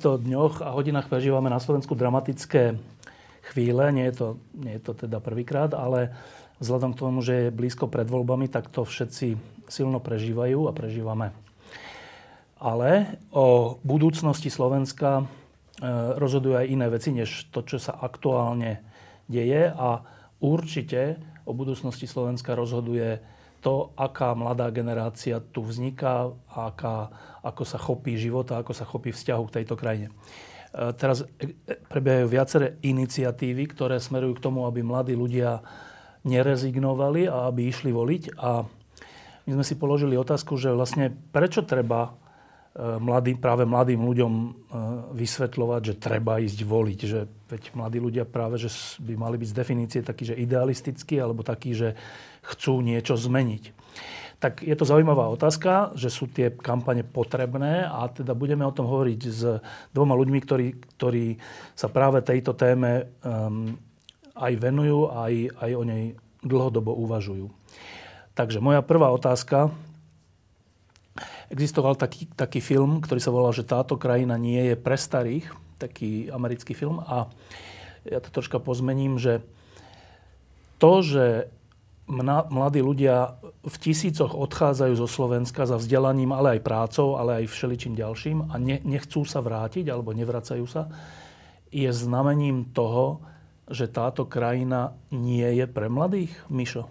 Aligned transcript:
Týchto 0.00 0.16
dňoch 0.16 0.64
a 0.64 0.72
hodinách 0.72 1.12
prežívame 1.12 1.52
na 1.52 1.60
Slovensku 1.60 1.92
dramatické 1.92 2.80
chvíle. 3.52 3.84
Nie 3.92 4.08
je 4.08 4.14
to, 4.16 4.28
nie 4.56 4.80
je 4.80 4.82
to 4.88 4.96
teda 4.96 5.20
prvýkrát, 5.20 5.76
ale 5.76 6.16
vzhľadom 6.56 6.96
k 6.96 7.00
tomu, 7.04 7.20
že 7.20 7.34
je 7.36 7.48
blízko 7.52 7.84
pred 7.84 8.08
voľbami, 8.08 8.48
tak 8.48 8.72
to 8.72 8.88
všetci 8.88 9.36
silno 9.68 10.00
prežívajú 10.00 10.64
a 10.64 10.72
prežívame. 10.72 11.36
Ale 12.56 13.20
o 13.28 13.76
budúcnosti 13.84 14.48
Slovenska 14.48 15.20
e, 15.20 15.24
rozhodujú 16.16 16.56
aj 16.56 16.72
iné 16.72 16.88
veci, 16.88 17.12
než 17.12 17.52
to, 17.52 17.60
čo 17.60 17.76
sa 17.76 17.92
aktuálne 18.00 18.80
deje. 19.28 19.68
A 19.68 20.00
určite 20.40 21.20
o 21.44 21.52
budúcnosti 21.52 22.08
Slovenska 22.08 22.56
rozhoduje 22.56 23.20
to, 23.60 23.92
aká 23.96 24.32
mladá 24.32 24.72
generácia 24.72 25.38
tu 25.38 25.60
vzniká, 25.60 26.32
aká, 26.48 27.12
ako 27.44 27.62
sa 27.68 27.76
chopí 27.76 28.16
života, 28.16 28.56
ako 28.56 28.72
sa 28.72 28.88
chopí 28.88 29.12
vzťahu 29.12 29.42
k 29.48 29.54
tejto 29.60 29.74
krajine. 29.76 30.08
E, 30.72 30.92
teraz 30.96 31.24
e, 31.38 31.52
prebiehajú 31.92 32.26
viaceré 32.26 32.66
iniciatívy, 32.80 33.68
ktoré 33.76 34.00
smerujú 34.00 34.40
k 34.40 34.44
tomu, 34.44 34.64
aby 34.64 34.80
mladí 34.80 35.12
ľudia 35.12 35.60
nerezignovali 36.24 37.28
a 37.28 37.52
aby 37.52 37.68
išli 37.68 37.92
voliť. 37.92 38.22
A 38.40 38.64
my 39.44 39.50
sme 39.60 39.64
si 39.64 39.74
položili 39.76 40.16
otázku, 40.16 40.56
že 40.56 40.72
vlastne 40.72 41.12
prečo 41.12 41.60
treba 41.60 42.08
e, 42.08 42.10
mladým, 42.78 43.42
práve 43.42 43.66
mladým 43.66 43.98
ľuďom 43.98 44.32
vysvetľovať, 45.18 45.82
že 45.82 45.94
treba 45.98 46.38
ísť 46.38 46.60
voliť. 46.62 47.00
Že 47.02 47.20
veď 47.50 47.62
mladí 47.74 47.98
ľudia 47.98 48.22
práve 48.22 48.62
že 48.62 48.70
by 49.02 49.18
mali 49.18 49.42
byť 49.42 49.48
z 49.50 49.58
definície 49.58 50.00
takí, 50.06 50.22
že 50.22 50.38
idealistickí 50.38 51.18
alebo 51.18 51.42
takí, 51.42 51.74
že 51.74 51.98
chcú 52.46 52.78
niečo 52.78 53.18
zmeniť. 53.18 53.74
Tak 54.40 54.64
je 54.64 54.72
to 54.72 54.88
zaujímavá 54.88 55.28
otázka, 55.28 55.92
že 55.98 56.08
sú 56.08 56.24
tie 56.30 56.48
kampane 56.54 57.04
potrebné 57.04 57.84
a 57.84 58.08
teda 58.08 58.32
budeme 58.32 58.64
o 58.64 58.72
tom 58.72 58.88
hovoriť 58.88 59.20
s 59.28 59.60
dvoma 59.92 60.16
ľuďmi, 60.16 60.38
ktorí, 60.40 60.66
ktorí 60.96 61.36
sa 61.76 61.92
práve 61.92 62.24
tejto 62.24 62.56
téme 62.56 63.20
um, 63.20 63.76
aj 64.32 64.52
venujú, 64.56 65.12
aj, 65.12 65.34
aj 65.60 65.70
o 65.76 65.82
nej 65.84 66.16
dlhodobo 66.40 66.96
uvažujú. 67.04 67.52
Takže 68.32 68.64
moja 68.64 68.80
prvá 68.80 69.12
otázka. 69.12 69.68
Existoval 71.50 71.98
taký, 71.98 72.30
taký 72.32 72.62
film, 72.62 73.02
ktorý 73.02 73.18
sa 73.18 73.34
volal, 73.34 73.50
že 73.50 73.66
táto 73.66 73.98
krajina 73.98 74.38
nie 74.38 74.70
je 74.70 74.76
pre 74.78 74.94
starých, 74.94 75.50
taký 75.82 76.30
americký 76.30 76.78
film 76.78 77.02
a 77.02 77.26
ja 78.06 78.22
to 78.22 78.32
troška 78.32 78.62
pozmením, 78.62 79.18
že 79.18 79.42
to, 80.80 81.04
že 81.04 81.50
mladí 82.50 82.82
ľudia 82.82 83.38
v 83.62 83.76
tisícoch 83.76 84.34
odchádzajú 84.34 84.94
zo 84.98 85.08
Slovenska 85.10 85.68
za 85.68 85.78
vzdelaním, 85.78 86.34
ale 86.34 86.58
aj 86.58 86.66
prácou, 86.66 87.14
ale 87.14 87.44
aj 87.44 87.52
všeličím 87.52 87.94
ďalším 87.94 88.50
a 88.50 88.54
ne, 88.58 88.82
nechcú 88.82 89.22
sa 89.22 89.38
vrátiť 89.38 89.86
alebo 89.86 90.10
nevracajú 90.10 90.66
sa, 90.66 90.90
je 91.70 91.90
znamením 91.94 92.66
toho, 92.74 93.22
že 93.70 93.86
táto 93.86 94.26
krajina 94.26 94.98
nie 95.14 95.46
je 95.54 95.66
pre 95.70 95.86
mladých, 95.86 96.34
Mišo? 96.50 96.90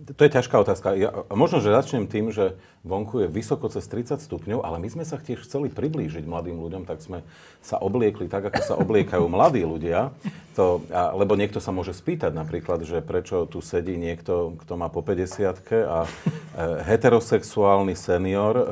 To 0.00 0.20
je 0.24 0.30
ťažká 0.32 0.56
otázka. 0.60 0.96
Ja, 0.96 1.12
možno, 1.34 1.60
že 1.60 1.74
začnem 1.74 2.08
tým, 2.08 2.32
že 2.32 2.56
vonku 2.80 3.20
je 3.20 3.28
vysoko 3.28 3.68
cez 3.68 3.84
30 3.84 4.24
stupňov, 4.24 4.64
ale 4.64 4.80
my 4.80 4.88
sme 4.88 5.04
sa 5.04 5.20
tiež 5.20 5.44
chceli 5.44 5.68
priblížiť 5.68 6.24
mladým 6.24 6.56
ľuďom, 6.56 6.88
tak 6.88 7.04
sme 7.04 7.20
sa 7.60 7.76
obliekli 7.76 8.24
tak, 8.24 8.48
ako 8.48 8.60
sa 8.64 8.74
obliekajú 8.80 9.28
mladí 9.28 9.60
ľudia. 9.68 10.16
To, 10.56 10.80
a, 10.88 11.12
lebo 11.12 11.36
niekto 11.36 11.60
sa 11.60 11.76
môže 11.76 11.92
spýtať 11.92 12.32
napríklad, 12.32 12.80
že 12.88 13.04
prečo 13.04 13.44
tu 13.44 13.60
sedí 13.60 14.00
niekto, 14.00 14.56
kto 14.64 14.72
má 14.80 14.88
po 14.88 15.04
50 15.04 15.60
a 15.84 16.04
e, 16.04 16.10
heterosexuálny 16.88 17.92
senior. 17.92 18.54
E, 18.56 18.64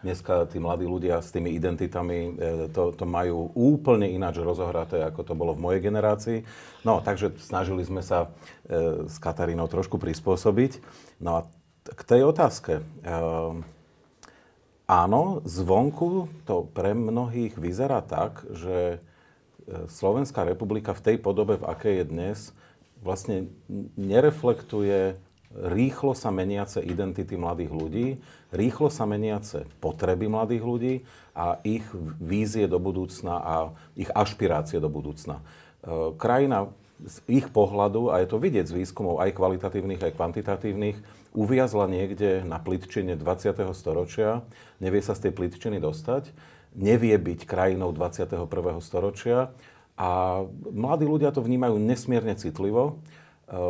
dneska 0.00 0.48
tí 0.48 0.56
mladí 0.56 0.88
ľudia 0.88 1.20
s 1.20 1.28
tými 1.28 1.52
identitami 1.52 2.18
e, 2.18 2.30
to, 2.72 2.96
to 2.96 3.04
majú 3.04 3.52
úplne 3.52 4.08
ináč 4.08 4.40
rozohraté, 4.40 5.04
ako 5.04 5.20
to 5.28 5.34
bolo 5.36 5.52
v 5.52 5.60
mojej 5.60 5.80
generácii. 5.84 6.38
No, 6.88 7.04
takže 7.04 7.36
snažili 7.36 7.84
sme 7.84 8.00
sa 8.00 8.32
e, 8.64 9.04
s 9.04 9.20
Katarínou 9.20 9.68
trošku 9.68 10.00
prispôsobiť. 10.00 10.80
No 11.20 11.30
a 11.36 11.40
k 11.82 12.00
tej 12.06 12.22
otázke. 12.30 12.82
Ehm, 13.02 13.66
áno, 14.86 15.42
zvonku 15.42 16.30
to 16.46 16.66
pre 16.70 16.94
mnohých 16.94 17.58
vyzerá 17.58 18.02
tak, 18.02 18.46
že 18.54 18.98
e, 19.66 19.88
Slovenská 19.90 20.46
republika 20.46 20.94
v 20.94 21.04
tej 21.12 21.16
podobe, 21.18 21.58
v 21.58 21.66
akej 21.66 21.94
je 22.02 22.04
dnes, 22.06 22.38
vlastne 23.02 23.50
nereflektuje 23.98 25.18
rýchlo 25.52 26.16
sa 26.16 26.32
meniace 26.32 26.80
identity 26.80 27.36
mladých 27.36 27.72
ľudí, 27.72 28.06
rýchlo 28.54 28.88
sa 28.88 29.04
meniace 29.04 29.68
potreby 29.84 30.24
mladých 30.24 30.64
ľudí 30.64 30.94
a 31.36 31.60
ich 31.60 31.84
vízie 32.16 32.64
do 32.64 32.80
budúcna 32.80 33.34
a 33.36 33.54
ich 33.92 34.08
ašpirácie 34.08 34.80
do 34.80 34.88
budúcna. 34.88 35.42
E, 35.84 36.14
krajina 36.16 36.72
z 37.02 37.18
ich 37.26 37.50
pohľadu, 37.50 38.14
a 38.14 38.22
je 38.22 38.30
to 38.30 38.38
vidieť 38.38 38.70
z 38.70 38.76
výskumov 38.78 39.18
aj 39.18 39.34
kvalitatívnych, 39.34 40.00
aj 40.06 40.12
kvantitatívnych, 40.14 40.96
uviazla 41.32 41.88
niekde 41.88 42.44
na 42.44 42.60
plitčine 42.60 43.16
20. 43.16 43.56
storočia, 43.72 44.44
nevie 44.78 45.00
sa 45.00 45.16
z 45.16 45.28
tej 45.28 45.32
plitčiny 45.32 45.80
dostať, 45.80 46.32
nevie 46.76 47.16
byť 47.16 47.44
krajinou 47.48 47.92
21. 47.92 48.48
storočia 48.80 49.52
a 49.96 50.42
mladí 50.72 51.04
ľudia 51.04 51.32
to 51.32 51.44
vnímajú 51.44 51.76
nesmierne 51.76 52.36
citlivo 52.36 53.00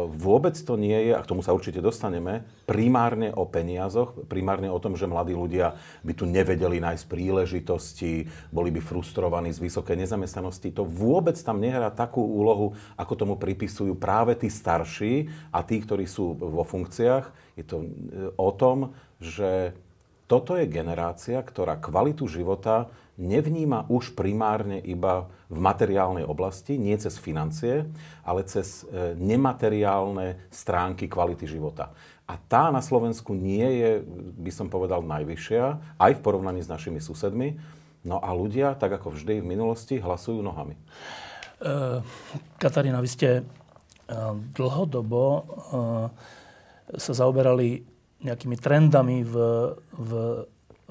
vôbec 0.07 0.55
to 0.55 0.79
nie 0.79 1.11
je, 1.11 1.13
a 1.19 1.21
k 1.21 1.27
tomu 1.27 1.43
sa 1.43 1.51
určite 1.51 1.83
dostaneme, 1.83 2.47
primárne 2.71 3.35
o 3.35 3.43
peniazoch, 3.43 4.15
primárne 4.31 4.71
o 4.71 4.79
tom, 4.79 4.95
že 4.95 5.11
mladí 5.11 5.35
ľudia 5.35 5.75
by 6.07 6.13
tu 6.15 6.23
nevedeli 6.23 6.79
nájsť 6.79 7.05
príležitosti, 7.11 8.31
boli 8.55 8.71
by 8.71 8.79
frustrovaní 8.79 9.51
z 9.51 9.59
vysokej 9.59 10.07
nezamestnanosti. 10.07 10.71
To 10.79 10.87
vôbec 10.87 11.35
tam 11.43 11.59
nehrá 11.59 11.91
takú 11.91 12.23
úlohu, 12.23 12.79
ako 12.95 13.13
tomu 13.19 13.35
pripisujú 13.35 13.99
práve 13.99 14.39
tí 14.39 14.47
starší 14.47 15.27
a 15.51 15.67
tí, 15.67 15.83
ktorí 15.83 16.07
sú 16.07 16.31
vo 16.31 16.63
funkciách. 16.63 17.59
Je 17.59 17.65
to 17.67 17.83
e, 17.83 17.87
o 18.39 18.51
tom, 18.55 18.95
že 19.19 19.75
toto 20.31 20.55
je 20.57 20.71
generácia, 20.71 21.43
ktorá 21.43 21.77
kvalitu 21.77 22.31
života 22.31 22.87
nevníma 23.23 23.87
už 23.87 24.19
primárne 24.19 24.83
iba 24.83 25.31
v 25.47 25.59
materiálnej 25.63 26.27
oblasti, 26.27 26.75
nie 26.75 26.99
cez 26.99 27.15
financie, 27.23 27.87
ale 28.27 28.43
cez 28.43 28.83
e, 28.83 29.15
nemateriálne 29.15 30.51
stránky 30.51 31.07
kvality 31.07 31.47
života. 31.47 31.95
A 32.27 32.35
tá 32.35 32.75
na 32.75 32.83
Slovensku 32.83 33.31
nie 33.33 33.63
je, 33.63 33.91
by 34.43 34.51
som 34.51 34.67
povedal, 34.67 35.07
najvyššia, 35.07 35.99
aj 36.03 36.13
v 36.19 36.25
porovnaní 36.25 36.61
s 36.65 36.71
našimi 36.71 36.99
susedmi. 36.99 37.59
No 38.03 38.19
a 38.19 38.35
ľudia, 38.35 38.75
tak 38.75 38.99
ako 38.99 39.15
vždy 39.15 39.39
v 39.39 39.47
minulosti, 39.47 40.03
hlasujú 40.03 40.43
nohami. 40.43 40.75
Uh, 41.63 42.03
Katarína, 42.59 42.99
vy 42.99 43.11
ste 43.11 43.31
uh, 43.43 44.35
dlhodobo 44.35 45.47
sa 46.93 47.13
zaoberali 47.15 47.85
nejakými 48.23 48.57
trendami 48.59 49.27
v, 49.27 49.35
v 49.99 50.11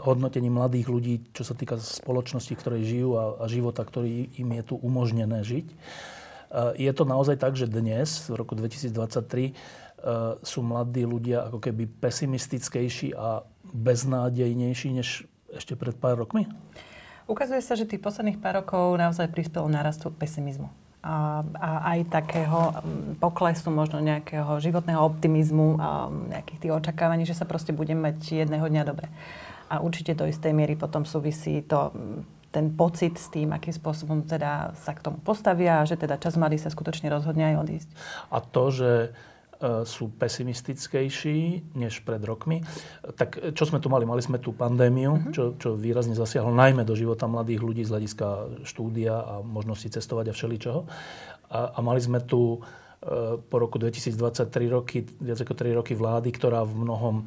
hodnotení 0.01 0.49
mladých 0.49 0.87
ľudí, 0.89 1.13
čo 1.31 1.45
sa 1.45 1.53
týka 1.53 1.77
spoločnosti, 1.77 2.51
v 2.57 2.61
ktorej 2.61 2.81
žijú 2.89 3.09
a, 3.15 3.23
a 3.41 3.45
života, 3.45 3.85
ktorý 3.85 4.33
im 4.41 4.49
je 4.57 4.63
tu 4.65 4.75
umožnené 4.81 5.45
žiť. 5.45 5.67
E, 5.69 5.75
je 6.81 6.91
to 6.91 7.03
naozaj 7.05 7.37
tak, 7.37 7.53
že 7.53 7.69
dnes, 7.69 8.25
v 8.25 8.35
roku 8.35 8.57
2023, 8.57 8.89
e, 8.89 9.53
sú 10.41 10.59
mladí 10.65 11.05
ľudia 11.05 11.47
ako 11.47 11.61
keby 11.61 11.85
pesimistickejší 12.01 13.13
a 13.13 13.45
beznádejnejší 13.71 14.89
než 14.97 15.29
ešte 15.53 15.77
pred 15.77 15.93
pár 15.95 16.17
rokmi? 16.19 16.49
Ukazuje 17.29 17.61
sa, 17.63 17.77
že 17.77 17.87
tých 17.87 18.03
posledných 18.03 18.41
pár 18.41 18.59
rokov 18.59 18.97
naozaj 18.97 19.31
prispelo 19.31 19.69
narastu 19.69 20.11
pesimizmu. 20.11 20.67
A, 21.01 21.41
a 21.57 21.97
aj 21.97 22.13
takého 22.13 22.77
poklesu 23.17 23.73
možno 23.73 23.97
nejakého 24.05 24.61
životného 24.61 25.01
optimizmu 25.01 25.81
a 25.81 26.13
nejakých 26.13 26.59
tých 26.61 26.73
očakávaní, 26.77 27.25
že 27.25 27.33
sa 27.33 27.49
proste 27.49 27.73
budeme 27.73 28.13
mať 28.13 28.45
jedného 28.45 28.69
dňa 28.69 28.83
dobre. 28.85 29.09
A 29.71 29.79
určite 29.79 30.11
do 30.11 30.27
istej 30.27 30.51
miery 30.51 30.75
potom 30.75 31.07
súvisí 31.07 31.63
to, 31.63 31.95
ten 32.51 32.75
pocit 32.75 33.15
s 33.15 33.31
tým, 33.31 33.55
akým 33.55 33.71
spôsobom 33.71 34.27
teda 34.27 34.75
sa 34.75 34.91
k 34.91 34.99
tomu 34.99 35.23
postavia 35.23 35.79
a 35.79 35.87
že 35.87 35.95
teda 35.95 36.19
čas 36.19 36.35
mladý 36.35 36.59
sa 36.59 36.67
skutočne 36.67 37.07
rozhodne 37.07 37.55
aj 37.55 37.55
odísť. 37.63 37.89
A 38.27 38.37
to, 38.43 38.63
že 38.69 38.91
sú 39.85 40.09
pesimistickejší 40.17 41.37
než 41.77 42.01
pred 42.01 42.17
rokmi. 42.25 42.65
Tak 43.13 43.53
čo 43.53 43.63
sme 43.69 43.77
tu 43.77 43.93
mali? 43.93 44.09
Mali 44.09 44.25
sme 44.25 44.41
tu 44.41 44.57
pandémiu, 44.57 45.13
uh-huh. 45.13 45.29
čo, 45.29 45.43
čo 45.61 45.77
výrazne 45.77 46.17
zasiahlo 46.17 46.49
najmä 46.49 46.81
do 46.81 46.97
života 46.97 47.29
mladých 47.29 47.61
ľudí 47.61 47.85
z 47.85 47.93
hľadiska 47.93 48.27
štúdia 48.65 49.21
a 49.21 49.33
možnosti 49.45 49.85
cestovať 49.85 50.33
a 50.33 50.35
všeličoho. 50.35 50.81
A, 51.53 51.77
a 51.77 51.79
mali 51.85 52.01
sme 52.01 52.25
tu 52.25 52.65
po 53.49 53.57
roku 53.57 53.81
2023 53.81 54.13
roky, 54.69 55.01
viac 55.01 55.41
ako 55.41 55.57
3 55.57 55.73
roky 55.73 55.97
vlády, 55.97 56.29
ktorá 56.29 56.61
v 56.61 56.85
mnohom 56.85 57.25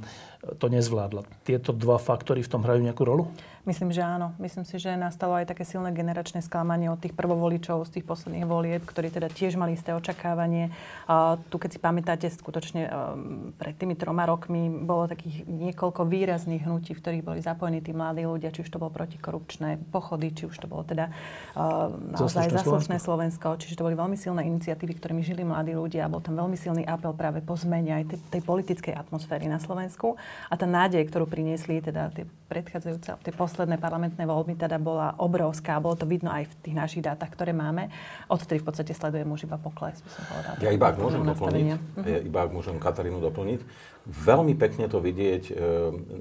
to 0.61 0.67
nezvládla. 0.69 1.25
Tieto 1.45 1.73
dva 1.73 1.97
faktory 1.97 2.45
v 2.45 2.51
tom 2.51 2.63
hrajú 2.65 2.81
nejakú 2.85 3.03
rolu? 3.05 3.29
Myslím, 3.65 3.97
že 3.97 4.05
áno. 4.05 4.37
Myslím 4.37 4.69
si, 4.69 4.77
že 4.77 4.93
nastalo 4.93 5.41
aj 5.41 5.49
také 5.49 5.65
silné 5.65 5.89
generačné 5.89 6.45
sklamanie 6.45 6.93
od 6.93 7.01
tých 7.01 7.17
prvovoličov 7.17 7.89
z 7.89 7.97
tých 7.97 8.05
posledných 8.05 8.45
volieb, 8.45 8.85
ktorí 8.85 9.09
teda 9.09 9.33
tiež 9.33 9.57
mali 9.57 9.73
isté 9.73 9.97
očakávanie. 9.97 10.69
A 11.09 11.41
tu, 11.49 11.57
keď 11.57 11.71
si 11.73 11.81
pamätáte, 11.81 12.29
skutočne 12.29 12.83
um, 12.85 13.57
pred 13.57 13.73
tými 13.73 13.97
troma 13.97 14.29
rokmi 14.29 14.69
bolo 14.69 15.09
takých 15.09 15.49
niekoľko 15.49 16.05
výrazných 16.05 16.61
hnutí, 16.61 16.93
v 16.93 17.01
ktorých 17.01 17.25
boli 17.25 17.41
zapojení 17.41 17.81
tí 17.81 17.97
mladí 17.97 18.29
ľudia, 18.29 18.53
či 18.53 18.69
už 18.69 18.69
to 18.69 18.77
bolo 18.77 18.93
protikorupčné 18.93 19.81
pochody, 19.89 20.29
či 20.37 20.45
už 20.45 20.61
to 20.61 20.69
bolo 20.69 20.85
teda 20.85 21.09
uh, 21.57 21.89
naozaj 21.89 22.53
zaslušné 22.53 23.01
Slovensko. 23.01 23.25
Slovensko. 23.25 23.57
Čiže 23.57 23.81
to 23.81 23.87
boli 23.89 23.97
veľmi 23.97 24.21
silné 24.21 24.45
iniciatívy, 24.45 25.01
ktorými 25.01 25.25
žili 25.25 25.41
mladí 25.41 25.73
ľudia 25.73 26.05
a 26.05 26.13
bol 26.13 26.21
tam 26.21 26.37
veľmi 26.37 26.61
silný 26.61 26.85
apel 26.85 27.17
práve 27.17 27.41
po 27.41 27.57
zmene 27.57 28.05
aj 28.05 28.13
tej, 28.13 28.19
tej 28.29 28.43
politickej 28.45 28.93
atmosféry 28.93 29.49
na 29.49 29.57
Slovensku. 29.57 30.21
A 30.51 30.55
tá 30.55 30.67
nádej, 30.69 31.05
ktorú 31.09 31.27
priniesli 31.27 31.81
teda 31.81 32.13
tie 32.13 32.29
predchádzajúce, 32.51 33.19
tie 33.25 33.35
posledné 33.35 33.81
parlamentné 33.81 34.23
voľby 34.29 34.55
teda 34.55 34.79
bola 34.79 35.17
obrovská. 35.19 35.81
Bolo 35.83 35.99
to 35.99 36.07
vidno 36.07 36.31
aj 36.31 36.51
v 36.51 36.55
tých 36.65 36.77
našich 36.77 37.03
dátach, 37.03 37.33
ktoré 37.33 37.57
máme. 37.57 37.91
Odtedy 38.29 38.61
v 38.63 38.67
podstate 38.67 38.93
sledujem 38.93 39.27
už 39.31 39.47
iba 39.49 39.57
pokles, 39.59 39.99
by 40.05 40.11
som 40.11 40.25
povedala. 40.29 40.55
Ja 40.61 40.71
iba 40.71 40.87
ak 40.93 40.97
môžem 41.01 41.23
doplniť, 41.25 41.67
ja 42.05 42.19
iba 42.23 42.39
ak 42.45 42.51
môžem 42.53 42.77
Katarínu 42.79 43.19
doplniť. 43.19 43.61
Veľmi 44.05 44.55
pekne 44.59 44.87
to 44.87 45.01
vidieť 45.01 45.45
e, 45.49 45.53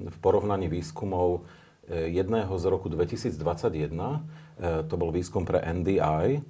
v 0.08 0.16
porovnaní 0.24 0.72
výskumov 0.72 1.44
e, 1.84 2.08
jedného 2.16 2.52
z 2.56 2.64
roku 2.72 2.88
2021. 2.88 3.36
E, 3.92 4.18
to 4.88 4.94
bol 4.96 5.12
výskum 5.12 5.44
pre 5.44 5.60
NDI 5.60 6.40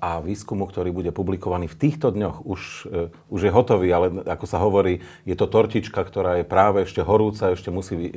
a 0.00 0.18
výskumu, 0.20 0.66
ktorý 0.66 0.90
bude 0.90 1.14
publikovaný 1.14 1.70
v 1.70 1.78
týchto 1.78 2.10
dňoch, 2.10 2.42
už, 2.44 2.62
e, 2.90 3.08
už 3.30 3.40
je 3.48 3.54
hotový, 3.54 3.88
ale 3.94 4.06
ako 4.26 4.44
sa 4.50 4.58
hovorí, 4.60 5.00
je 5.24 5.32
to 5.38 5.46
tortička, 5.48 6.02
ktorá 6.04 6.42
je 6.42 6.44
práve 6.44 6.84
ešte 6.84 7.00
horúca, 7.00 7.54
ešte 7.54 7.70
musí 7.72 7.96
e, 7.96 8.12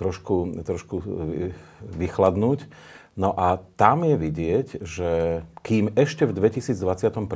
trošku, 0.00 0.64
trošku 0.64 0.96
e, 0.98 1.04
vychladnúť. 1.84 2.66
No 3.14 3.36
a 3.36 3.60
tam 3.76 4.02
je 4.08 4.16
vidieť, 4.16 4.66
že 4.80 5.10
kým 5.60 5.92
ešte 5.94 6.24
v 6.24 6.32
2021 6.32 7.28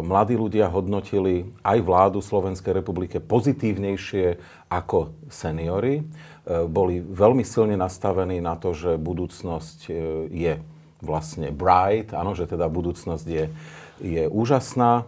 mladí 0.00 0.40
ľudia 0.40 0.72
hodnotili 0.72 1.52
aj 1.60 1.84
vládu 1.84 2.24
Slovenskej 2.24 2.80
republike 2.80 3.20
pozitívnejšie 3.20 4.40
ako 4.72 5.12
seniory, 5.28 6.08
boli 6.48 7.04
veľmi 7.04 7.44
silne 7.44 7.76
nastavení 7.76 8.40
na 8.40 8.56
to, 8.56 8.72
že 8.72 8.96
budúcnosť 8.96 9.78
je 10.32 10.64
vlastne 11.00 11.52
bright, 11.52 12.12
áno, 12.12 12.36
že 12.36 12.48
teda 12.48 12.68
budúcnosť 12.68 13.26
je, 13.26 13.44
je 14.00 14.24
úžasná. 14.28 15.04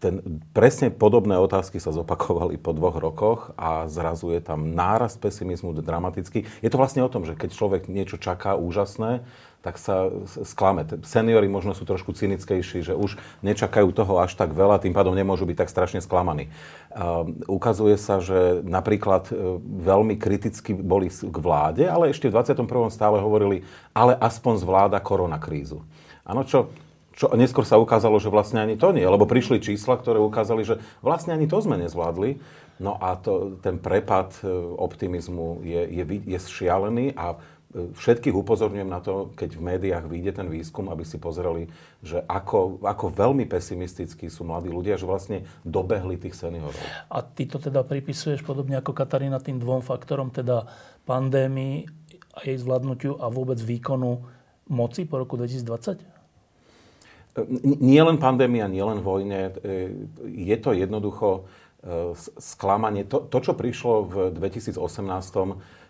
Ten, 0.00 0.14
presne 0.56 0.88
podobné 0.88 1.36
otázky 1.36 1.76
sa 1.80 1.92
zopakovali 1.92 2.56
po 2.56 2.72
dvoch 2.72 2.96
rokoch 2.96 3.40
a 3.56 3.84
zrazu 3.88 4.32
je 4.32 4.40
tam 4.40 4.72
nárast 4.72 5.20
pesimizmu 5.20 5.76
dramatický. 5.76 6.48
Je 6.64 6.70
to 6.72 6.80
vlastne 6.80 7.04
o 7.04 7.12
tom, 7.12 7.28
že 7.28 7.36
keď 7.36 7.50
človek 7.52 7.82
niečo 7.88 8.16
čaká 8.16 8.56
úžasné, 8.56 9.24
tak 9.64 9.80
sa 9.80 10.12
sklame. 10.44 10.84
Seniory 11.08 11.48
možno 11.48 11.72
sú 11.72 11.88
trošku 11.88 12.12
cynickejší, 12.12 12.84
že 12.84 12.92
už 12.92 13.16
nečakajú 13.40 13.88
toho 13.96 14.20
až 14.20 14.36
tak 14.36 14.52
veľa, 14.52 14.76
tým 14.76 14.92
pádom 14.92 15.16
nemôžu 15.16 15.48
byť 15.48 15.56
tak 15.64 15.72
strašne 15.72 16.04
sklamaní. 16.04 16.52
Uh, 16.92 17.24
ukazuje 17.48 17.96
sa, 17.96 18.20
že 18.20 18.60
napríklad 18.60 19.32
uh, 19.32 19.56
veľmi 19.64 20.20
kriticky 20.20 20.76
boli 20.76 21.08
k 21.08 21.36
vláde, 21.40 21.88
ale 21.88 22.12
ešte 22.12 22.28
v 22.28 22.36
21. 22.36 22.68
stále 22.92 23.24
hovorili, 23.24 23.64
ale 23.96 24.12
aspoň 24.20 24.60
zvláda 24.60 25.00
koronakrízu. 25.00 25.80
Áno, 26.28 26.44
čo, 26.44 26.68
čo 27.16 27.32
neskôr 27.32 27.64
sa 27.64 27.80
ukázalo, 27.80 28.20
že 28.20 28.28
vlastne 28.28 28.60
ani 28.60 28.76
to 28.76 28.92
nie, 28.92 29.08
lebo 29.08 29.24
prišli 29.24 29.64
čísla, 29.64 29.96
ktoré 29.96 30.20
ukázali, 30.20 30.60
že 30.68 30.76
vlastne 31.00 31.32
ani 31.32 31.48
to 31.48 31.56
sme 31.64 31.80
nezvládli. 31.80 32.36
No 32.82 32.98
a 32.98 33.14
to, 33.14 33.54
ten 33.62 33.78
prepad 33.78 34.34
e, 34.42 34.50
optimizmu 34.74 35.62
je, 35.62 35.82
je, 35.94 36.04
je 36.26 36.38
šialený 36.42 37.14
a 37.14 37.38
Všetkých 37.74 38.30
upozorňujem 38.38 38.86
na 38.86 39.02
to, 39.02 39.34
keď 39.34 39.58
v 39.58 39.66
médiách 39.66 40.06
vyjde 40.06 40.38
ten 40.38 40.46
výskum, 40.46 40.86
aby 40.94 41.02
si 41.02 41.18
pozreli, 41.18 41.66
že 42.06 42.22
ako, 42.30 42.78
ako 42.86 43.10
veľmi 43.10 43.50
pesimistickí 43.50 44.30
sú 44.30 44.46
mladí 44.46 44.70
ľudia, 44.70 44.94
že 44.94 45.10
vlastne 45.10 45.42
dobehli 45.66 46.14
tých 46.14 46.38
seniorov. 46.38 46.78
A 47.10 47.18
ty 47.26 47.50
to 47.50 47.58
teda 47.58 47.82
pripisuješ 47.82 48.46
podobne 48.46 48.78
ako 48.78 48.94
Katarína 48.94 49.42
tým 49.42 49.58
dvom 49.58 49.82
faktorom, 49.82 50.30
teda 50.30 50.70
pandémii 51.02 51.90
a 52.38 52.46
jej 52.46 52.54
zvládnutiu 52.62 53.18
a 53.18 53.26
vôbec 53.26 53.58
výkonu 53.58 54.22
moci 54.70 55.02
po 55.02 55.18
roku 55.18 55.34
2020? 55.34 55.98
Nie 57.82 58.06
len 58.06 58.22
pandémia, 58.22 58.70
nie 58.70 58.86
len 58.86 59.02
vojne. 59.02 59.50
E, 59.50 59.90
je 60.30 60.56
to 60.62 60.70
jednoducho 60.70 61.42
e, 61.82 62.14
sklamanie. 62.38 63.02
To, 63.10 63.26
to 63.26 63.42
čo 63.42 63.58
prišlo 63.58 63.94
v 64.06 64.14
2018 64.38 64.78
E, 64.78 65.83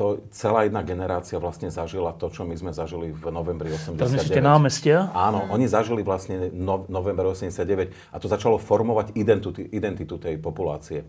to 0.00 0.24
celá 0.32 0.64
jedna 0.64 0.80
generácia 0.80 1.36
vlastne 1.36 1.68
zažila 1.68 2.16
to, 2.16 2.32
čo 2.32 2.48
my 2.48 2.56
sme 2.56 2.72
zažili 2.72 3.12
v 3.12 3.28
novembri 3.28 3.68
89. 3.68 4.00
To 4.00 4.08
myslíte 4.08 4.40
námestia? 4.40 5.12
Áno, 5.12 5.44
oni 5.52 5.68
zažili 5.68 6.00
vlastne 6.00 6.48
no, 6.48 6.88
november 6.88 7.28
89 7.28 7.92
a 7.92 8.16
to 8.16 8.26
začalo 8.32 8.56
formovať 8.56 9.12
identitu, 9.12 9.68
identitu 9.68 10.16
tej 10.16 10.40
populácie. 10.40 11.04
E, 11.04 11.06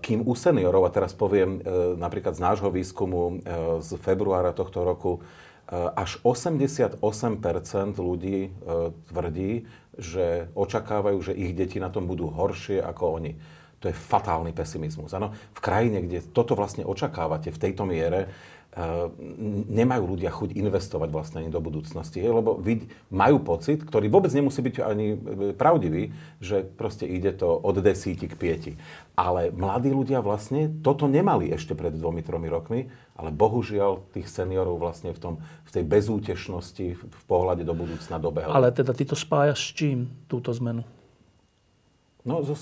kým 0.00 0.24
u 0.24 0.32
seniorov, 0.32 0.88
a 0.88 0.94
teraz 0.96 1.12
poviem 1.12 1.60
e, 1.60 1.92
napríklad 2.00 2.32
z 2.32 2.40
nášho 2.40 2.72
výskumu 2.72 3.44
z 3.84 3.90
februára 4.00 4.56
tohto 4.56 4.80
roku, 4.80 5.20
až 5.72 6.20
88% 6.20 7.00
ľudí 7.96 8.52
tvrdí, 9.08 9.64
že 9.96 10.52
očakávajú, 10.52 11.18
že 11.20 11.32
ich 11.32 11.56
deti 11.56 11.80
na 11.80 11.88
tom 11.88 12.04
budú 12.04 12.28
horšie 12.28 12.80
ako 12.80 13.04
oni 13.20 13.32
to 13.82 13.90
je 13.90 13.96
fatálny 13.98 14.54
pesimizmus. 14.54 15.10
Ano, 15.10 15.34
v 15.34 15.60
krajine, 15.60 16.06
kde 16.06 16.22
toto 16.30 16.54
vlastne 16.54 16.86
očakávate 16.86 17.50
v 17.50 17.58
tejto 17.58 17.82
miere, 17.82 18.30
uh, 18.30 18.62
nemajú 19.68 20.16
ľudia 20.16 20.32
chuť 20.32 20.56
investovať 20.56 21.12
vlastne 21.12 21.44
ani 21.44 21.50
do 21.52 21.60
budúcnosti. 21.60 22.24
Lebo 22.24 22.56
majú 23.12 23.36
pocit, 23.44 23.84
ktorý 23.84 24.08
vôbec 24.08 24.32
nemusí 24.32 24.64
byť 24.64 24.74
ani 24.80 25.06
e, 25.12 25.16
pravdivý, 25.52 26.08
že 26.40 26.64
proste 26.64 27.04
ide 27.04 27.36
to 27.36 27.52
od 27.52 27.76
desíti 27.84 28.24
k 28.24 28.38
pieti. 28.38 28.72
Ale 29.12 29.52
mladí 29.52 29.92
ľudia 29.92 30.24
vlastne 30.24 30.72
toto 30.80 31.04
nemali 31.04 31.52
ešte 31.52 31.76
pred 31.76 31.92
dvomi, 31.92 32.24
tromi 32.24 32.48
rokmi, 32.48 32.88
ale 33.12 33.28
bohužiaľ 33.28 34.08
tých 34.16 34.32
seniorov 34.32 34.80
vlastne 34.80 35.12
v, 35.12 35.20
tom, 35.20 35.34
v 35.68 35.70
tej 35.76 35.84
bezútešnosti, 35.84 36.96
v 36.96 37.22
pohľade 37.28 37.68
do 37.68 37.76
budúcna 37.76 38.16
dobehli. 38.16 38.48
Ale 38.48 38.72
teda 38.72 38.96
ty 38.96 39.04
to 39.04 39.12
spájaš 39.12 39.68
s 39.68 39.70
čím, 39.76 40.08
túto 40.32 40.48
zmenu? 40.56 40.80
No, 42.22 42.46
so 42.46 42.54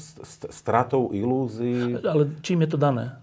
stratou 0.48 1.12
ilúzií. 1.12 2.00
Ale 2.00 2.32
čím 2.40 2.64
je 2.64 2.68
to 2.72 2.78
dané? 2.80 3.20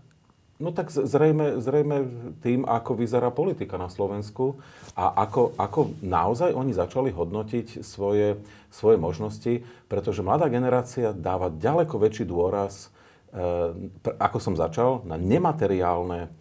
No 0.58 0.74
tak 0.74 0.90
zrejme, 0.90 1.62
zrejme 1.62 1.98
tým, 2.42 2.66
ako 2.66 2.98
vyzerá 2.98 3.30
politika 3.30 3.78
na 3.78 3.94
Slovensku 3.94 4.58
a 4.98 5.14
ako, 5.26 5.54
ako 5.54 5.94
naozaj 6.02 6.50
oni 6.50 6.74
začali 6.74 7.14
hodnotiť 7.14 7.86
svoje, 7.86 8.42
svoje 8.74 8.98
možnosti, 8.98 9.62
pretože 9.86 10.26
mladá 10.26 10.50
generácia 10.50 11.14
dáva 11.14 11.54
ďaleko 11.54 12.02
väčší 12.02 12.26
dôraz, 12.26 12.90
e, 13.30 14.10
ako 14.18 14.38
som 14.42 14.58
začal, 14.58 15.06
na 15.06 15.14
nemateriálne 15.14 16.34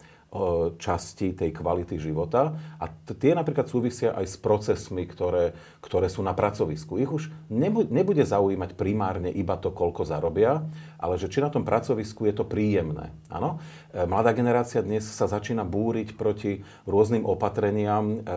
časti 0.77 1.31
tej 1.31 1.55
kvality 1.55 1.95
života. 1.95 2.51
A 2.77 2.91
tie 3.15 3.31
napríklad 3.31 3.71
súvisia 3.71 4.11
aj 4.11 4.25
s 4.27 4.35
procesmi, 4.35 5.07
ktoré, 5.07 5.55
ktoré 5.79 6.11
sú 6.11 6.19
na 6.19 6.35
pracovisku. 6.35 6.99
Ich 6.99 7.07
už 7.07 7.31
nebude 7.87 8.23
zaujímať 8.27 8.75
primárne 8.75 9.31
iba 9.31 9.55
to, 9.55 9.71
koľko 9.71 10.03
zarobia, 10.03 10.67
ale 10.99 11.15
že 11.15 11.31
či 11.31 11.39
na 11.39 11.47
tom 11.47 11.63
pracovisku 11.63 12.27
je 12.27 12.35
to 12.35 12.43
príjemné. 12.43 13.15
Áno? 13.31 13.63
E, 13.95 14.03
mladá 14.03 14.35
generácia 14.35 14.83
dnes 14.83 15.07
sa 15.07 15.31
začína 15.31 15.63
búriť 15.63 16.19
proti 16.19 16.59
rôznym 16.83 17.23
opatreniam 17.23 18.19
e, 18.19 18.35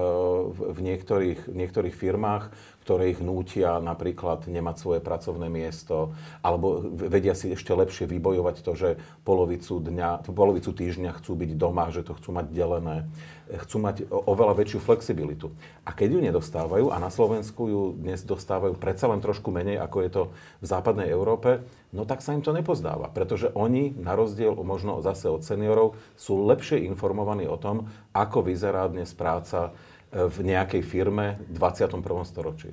v 0.54 0.78
niektorých, 0.78 1.50
v 1.50 1.56
niektorých 1.58 1.94
firmách, 1.96 2.54
ktoré 2.90 3.14
ich 3.14 3.22
nútia 3.22 3.78
napríklad 3.78 4.50
nemať 4.50 4.82
svoje 4.82 4.98
pracovné 4.98 5.46
miesto, 5.46 6.10
alebo 6.42 6.82
vedia 6.90 7.38
si 7.38 7.54
ešte 7.54 7.70
lepšie 7.70 8.10
vybojovať 8.10 8.66
to, 8.66 8.72
že 8.74 8.88
polovicu, 9.22 9.78
dňa, 9.78 10.26
polovicu 10.26 10.74
týždňa 10.74 11.22
chcú 11.22 11.38
byť 11.38 11.50
doma, 11.54 11.86
že 11.94 12.02
to 12.02 12.18
chcú 12.18 12.34
mať 12.34 12.50
delené, 12.50 13.06
chcú 13.46 13.78
mať 13.78 14.10
oveľa 14.10 14.58
väčšiu 14.58 14.82
flexibilitu. 14.82 15.54
A 15.86 15.94
keď 15.94 16.18
ju 16.18 16.20
nedostávajú, 16.34 16.90
a 16.90 16.98
na 16.98 17.14
Slovensku 17.14 17.70
ju 17.70 17.82
dnes 17.94 18.26
dostávajú 18.26 18.74
predsa 18.74 19.06
len 19.06 19.22
trošku 19.22 19.54
menej, 19.54 19.78
ako 19.78 19.98
je 20.02 20.10
to 20.10 20.22
v 20.58 20.66
západnej 20.66 21.14
Európe, 21.14 21.62
no 21.94 22.02
tak 22.02 22.26
sa 22.26 22.34
im 22.34 22.42
to 22.42 22.50
nepozdáva, 22.50 23.06
pretože 23.14 23.54
oni, 23.54 23.94
na 24.02 24.18
rozdiel 24.18 24.58
možno 24.66 24.98
zase 24.98 25.30
od 25.30 25.46
seniorov, 25.46 25.94
sú 26.18 26.42
lepšie 26.42 26.82
informovaní 26.90 27.46
o 27.46 27.54
tom, 27.54 27.86
ako 28.10 28.50
vyzerá 28.50 28.90
dnes 28.90 29.14
práca 29.14 29.70
v 30.10 30.38
nejakej 30.42 30.82
firme 30.82 31.38
v 31.46 31.58
21. 31.58 32.02
storočí. 32.26 32.70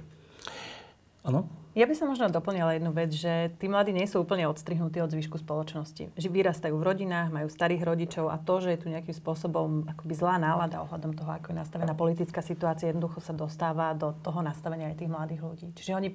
Áno? 1.28 1.46
Ja 1.78 1.86
by 1.86 1.94
som 1.94 2.10
možno 2.10 2.34
doplnila 2.34 2.74
jednu 2.74 2.90
vec, 2.90 3.14
že 3.14 3.54
tí 3.62 3.70
mladí 3.70 3.94
nie 3.94 4.10
sú 4.10 4.26
úplne 4.26 4.50
odstrihnutí 4.50 4.98
od 4.98 5.14
zvyšku 5.14 5.38
spoločnosti. 5.38 6.10
Že 6.18 6.28
vyrastajú 6.34 6.74
v 6.74 6.82
rodinách, 6.82 7.30
majú 7.30 7.54
starých 7.54 7.86
rodičov 7.86 8.34
a 8.34 8.42
to, 8.42 8.66
že 8.66 8.74
je 8.74 8.82
tu 8.82 8.88
nejakým 8.90 9.14
spôsobom 9.14 9.86
akoby 9.86 10.14
zlá 10.18 10.42
nálada 10.42 10.82
ohľadom 10.82 11.14
toho, 11.14 11.30
ako 11.38 11.54
je 11.54 11.62
nastavená 11.62 11.94
politická 11.94 12.42
situácia, 12.42 12.90
jednoducho 12.90 13.22
sa 13.22 13.38
dostáva 13.38 13.94
do 13.94 14.18
toho 14.26 14.42
nastavenia 14.42 14.90
aj 14.90 14.98
tých 14.98 15.14
mladých 15.14 15.42
ľudí. 15.46 15.68
Čiže 15.78 15.92
oni 15.94 16.10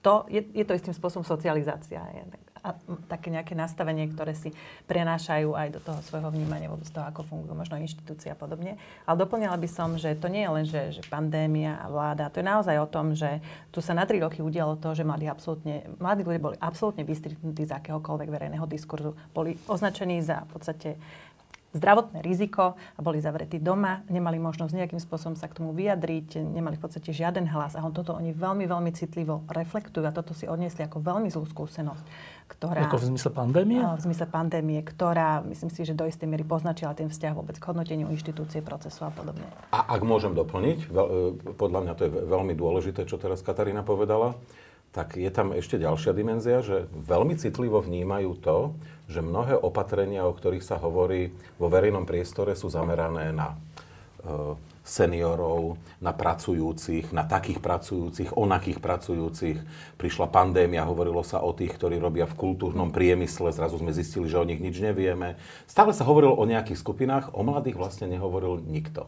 to, 0.00 0.24
je, 0.32 0.40
je 0.48 0.64
to 0.64 0.72
istým 0.80 0.96
spôsobom 0.96 1.28
socializácia. 1.28 2.00
Je, 2.08 2.24
a 2.62 2.78
také 3.10 3.34
nejaké 3.34 3.58
nastavenie, 3.58 4.06
ktoré 4.14 4.38
si 4.38 4.54
prenášajú 4.86 5.58
aj 5.58 5.68
do 5.74 5.80
toho 5.82 5.98
svojho 6.06 6.30
vnímania 6.30 6.70
vôbec 6.70 6.86
toho, 6.86 7.02
ako 7.02 7.26
fungujú 7.26 7.58
možno 7.58 7.74
inštitúcie 7.82 8.30
a 8.30 8.38
podobne. 8.38 8.78
Ale 9.02 9.18
doplnila 9.18 9.58
by 9.58 9.68
som, 9.68 9.98
že 9.98 10.14
to 10.14 10.30
nie 10.30 10.46
je 10.46 10.50
len, 10.50 10.64
že, 10.64 10.82
že 10.94 11.02
pandémia 11.10 11.82
a 11.82 11.90
vláda. 11.90 12.30
To 12.30 12.38
je 12.38 12.46
naozaj 12.46 12.76
o 12.78 12.86
tom, 12.86 13.18
že 13.18 13.42
tu 13.74 13.82
sa 13.82 13.98
na 13.98 14.06
tri 14.06 14.22
roky 14.22 14.38
udialo 14.40 14.78
to, 14.78 14.94
že 14.94 15.02
mladí, 15.02 15.26
absolútne, 15.26 15.82
mladí 15.98 16.22
ľudia 16.22 16.38
boli 16.38 16.56
absolútne 16.62 17.02
vystrihnutí 17.02 17.66
z 17.66 17.74
akéhokoľvek 17.74 18.28
verejného 18.30 18.66
diskurzu. 18.70 19.18
Boli 19.34 19.58
označení 19.66 20.22
za 20.22 20.46
v 20.46 20.50
podstate 20.54 20.88
zdravotné 21.72 22.20
riziko 22.20 22.76
a 22.76 23.00
boli 23.00 23.18
zavretí 23.18 23.56
doma, 23.56 24.04
nemali 24.12 24.36
možnosť 24.36 24.72
nejakým 24.76 25.00
spôsobom 25.00 25.36
sa 25.36 25.48
k 25.48 25.56
tomu 25.56 25.72
vyjadriť, 25.72 26.40
nemali 26.40 26.76
v 26.76 26.82
podstate 26.84 27.10
žiaden 27.16 27.48
hlas 27.48 27.74
a 27.74 27.80
on 27.80 27.96
toto 27.96 28.12
oni 28.12 28.36
veľmi, 28.36 28.68
veľmi 28.68 28.92
citlivo 28.92 29.44
reflektujú 29.48 30.04
a 30.04 30.12
toto 30.12 30.36
si 30.36 30.44
odniesli 30.44 30.84
ako 30.84 31.00
veľmi 31.00 31.32
zlú 31.32 31.48
skúsenosť. 31.48 32.04
Ktorá, 32.52 32.84
ako 32.84 33.00
v 33.00 33.06
zmysle 33.16 33.30
pandémie? 33.32 33.80
V 33.80 34.04
zmysle 34.04 34.28
pandémie, 34.28 34.84
ktorá 34.84 35.40
myslím 35.48 35.72
si, 35.72 35.88
že 35.88 35.96
do 35.96 36.04
istej 36.04 36.28
miery 36.28 36.44
poznačila 36.44 36.92
ten 36.92 37.08
vzťah 37.08 37.32
vôbec 37.32 37.56
k 37.56 37.64
hodnoteniu 37.64 38.12
inštitúcie, 38.12 38.60
procesu 38.60 39.08
a 39.08 39.12
podobne. 39.14 39.48
A 39.72 39.96
ak 39.96 40.04
môžem 40.04 40.36
doplniť, 40.36 40.78
e, 40.84 41.56
podľa 41.56 41.80
mňa 41.88 41.92
to 41.96 42.02
je 42.04 42.10
veľmi 42.12 42.52
dôležité, 42.52 43.08
čo 43.08 43.16
teraz 43.16 43.40
Katarína 43.40 43.80
povedala, 43.80 44.36
tak 44.92 45.16
je 45.16 45.32
tam 45.32 45.56
ešte 45.56 45.80
ďalšia 45.80 46.12
dimenzia, 46.12 46.60
že 46.60 46.84
veľmi 46.92 47.40
citlivo 47.40 47.80
vnímajú 47.80 48.36
to, 48.44 48.76
že 49.10 49.24
mnohé 49.24 49.58
opatrenia, 49.58 50.26
o 50.26 50.34
ktorých 50.34 50.64
sa 50.64 50.78
hovorí 50.78 51.34
vo 51.58 51.66
verejnom 51.70 52.06
priestore, 52.06 52.54
sú 52.54 52.70
zamerané 52.70 53.34
na 53.34 53.54
e, 53.54 53.56
seniorov, 54.82 55.78
na 56.02 56.10
pracujúcich, 56.10 57.14
na 57.14 57.22
takých 57.22 57.62
pracujúcich, 57.62 58.34
onakých 58.34 58.82
pracujúcich. 58.82 59.58
Prišla 59.94 60.26
pandémia, 60.26 60.86
hovorilo 60.86 61.22
sa 61.22 61.38
o 61.38 61.54
tých, 61.54 61.78
ktorí 61.78 62.02
robia 62.02 62.26
v 62.26 62.34
kultúrnom 62.34 62.90
priemysle, 62.90 63.54
zrazu 63.54 63.78
sme 63.78 63.94
zistili, 63.94 64.26
že 64.26 64.42
o 64.42 64.48
nich 64.48 64.58
nič 64.58 64.82
nevieme. 64.82 65.38
Stále 65.70 65.94
sa 65.94 66.02
hovorilo 66.02 66.34
o 66.34 66.48
nejakých 66.48 66.82
skupinách, 66.82 67.30
o 67.30 67.46
mladých 67.46 67.78
vlastne 67.78 68.10
nehovoril 68.10 68.58
nikto. 68.66 69.06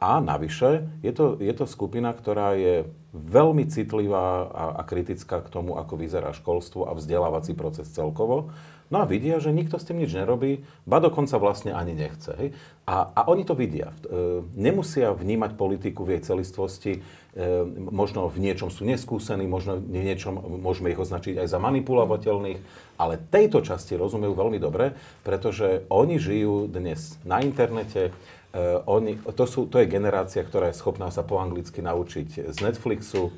A 0.00 0.16
navyše 0.24 0.88
je 1.04 1.12
to, 1.12 1.36
je 1.36 1.52
to 1.52 1.68
skupina, 1.68 2.16
ktorá 2.16 2.56
je 2.56 2.88
veľmi 3.12 3.68
citlivá 3.68 4.48
a, 4.48 4.64
a 4.80 4.82
kritická 4.88 5.44
k 5.44 5.52
tomu, 5.52 5.76
ako 5.76 6.00
vyzerá 6.00 6.32
školstvo 6.32 6.88
a 6.88 6.96
vzdelávací 6.96 7.52
proces 7.52 7.92
celkovo. 7.92 8.48
No 8.90 9.02
a 9.02 9.04
vidia, 9.06 9.38
že 9.38 9.54
nikto 9.54 9.78
s 9.78 9.86
tým 9.86 10.02
nič 10.02 10.10
nerobí, 10.10 10.66
ba 10.82 10.98
dokonca 10.98 11.38
vlastne 11.38 11.70
ani 11.70 11.94
nechce. 11.94 12.34
Hej? 12.34 12.48
A, 12.90 13.06
a 13.14 13.20
oni 13.30 13.46
to 13.46 13.54
vidia. 13.54 13.94
E, 14.02 14.42
nemusia 14.58 15.14
vnímať 15.14 15.54
politiku 15.54 16.02
v 16.02 16.18
jej 16.18 16.22
celistvosti, 16.26 16.92
e, 16.98 17.00
možno 17.78 18.26
v 18.26 18.42
niečom 18.42 18.66
sú 18.66 18.82
neskúsení, 18.82 19.46
možno 19.46 19.78
v 19.78 20.10
niečom 20.10 20.34
môžeme 20.58 20.90
ich 20.90 20.98
označiť 20.98 21.38
aj 21.38 21.48
za 21.54 21.62
manipulovateľných, 21.62 22.60
ale 22.98 23.22
tejto 23.30 23.62
časti 23.62 23.94
rozumejú 23.94 24.34
veľmi 24.34 24.58
dobre, 24.58 24.98
pretože 25.22 25.86
oni 25.86 26.18
žijú 26.18 26.66
dnes 26.66 27.14
na 27.22 27.40
internete, 27.40 28.10
Uh, 28.50 28.82
oni, 28.90 29.14
to, 29.38 29.46
sú, 29.46 29.70
to 29.70 29.78
je 29.78 29.86
generácia, 29.86 30.42
ktorá 30.42 30.74
je 30.74 30.78
schopná 30.82 31.06
sa 31.14 31.22
po 31.22 31.38
anglicky 31.38 31.86
naučiť 31.86 32.50
z 32.50 32.58
Netflixu, 32.58 33.30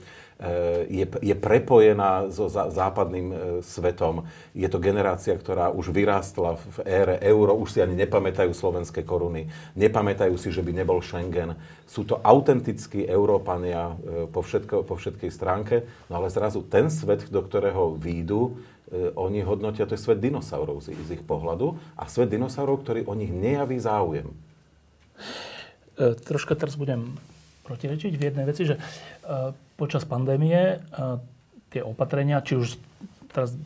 je, 0.88 1.04
je 1.06 1.34
prepojená 1.36 2.30
so 2.32 2.46
zá, 2.50 2.70
západným 2.72 3.28
uh, 3.30 3.38
svetom. 3.62 4.26
Je 4.56 4.66
to 4.66 4.82
generácia, 4.82 5.34
ktorá 5.36 5.70
už 5.70 5.94
vyrástla 5.94 6.58
v 6.58 6.76
ére 6.86 7.16
euro, 7.22 7.54
už 7.54 7.76
si 7.76 7.78
ani 7.78 7.94
nepamätajú 7.94 8.50
slovenské 8.50 9.06
koruny, 9.06 9.50
nepamätajú 9.78 10.34
si, 10.34 10.50
že 10.50 10.64
by 10.64 10.72
nebol 10.72 10.98
Schengen. 10.98 11.54
Sú 11.86 12.08
to 12.08 12.18
autentickí 12.24 13.04
Európania 13.04 13.92
po, 14.32 14.40
všetko, 14.40 14.88
po 14.88 14.96
všetkej 14.96 15.30
stránke, 15.30 15.84
no 16.08 16.24
ale 16.24 16.32
zrazu 16.32 16.64
ten 16.64 16.88
svet, 16.88 17.28
do 17.28 17.44
ktorého 17.44 18.00
výjdu, 18.00 18.56
oni 19.16 19.40
hodnotia, 19.40 19.88
to 19.88 19.96
je 19.96 20.04
svet 20.04 20.20
dinosaurov 20.20 20.84
z, 20.84 20.92
z 20.92 21.16
ich 21.16 21.24
pohľadu 21.24 21.80
a 21.96 22.04
svet 22.12 22.28
dinosaurov, 22.28 22.84
ktorý 22.84 23.08
o 23.08 23.16
nich 23.16 23.32
nejaví 23.32 23.80
záujem. 23.80 24.28
E, 25.96 26.12
troška 26.12 26.52
teraz 26.52 26.76
budem 26.76 27.16
protirečiť 27.64 28.12
v 28.12 28.22
jednej 28.28 28.44
veci, 28.44 28.68
že 28.68 28.76
e, 28.76 28.80
počas 29.82 30.06
pandémie 30.06 30.54
e, 30.54 30.76
tie 31.74 31.82
opatrenia, 31.82 32.38
či 32.46 32.54
už 32.54 32.78
teraz 33.34 33.58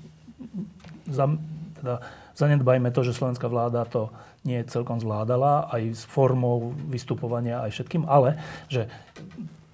za, 1.05 1.29
teda 1.77 2.01
zanedbajme 2.33 2.89
to, 2.89 3.05
že 3.05 3.13
slovenská 3.13 3.53
vláda 3.53 3.85
to 3.85 4.09
nie 4.49 4.65
celkom 4.65 4.97
zvládala, 4.97 5.69
aj 5.69 5.83
s 5.93 6.03
formou 6.09 6.73
vystupovania, 6.89 7.61
aj 7.67 7.77
všetkým, 7.77 8.09
ale 8.09 8.41
že 8.73 8.89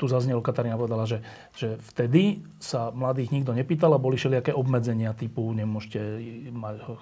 tu 0.01 0.11
zaznelo, 0.11 0.43
Katarína 0.43 0.75
povedala, 0.75 1.07
že, 1.07 1.23
že 1.55 1.79
vtedy 1.95 2.43
sa 2.59 2.91
mladých 2.91 3.31
nikto 3.31 3.55
nepýtal 3.55 3.95
a 3.95 4.03
boli 4.03 4.19
všelijaké 4.19 4.51
obmedzenia 4.51 5.15
typu 5.15 5.47
nemôžete 5.55 6.01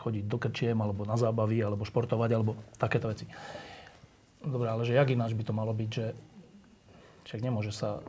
chodiť 0.04 0.24
do 0.28 0.36
krčiem, 0.36 0.76
alebo 0.76 1.08
na 1.08 1.16
zábavy, 1.16 1.64
alebo 1.64 1.88
športovať, 1.88 2.30
alebo 2.36 2.60
takéto 2.76 3.08
veci. 3.08 3.24
Dobre, 4.44 4.68
ale 4.68 4.84
že 4.84 5.00
jak 5.00 5.08
ináč 5.08 5.32
by 5.32 5.48
to 5.48 5.56
malo 5.56 5.72
byť, 5.72 5.88
že 5.88 6.12
však 7.30 7.46
nemôže 7.46 7.70
sa 7.70 8.02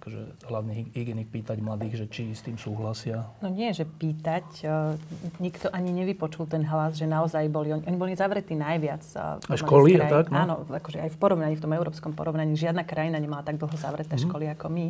akože, 0.00 0.48
hlavný 0.48 0.88
hygienik 0.96 1.28
pýtať 1.28 1.60
mladých, 1.60 2.00
že 2.00 2.06
či 2.08 2.22
s 2.32 2.40
tým 2.40 2.56
súhlasia. 2.56 3.28
No 3.44 3.52
nie, 3.52 3.68
že 3.76 3.84
pýtať. 3.84 4.64
Uh, 4.64 4.96
nikto 5.44 5.68
ani 5.68 5.92
nevypočul 5.92 6.48
ten 6.48 6.64
hlas, 6.64 6.96
že 6.96 7.04
naozaj 7.04 7.52
boli, 7.52 7.76
oni, 7.76 7.84
boli 8.00 8.16
zavretí 8.16 8.56
najviac. 8.56 9.04
Uh, 9.12 9.36
a 9.44 9.60
školy 9.60 10.00
a 10.00 10.08
tak? 10.08 10.32
No? 10.32 10.40
Áno, 10.40 10.54
akože 10.64 11.04
aj 11.04 11.12
v 11.12 11.18
porovnaní, 11.20 11.52
v 11.60 11.64
tom 11.68 11.76
európskom 11.76 12.16
porovnaní, 12.16 12.56
žiadna 12.56 12.88
krajina 12.88 13.20
nemala 13.20 13.44
tak 13.44 13.60
dlho 13.60 13.76
zavreté 13.76 14.16
mm-hmm. 14.16 14.32
školy 14.32 14.48
ako 14.56 14.66
my. 14.72 14.86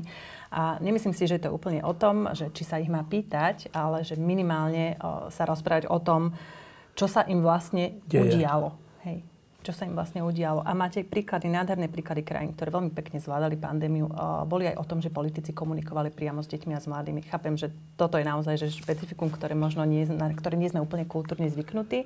A 0.55 0.79
nemyslím 0.79 1.19
si, 1.19 1.27
že 1.27 1.43
je 1.43 1.51
to 1.51 1.51
úplne 1.51 1.83
o 1.83 1.91
tom, 1.91 2.31
že 2.39 2.55
či 2.55 2.63
sa 2.63 2.79
ich 2.79 2.87
má 2.87 3.03
pýtať, 3.03 3.75
ale 3.75 4.07
že 4.07 4.15
minimálne 4.15 4.95
sa 5.35 5.43
rozprávať 5.43 5.91
o 5.91 5.99
tom, 5.99 6.31
čo 6.95 7.11
sa 7.11 7.27
im 7.27 7.43
vlastne 7.43 7.99
Deje. 8.07 8.31
udialo. 8.31 8.79
Hej 9.03 9.32
čo 9.63 9.71
sa 9.71 9.87
im 9.87 9.95
vlastne 9.95 10.27
udialo. 10.27 10.67
A 10.67 10.75
máte 10.75 11.07
príklady, 11.07 11.47
nádherné 11.47 11.87
príklady 11.87 12.27
krajín, 12.27 12.53
ktoré 12.53 12.75
veľmi 12.75 12.91
pekne 12.91 13.23
zvládali 13.23 13.55
pandémiu. 13.55 14.11
Boli 14.51 14.67
aj 14.67 14.77
o 14.77 14.85
tom, 14.85 14.99
že 14.99 15.15
politici 15.15 15.55
komunikovali 15.55 16.11
priamo 16.11 16.43
s 16.43 16.51
deťmi 16.51 16.75
a 16.75 16.83
s 16.83 16.91
mladými. 16.91 17.23
Chápem, 17.31 17.55
že 17.55 17.71
toto 17.95 18.19
je 18.19 18.27
naozaj 18.27 18.59
že 18.59 18.75
špecifikum, 18.75 19.31
ktoré 19.31 19.55
možno 19.55 19.87
nie, 19.87 20.03
na 20.11 20.35
ktoré 20.35 20.59
nie 20.59 20.67
sme 20.67 20.83
úplne 20.83 21.07
kultúrne 21.07 21.47
zvyknutí. 21.47 22.05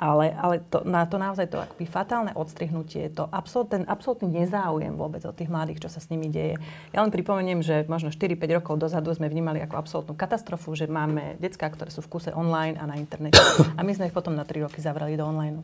Ale, 0.00 0.32
ale 0.32 0.64
to, 0.64 0.80
na 0.88 1.04
to 1.04 1.20
naozaj 1.20 1.44
to 1.52 1.60
akoby 1.60 1.84
fatálne 1.84 2.32
odstrihnutie, 2.32 3.12
to 3.12 3.28
absolút, 3.28 3.68
ten 3.68 3.84
absolútny 3.84 4.32
nezáujem 4.32 4.96
vôbec 4.96 5.20
od 5.28 5.36
tých 5.36 5.52
mladých, 5.52 5.84
čo 5.84 5.92
sa 5.92 6.00
s 6.00 6.08
nimi 6.08 6.32
deje. 6.32 6.56
Ja 6.96 7.04
len 7.04 7.12
pripomeniem, 7.12 7.60
že 7.60 7.84
možno 7.84 8.08
4-5 8.08 8.64
rokov 8.64 8.80
dozadu 8.80 9.12
sme 9.12 9.28
vnímali 9.28 9.60
ako 9.60 9.76
absolútnu 9.76 10.16
katastrofu, 10.16 10.72
že 10.72 10.88
máme 10.88 11.36
detská, 11.36 11.68
ktoré 11.68 11.92
sú 11.92 12.00
v 12.00 12.16
kuse 12.16 12.32
online 12.32 12.80
a 12.80 12.88
na 12.88 12.96
internete. 12.96 13.36
A 13.76 13.84
my 13.84 13.92
sme 13.92 14.08
ich 14.08 14.16
potom 14.16 14.32
na 14.32 14.48
3 14.48 14.64
roky 14.64 14.80
zavrali 14.80 15.20
do 15.20 15.28
online 15.28 15.60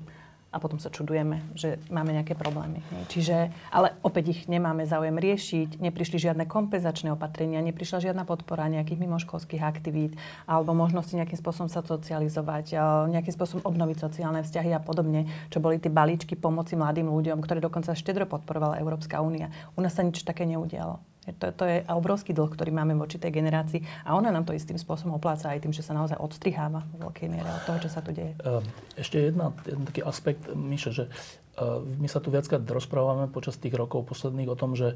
a 0.57 0.63
potom 0.63 0.81
sa 0.81 0.89
čudujeme, 0.89 1.45
že 1.53 1.77
máme 1.93 2.17
nejaké 2.17 2.33
problémy. 2.33 2.81
Čiže, 3.13 3.53
ale 3.69 3.93
opäť 4.01 4.33
ich 4.33 4.41
nemáme 4.49 4.89
záujem 4.89 5.13
riešiť, 5.13 5.85
neprišli 5.85 6.17
žiadne 6.17 6.49
kompenzačné 6.49 7.13
opatrenia, 7.13 7.61
neprišla 7.61 8.09
žiadna 8.09 8.25
podpora 8.25 8.73
nejakých 8.73 9.05
mimoškolských 9.05 9.61
aktivít 9.61 10.17
alebo 10.49 10.73
možnosti 10.73 11.13
nejakým 11.13 11.37
spôsobom 11.37 11.69
sa 11.69 11.85
socializovať, 11.85 12.73
nejakým 13.13 13.37
spôsobom 13.37 13.69
obnoviť 13.69 14.01
sociálne 14.01 14.41
vzťahy 14.41 14.73
a 14.73 14.81
podobne, 14.81 15.29
čo 15.53 15.61
boli 15.61 15.77
tie 15.77 15.93
balíčky 15.93 16.33
pomoci 16.41 16.81
mladým 16.81 17.13
ľuďom, 17.13 17.45
ktoré 17.45 17.61
dokonca 17.61 17.93
štedro 17.93 18.25
podporovala 18.25 18.81
Európska 18.81 19.21
únia. 19.21 19.53
U 19.77 19.85
nás 19.85 19.93
sa 19.93 20.01
nič 20.01 20.25
také 20.25 20.49
neudialo. 20.49 20.97
To, 21.27 21.51
to 21.51 21.65
je 21.67 21.83
obrovský 21.91 22.31
dlh, 22.31 22.55
ktorý 22.55 22.71
máme 22.71 22.95
voči 22.95 23.19
tej 23.19 23.35
generácii 23.35 23.83
a 24.07 24.15
ona 24.15 24.31
nám 24.31 24.47
to 24.47 24.55
istým 24.55 24.79
spôsobom 24.79 25.19
opláca 25.19 25.51
aj 25.51 25.67
tým, 25.67 25.75
že 25.75 25.83
sa 25.83 25.91
naozaj 25.91 26.23
odstriháva 26.23 26.87
v 26.95 27.03
veľkej 27.03 27.27
miere 27.27 27.51
od 27.51 27.63
toho, 27.67 27.79
čo 27.83 27.91
sa 27.91 27.99
tu 27.99 28.15
deje. 28.15 28.39
Ehm, 28.47 28.63
ešte 28.95 29.19
jedna, 29.19 29.51
jeden 29.67 29.83
taký 29.91 30.07
aspekt, 30.07 30.47
Miša, 30.55 30.91
že 30.95 31.05
ehm, 31.11 31.99
my 31.99 32.07
sa 32.07 32.23
tu 32.23 32.31
viackrát 32.31 32.63
rozprávame 32.63 33.27
počas 33.27 33.59
tých 33.59 33.75
rokov 33.75 34.07
posledných 34.07 34.47
o 34.47 34.57
tom, 34.59 34.79
že 34.79 34.95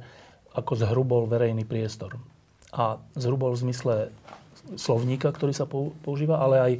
ako 0.54 0.78
zhrubol 0.78 1.26
verejný 1.26 1.66
priestor. 1.66 2.14
A 2.70 3.02
zhrubol 3.18 3.58
v 3.58 3.66
zmysle 3.66 3.94
slovníka, 4.78 5.34
ktorý 5.34 5.50
sa 5.50 5.66
používa, 6.06 6.38
ale 6.38 6.56
aj 6.62 6.72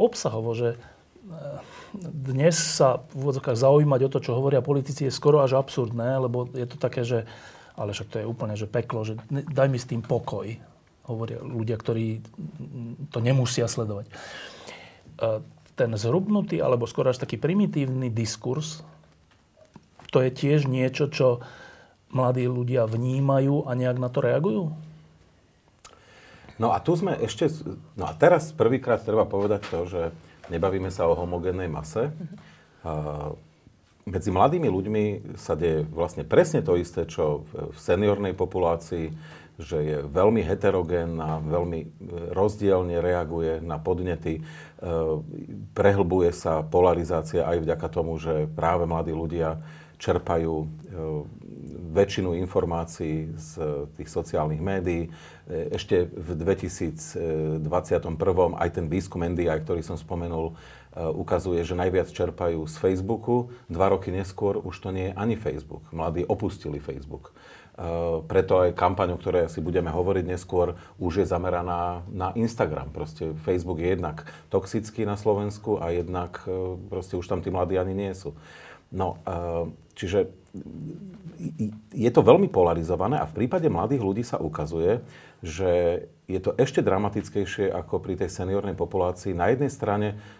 obsahovo, 0.00 0.56
že 0.56 0.80
ehm, 1.28 1.60
dnes 2.08 2.56
sa 2.56 3.04
v 3.12 3.20
úvodzokách 3.20 3.56
zaujímať 3.60 4.00
o 4.08 4.12
to, 4.16 4.18
čo 4.24 4.32
hovoria 4.32 4.64
politici, 4.64 5.04
je 5.04 5.12
skoro 5.12 5.44
až 5.44 5.60
absurdné, 5.60 6.24
lebo 6.24 6.48
je 6.56 6.64
to 6.64 6.80
také, 6.80 7.04
že 7.04 7.28
ale 7.78 7.94
však 7.94 8.10
to 8.10 8.16
je 8.20 8.26
úplne, 8.26 8.58
že 8.58 8.66
peklo, 8.66 9.06
že 9.06 9.14
daj 9.30 9.70
mi 9.70 9.78
s 9.78 9.86
tým 9.86 10.02
pokoj, 10.02 10.50
hovoria 11.06 11.38
ľudia, 11.40 11.78
ktorí 11.78 12.20
to 13.14 13.18
nemusia 13.22 13.70
sledovať. 13.70 14.10
E, 14.10 14.12
ten 15.78 15.90
zhrubnutý, 15.94 16.58
alebo 16.58 16.90
skoro 16.90 17.14
až 17.14 17.22
taký 17.22 17.38
primitívny 17.38 18.10
diskurs, 18.10 18.82
to 20.10 20.18
je 20.20 20.30
tiež 20.34 20.66
niečo, 20.66 21.06
čo 21.06 21.40
mladí 22.10 22.50
ľudia 22.50 22.88
vnímajú 22.90 23.68
a 23.68 23.70
nejak 23.78 23.98
na 24.02 24.08
to 24.10 24.18
reagujú? 24.24 24.64
No 26.58 26.74
a 26.74 26.82
tu 26.82 26.98
sme 26.98 27.14
ešte, 27.22 27.46
no 27.94 28.10
a 28.10 28.12
teraz 28.18 28.50
prvýkrát 28.50 28.98
treba 28.98 29.22
povedať 29.22 29.62
to, 29.70 29.86
že 29.86 30.02
nebavíme 30.50 30.90
sa 30.90 31.06
o 31.06 31.14
homogénnej 31.14 31.70
mase. 31.70 32.10
Uh, 32.82 33.38
medzi 34.08 34.32
mladými 34.32 34.68
ľuďmi 34.68 35.04
sa 35.36 35.54
deje 35.54 35.84
vlastne 35.88 36.24
presne 36.24 36.64
to 36.64 36.74
isté, 36.80 37.04
čo 37.04 37.44
v 37.52 37.76
seniornej 37.76 38.32
populácii, 38.32 39.12
že 39.58 39.78
je 39.82 39.96
veľmi 40.06 40.46
heterogénna, 40.46 41.42
veľmi 41.42 41.80
e, 41.82 41.86
rozdielne 42.30 43.02
reaguje 43.02 43.58
na 43.58 43.82
podnety, 43.82 44.38
e, 44.38 44.42
prehlbuje 45.74 46.30
sa 46.30 46.62
polarizácia 46.62 47.42
aj 47.42 47.66
vďaka 47.66 47.86
tomu, 47.90 48.22
že 48.22 48.46
práve 48.54 48.86
mladí 48.86 49.10
ľudia 49.10 49.58
čerpajú 49.98 50.54
e, 50.62 50.66
väčšinu 51.90 52.38
informácií 52.38 53.34
z 53.34 53.50
tých 53.98 54.08
sociálnych 54.12 54.60
médií. 54.62 55.08
Ešte 55.48 56.04
v 56.04 56.36
2021 56.36 57.64
aj 58.60 58.68
ten 58.68 58.86
výskum 58.92 59.24
NDI, 59.24 59.64
ktorý 59.64 59.80
som 59.80 59.96
spomenul, 59.96 60.52
ukazuje, 60.96 61.60
že 61.66 61.76
najviac 61.76 62.08
čerpajú 62.08 62.64
z 62.64 62.76
Facebooku. 62.80 63.52
Dva 63.68 63.92
roky 63.92 64.08
neskôr 64.08 64.56
už 64.56 64.74
to 64.80 64.88
nie 64.88 65.12
je 65.12 65.16
ani 65.16 65.36
Facebook. 65.36 65.84
Mladí 65.92 66.24
opustili 66.24 66.80
Facebook. 66.80 67.36
Eh, 67.78 67.86
preto 68.26 68.58
aj 68.58 68.74
kampaň, 68.74 69.14
o 69.14 69.20
ktorej 69.22 69.46
si 69.46 69.62
budeme 69.62 69.86
hovoriť 69.94 70.26
neskôr, 70.26 70.74
už 70.98 71.22
je 71.22 71.26
zameraná 71.30 72.02
na 72.10 72.34
Instagram. 72.34 72.90
Proste 72.90 73.38
Facebook 73.46 73.78
je 73.78 73.94
jednak 73.94 74.26
toxický 74.50 75.06
na 75.06 75.14
Slovensku 75.14 75.78
a 75.78 75.94
jednak 75.94 76.42
eh, 76.50 76.74
proste 76.90 77.14
už 77.14 77.30
tam 77.30 77.38
tí 77.38 77.54
mladí 77.54 77.78
ani 77.78 77.94
nie 77.94 78.10
sú. 78.18 78.34
No, 78.88 79.20
čiže 79.92 80.32
je 81.92 82.08
to 82.08 82.24
veľmi 82.24 82.48
polarizované 82.48 83.20
a 83.20 83.28
v 83.28 83.36
prípade 83.36 83.68
mladých 83.68 84.00
ľudí 84.00 84.24
sa 84.24 84.40
ukazuje, 84.40 85.04
že 85.44 86.08
je 86.24 86.40
to 86.40 86.56
ešte 86.56 86.80
dramatickejšie 86.80 87.68
ako 87.68 88.00
pri 88.00 88.16
tej 88.16 88.32
seniornej 88.32 88.72
populácii. 88.72 89.36
Na 89.36 89.52
jednej 89.52 89.68
strane 89.68 90.16
E, 90.16 90.37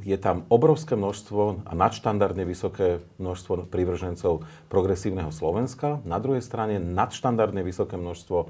je 0.00 0.16
tam 0.16 0.48
obrovské 0.48 0.96
množstvo 0.96 1.68
a 1.68 1.72
nadštandardne 1.76 2.48
vysoké 2.48 3.04
množstvo 3.20 3.68
prívržencov 3.68 4.48
progresívneho 4.72 5.28
Slovenska. 5.28 6.00
Na 6.08 6.16
druhej 6.16 6.40
strane 6.40 6.80
nadštandardne 6.80 7.60
vysoké 7.60 8.00
množstvo 8.00 8.38
e, 8.40 8.46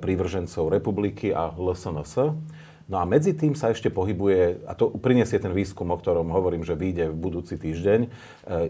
prívržencov 0.00 0.72
republiky 0.72 1.28
a 1.36 1.52
LSNS. 1.52 2.32
No 2.88 2.96
a 2.98 3.04
medzi 3.04 3.36
tým 3.36 3.52
sa 3.52 3.68
ešte 3.68 3.92
pohybuje, 3.92 4.64
a 4.64 4.72
to 4.72 4.88
prinesie 4.96 5.36
ten 5.36 5.52
výskum, 5.52 5.92
o 5.92 6.00
ktorom 6.00 6.32
hovorím, 6.32 6.64
že 6.64 6.74
vyjde 6.74 7.12
v 7.12 7.20
budúci 7.20 7.60
týždeň, 7.60 8.00
e, 8.00 8.08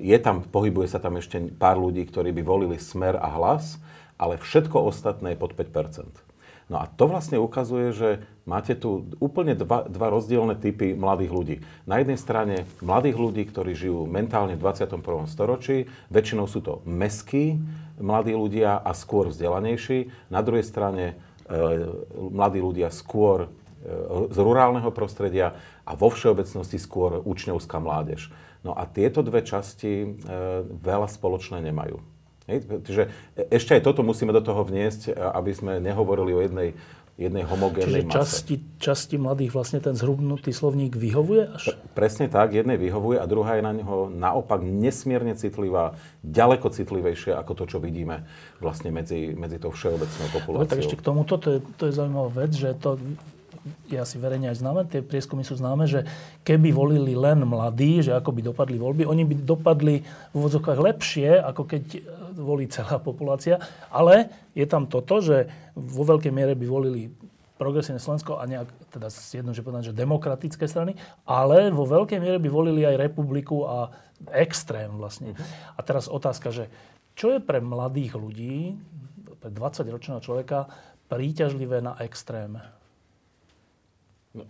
je 0.02 0.18
tam, 0.18 0.42
pohybuje 0.42 0.90
sa 0.90 0.98
tam 0.98 1.22
ešte 1.22 1.54
pár 1.54 1.78
ľudí, 1.78 2.02
ktorí 2.02 2.34
by 2.34 2.42
volili 2.42 2.82
smer 2.82 3.14
a 3.14 3.30
hlas, 3.38 3.78
ale 4.18 4.42
všetko 4.42 4.90
ostatné 4.90 5.38
je 5.38 5.40
pod 5.40 5.54
5 5.54 6.29
No 6.70 6.78
a 6.78 6.86
to 6.86 7.10
vlastne 7.10 7.34
ukazuje, 7.34 7.90
že 7.90 8.08
máte 8.46 8.78
tu 8.78 9.10
úplne 9.18 9.58
dva, 9.58 9.90
dva 9.90 10.06
rozdielne 10.14 10.54
typy 10.54 10.94
mladých 10.94 11.32
ľudí. 11.34 11.56
Na 11.82 11.98
jednej 11.98 12.14
strane 12.14 12.62
mladých 12.78 13.18
ľudí, 13.18 13.42
ktorí 13.50 13.74
žijú 13.74 14.06
mentálne 14.06 14.54
v 14.54 14.62
21. 14.62 15.26
storočí, 15.26 15.90
väčšinou 16.14 16.46
sú 16.46 16.62
to 16.62 16.78
meskí 16.86 17.58
mladí 17.98 18.38
ľudia 18.38 18.78
a 18.78 18.94
skôr 18.94 19.34
vzdelanejší. 19.34 20.30
Na 20.30 20.46
druhej 20.46 20.62
strane 20.62 21.04
e, 21.10 21.14
mladí 22.16 22.62
ľudia 22.62 22.94
skôr 22.94 23.46
e, 23.46 23.48
z 24.30 24.38
rurálneho 24.38 24.94
prostredia 24.94 25.58
a 25.82 25.98
vo 25.98 26.06
všeobecnosti 26.06 26.78
skôr 26.78 27.18
učňovská 27.18 27.82
mládež. 27.82 28.30
No 28.62 28.78
a 28.78 28.86
tieto 28.86 29.26
dve 29.26 29.42
časti 29.42 30.06
e, 30.06 30.08
veľa 30.70 31.10
spoločné 31.10 31.58
nemajú. 31.66 32.09
Hej? 32.50 32.58
Čiže 32.82 33.02
ešte 33.48 33.78
aj 33.78 33.86
toto 33.86 34.02
musíme 34.02 34.34
do 34.34 34.42
toho 34.42 34.66
vniesť, 34.66 35.14
aby 35.14 35.54
sme 35.54 35.78
nehovorili 35.78 36.34
o 36.34 36.42
jednej, 36.42 36.74
jednej 37.20 37.44
homogénnej 37.44 38.08
Čiže 38.08 38.16
časti, 38.16 38.54
časti 38.80 39.16
mladých 39.20 39.52
vlastne 39.52 39.78
ten 39.84 39.92
zhrubnutý 39.92 40.56
slovník 40.56 40.96
vyhovuje? 40.96 41.52
Až? 41.52 41.76
Presne 41.92 42.32
tak, 42.32 42.56
jednej 42.56 42.80
vyhovuje 42.80 43.20
a 43.20 43.28
druhá 43.28 43.60
je 43.60 43.62
na 43.62 43.76
neho 43.76 44.08
naopak 44.08 44.64
nesmierne 44.64 45.36
citlivá, 45.36 46.00
ďaleko 46.24 46.72
citlivejšia 46.72 47.36
ako 47.36 47.52
to, 47.60 47.64
čo 47.76 47.78
vidíme 47.78 48.24
vlastne 48.56 48.88
medzi, 48.88 49.36
medzi 49.36 49.60
tou 49.60 49.68
všeobecnou 49.68 50.28
populáciou. 50.32 50.64
No, 50.64 50.72
tak 50.72 50.80
ešte 50.80 50.96
k 50.96 51.04
tomuto, 51.04 51.36
to 51.36 51.48
je, 51.54 51.58
to 51.76 51.82
je 51.88 51.92
zaujímavá 51.92 52.48
vec, 52.48 52.56
že 52.56 52.72
to 52.80 52.96
je 53.92 54.00
asi 54.00 54.16
verejne 54.16 54.48
aj 54.48 54.56
známe, 54.64 54.88
tie 54.88 55.04
prieskumy 55.04 55.44
sú 55.44 55.60
známe, 55.60 55.84
že 55.84 56.08
keby 56.48 56.72
volili 56.72 57.12
len 57.12 57.44
mladí, 57.44 58.00
že 58.00 58.16
ako 58.16 58.32
by 58.32 58.40
dopadli 58.40 58.80
voľby, 58.80 59.04
oni 59.04 59.28
by 59.28 59.34
dopadli 59.44 60.00
v 60.00 60.34
úvodzovkách 60.34 60.80
lepšie, 60.80 61.36
ako 61.44 61.68
keď 61.68 61.82
volí 62.34 62.70
celá 62.70 63.02
populácia. 63.02 63.58
Ale 63.90 64.30
je 64.54 64.66
tam 64.66 64.86
toto, 64.86 65.18
že 65.18 65.50
vo 65.74 66.02
veľkej 66.06 66.32
miere 66.32 66.54
by 66.54 66.66
volili 66.66 67.10
progresívne 67.60 68.00
Slovensko 68.00 68.40
a 68.40 68.48
nejak, 68.48 68.72
teda 68.88 69.12
že 69.52 69.60
povedať, 69.60 69.92
že 69.92 70.00
demokratické 70.00 70.64
strany, 70.64 70.96
ale 71.28 71.68
vo 71.68 71.84
veľkej 71.84 72.16
miere 72.16 72.40
by 72.40 72.48
volili 72.48 72.88
aj 72.88 72.96
republiku 72.96 73.68
a 73.68 73.92
extrém 74.32 74.88
vlastne. 74.96 75.36
Uh-huh. 75.36 75.76
A 75.76 75.80
teraz 75.84 76.08
otázka, 76.08 76.48
že 76.48 76.72
čo 77.12 77.36
je 77.36 77.40
pre 77.44 77.60
mladých 77.60 78.16
ľudí, 78.16 78.80
pre 79.44 79.52
20-ročného 79.52 80.24
človeka, 80.24 80.72
príťažlivé 81.12 81.84
na 81.84 82.00
extréme? 82.00 82.64
No, 84.32 84.48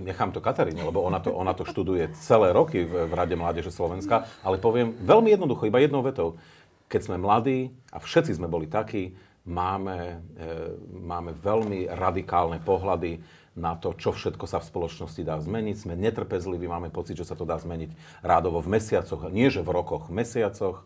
nechám 0.00 0.32
to 0.32 0.40
Kataríne, 0.40 0.88
lebo 0.88 1.04
ona 1.04 1.20
to, 1.20 1.36
ona 1.36 1.52
to 1.52 1.68
študuje 1.68 2.16
celé 2.16 2.56
roky 2.56 2.88
v, 2.88 3.08
v 3.08 3.12
Rade 3.12 3.36
Mládeže 3.36 3.68
Slovenska, 3.68 4.24
ale 4.40 4.56
poviem 4.56 4.96
veľmi 5.04 5.36
jednoducho, 5.36 5.68
iba 5.68 5.84
jednou 5.84 6.00
vetou 6.00 6.40
keď 6.86 7.00
sme 7.02 7.16
mladí, 7.18 7.74
a 7.90 7.98
všetci 7.98 8.38
sme 8.38 8.46
boli 8.46 8.70
takí, 8.70 9.14
máme, 9.46 10.22
e, 10.38 10.46
máme 10.90 11.34
veľmi 11.34 11.90
radikálne 11.90 12.58
pohľady 12.62 13.22
na 13.56 13.72
to, 13.78 13.96
čo 13.96 14.12
všetko 14.12 14.44
sa 14.44 14.60
v 14.60 14.68
spoločnosti 14.68 15.22
dá 15.24 15.40
zmeniť. 15.40 15.76
Sme 15.88 15.94
netrpezliví, 15.96 16.68
máme 16.68 16.92
pocit, 16.92 17.16
že 17.16 17.24
sa 17.24 17.38
to 17.38 17.48
dá 17.48 17.56
zmeniť 17.56 18.20
rádovo 18.20 18.60
v 18.60 18.76
mesiacoch, 18.76 19.32
nie 19.32 19.48
že 19.48 19.64
v 19.64 19.70
rokoch, 19.72 20.12
v 20.12 20.22
mesiacoch. 20.22 20.84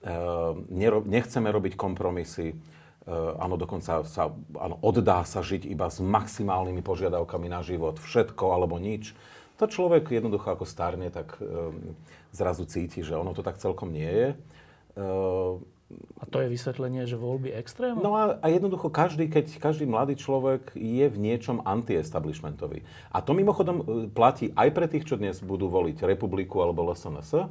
E, 0.00 0.14
nechceme 1.04 1.48
robiť 1.50 1.76
kompromisy. 1.76 2.54
E, 2.54 2.56
áno, 3.36 3.54
dokonca 3.60 4.06
sa, 4.06 4.32
áno, 4.58 4.80
oddá 4.80 5.22
sa 5.28 5.44
žiť 5.44 5.68
iba 5.68 5.86
s 5.92 6.02
maximálnymi 6.02 6.80
požiadavkami 6.80 7.46
na 7.52 7.60
život. 7.60 8.00
Všetko 8.02 8.44
alebo 8.54 8.80
nič. 8.80 9.12
To 9.62 9.70
človek 9.70 10.12
jednoducho 10.12 10.52
ako 10.52 10.68
starne, 10.68 11.08
tak 11.08 11.40
zrazu 12.28 12.68
cíti, 12.68 13.00
že 13.00 13.16
ono 13.16 13.32
to 13.32 13.40
tak 13.40 13.56
celkom 13.56 13.88
nie 13.88 14.04
je. 14.04 14.28
A 16.16 16.24
to 16.26 16.42
je 16.42 16.50
vysvetlenie, 16.50 17.06
že 17.06 17.14
voľby 17.14 17.54
extrému? 17.54 18.02
No 18.02 18.18
a, 18.18 18.42
a 18.42 18.46
jednoducho 18.50 18.90
každý, 18.90 19.30
keď 19.30 19.54
každý 19.62 19.86
mladý 19.86 20.18
človek 20.18 20.74
je 20.74 21.06
v 21.06 21.16
niečom 21.16 21.62
anti-establishmentový. 21.62 22.82
A 23.14 23.22
to 23.22 23.36
mimochodom 23.36 23.76
e, 23.78 23.84
platí 24.10 24.50
aj 24.58 24.68
pre 24.74 24.90
tých, 24.90 25.06
čo 25.06 25.14
dnes 25.14 25.38
budú 25.38 25.70
voliť 25.70 26.02
Republiku 26.02 26.58
alebo 26.58 26.82
LSNS. 26.90 27.46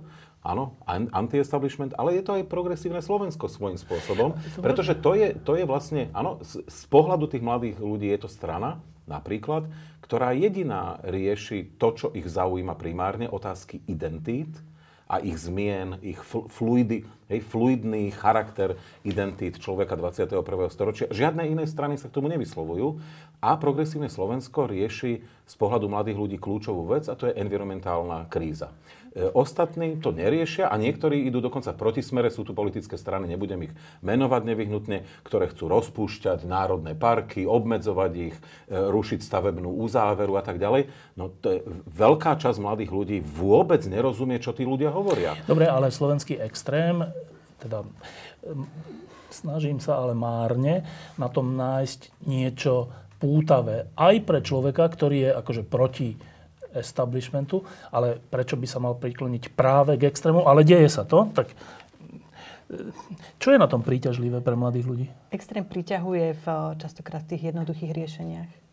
Áno, 0.46 0.78
anti-establishment, 0.90 1.98
ale 1.98 2.20
je 2.20 2.24
to 2.28 2.38
aj 2.38 2.46
progresívne 2.46 3.02
Slovensko 3.02 3.50
svojím 3.50 3.82
spôsobom. 3.82 4.38
Pretože 4.62 4.94
to 5.00 5.18
je, 5.18 5.34
to 5.42 5.58
je 5.58 5.66
vlastne, 5.66 6.14
áno, 6.14 6.38
z, 6.46 6.62
z 6.70 6.82
pohľadu 6.92 7.32
tých 7.32 7.42
mladých 7.42 7.82
ľudí 7.82 8.14
je 8.14 8.20
to 8.22 8.30
strana, 8.30 8.78
napríklad, 9.10 9.66
ktorá 10.06 10.38
jediná 10.38 11.02
rieši 11.02 11.82
to, 11.82 11.88
čo 11.98 12.08
ich 12.14 12.30
zaujíma 12.30 12.78
primárne, 12.78 13.26
otázky 13.26 13.82
identít, 13.90 14.54
a 15.06 15.22
ich 15.22 15.38
zmien, 15.38 16.02
ich 16.02 16.18
fluidy, 16.26 17.06
hej, 17.30 17.40
fluidný 17.46 18.10
charakter 18.10 18.74
identít 19.06 19.62
človeka 19.62 19.94
21. 19.94 20.42
storočia. 20.74 21.06
Žiadne 21.14 21.46
iné 21.46 21.70
strany 21.70 21.98
sa 22.02 22.10
k 22.10 22.16
tomu 22.18 22.26
nevyslovujú 22.34 22.98
a 23.38 23.54
progresívne 23.62 24.10
Slovensko 24.10 24.66
rieši 24.66 25.22
z 25.22 25.56
pohľadu 25.62 25.86
mladých 25.86 26.18
ľudí 26.18 26.38
kľúčovú 26.42 26.90
vec 26.90 27.06
a 27.06 27.14
to 27.14 27.30
je 27.30 27.38
environmentálna 27.38 28.26
kríza. 28.34 28.74
E, 29.16 29.32
ostatní 29.32 29.96
to 30.04 30.12
neriešia 30.12 30.68
a 30.68 30.76
niektorí 30.76 31.24
idú 31.24 31.40
dokonca 31.40 31.72
v 31.72 31.80
protismere, 31.80 32.28
sú 32.28 32.44
tu 32.44 32.52
politické 32.52 33.00
strany, 33.00 33.32
nebudem 33.32 33.72
ich 33.72 33.74
menovať 34.04 34.42
nevyhnutne, 34.44 35.08
ktoré 35.24 35.48
chcú 35.56 35.72
rozpúšťať 35.72 36.44
národné 36.44 37.00
parky, 37.00 37.48
obmedzovať 37.48 38.12
ich, 38.20 38.36
e, 38.68 38.76
rušiť 38.76 39.24
stavebnú 39.24 39.72
uzáveru 39.80 40.36
a 40.36 40.44
tak 40.44 40.60
ďalej. 40.60 40.92
No 41.16 41.32
to 41.32 41.48
je, 41.56 41.60
veľká 41.96 42.36
časť 42.36 42.60
mladých 42.60 42.92
ľudí 42.92 43.18
vôbec 43.24 43.80
nerozumie, 43.88 44.36
čo 44.44 44.52
tí 44.52 44.68
ľudia 44.68 44.92
hovoria. 44.92 45.40
Dobre, 45.48 45.64
ale 45.64 45.96
slovenský 45.96 46.36
extrém, 46.36 47.08
teda 47.64 47.88
snažím 49.32 49.80
sa 49.80 50.04
ale 50.04 50.12
márne 50.12 50.84
na 51.16 51.32
tom 51.32 51.56
nájsť 51.56 52.28
niečo 52.28 52.92
pútavé 53.20 53.88
aj 53.96 54.16
pre 54.28 54.44
človeka, 54.44 54.92
ktorý 54.92 55.18
je 55.24 55.32
akože 55.40 55.64
proti 55.64 56.20
establishmentu, 56.78 57.64
ale 57.92 58.20
prečo 58.20 58.60
by 58.60 58.68
sa 58.68 58.80
mal 58.84 58.96
prikloniť 58.98 59.54
práve 59.56 59.96
k 59.96 60.08
extrému, 60.10 60.44
ale 60.44 60.68
deje 60.68 60.92
sa 60.92 61.08
to, 61.08 61.32
tak 61.32 61.52
e, 61.52 61.56
čo 63.40 63.56
je 63.56 63.62
na 63.62 63.70
tom 63.70 63.82
príťažlivé 63.86 64.44
pre 64.44 64.56
mladých 64.60 64.86
ľudí? 64.86 65.08
Extrém 65.32 65.64
priťahuje 65.64 66.36
v 66.40 66.46
častokrát 66.80 67.24
tých 67.24 67.52
jednoduchých 67.54 67.92
riešeniach. 67.96 68.65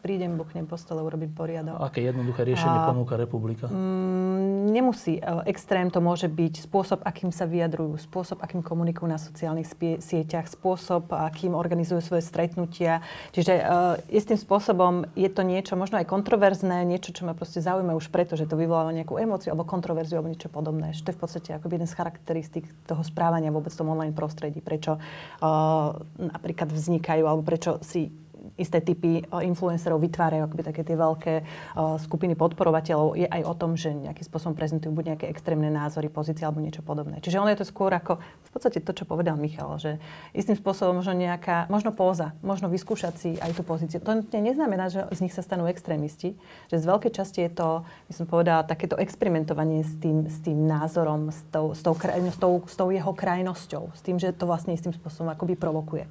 Prídem, 0.00 0.36
buchnem 0.38 0.64
po 0.64 0.76
stole, 0.80 1.02
urobím 1.04 1.32
poriadok. 1.32 1.76
Aké 1.80 2.04
jednoduché 2.04 2.44
riešenie 2.44 2.78
a... 2.84 2.88
ponúka 2.88 3.18
republika? 3.20 3.68
Mm, 3.68 4.72
nemusí. 4.72 5.20
Extrém 5.44 5.92
to 5.92 6.00
môže 6.00 6.30
byť 6.30 6.64
spôsob, 6.64 7.04
akým 7.04 7.28
sa 7.34 7.44
vyjadrujú, 7.44 8.00
spôsob, 8.00 8.40
akým 8.40 8.64
komunikujú 8.64 9.08
na 9.10 9.20
sociálnych 9.20 9.68
spie- 9.68 10.00
sieťach, 10.00 10.48
spôsob, 10.48 11.12
akým 11.12 11.52
organizujú 11.52 12.00
svoje 12.00 12.24
stretnutia. 12.24 13.04
Čiže 13.36 13.54
uh, 13.60 13.96
istým 14.08 14.40
spôsobom 14.40 15.04
je 15.12 15.28
to 15.28 15.44
niečo 15.44 15.76
možno 15.76 16.00
aj 16.00 16.08
kontroverzné, 16.08 16.86
niečo, 16.88 17.12
čo 17.12 17.28
ma 17.28 17.36
proste 17.36 17.60
zaujíma 17.60 17.92
už 17.98 18.08
preto, 18.08 18.38
že 18.38 18.48
to 18.48 18.56
vyvoláva 18.56 18.94
nejakú 18.94 19.20
emóciu 19.20 19.52
alebo 19.52 19.68
kontroverziu 19.68 20.20
alebo 20.20 20.32
niečo 20.32 20.48
podobné. 20.48 20.96
Že 20.96 21.02
to 21.02 21.10
je 21.12 21.16
v 21.16 21.20
podstate 21.20 21.50
ako 21.52 21.66
jeden 21.68 21.88
z 21.90 21.96
charakteristík 21.96 22.64
toho 22.88 23.02
správania 23.04 23.52
vôbec 23.52 23.74
v 23.74 23.80
tom 23.84 23.92
online 23.92 24.16
prostredí. 24.16 24.64
Prečo 24.64 24.96
uh, 24.96 25.92
napríklad 26.18 26.72
vznikajú 26.72 27.24
alebo 27.28 27.42
prečo 27.44 27.82
si 27.84 28.23
isté 28.54 28.78
typy 28.80 29.22
eh, 29.22 29.48
influencerov 29.50 29.98
vytvárajú 29.98 30.46
akoby 30.46 30.62
také 30.62 30.82
tie 30.86 30.96
veľké 30.98 31.34
uh, 31.42 31.96
skupiny 31.98 32.38
podporovateľov, 32.38 33.18
je 33.18 33.26
aj 33.26 33.42
o 33.46 33.54
tom, 33.54 33.74
že 33.74 33.90
nejakým 33.90 34.26
spôsobom 34.26 34.54
prezentujú 34.54 34.94
buď 34.94 35.14
nejaké 35.14 35.26
extrémne 35.30 35.70
názory, 35.70 36.10
pozície 36.10 36.46
alebo 36.46 36.62
niečo 36.62 36.82
podobné. 36.82 37.18
Čiže 37.18 37.40
ono 37.40 37.50
je 37.50 37.60
to 37.60 37.66
skôr 37.66 37.90
ako 37.90 38.20
v 38.20 38.50
podstate 38.50 38.78
to, 38.82 38.92
čo 38.94 39.04
povedal 39.08 39.34
Michal, 39.34 39.78
že 39.80 39.98
istým 40.36 40.54
spôsobom 40.54 41.02
možno 41.02 41.14
nejaká, 41.16 41.66
možno 41.66 41.90
póza, 41.90 42.36
možno 42.44 42.70
vyskúšať 42.70 43.14
si 43.18 43.30
aj 43.40 43.58
tú 43.58 43.62
pozíciu. 43.66 43.98
To 44.02 44.14
neznamená, 44.30 44.90
že 44.92 45.06
z 45.10 45.26
nich 45.26 45.34
sa 45.34 45.42
stanú 45.42 45.66
extrémisti, 45.66 46.38
že 46.70 46.76
z 46.78 46.84
veľkej 46.86 47.12
časti 47.14 47.40
je 47.46 47.50
to, 47.50 47.68
by 47.82 48.12
som 48.14 48.26
povedala, 48.30 48.66
takéto 48.66 48.94
experimentovanie 49.00 49.82
s 49.82 49.98
tým, 49.98 50.30
s 50.30 50.38
tým 50.42 50.68
názorom, 50.68 51.34
s 51.34 51.42
tou, 51.50 51.74
s, 51.74 51.82
tou, 51.82 51.94
s, 51.96 52.38
tou, 52.38 52.52
s 52.62 52.74
tou 52.78 52.88
jeho 52.94 53.12
krajnosťou, 53.14 53.90
s 53.94 54.00
tým, 54.04 54.16
že 54.22 54.30
to 54.30 54.46
vlastne 54.46 54.74
istým 54.74 54.94
spôsobom 54.94 55.32
akoby 55.34 55.58
provokuje. 55.58 56.04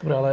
Dobre, 0.00 0.14
ale 0.16 0.30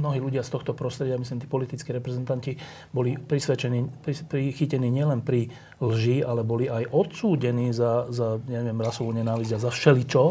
mnohí 0.00 0.20
ľudia 0.20 0.44
z 0.44 0.50
tohto 0.52 0.72
prostredia, 0.76 1.18
myslím, 1.18 1.42
tí 1.42 1.48
politickí 1.48 1.90
reprezentanti, 1.90 2.54
boli 2.94 3.16
prisvedčení, 3.16 4.04
prichytení 4.04 4.88
nielen 4.88 5.24
pri 5.24 5.50
lži, 5.80 6.22
ale 6.22 6.44
boli 6.44 6.68
aj 6.68 6.90
odsúdení 6.92 7.72
za, 7.72 8.10
za 8.12 8.38
neviem, 8.46 8.76
rasovú 8.78 9.16
nenávisť 9.16 9.52
a 9.56 9.64
za 9.64 9.70
všeličo, 9.72 10.22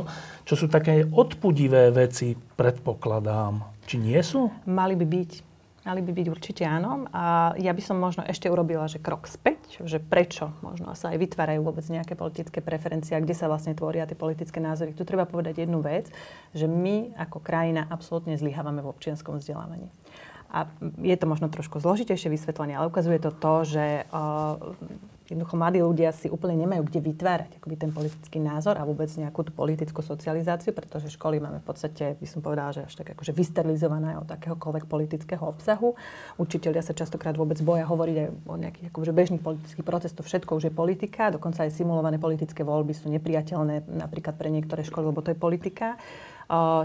čo 0.45 0.53
sú 0.53 0.69
také 0.69 1.03
odpudivé 1.03 1.89
veci, 1.89 2.37
predpokladám. 2.37 3.81
Či 3.89 3.95
nie 3.97 4.21
sú? 4.21 4.53
Mali 4.69 4.93
by 4.93 5.05
byť. 5.05 5.48
Mali 5.89 6.05
by 6.05 6.13
byť 6.13 6.27
určite 6.29 6.69
áno. 6.69 7.09
A 7.09 7.57
ja 7.57 7.73
by 7.73 7.81
som 7.81 7.97
možno 7.97 8.21
ešte 8.21 8.45
urobila, 8.45 8.85
že 8.85 9.01
krok 9.01 9.25
späť, 9.25 9.81
že 9.89 9.97
prečo 9.97 10.53
možno 10.61 10.93
sa 10.93 11.09
aj 11.09 11.17
vytvárajú 11.17 11.65
vôbec 11.65 11.81
nejaké 11.89 12.13
politické 12.13 12.61
preferencie 12.61 13.17
kde 13.17 13.33
sa 13.33 13.49
vlastne 13.49 13.73
tvoria 13.73 14.05
tie 14.05 14.13
politické 14.13 14.61
názory. 14.61 14.93
Tu 14.93 15.01
treba 15.01 15.25
povedať 15.25 15.65
jednu 15.65 15.81
vec, 15.81 16.05
že 16.53 16.69
my 16.69 17.17
ako 17.17 17.41
krajina 17.41 17.89
absolútne 17.89 18.37
zlyhávame 18.37 18.85
v 18.85 18.91
občianskom 18.93 19.41
vzdelávaní. 19.41 19.89
A 20.49 20.65
je 21.05 21.13
to 21.13 21.29
možno 21.29 21.47
trošku 21.47 21.77
zložitejšie 21.77 22.33
vysvetlenie, 22.33 22.73
ale 22.73 22.89
ukazuje 22.89 23.21
to 23.21 23.29
to, 23.29 23.53
že 23.69 23.85
uh, 24.09 24.57
jednoducho 25.29 25.55
mladí 25.55 25.79
ľudia 25.85 26.09
si 26.09 26.25
úplne 26.25 26.57
nemajú 26.57 26.89
kde 26.89 26.99
vytvárať 27.05 27.61
akoby 27.61 27.75
ten 27.77 27.93
politický 27.93 28.41
názor 28.41 28.81
a 28.81 28.83
vôbec 28.83 29.07
nejakú 29.13 29.45
tú 29.45 29.53
politickú 29.53 30.01
socializáciu, 30.01 30.73
pretože 30.73 31.13
školy 31.13 31.37
máme 31.37 31.61
v 31.61 31.65
podstate, 31.69 32.17
by 32.17 32.27
som 32.27 32.41
povedala, 32.41 32.73
že 32.73 32.89
až 32.89 32.97
tak 32.97 33.13
akože 33.13 33.29
vysterilizované 33.37 34.17
od 34.17 34.25
akéhokoľvek 34.25 34.89
politického 34.89 35.45
obsahu. 35.45 35.93
Učiteľia 36.41 36.81
sa 36.81 36.97
častokrát 36.97 37.37
vôbec 37.37 37.61
boja 37.61 37.85
hovoriť 37.85 38.15
aj 38.17 38.27
o 38.49 38.55
nejakých 38.57 38.87
akože 38.89 39.11
bežných 39.13 39.43
politických 39.45 39.85
procestoch. 39.85 40.25
Všetko 40.25 40.57
už 40.57 40.63
je 40.69 40.73
politika, 40.73 41.29
dokonca 41.29 41.61
aj 41.61 41.77
simulované 41.77 42.17
politické 42.17 42.65
voľby 42.65 42.97
sú 42.97 43.13
nepriateľné 43.13 43.85
napríklad 43.85 44.33
pre 44.33 44.49
niektoré 44.49 44.81
školy, 44.81 45.13
lebo 45.13 45.21
to 45.21 45.31
je 45.31 45.37
politika. 45.37 46.01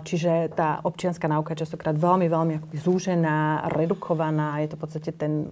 Čiže 0.05 0.53
tá 0.53 0.85
občianská 0.85 1.25
náuka 1.25 1.57
je 1.57 1.65
častokrát 1.65 1.97
veľmi, 1.97 2.29
veľmi 2.29 2.53
akoby 2.61 2.77
zúžená, 2.77 3.65
redukovaná. 3.73 4.61
Je 4.61 4.69
to 4.69 4.77
v 4.77 4.83
podstate 4.85 5.11
ten 5.17 5.49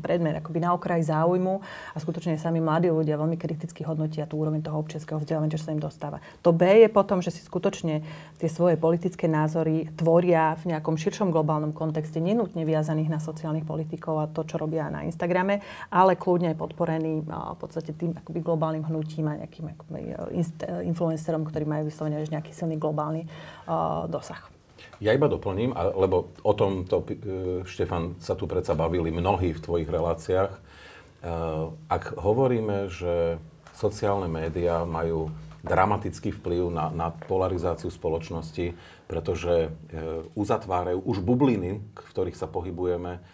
predmet 0.00 0.40
akoby 0.40 0.64
na 0.64 0.72
okraj 0.72 1.04
záujmu 1.04 1.60
a 1.92 1.96
skutočne 2.00 2.40
sami 2.40 2.64
mladí 2.64 2.88
ľudia 2.88 3.20
veľmi 3.20 3.36
kriticky 3.36 3.84
hodnotia 3.84 4.24
tú 4.24 4.40
úroveň 4.40 4.64
toho 4.64 4.80
občianského 4.80 5.20
vzdelávania, 5.20 5.52
čo 5.52 5.60
sa 5.60 5.76
im 5.76 5.82
dostáva. 5.84 6.24
To 6.40 6.56
B 6.56 6.64
je 6.64 6.88
potom, 6.88 7.20
že 7.20 7.36
si 7.36 7.44
skutočne 7.44 8.00
tie 8.40 8.48
svoje 8.48 8.80
politické 8.80 9.28
názory 9.28 9.92
tvoria 9.92 10.56
v 10.64 10.72
nejakom 10.72 10.96
širšom 10.96 11.28
globálnom 11.28 11.76
kontexte, 11.76 12.16
nenutne 12.16 12.64
viazaných 12.64 13.12
na 13.12 13.20
sociálnych 13.20 13.68
politikov 13.68 14.24
a 14.24 14.30
to, 14.32 14.40
čo 14.48 14.56
robia 14.56 14.88
na 14.88 15.04
Instagrame, 15.04 15.60
ale 15.92 16.16
kľudne 16.16 16.56
podporení 16.56 17.28
v 17.28 17.58
podstate 17.60 17.92
tým 17.92 18.16
akoby 18.16 18.40
globálnym 18.40 18.88
hnutím 18.88 19.28
a 19.28 19.44
nejakým 19.44 19.68
akoby, 19.76 20.00
influencerom, 20.88 21.44
ktorí 21.44 21.68
majú 21.68 21.92
vyslovene 21.92 22.24
nejaký 22.24 22.56
silný 22.56 22.80
globálny 22.80 23.28
dosah. 24.08 24.50
Ja 25.00 25.16
iba 25.16 25.32
doplním, 25.32 25.72
lebo 25.76 26.28
o 26.44 26.52
tomto, 26.52 27.00
e, 27.08 27.12
Štefan, 27.64 28.20
sa 28.20 28.36
tu 28.36 28.44
predsa 28.44 28.76
bavili 28.76 29.08
mnohí 29.08 29.56
v 29.56 29.64
tvojich 29.64 29.88
reláciách. 29.88 30.52
E, 30.52 30.60
ak 31.88 32.20
hovoríme, 32.20 32.92
že 32.92 33.40
sociálne 33.72 34.28
médiá 34.28 34.84
majú 34.84 35.32
dramatický 35.64 36.36
vplyv 36.36 36.72
na, 36.72 36.92
na 36.92 37.08
polarizáciu 37.12 37.88
spoločnosti, 37.88 38.76
pretože 39.08 39.68
e, 39.68 39.70
uzatvárajú 40.36 41.00
už 41.00 41.24
bubliny, 41.24 41.80
v 41.80 42.10
ktorých 42.12 42.36
sa 42.36 42.48
pohybujeme, 42.48 43.24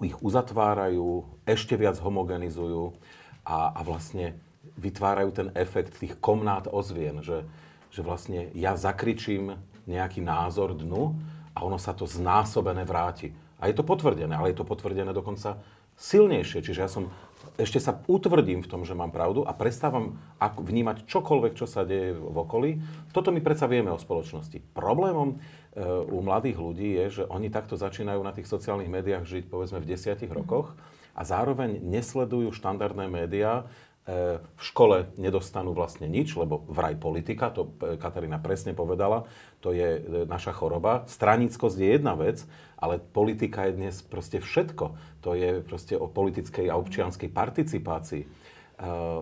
ich 0.00 0.16
uzatvárajú, 0.24 1.28
ešte 1.44 1.76
viac 1.76 2.00
homogenizujú 2.00 2.96
a, 3.44 3.68
a 3.76 3.80
vlastne 3.84 4.32
vytvárajú 4.80 5.30
ten 5.36 5.48
efekt 5.52 6.00
tých 6.00 6.16
komnát 6.24 6.64
ozvien, 6.72 7.20
že, 7.20 7.44
že 7.90 8.00
vlastne 8.06 8.48
ja 8.54 8.78
zakričím 8.78 9.58
nejaký 9.90 10.22
názor 10.22 10.78
dnu 10.78 11.18
a 11.54 11.66
ono 11.66 11.76
sa 11.76 11.90
to 11.92 12.06
znásobené 12.06 12.86
vráti. 12.86 13.34
A 13.60 13.68
je 13.68 13.76
to 13.76 13.84
potvrdené, 13.84 14.32
ale 14.32 14.54
je 14.54 14.62
to 14.62 14.64
potvrdené 14.64 15.12
dokonca 15.12 15.60
silnejšie. 16.00 16.64
Čiže 16.64 16.80
ja 16.80 16.88
som 16.88 17.12
ešte 17.60 17.76
sa 17.76 18.00
utvrdím 18.08 18.64
v 18.64 18.70
tom, 18.70 18.88
že 18.88 18.96
mám 18.96 19.12
pravdu 19.12 19.44
a 19.44 19.52
prestávam 19.52 20.16
vnímať 20.40 21.04
čokoľvek, 21.04 21.52
čo 21.56 21.68
sa 21.68 21.84
deje 21.84 22.16
v 22.16 22.36
okolí. 22.36 22.70
Toto 23.12 23.28
my 23.28 23.40
predsa 23.44 23.68
vieme 23.68 23.92
o 23.92 24.00
spoločnosti. 24.00 24.60
Problémom 24.72 25.36
e, 25.36 25.84
u 26.08 26.24
mladých 26.24 26.56
ľudí 26.56 26.96
je, 27.04 27.20
že 27.20 27.22
oni 27.28 27.52
takto 27.52 27.76
začínajú 27.76 28.20
na 28.24 28.32
tých 28.32 28.48
sociálnych 28.48 28.88
médiách 28.88 29.28
žiť 29.28 29.44
povedzme 29.52 29.80
v 29.80 29.88
desiatich 29.92 30.32
rokoch 30.32 30.72
a 31.12 31.20
zároveň 31.24 31.84
nesledujú 31.84 32.52
štandardné 32.54 33.08
médiá, 33.12 33.68
v 34.08 34.62
škole 34.64 35.12
nedostanú 35.20 35.76
vlastne 35.76 36.08
nič, 36.08 36.34
lebo 36.34 36.64
vraj 36.66 36.96
politika, 36.96 37.52
to 37.52 37.68
Katarína 37.78 38.40
presne 38.40 38.72
povedala, 38.72 39.28
to 39.60 39.76
je 39.76 40.00
e, 40.00 40.00
naša 40.24 40.56
choroba. 40.56 41.04
Stranickosť 41.06 41.76
je 41.76 41.88
jedna 42.00 42.16
vec, 42.16 42.42
ale 42.80 42.96
politika 42.98 43.68
je 43.68 43.76
dnes 43.76 43.94
proste 44.00 44.40
všetko. 44.40 44.96
To 45.20 45.36
je 45.36 45.60
proste 45.60 45.94
o 46.00 46.08
politickej 46.08 46.72
a 46.72 46.80
občianskej 46.80 47.28
participácii. 47.28 48.22
E, 48.24 48.28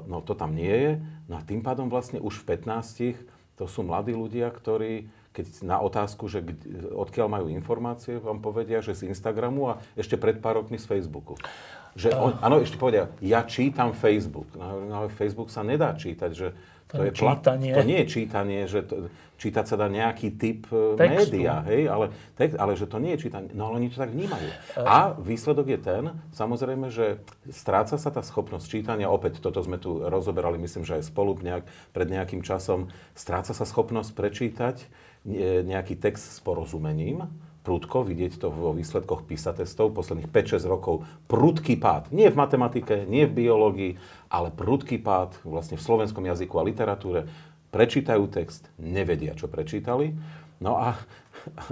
no 0.06 0.22
to 0.22 0.38
tam 0.38 0.54
nie 0.54 0.72
je. 0.72 0.92
No 1.26 1.36
a 1.36 1.44
tým 1.44 1.60
pádom 1.60 1.90
vlastne 1.90 2.22
už 2.22 2.46
v 2.46 2.56
15 2.56 3.58
to 3.58 3.66
sú 3.66 3.82
mladí 3.82 4.14
ľudia, 4.14 4.54
ktorí 4.54 5.10
keď 5.38 5.62
na 5.62 5.78
otázku, 5.78 6.26
že 6.26 6.42
odkiaľ 6.90 7.30
majú 7.30 7.46
informácie, 7.46 8.18
vám 8.18 8.42
povedia, 8.42 8.82
že 8.82 8.98
z 8.98 9.06
Instagramu 9.14 9.70
a 9.70 9.78
ešte 9.94 10.18
pred 10.18 10.42
pár 10.42 10.58
rokmi 10.58 10.82
z 10.82 10.90
Facebooku. 10.90 11.38
Že 11.94 12.08
on, 12.18 12.30
áno, 12.42 12.60
ešte 12.60 12.76
povedia, 12.76 13.08
ja 13.22 13.46
čítam 13.46 13.94
Facebook. 13.94 14.50
No, 14.56 14.88
ale 14.92 15.08
Facebook 15.08 15.48
sa 15.48 15.62
nedá 15.62 15.94
čítať, 15.94 16.30
že 16.34 16.52
to, 16.88 16.96
to 16.96 17.02
je 17.04 17.12
čítanie. 17.12 17.72
To 17.76 17.84
nie 17.84 18.00
je 18.00 18.08
čítanie, 18.08 18.60
že 18.64 18.80
to, 18.80 19.12
čítať 19.36 19.64
sa 19.68 19.76
dá 19.76 19.92
nejaký 19.92 20.40
typ 20.40 20.64
e, 20.72 20.96
Textu. 20.96 21.36
média, 21.36 21.60
hej, 21.68 21.84
ale, 21.84 22.10
tek, 22.32 22.56
ale 22.56 22.80
že 22.80 22.88
to 22.88 22.96
nie 22.96 23.12
je 23.14 23.28
čítanie. 23.28 23.52
No 23.52 23.68
ale 23.68 23.84
oni 23.84 23.92
to 23.92 24.00
tak 24.00 24.08
vnímajú. 24.08 24.48
A 24.80 25.12
výsledok 25.20 25.68
je 25.68 25.80
ten, 25.84 26.04
samozrejme, 26.32 26.88
že 26.88 27.20
stráca 27.52 28.00
sa 28.00 28.08
tá 28.08 28.24
schopnosť 28.24 28.66
čítania, 28.66 29.12
opäť 29.12 29.44
toto 29.44 29.60
sme 29.60 29.76
tu 29.76 30.00
rozoberali, 30.00 30.56
myslím, 30.64 30.88
že 30.88 30.96
aj 30.98 31.12
spolu 31.12 31.36
nejak, 31.38 31.68
pred 31.92 32.08
nejakým 32.08 32.40
časom, 32.40 32.88
stráca 33.12 33.52
sa 33.52 33.64
schopnosť 33.68 34.10
prečítať 34.16 34.76
nejaký 35.68 35.92
text 36.00 36.34
s 36.34 36.38
porozumením, 36.40 37.28
prudko, 37.62 38.06
vidieť 38.06 38.40
to 38.40 38.48
vo 38.48 38.72
výsledkoch 38.72 39.28
PISA 39.28 39.52
testov 39.52 39.92
posledných 39.92 40.30
5-6 40.30 40.64
rokov, 40.64 41.04
prudký 41.28 41.76
pád. 41.76 42.08
Nie 42.14 42.32
v 42.32 42.40
matematike, 42.40 43.04
nie 43.04 43.28
v 43.28 43.44
biológii, 43.44 43.92
ale 44.32 44.48
prudký 44.54 44.96
pád 45.00 45.36
vlastne 45.44 45.76
v 45.76 45.84
slovenskom 45.84 46.24
jazyku 46.24 46.54
a 46.56 46.66
literatúre. 46.66 47.20
Prečítajú 47.68 48.24
text, 48.32 48.72
nevedia, 48.80 49.36
čo 49.36 49.50
prečítali. 49.50 50.16
No 50.58 50.80
a, 50.80 50.96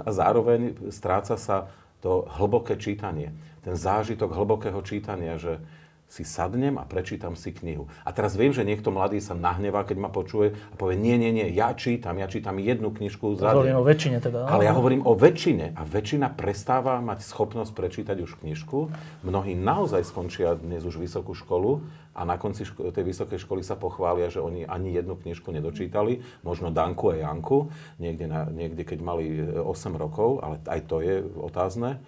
a 0.05 0.09
zároveň 0.13 0.77
stráca 0.93 1.35
sa 1.35 1.71
to 1.99 2.29
hlboké 2.37 2.77
čítanie. 2.77 3.33
Ten 3.65 3.73
zážitok 3.73 4.31
hlbokého 4.31 4.79
čítania, 4.85 5.35
že, 5.41 5.59
si 6.07 6.23
sadnem 6.23 6.79
a 6.79 6.87
prečítam 6.87 7.35
si 7.35 7.51
knihu. 7.51 7.91
A 8.07 8.15
teraz 8.15 8.39
viem, 8.39 8.55
že 8.55 8.63
niekto 8.63 8.95
mladý 8.95 9.19
sa 9.19 9.35
nahnevá, 9.35 9.83
keď 9.83 9.97
ma 9.99 10.09
počuje 10.09 10.55
a 10.55 10.75
povie, 10.79 10.95
nie, 10.95 11.19
nie, 11.19 11.35
nie, 11.35 11.51
ja 11.51 11.75
čítam, 11.75 12.15
ja 12.15 12.31
čítam 12.31 12.55
jednu 12.63 12.95
knižku 12.95 13.35
za. 13.35 13.51
Hovorím 13.51 13.83
o 13.83 13.85
väčšine 13.85 14.17
teda. 14.23 14.47
Ale 14.47 14.63
ja 14.63 14.71
hovorím 14.71 15.03
o 15.03 15.13
väčšine. 15.19 15.75
A 15.75 15.83
väčšina 15.83 16.31
prestáva 16.31 17.03
mať 17.03 17.27
schopnosť 17.27 17.75
prečítať 17.75 18.17
už 18.23 18.39
knižku. 18.39 18.87
Mnohí 19.27 19.51
naozaj 19.59 20.07
skončia 20.07 20.55
dnes 20.55 20.87
už 20.87 20.95
vysokú 20.95 21.35
školu 21.35 21.83
a 22.17 22.25
na 22.25 22.39
konci 22.41 22.65
ško- 22.65 22.89
tej 22.89 23.05
vysokej 23.05 23.37
školy 23.37 23.61
sa 23.61 23.77
pochvália, 23.77 24.33
že 24.33 24.41
oni 24.41 24.65
ani 24.65 24.89
jednu 24.89 25.13
knižku 25.19 25.53
nedočítali. 25.53 26.25
Možno 26.41 26.73
Danku 26.73 27.13
a 27.13 27.21
Janku, 27.21 27.69
niekde, 28.01 28.25
na, 28.25 28.49
niekde 28.49 28.81
keď 28.81 28.99
mali 29.05 29.37
8 29.37 29.61
e, 29.61 29.97
rokov, 30.01 30.41
ale 30.41 30.57
aj 30.65 30.81
to 30.89 30.97
je 31.05 31.21
otázne. 31.37 32.01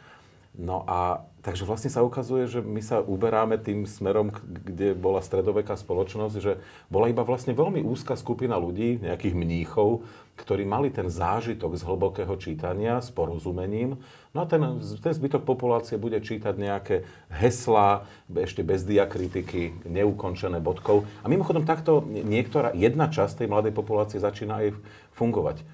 No 0.59 0.83
a 0.83 1.23
takže 1.39 1.63
vlastne 1.63 1.87
sa 1.87 2.03
ukazuje, 2.03 2.43
že 2.43 2.59
my 2.59 2.83
sa 2.83 2.99
uberáme 2.99 3.55
tým 3.55 3.87
smerom, 3.87 4.35
kde 4.43 4.91
bola 4.91 5.23
stredoveká 5.23 5.79
spoločnosť, 5.79 6.35
že 6.35 6.59
bola 6.91 7.07
iba 7.07 7.23
vlastne 7.23 7.55
veľmi 7.55 7.79
úzka 7.79 8.19
skupina 8.19 8.59
ľudí, 8.59 8.99
nejakých 8.99 9.39
mníchov, 9.39 10.03
ktorí 10.35 10.67
mali 10.67 10.91
ten 10.91 11.07
zážitok 11.07 11.79
z 11.79 11.87
hlbokého 11.87 12.35
čítania 12.35 12.99
s 12.99 13.07
porozumením. 13.07 14.03
No 14.35 14.43
a 14.43 14.45
ten, 14.51 14.59
ten 14.99 15.13
zbytok 15.15 15.47
populácie 15.47 15.95
bude 15.95 16.19
čítať 16.19 16.59
nejaké 16.59 17.07
heslá, 17.31 18.03
ešte 18.27 18.59
bez 18.59 18.83
diakritiky, 18.83 19.87
neukončené 19.87 20.59
bodkou. 20.59 21.07
A 21.23 21.31
mimochodom 21.31 21.63
takto 21.63 22.03
niektorá, 22.03 22.75
jedna 22.75 23.07
časť 23.07 23.43
tej 23.43 23.47
mladej 23.47 23.71
populácie 23.71 24.19
začína 24.19 24.59
aj 24.67 24.75
fungovať. 25.15 25.63
E, 25.63 25.65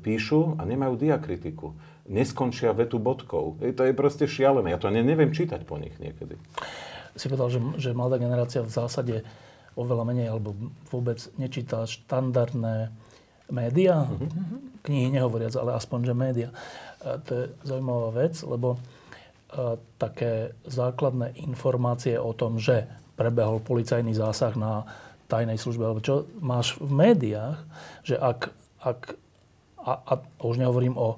píšu 0.00 0.56
a 0.56 0.64
nemajú 0.64 0.96
diakritiku 0.96 1.76
neskončia 2.08 2.72
vetu 2.72 2.96
bodkou. 2.96 3.60
To 3.60 3.82
je 3.84 3.92
proste 3.92 4.24
šialené. 4.24 4.72
Ja 4.72 4.80
to 4.80 4.88
ne, 4.88 5.04
neviem 5.04 5.30
čítať 5.30 5.62
po 5.68 5.76
nich 5.76 5.92
niekedy. 6.00 6.40
Si 7.14 7.28
povedal, 7.28 7.52
že, 7.52 7.60
že 7.76 7.90
mladá 7.92 8.16
generácia 8.16 8.64
v 8.64 8.72
zásade 8.72 9.16
oveľa 9.78 10.04
menej 10.08 10.32
alebo 10.32 10.56
vôbec 10.90 11.20
nečíta 11.38 11.86
štandardné 11.86 12.90
médiá, 13.48 14.04
uh-huh. 14.04 14.82
knihy 14.82 15.14
nehovoriac, 15.14 15.54
ale 15.54 15.78
aspoň, 15.78 15.98
že 16.10 16.14
médiá. 16.16 16.50
To 17.00 17.30
je 17.30 17.44
zaujímavá 17.62 18.10
vec, 18.26 18.34
lebo 18.42 18.76
také 19.96 20.52
základné 20.68 21.40
informácie 21.46 22.20
o 22.20 22.36
tom, 22.36 22.60
že 22.60 22.84
prebehol 23.16 23.64
policajný 23.64 24.12
zásah 24.12 24.52
na 24.58 24.84
tajnej 25.28 25.56
službe, 25.56 25.84
alebo 25.84 26.04
čo 26.04 26.28
máš 26.40 26.76
v 26.76 26.92
médiách, 26.92 27.56
že 28.04 28.20
ak, 28.20 28.52
ak 28.84 29.16
a, 29.80 29.92
a 29.96 30.12
už 30.44 30.60
nehovorím 30.60 30.96
o 31.00 31.16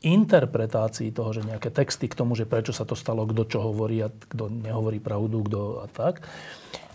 interpretácii 0.00 1.12
toho, 1.12 1.36
že 1.36 1.44
nejaké 1.44 1.68
texty 1.68 2.08
k 2.08 2.16
tomu, 2.16 2.32
že 2.32 2.48
prečo 2.48 2.72
sa 2.72 2.88
to 2.88 2.96
stalo, 2.96 3.28
kto 3.28 3.44
čo 3.44 3.58
hovorí 3.60 4.00
a 4.00 4.08
kto 4.08 4.48
nehovorí 4.48 4.96
pravdu, 4.96 5.44
kto 5.44 5.84
a 5.84 5.86
tak, 5.92 6.24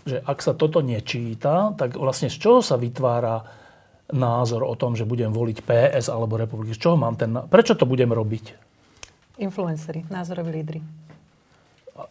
že 0.06 0.22
ak 0.22 0.38
sa 0.42 0.54
toto 0.54 0.82
nečíta, 0.82 1.74
tak 1.78 1.98
vlastne 1.98 2.30
z 2.30 2.38
čoho 2.38 2.60
sa 2.62 2.78
vytvára 2.78 3.46
názor 4.10 4.62
o 4.62 4.74
tom, 4.78 4.94
že 4.94 5.06
budem 5.06 5.34
voliť 5.34 5.66
PS 5.66 6.06
alebo 6.10 6.38
republiky? 6.38 6.74
Z 6.74 6.82
čoho 6.82 6.96
mám 6.98 7.18
ten... 7.18 7.34
Prečo 7.46 7.74
to 7.74 7.86
budem 7.86 8.10
robiť? 8.14 8.54
Influencery, 9.42 10.06
názoroví 10.06 10.50
lídry. 10.54 10.80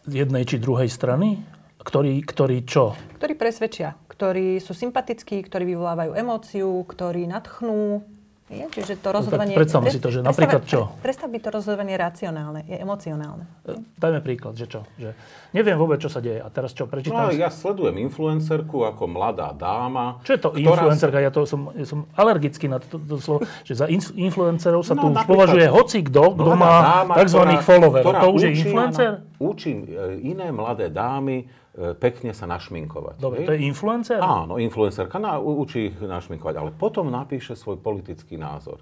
Jednej 0.08 0.44
či 0.44 0.60
druhej 0.60 0.92
strany? 0.92 1.40
Ktorí, 1.80 2.20
ktorí 2.26 2.66
čo? 2.66 2.98
Ktorí 3.16 3.38
presvedčia, 3.38 3.94
ktorí 4.10 4.58
sú 4.58 4.74
sympatickí, 4.74 5.44
ktorí 5.46 5.76
vyvolávajú 5.76 6.18
emóciu, 6.18 6.82
ktorí 6.82 7.30
nadchnú, 7.30 8.02
je? 8.46 8.64
Čiže 8.70 9.02
to 9.02 9.08
rozhodovanie... 9.10 9.54
No, 9.54 9.60
predstavme 9.60 9.90
si 9.90 9.98
to, 9.98 10.08
že 10.14 10.22
napríklad 10.22 10.62
čo? 10.70 10.94
Predstav 11.02 11.26
by 11.26 11.38
to 11.42 11.48
rozhodovanie 11.50 11.98
racionálne, 11.98 12.62
je 12.70 12.78
emocionálne. 12.78 13.42
E, 13.66 13.74
dajme 13.98 14.22
príklad, 14.22 14.54
že 14.54 14.70
čo? 14.70 14.86
Že 15.02 15.18
neviem 15.50 15.74
vôbec, 15.74 15.98
čo 15.98 16.06
sa 16.06 16.22
deje. 16.22 16.38
A 16.38 16.46
teraz 16.46 16.70
čo, 16.70 16.86
prečítam... 16.86 17.26
No, 17.26 17.34
ja 17.34 17.50
sledujem 17.50 17.98
influencerku 18.06 18.86
ako 18.86 19.10
mladá 19.10 19.50
dáma. 19.50 20.22
Čo 20.22 20.30
je 20.38 20.40
to 20.40 20.50
influencerka? 20.54 21.18
Ja, 21.18 21.34
to 21.34 21.42
som, 21.42 21.74
ja 21.74 21.86
som 21.86 22.06
alergický 22.14 22.70
na 22.70 22.78
to, 22.78 22.96
to, 22.96 22.96
to 23.02 23.14
slovo, 23.18 23.40
že 23.66 23.74
za 23.74 23.90
influencerov 24.14 24.86
sa 24.86 24.94
no, 24.94 25.02
tu 25.02 25.06
už 25.10 25.26
považuje 25.26 25.66
hoci 25.66 26.06
kto, 26.06 26.38
kto 26.38 26.50
má 26.54 27.02
tzv. 27.18 27.42
followerov. 27.66 28.12
To 28.14 28.28
už 28.30 28.40
je 28.46 28.50
influencer? 28.62 29.10
Učím 29.38 29.84
e, 29.84 30.20
iné 30.20 30.52
mladé 30.52 30.88
dámy 30.88 31.44
E, 31.76 31.92
pekne 31.92 32.32
sa 32.32 32.48
našminkovať. 32.48 33.20
Dobre, 33.20 33.44
to 33.44 33.52
je 33.52 33.68
influencer? 33.68 34.16
Áno, 34.16 34.56
influencerka 34.56 35.20
na, 35.20 35.36
učí 35.36 35.92
ich 35.92 35.96
našminkovať, 36.00 36.54
ale 36.56 36.70
potom 36.72 37.12
napíše 37.12 37.52
svoj 37.52 37.76
politický 37.76 38.40
názor. 38.40 38.80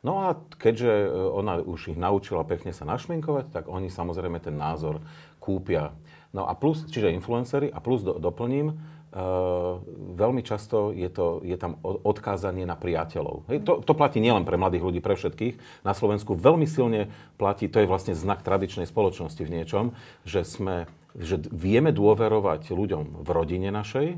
No 0.00 0.24
a 0.24 0.40
keďže 0.56 0.88
e, 0.88 1.08
ona 1.12 1.60
už 1.60 1.92
ich 1.92 1.98
naučila 2.00 2.48
pekne 2.48 2.72
sa 2.72 2.88
našminkovať, 2.88 3.52
tak 3.52 3.64
oni 3.68 3.92
samozrejme 3.92 4.40
ten 4.40 4.56
názor 4.56 5.04
kúpia. 5.36 5.92
No 6.32 6.48
a 6.48 6.56
plus, 6.56 6.88
čiže 6.88 7.12
influencery, 7.12 7.68
a 7.68 7.76
plus 7.84 8.00
do, 8.00 8.16
doplním, 8.16 8.72
Uh, 9.10 9.82
veľmi 10.14 10.38
často 10.46 10.94
je, 10.94 11.10
to, 11.10 11.42
je 11.42 11.58
tam 11.58 11.82
odkázanie 11.82 12.62
na 12.62 12.78
priateľov. 12.78 13.42
Hej, 13.50 13.66
to, 13.66 13.82
to 13.82 13.98
platí 13.98 14.22
nielen 14.22 14.46
pre 14.46 14.54
mladých 14.54 14.86
ľudí, 14.86 15.00
pre 15.02 15.18
všetkých. 15.18 15.82
Na 15.82 15.98
Slovensku 15.98 16.38
veľmi 16.38 16.62
silne 16.62 17.10
platí, 17.34 17.66
to 17.66 17.82
je 17.82 17.90
vlastne 17.90 18.14
znak 18.14 18.46
tradičnej 18.46 18.86
spoločnosti 18.86 19.42
v 19.42 19.50
niečom, 19.50 19.98
že 20.22 20.46
sme 20.46 20.86
že 21.18 21.42
vieme 21.50 21.90
dôverovať 21.90 22.70
ľuďom 22.70 23.26
v 23.26 23.28
rodine 23.34 23.74
našej 23.74 24.14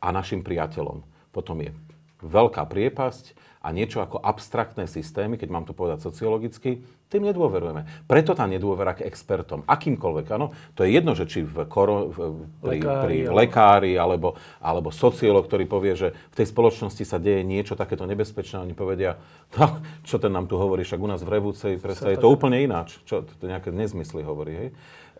a 0.00 0.08
našim 0.08 0.40
priateľom. 0.40 1.04
Potom 1.28 1.60
je 1.60 1.76
veľká 2.24 2.64
priepasť 2.64 3.36
a 3.62 3.68
niečo 3.70 4.02
ako 4.02 4.18
abstraktné 4.18 4.90
systémy, 4.90 5.38
keď 5.38 5.48
mám 5.48 5.64
to 5.64 5.72
povedať 5.72 6.02
sociologicky, 6.02 6.82
tým 7.12 7.28
nedôverujeme. 7.28 8.08
Preto 8.08 8.32
tá 8.32 8.48
nedôvera 8.48 8.96
k 8.96 9.04
expertom, 9.04 9.62
akýmkoľvek, 9.68 10.26
áno, 10.32 10.56
to 10.74 10.82
je 10.82 10.96
jedno, 10.96 11.12
že 11.12 11.28
či 11.28 11.44
v 11.44 11.68
koro, 11.68 12.08
v, 12.08 12.18
pri, 12.58 12.80
lekári, 12.80 13.04
pri 13.06 13.16
lekári 13.30 13.92
alebo, 14.00 14.34
alebo 14.58 14.88
sociolog, 14.88 15.44
ktorý 15.44 15.68
povie, 15.68 15.94
že 15.94 16.08
v 16.32 16.38
tej 16.40 16.46
spoločnosti 16.48 17.04
sa 17.04 17.20
deje 17.20 17.44
niečo 17.44 17.76
takéto 17.76 18.08
nebezpečné, 18.08 18.64
oni 18.64 18.74
povedia, 18.74 19.20
no, 19.60 19.84
čo 20.02 20.16
ten 20.18 20.32
nám 20.32 20.48
tu 20.48 20.56
hovorí, 20.56 20.82
však 20.82 20.98
u 20.98 21.08
nás 21.08 21.20
v 21.22 21.30
Revúcej, 21.38 21.78
je 21.78 22.18
to 22.18 22.32
úplne 22.32 22.58
ináč, 22.58 22.98
čo 23.06 23.22
to 23.22 23.44
nejaké 23.44 23.70
nezmysly 23.70 24.24
hovorí, 24.24 24.52
hej. 24.56 24.70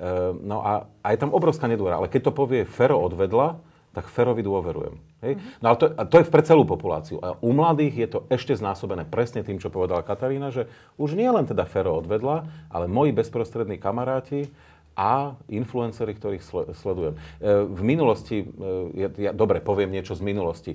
Ehm, 0.00 0.42
no 0.42 0.64
a, 0.66 0.88
a 1.04 1.06
je 1.14 1.18
tam 1.20 1.30
obrovská 1.30 1.70
nedôvera. 1.70 2.00
Ale 2.00 2.10
keď 2.10 2.30
to 2.30 2.32
povie 2.34 2.66
Fero 2.66 2.98
odvedla, 2.98 3.60
tak 3.92 4.08
Ferovi 4.08 4.40
dôverujem. 4.40 4.96
Hej? 5.20 5.36
No 5.60 5.72
ale 5.72 5.76
to, 5.76 5.86
a 5.92 6.02
to 6.08 6.16
je 6.20 6.26
pre 6.26 6.42
celú 6.42 6.64
populáciu. 6.64 7.20
A 7.20 7.36
u 7.38 7.52
mladých 7.52 7.94
je 7.94 8.08
to 8.08 8.18
ešte 8.32 8.56
znásobené 8.56 9.04
presne 9.04 9.44
tým, 9.44 9.60
čo 9.60 9.68
povedala 9.68 10.00
Katarína, 10.04 10.48
že 10.48 10.66
už 10.96 11.12
nie 11.12 11.28
len 11.28 11.44
teda 11.44 11.68
Fero 11.68 12.00
odvedla, 12.00 12.48
ale 12.72 12.88
moji 12.88 13.12
bezprostrední 13.12 13.76
kamaráti 13.76 14.48
a 14.96 15.36
influencery, 15.48 16.12
ktorých 16.16 16.44
sledujem. 16.76 17.16
Ehm, 17.16 17.68
v 17.72 17.82
minulosti, 17.84 18.44
ehm, 18.44 18.48
ja, 18.96 19.08
ja 19.30 19.32
dobre 19.32 19.60
poviem 19.60 19.92
niečo 19.92 20.16
z 20.16 20.24
minulosti, 20.24 20.72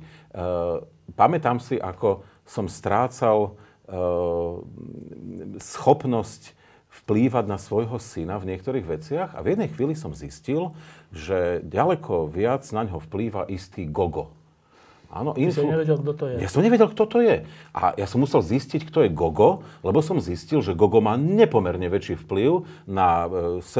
pamätám 1.17 1.57
si, 1.57 1.77
ako 1.77 2.21
som 2.45 2.69
strácal 2.69 3.57
schopnosť 5.63 6.57
vplývať 7.03 7.45
na 7.45 7.55
svojho 7.61 8.01
syna 8.01 8.41
v 8.41 8.55
niektorých 8.55 8.85
veciach 8.87 9.29
a 9.37 9.39
v 9.39 9.53
jednej 9.53 9.69
chvíli 9.69 9.93
som 9.93 10.15
zistil, 10.17 10.73
že 11.11 11.63
ďaleko 11.63 12.27
viac 12.27 12.67
na 12.75 12.83
ňo 12.87 12.99
vplýva 12.99 13.47
istý 13.47 13.87
Gogo. 13.87 14.37
Áno, 15.07 15.31
influ... 15.39 15.63
si 15.63 15.71
nevedel, 15.71 15.97
kto 16.03 16.13
to 16.13 16.23
je. 16.27 16.35
Ja 16.43 16.49
som 16.51 16.59
nevedel, 16.59 16.87
kto 16.91 17.03
to 17.07 17.17
je. 17.23 17.47
A 17.71 17.95
ja 17.95 18.05
som 18.11 18.19
musel 18.19 18.43
zistiť, 18.43 18.91
kto 18.91 19.07
je 19.07 19.09
Gogo, 19.15 19.63
lebo 19.79 20.03
som 20.03 20.19
zistil, 20.19 20.59
že 20.59 20.75
Gogo 20.75 20.99
má 20.99 21.15
nepomerne 21.15 21.87
väčší 21.87 22.19
vplyv 22.27 22.67
na 22.83 23.23
e, 23.23 23.27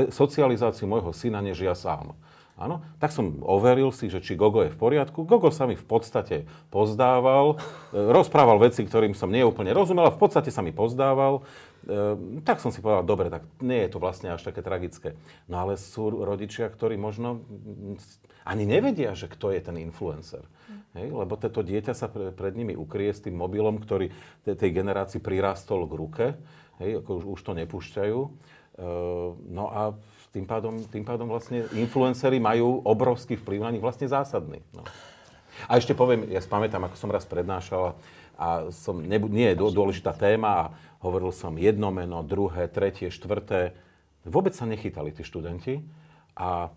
socializáciu 0.08 0.88
môjho 0.88 1.12
syna, 1.12 1.44
než 1.44 1.60
ja 1.60 1.76
sám. 1.76 2.16
Áno, 2.58 2.82
tak 2.98 3.14
som 3.14 3.46
overil 3.46 3.94
si, 3.94 4.10
že 4.10 4.18
či 4.18 4.34
Gogo 4.34 4.66
je 4.66 4.74
v 4.74 4.82
poriadku. 4.82 5.30
Gogo 5.30 5.54
sa 5.54 5.70
mi 5.70 5.78
v 5.78 5.86
podstate 5.86 6.50
pozdával, 6.74 7.62
e, 7.94 8.02
rozprával 8.10 8.58
veci, 8.58 8.82
ktorým 8.82 9.14
som 9.14 9.30
neúplne 9.30 9.70
rozumel, 9.78 10.10
a 10.10 10.16
v 10.16 10.18
podstate 10.18 10.50
sa 10.50 10.66
mi 10.66 10.74
pozdával. 10.74 11.46
Ehm, 11.86 12.42
tak 12.42 12.58
som 12.58 12.74
si 12.74 12.82
povedal, 12.82 13.06
dobre, 13.06 13.30
tak 13.30 13.46
nie 13.62 13.86
je 13.86 13.94
to 13.94 14.02
vlastne 14.02 14.34
až 14.34 14.42
také 14.42 14.66
tragické. 14.66 15.14
No 15.46 15.62
ale 15.62 15.78
sú 15.78 16.10
rodičia, 16.10 16.66
ktorí 16.66 16.98
možno 16.98 17.46
ani 18.42 18.66
nevedia, 18.66 19.14
že 19.14 19.30
kto 19.30 19.54
je 19.54 19.62
ten 19.62 19.78
influencer. 19.78 20.42
Hej, 20.98 21.14
lebo 21.14 21.38
toto 21.38 21.62
dieťa 21.62 21.94
sa 21.94 22.10
pred 22.10 22.54
nimi 22.58 22.74
ukrie 22.74 23.14
s 23.14 23.22
tým 23.22 23.38
mobilom, 23.38 23.78
ktorý 23.78 24.10
tej 24.44 24.72
generácii 24.74 25.22
prirastol 25.22 25.86
k 25.86 25.94
ruke. 25.94 26.26
Hej, 26.82 27.06
ako 27.06 27.10
už, 27.22 27.24
už 27.38 27.40
to 27.46 27.52
nepúšťajú. 27.54 28.20
Ehm, 28.82 29.30
no 29.46 29.66
a 29.70 29.94
tým 30.38 30.46
pádom, 30.46 30.78
tým 30.86 31.02
pádom 31.02 31.26
vlastne 31.26 31.66
influencery 31.74 32.38
majú 32.38 32.86
obrovský 32.86 33.34
vplyv 33.42 33.60
na 33.66 33.74
nich, 33.74 33.82
vlastne 33.82 34.06
zásadný. 34.06 34.62
No. 34.72 34.86
A 35.66 35.82
ešte 35.82 35.98
poviem, 35.98 36.30
ja 36.30 36.38
spamätám, 36.38 36.86
ako 36.86 36.96
som 36.96 37.10
raz 37.10 37.26
prednášal 37.26 37.98
a 38.38 38.70
som, 38.70 39.02
ne, 39.02 39.18
nie 39.18 39.50
je 39.50 39.58
dôležitá 39.58 40.14
téma 40.14 40.50
a 40.54 40.64
Hovoril 40.98 41.30
som 41.30 41.54
jedno 41.62 41.94
meno, 41.94 42.26
druhé, 42.26 42.66
tretie, 42.66 43.14
štvrté. 43.14 43.78
Vôbec 44.26 44.58
sa 44.58 44.66
nechytali 44.66 45.14
tí 45.14 45.22
študenti. 45.22 45.86
A, 46.34 46.74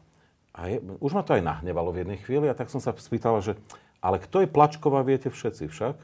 a 0.53 0.61
je, 0.69 0.85
už 1.01 1.17
ma 1.17 1.25
to 1.25 1.33
aj 1.33 1.45
nahnevalo 1.45 1.89
v 1.93 2.05
jednej 2.05 2.19
chvíli 2.21 2.47
a 2.49 2.57
tak 2.57 2.69
som 2.69 2.85
sa 2.85 2.93
spýtal, 2.93 3.41
že 3.41 3.57
ale 4.01 4.21
kto 4.21 4.45
je 4.45 4.53
Plačková, 4.53 5.05
viete 5.05 5.29
všetci 5.33 5.69
však? 5.73 5.97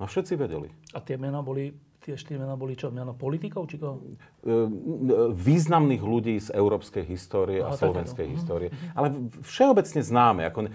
No 0.00 0.08
všetci 0.08 0.34
vedeli. 0.40 0.68
A 0.92 1.00
tie 1.00 1.20
mená 1.20 1.40
boli 1.44 1.76
tie 2.04 2.20
štyri 2.20 2.36
mená 2.36 2.52
boli 2.52 2.76
čo? 2.76 2.92
Meno 2.92 3.16
politikov? 3.16 3.64
Či 3.64 3.80
koho? 3.80 4.04
Významných 5.32 6.04
ľudí 6.04 6.36
z 6.36 6.52
európskej 6.52 7.08
histórie 7.08 7.64
Aha, 7.64 7.72
a 7.72 7.80
slovenskej 7.80 8.28
tak, 8.28 8.34
histórie. 8.36 8.68
Uh-huh. 8.68 8.92
Ale 8.92 9.06
všeobecne 9.40 10.04
známe. 10.04 10.44
Ako 10.52 10.68
ne, 10.68 10.70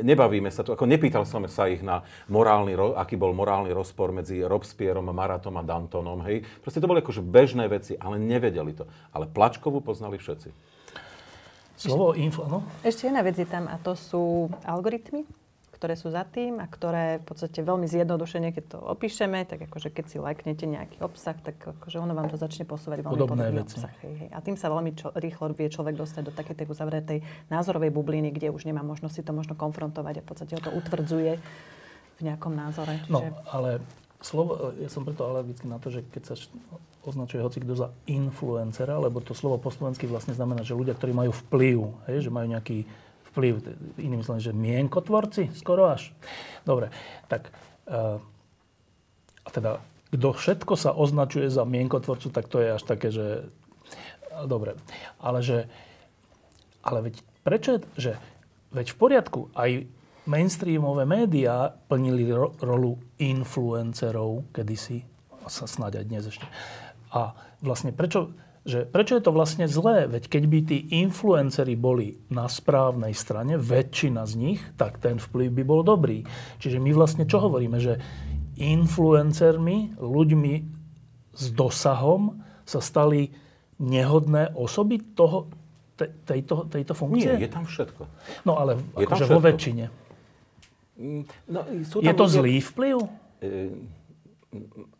nebavíme 0.00 0.48
sa 0.48 0.64
tu. 0.64 0.72
Ako 0.72 0.88
nepýtal 0.88 1.28
som 1.28 1.44
sa 1.52 1.68
ich 1.68 1.84
na 1.84 2.00
morálny, 2.32 2.72
aký 2.96 3.20
bol 3.20 3.36
morálny 3.36 3.76
rozpor 3.76 4.08
medzi 4.16 4.40
Robespierom, 4.40 5.04
Maratom 5.12 5.60
a 5.60 5.62
Dantonom. 5.62 6.24
Hej. 6.24 6.48
Proste 6.64 6.80
to 6.80 6.88
boli 6.88 7.04
akože 7.04 7.20
bežné 7.20 7.68
veci, 7.68 8.00
ale 8.00 8.16
nevedeli 8.16 8.72
to. 8.72 8.88
Ale 9.12 9.28
Plačkovú 9.28 9.84
poznali 9.84 10.16
všetci. 10.16 10.72
Slovo 11.80 12.12
info, 12.12 12.44
no? 12.44 12.60
Ešte 12.84 13.08
jedna 13.08 13.24
vec 13.24 13.40
je 13.40 13.48
tam 13.48 13.64
a 13.64 13.80
to 13.80 13.96
sú 13.96 14.52
algoritmy, 14.68 15.24
ktoré 15.80 15.96
sú 15.96 16.12
za 16.12 16.28
tým 16.28 16.60
a 16.60 16.68
ktoré 16.68 17.24
v 17.24 17.32
podstate 17.32 17.64
veľmi 17.64 17.88
zjednodušene, 17.88 18.52
keď 18.52 18.64
to 18.76 18.78
opíšeme, 18.84 19.48
tak 19.48 19.64
akože 19.64 19.88
keď 19.88 20.04
si 20.12 20.16
lajknete 20.20 20.68
nejaký 20.68 21.00
obsah, 21.00 21.32
tak 21.40 21.56
akože 21.56 21.96
ono 21.96 22.12
vám 22.12 22.28
to 22.28 22.36
začne 22.36 22.68
posúvať 22.68 23.00
veľmi 23.00 23.16
podobné 23.16 23.48
veci. 23.48 23.80
obsah. 23.80 23.88
Hej, 24.04 24.14
hej. 24.20 24.28
A 24.28 24.44
tým 24.44 24.60
sa 24.60 24.68
veľmi 24.68 24.92
čo, 24.92 25.08
rýchlo 25.16 25.56
vie 25.56 25.72
človek 25.72 25.96
dostať 25.96 26.22
do 26.28 26.32
takej 26.36 26.52
tej 26.60 26.66
uzavretej 26.68 27.24
názorovej 27.48 27.96
bubliny, 27.96 28.28
kde 28.28 28.52
už 28.52 28.68
nemá 28.68 28.84
možnosť 28.84 29.14
si 29.16 29.22
to 29.24 29.32
možno 29.32 29.56
konfrontovať 29.56 30.20
a 30.20 30.22
v 30.22 30.28
podstate 30.28 30.52
ho 30.52 30.60
to 30.60 30.68
utvrdzuje 30.68 31.40
v 31.40 32.20
nejakom 32.28 32.52
názore. 32.52 33.00
No, 33.08 33.24
Čiže... 33.24 33.32
No, 33.32 33.40
ale 33.48 33.80
slovo, 34.20 34.76
ja 34.76 34.92
som 34.92 35.08
preto 35.08 35.24
alergický 35.32 35.64
na 35.64 35.80
to, 35.80 35.88
že 35.88 36.04
keď 36.12 36.22
sa 36.28 36.34
označuje 37.00 37.40
hoci 37.40 37.64
kto 37.64 37.72
za 37.72 37.88
influencera, 38.04 39.00
lebo 39.00 39.24
to 39.24 39.32
slovo 39.32 39.56
po 39.56 39.72
slovensky 39.72 40.04
vlastne 40.04 40.36
znamená, 40.36 40.60
že 40.60 40.76
ľudia, 40.76 40.92
ktorí 40.92 41.16
majú 41.16 41.32
vplyv, 41.48 41.78
hej, 42.12 42.28
že 42.28 42.30
majú 42.30 42.52
nejaký 42.52 42.84
vplyv, 43.30 43.54
inými 43.98 44.26
slovami, 44.26 44.42
že 44.42 44.54
mienkotvorci 44.56 45.54
skoro 45.54 45.90
až. 45.90 46.10
Dobre, 46.66 46.90
tak 47.30 47.54
uh, 47.86 48.18
a 49.44 49.48
teda 49.48 49.80
kto 50.10 50.34
všetko 50.34 50.74
sa 50.74 50.90
označuje 50.90 51.46
za 51.46 51.62
mienkotvorcu, 51.62 52.34
tak 52.34 52.50
to 52.50 52.58
je 52.58 52.68
až 52.74 52.82
také, 52.82 53.14
že 53.14 53.46
dobre, 54.46 54.74
ale 55.22 55.38
že 55.40 55.70
ale 56.82 57.06
veď 57.06 57.14
prečo, 57.44 57.78
že 57.94 58.16
veď 58.72 58.86
v 58.90 58.96
poriadku, 58.96 59.40
aj 59.52 59.84
mainstreamové 60.24 61.04
médiá 61.04 61.72
plnili 61.88 62.28
ro- 62.32 62.56
rolu 62.60 62.96
influencerov 63.20 64.48
kedysi, 64.54 65.04
sa 65.50 65.66
snáď 65.68 66.02
aj 66.02 66.06
dnes 66.08 66.24
ešte. 66.30 66.46
A 67.10 67.34
vlastne 67.60 67.90
prečo, 67.92 68.32
že 68.70 68.86
prečo 68.86 69.18
je 69.18 69.26
to 69.26 69.34
vlastne 69.34 69.66
zlé? 69.66 70.06
Veď 70.06 70.30
keď 70.30 70.42
by 70.46 70.58
tí 70.62 70.78
influenceri 71.02 71.74
boli 71.74 72.22
na 72.30 72.46
správnej 72.46 73.10
strane, 73.18 73.58
väčšina 73.58 74.22
z 74.30 74.32
nich, 74.38 74.60
tak 74.78 75.02
ten 75.02 75.18
vplyv 75.18 75.50
by 75.50 75.62
bol 75.66 75.82
dobrý. 75.82 76.22
Čiže 76.62 76.78
my 76.78 76.94
vlastne 76.94 77.26
čo 77.26 77.42
hovoríme? 77.42 77.82
Že 77.82 77.98
influencermi, 78.62 79.98
ľuďmi 79.98 80.54
s 81.34 81.44
dosahom 81.50 82.38
sa 82.62 82.78
stali 82.78 83.34
nehodné 83.82 84.54
osoby 84.54 85.02
toho, 85.16 85.50
te, 85.98 86.06
tejto, 86.22 86.70
tejto 86.70 86.92
funkcie? 86.94 87.34
Nie, 87.34 87.48
je 87.48 87.50
tam 87.50 87.64
všetko. 87.66 88.02
No 88.46 88.60
ale 88.60 88.78
akože 88.94 89.26
vo 89.26 89.40
väčšine. 89.42 89.84
Mm, 91.00 91.24
no, 91.48 91.60
sú 91.88 92.04
je 92.04 92.12
to 92.12 92.26
ľudia... 92.28 92.36
zlý 92.36 92.54
vplyv? 92.60 92.96
E, 93.40 93.48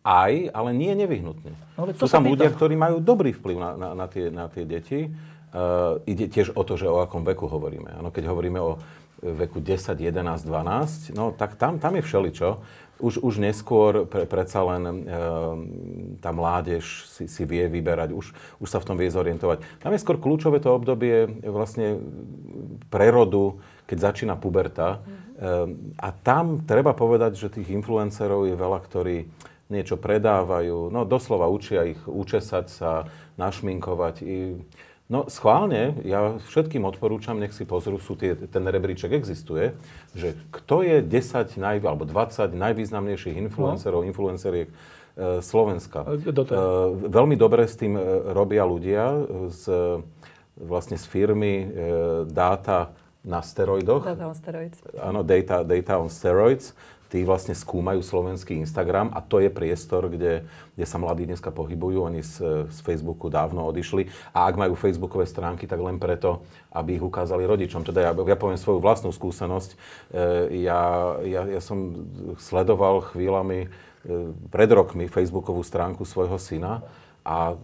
aj, 0.07 0.33
ale 0.55 0.71
nie 0.71 0.95
nevyhnutne. 0.95 1.53
No, 1.75 1.91
sú 1.91 2.07
tam 2.07 2.31
ľudia, 2.31 2.55
ktorí 2.55 2.79
majú 2.79 3.03
dobrý 3.03 3.35
vplyv 3.35 3.57
na, 3.59 3.71
na, 3.75 3.89
na, 3.99 4.07
tie, 4.07 4.31
na 4.31 4.47
tie 4.47 4.63
deti. 4.63 5.11
Uh, 5.51 5.99
ide 6.07 6.31
tiež 6.31 6.55
o 6.55 6.63
to, 6.63 6.79
že 6.79 6.87
o 6.87 7.03
akom 7.03 7.27
veku 7.27 7.51
hovoríme. 7.51 7.99
Ano, 7.99 8.15
keď 8.15 8.31
hovoríme 8.31 8.63
o 8.63 8.79
veku 9.21 9.59
10, 9.59 9.99
11, 9.99 10.47
12, 10.47 11.19
no 11.19 11.35
tak 11.35 11.59
tam, 11.59 11.83
tam 11.83 11.99
je 11.99 12.07
všeličo. 12.07 12.63
Už, 13.01 13.25
už 13.25 13.41
neskôr 13.41 14.07
pre, 14.07 14.29
predsa 14.31 14.63
len 14.63 14.83
uh, 14.87 15.59
tá 16.23 16.31
mládež 16.31 17.11
si, 17.11 17.27
si 17.27 17.43
vie 17.43 17.67
vyberať, 17.67 18.15
už, 18.15 18.31
už 18.63 18.69
sa 18.71 18.79
v 18.79 18.87
tom 18.87 18.95
vie 18.95 19.11
zorientovať. 19.11 19.83
Tam 19.83 19.91
je 19.91 19.99
skôr 19.99 20.23
kľúčové 20.23 20.63
to 20.63 20.71
obdobie 20.71 21.27
vlastne 21.43 21.99
prerodu, 22.87 23.59
keď 23.91 24.15
začína 24.15 24.39
puberta. 24.39 25.03
Mm 25.03 25.31
Ehm, 25.41 25.97
a 25.97 26.13
tam 26.13 26.69
treba 26.69 26.93
povedať, 26.93 27.41
že 27.41 27.49
tých 27.49 27.73
influencerov 27.73 28.45
je 28.45 28.53
veľa, 28.53 28.79
ktorí 28.85 29.17
niečo 29.71 29.97
predávajú, 29.97 30.91
no 30.91 31.07
doslova 31.07 31.47
učia 31.47 31.87
ich 31.87 32.01
učesať 32.05 32.67
sa, 32.69 33.07
našminkovať. 33.41 34.15
I, 34.21 34.61
no 35.09 35.25
schválne, 35.33 35.97
ja 36.05 36.37
všetkým 36.45 36.85
odporúčam, 36.85 37.41
nech 37.41 37.57
si 37.57 37.65
pozrú, 37.65 37.97
sú 38.03 38.19
tie, 38.19 38.37
ten 38.37 38.65
rebríček 38.67 39.17
existuje, 39.17 39.73
že 40.13 40.37
kto 40.53 40.85
je 40.85 40.97
10 41.01 41.57
naj, 41.57 41.77
alebo 41.81 42.05
20 42.05 42.53
najvýznamnejších 42.53 43.41
influencerov, 43.49 44.05
no. 44.05 44.09
influenceriek 44.11 44.69
e, 44.69 44.75
Slovenska. 45.41 46.05
E, 46.05 46.35
veľmi 47.09 47.37
dobre 47.41 47.65
s 47.65 47.81
tým 47.81 47.97
e, 47.97 48.03
robia 48.37 48.69
ľudia 48.69 49.25
z, 49.49 49.65
vlastne 50.61 51.01
z 51.01 51.05
firmy 51.09 51.55
e, 51.63 51.67
Data 52.29 52.93
na 53.25 53.41
steroidoch. 53.45 54.05
Data 54.05 54.29
on 54.29 54.37
steroids. 54.37 54.81
Áno, 54.97 55.21
data, 55.21 55.61
data 55.65 56.01
on 56.01 56.09
steroids. 56.09 56.73
Tí 57.11 57.27
vlastne 57.27 57.59
skúmajú 57.59 58.07
slovenský 58.07 58.55
Instagram 58.63 59.11
a 59.11 59.19
to 59.19 59.43
je 59.43 59.51
priestor, 59.51 60.07
kde, 60.07 60.47
kde 60.79 60.87
sa 60.87 60.95
mladí 60.97 61.27
dneska 61.27 61.51
pohybujú. 61.51 62.07
Oni 62.07 62.23
z, 62.23 62.71
z 62.71 62.79
Facebooku 62.87 63.27
dávno 63.27 63.67
odišli. 63.67 64.07
A 64.31 64.47
ak 64.47 64.55
majú 64.55 64.79
facebookové 64.79 65.27
stránky, 65.27 65.67
tak 65.67 65.83
len 65.83 65.99
preto, 65.99 66.47
aby 66.71 66.97
ich 66.97 67.05
ukázali 67.05 67.43
rodičom. 67.43 67.83
Teda 67.83 68.07
ja, 68.07 68.13
ja 68.15 68.37
poviem 68.39 68.57
svoju 68.57 68.79
vlastnú 68.79 69.11
skúsenosť. 69.11 69.71
E, 69.75 69.77
ja, 70.63 70.83
ja, 71.27 71.43
ja 71.51 71.61
som 71.61 72.07
sledoval 72.39 73.03
chvíľami 73.11 73.67
e, 73.67 73.69
pred 74.49 74.71
rokmi 74.71 75.11
facebookovú 75.11 75.67
stránku 75.67 76.07
svojho 76.07 76.39
syna 76.39 76.87
a 77.27 77.59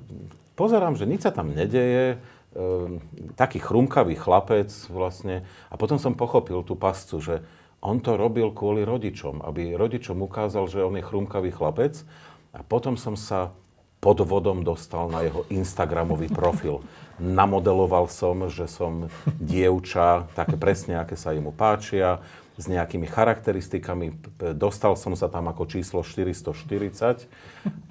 pozerám, 0.59 0.99
že 0.99 1.07
nič 1.07 1.23
sa 1.23 1.31
tam 1.31 1.55
nedeje 1.55 2.19
Ehm, 2.57 3.05
taký 3.37 3.61
chrumkavý 3.61 4.17
chlapec 4.17 4.73
vlastne. 4.89 5.45
A 5.69 5.77
potom 5.77 6.01
som 6.01 6.17
pochopil 6.17 6.65
tú 6.65 6.73
pascu, 6.73 7.21
že 7.21 7.45
on 7.87 8.03
to 8.03 8.19
robil 8.19 8.51
kvôli 8.51 8.83
rodičom, 8.83 9.47
aby 9.47 9.79
rodičom 9.79 10.19
ukázal, 10.19 10.67
že 10.67 10.83
on 10.83 10.99
je 10.99 11.07
chrumkavý 11.07 11.55
chlapec. 11.55 12.03
A 12.51 12.67
potom 12.67 12.99
som 12.99 13.15
sa 13.15 13.55
pod 14.03 14.19
vodom 14.27 14.67
dostal 14.67 15.07
na 15.07 15.23
jeho 15.23 15.47
Instagramový 15.49 16.27
profil. 16.29 16.83
Namodeloval 17.23 18.11
som, 18.11 18.51
že 18.51 18.67
som 18.67 19.07
dievča, 19.39 20.27
také 20.35 20.59
presne, 20.59 20.99
aké 20.99 21.15
sa 21.15 21.31
jemu 21.31 21.55
páčia 21.55 22.21
s 22.57 22.65
nejakými 22.73 23.05
charakteristikami. 23.05 24.17
Dostal 24.57 24.97
som 24.97 25.13
sa 25.13 25.29
tam 25.29 25.53
ako 25.53 25.69
číslo 25.69 26.01
440 26.01 27.29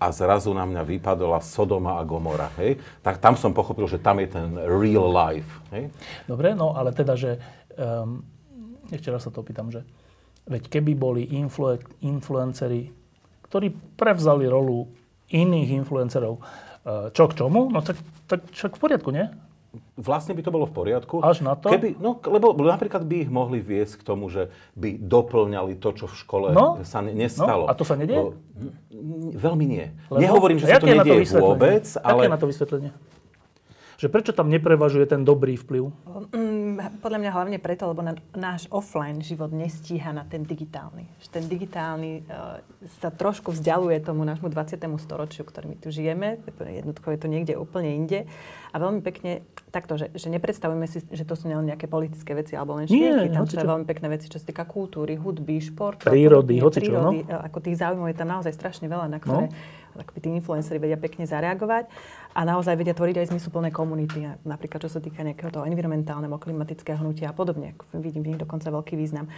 a 0.01 0.07
zrazu 0.09 0.49
na 0.57 0.65
mňa 0.65 0.81
vypadala 0.81 1.37
Sodoma 1.41 2.01
a 2.01 2.03
Gomora. 2.03 2.49
Hej? 2.57 2.81
Tak 3.05 3.21
tam 3.21 3.37
som 3.37 3.53
pochopil, 3.53 3.85
že 3.85 4.01
tam 4.01 4.17
je 4.19 4.27
ten 4.33 4.49
real 4.57 5.05
life. 5.09 5.61
Hej? 5.69 5.93
Dobre, 6.25 6.57
no 6.57 6.73
ale 6.73 6.97
teda, 6.97 7.13
že 7.13 7.37
um, 7.77 8.25
ešte 8.91 9.09
raz 9.09 9.25
sa 9.25 9.31
to 9.33 9.41
opýtam, 9.41 9.71
že 9.73 9.85
veď 10.45 10.69
keby 10.69 10.93
boli 10.93 11.23
influ- 11.33 11.81
influenceri, 12.05 12.93
ktorí 13.49 13.73
prevzali 13.97 14.45
rolu 14.45 14.85
iných 15.29 15.69
influencerov, 15.81 16.37
uh, 16.37 17.09
čo 17.09 17.25
k 17.29 17.33
čomu? 17.33 17.73
No 17.73 17.81
tak, 17.81 17.97
tak 18.29 18.45
však 18.53 18.77
v 18.77 18.81
poriadku, 18.81 19.09
nie? 19.09 19.25
vlastne 19.95 20.35
by 20.35 20.41
to 20.43 20.51
bolo 20.51 20.65
v 20.67 20.73
poriadku. 20.75 21.15
Až 21.23 21.43
na 21.43 21.55
to? 21.55 21.71
Keby, 21.71 21.99
no, 21.99 22.19
lebo 22.19 22.55
napríklad 22.55 23.03
by 23.03 23.27
ich 23.27 23.31
mohli 23.31 23.59
viesť 23.59 24.01
k 24.01 24.03
tomu, 24.03 24.31
že 24.31 24.51
by 24.75 24.99
doplňali 24.99 25.79
to, 25.79 25.89
čo 25.95 26.05
v 26.07 26.15
škole 26.15 26.47
no? 26.51 26.79
sa 26.83 27.03
nestalo. 27.03 27.67
No? 27.67 27.71
A 27.71 27.73
to 27.75 27.83
sa 27.87 27.95
nedie? 27.99 28.15
Lebo, 28.15 28.35
veľmi 29.35 29.65
nie. 29.67 29.85
Lebo? 30.11 30.19
Nehovorím, 30.19 30.57
že 30.59 30.71
sa 30.71 30.79
to 30.79 30.87
nedie 30.87 31.27
vôbec, 31.35 31.85
ale... 31.99 32.27
Aké 32.27 32.31
na 32.31 32.39
to 32.39 32.47
vysvetlenie? 32.47 32.91
Že 33.95 34.07
prečo 34.11 34.31
tam 34.35 34.51
neprevažuje 34.51 35.07
ten 35.07 35.23
dobrý 35.23 35.55
vplyv? 35.55 35.87
Mm, 36.35 36.99
podľa 36.99 37.19
mňa 37.23 37.31
hlavne 37.31 37.57
preto, 37.63 37.87
lebo 37.87 38.03
na, 38.03 38.13
náš 38.35 38.67
offline 38.67 39.23
život 39.23 39.55
nestíha 39.55 40.11
na 40.11 40.27
ten 40.27 40.43
digitálny. 40.43 41.07
Že 41.23 41.27
ten 41.31 41.43
digitálny 41.47 42.11
uh, 42.27 42.59
sa 42.99 43.07
trošku 43.07 43.55
vzdialuje 43.55 44.03
tomu 44.03 44.27
nášmu 44.27 44.51
20. 44.51 44.83
storočiu, 44.99 45.47
ktorý 45.47 45.71
my 45.71 45.77
tu 45.79 45.95
žijeme. 45.95 46.43
Jednotko 46.59 47.15
je 47.15 47.19
to 47.19 47.27
niekde 47.31 47.53
úplne 47.55 47.95
inde. 47.95 48.27
A 48.71 48.75
veľmi 48.75 48.99
pekne 48.99 49.47
takto, 49.71 49.95
že, 49.95 50.11
že 50.11 50.27
nepredstavujeme 50.27 50.87
si, 50.87 50.99
že 51.07 51.23
to 51.23 51.39
sú 51.39 51.47
len 51.47 51.63
nejaké 51.63 51.87
politické 51.87 52.35
veci 52.35 52.59
alebo 52.59 52.75
len 52.75 52.91
špieky. 52.91 53.31
Tam 53.31 53.47
sú 53.47 53.55
veľmi 53.55 53.87
pekné 53.87 54.11
veci, 54.11 54.27
čo 54.27 54.35
sa 54.35 54.51
týka 54.51 54.67
kultúry, 54.67 55.15
hudby, 55.15 55.63
športu. 55.63 56.03
Prírody, 56.03 56.59
hoci 56.59 56.83
čo, 56.83 56.99
no? 56.99 57.15
Ako 57.23 57.63
tých 57.63 57.79
záujmov 57.79 58.11
je 58.11 58.17
tam 58.19 58.27
naozaj 58.27 58.51
strašne 58.51 58.91
veľa, 58.91 59.07
na 59.07 59.23
ktoré 59.23 59.47
no. 59.47 59.83
Tí 60.19 60.27
influenceri 60.31 60.79
vedia 60.79 60.99
pekne 60.99 61.23
zareagovať 61.23 61.87
a 62.35 62.43
naozaj 62.43 62.75
vedia 62.75 62.91
tvoriť 62.91 63.23
aj 63.23 63.29
zmysluplné 63.31 63.71
komunity. 63.71 64.27
Napríklad, 64.43 64.83
čo 64.83 64.91
sa 64.91 64.99
týka 64.99 65.23
nejakého 65.23 65.51
toho 65.55 65.63
environmentálneho, 65.63 66.35
klimatického 66.35 66.99
hnutia 66.99 67.31
a 67.31 67.35
podobne. 67.35 67.79
Vidím 67.95 68.27
v 68.27 68.35
nich 68.35 68.39
dokonca 68.41 68.67
veľký 68.67 68.99
význam. 68.99 69.31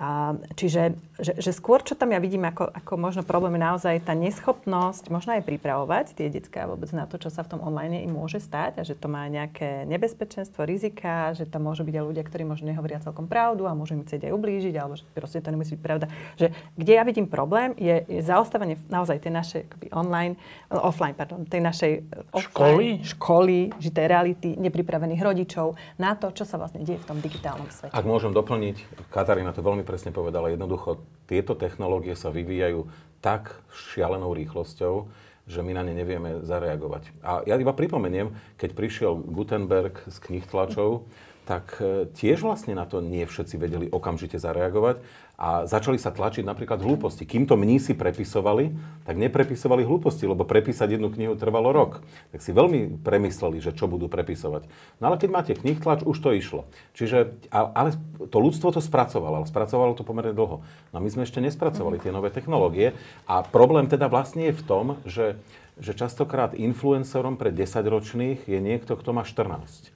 A, 0.00 0.32
čiže 0.56 0.96
že, 1.20 1.36
že 1.36 1.52
skôr, 1.52 1.84
čo 1.84 1.92
tam 1.92 2.16
ja 2.16 2.18
vidím 2.18 2.48
ako, 2.48 2.64
ako 2.64 2.92
možno 2.96 3.20
problém 3.28 3.60
je 3.60 3.68
naozaj 3.68 3.94
tá 4.08 4.16
neschopnosť 4.16 5.12
možno 5.12 5.36
aj 5.36 5.44
pripravovať 5.44 6.16
tie 6.16 6.32
detská 6.32 6.64
vôbec 6.64 6.88
na 6.96 7.04
to, 7.04 7.20
čo 7.20 7.28
sa 7.28 7.44
v 7.44 7.52
tom 7.52 7.60
online 7.60 8.00
im 8.00 8.16
môže 8.16 8.40
stať 8.40 8.80
a 8.80 8.82
že 8.88 8.96
to 8.96 9.12
má 9.12 9.28
nejaké 9.28 9.84
nebezpečenstvo, 9.84 10.64
rizika, 10.64 11.36
že 11.36 11.44
tam 11.44 11.68
môžu 11.68 11.84
byť 11.84 11.92
aj 11.92 12.04
ľudia, 12.08 12.24
ktorí 12.24 12.48
možno 12.48 12.72
nehovoria 12.72 13.04
celkom 13.04 13.28
pravdu 13.28 13.68
a 13.68 13.76
môžu 13.76 14.00
im 14.00 14.08
chcieť 14.08 14.32
aj 14.32 14.32
ublížiť, 14.32 14.74
alebo 14.80 14.96
že 14.96 15.04
proste 15.12 15.44
to 15.44 15.52
nemusí 15.52 15.76
byť 15.76 15.84
pravda. 15.84 16.08
Že 16.40 16.56
kde 16.80 16.92
ja 16.96 17.04
vidím 17.04 17.28
problém 17.28 17.76
je, 17.76 18.00
je 18.08 18.24
zaostávanie 18.24 18.80
naozaj 18.88 19.20
tej 19.20 19.36
našej 19.36 19.60
akoby 19.68 19.86
online, 19.92 20.40
offline, 20.72 21.12
pardon, 21.12 21.44
tej 21.44 21.60
našej 21.60 21.92
offline, 22.32 22.48
školy, 22.48 22.88
školy, 23.04 23.58
že 23.76 23.92
tej 23.92 24.08
reality 24.08 24.56
nepripravených 24.56 25.20
rodičov 25.20 25.76
na 26.00 26.16
to, 26.16 26.32
čo 26.32 26.48
sa 26.48 26.56
vlastne 26.56 26.80
deje 26.80 26.96
v 26.96 27.06
tom 27.12 27.20
digitálnom 27.20 27.68
svete. 27.68 27.92
Ak 27.92 28.08
môžem 28.08 28.32
doplniť, 28.32 29.04
Katarína 29.12 29.52
to 29.52 29.60
veľmi 29.60 29.82
veľmi 29.82 29.91
presne 29.92 30.16
povedala. 30.16 30.48
Jednoducho, 30.48 31.04
tieto 31.28 31.52
technológie 31.52 32.16
sa 32.16 32.32
vyvíjajú 32.32 32.88
tak 33.20 33.60
šialenou 33.92 34.32
rýchlosťou, 34.32 35.12
že 35.44 35.60
my 35.60 35.76
na 35.76 35.84
ne 35.84 35.92
nevieme 35.92 36.40
zareagovať. 36.40 37.12
A 37.20 37.44
ja 37.44 37.60
iba 37.60 37.76
pripomeniem, 37.76 38.32
keď 38.56 38.72
prišiel 38.72 39.12
Gutenberg 39.20 40.00
z 40.08 40.16
knih 40.16 40.48
tlačov, 40.48 41.04
tak 41.52 41.76
e, 41.84 42.08
tiež 42.16 42.48
vlastne 42.48 42.72
na 42.72 42.88
to 42.88 43.04
nie 43.04 43.28
všetci 43.28 43.60
vedeli 43.60 43.86
okamžite 43.92 44.40
zareagovať 44.40 45.04
a 45.36 45.68
začali 45.68 46.00
sa 46.00 46.08
tlačiť 46.08 46.48
napríklad 46.48 46.80
hlúposti. 46.80 47.28
Kým 47.28 47.44
to 47.44 47.60
mnísi 47.60 47.92
prepisovali, 47.92 48.72
tak 49.04 49.20
neprepisovali 49.20 49.84
hlúposti, 49.84 50.24
lebo 50.24 50.48
prepísať 50.48 50.96
jednu 50.96 51.12
knihu 51.12 51.36
trvalo 51.36 51.76
rok. 51.76 52.00
Tak 52.32 52.40
si 52.40 52.56
veľmi 52.56 53.04
premysleli, 53.04 53.60
že 53.60 53.76
čo 53.76 53.84
budú 53.84 54.08
prepisovať. 54.08 54.64
No 54.96 55.12
ale 55.12 55.20
keď 55.20 55.28
máte 55.28 55.52
knih 55.52 55.76
tlač, 55.76 56.00
už 56.08 56.16
to 56.24 56.32
išlo. 56.32 56.64
Čiže, 56.96 57.36
ale 57.52 58.00
to 58.32 58.38
ľudstvo 58.40 58.72
to 58.72 58.80
spracovalo, 58.80 59.44
ale 59.44 59.50
spracovalo 59.50 59.92
to 59.92 60.08
pomerne 60.08 60.32
dlho. 60.32 60.64
No 60.96 60.96
my 61.04 61.08
sme 61.12 61.28
ešte 61.28 61.44
nespracovali 61.44 62.00
tie 62.00 62.16
nové 62.16 62.32
technológie 62.32 62.96
a 63.28 63.44
problém 63.44 63.92
teda 63.92 64.08
vlastne 64.08 64.48
je 64.48 64.56
v 64.56 64.64
tom, 64.64 64.86
že 65.04 65.36
že 65.80 65.96
častokrát 65.96 66.52
influencerom 66.52 67.40
pre 67.40 67.48
10-ročných 67.48 68.44
je 68.44 68.60
niekto, 68.60 68.92
kto 68.92 69.16
má 69.16 69.24
14. 69.24 69.88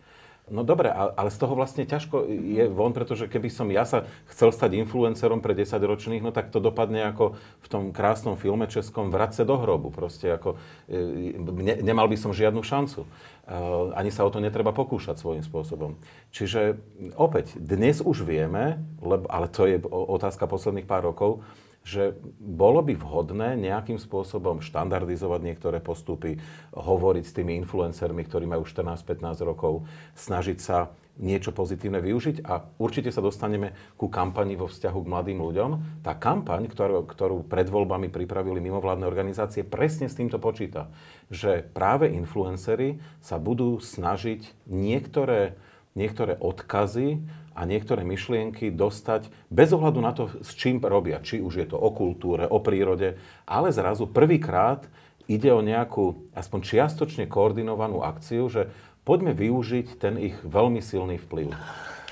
No 0.47 0.62
dobre, 0.62 0.94
ale 0.94 1.26
z 1.34 1.42
toho 1.42 1.59
vlastne 1.59 1.82
ťažko 1.82 2.22
je 2.30 2.70
von, 2.70 2.94
pretože 2.94 3.26
keby 3.26 3.51
som 3.51 3.66
ja 3.66 3.82
sa 3.82 4.07
chcel 4.30 4.55
stať 4.55 4.78
influencerom 4.78 5.42
pre 5.42 5.59
10 5.59 5.74
ročných, 5.82 6.22
no 6.22 6.30
tak 6.30 6.55
to 6.55 6.62
dopadne 6.62 7.03
ako 7.03 7.34
v 7.34 7.66
tom 7.66 7.90
krásnom 7.90 8.38
filme 8.38 8.70
českom 8.70 9.11
Vratce 9.11 9.42
do 9.42 9.59
hrobu. 9.59 9.90
Proste 9.90 10.30
ako, 10.30 10.55
e, 10.86 11.34
ne, 11.34 11.82
nemal 11.82 12.07
by 12.07 12.14
som 12.14 12.30
žiadnu 12.30 12.62
šancu. 12.62 13.03
E, 13.03 13.09
ani 13.99 14.14
sa 14.14 14.22
o 14.22 14.30
to 14.30 14.38
netreba 14.38 14.70
pokúšať 14.70 15.18
svojím 15.18 15.42
spôsobom. 15.42 15.99
Čiže 16.30 16.78
opäť, 17.18 17.59
dnes 17.59 17.99
už 17.99 18.22
vieme, 18.22 18.78
lebo, 19.03 19.26
ale 19.26 19.51
to 19.51 19.66
je 19.66 19.82
otázka 19.90 20.47
posledných 20.47 20.86
pár 20.86 21.11
rokov, 21.11 21.42
že 21.87 22.18
bolo 22.43 22.82
by 22.82 22.99
vhodné 22.99 23.55
nejakým 23.55 24.03
spôsobom 24.03 24.59
štandardizovať 24.59 25.41
niektoré 25.47 25.78
postupy, 25.78 26.43
hovoriť 26.74 27.24
s 27.24 27.37
tými 27.39 27.55
influencermi, 27.62 28.26
ktorí 28.26 28.51
majú 28.51 28.66
14-15 28.66 29.47
rokov, 29.47 29.87
snažiť 30.18 30.59
sa 30.59 30.91
niečo 31.16 31.55
pozitívne 31.55 32.03
využiť 32.03 32.45
a 32.45 32.61
určite 32.76 33.09
sa 33.09 33.24
dostaneme 33.24 33.72
ku 33.97 34.12
kampani 34.12 34.59
vo 34.59 34.68
vzťahu 34.68 34.99
k 35.01 35.11
mladým 35.11 35.39
ľuďom. 35.41 35.70
Tá 36.05 36.12
kampaň, 36.12 36.68
ktorú, 36.68 37.09
ktorú 37.09 37.37
pred 37.49 37.70
voľbami 37.70 38.12
pripravili 38.12 38.61
mimovládne 38.61 39.09
organizácie, 39.09 39.64
presne 39.64 40.12
s 40.12 40.18
týmto 40.18 40.37
počíta, 40.37 40.93
že 41.32 41.64
práve 41.72 42.12
influencery 42.12 43.01
sa 43.24 43.41
budú 43.41 43.80
snažiť 43.80 44.68
niektoré, 44.68 45.57
niektoré 45.97 46.36
odkazy 46.38 47.24
a 47.57 47.64
niektoré 47.64 48.05
myšlienky 48.05 48.68
dostať 48.68 49.32
bez 49.49 49.72
ohľadu 49.72 49.99
na 50.05 50.12
to, 50.12 50.28
s 50.44 50.53
čím 50.53 50.78
robia. 50.84 51.24
Či 51.24 51.40
už 51.40 51.55
je 51.57 51.66
to 51.72 51.80
o 51.80 51.88
kultúre, 51.90 52.44
o 52.44 52.61
prírode, 52.61 53.16
ale 53.49 53.72
zrazu 53.72 54.05
prvýkrát 54.05 54.84
ide 55.26 55.51
o 55.51 55.64
nejakú 55.64 56.30
aspoň 56.36 56.61
čiastočne 56.62 57.24
koordinovanú 57.26 58.05
akciu, 58.05 58.47
že 58.53 58.68
poďme 59.09 59.32
využiť 59.32 59.97
ten 59.97 60.20
ich 60.20 60.36
veľmi 60.44 60.84
silný 60.84 61.16
vplyv 61.16 61.57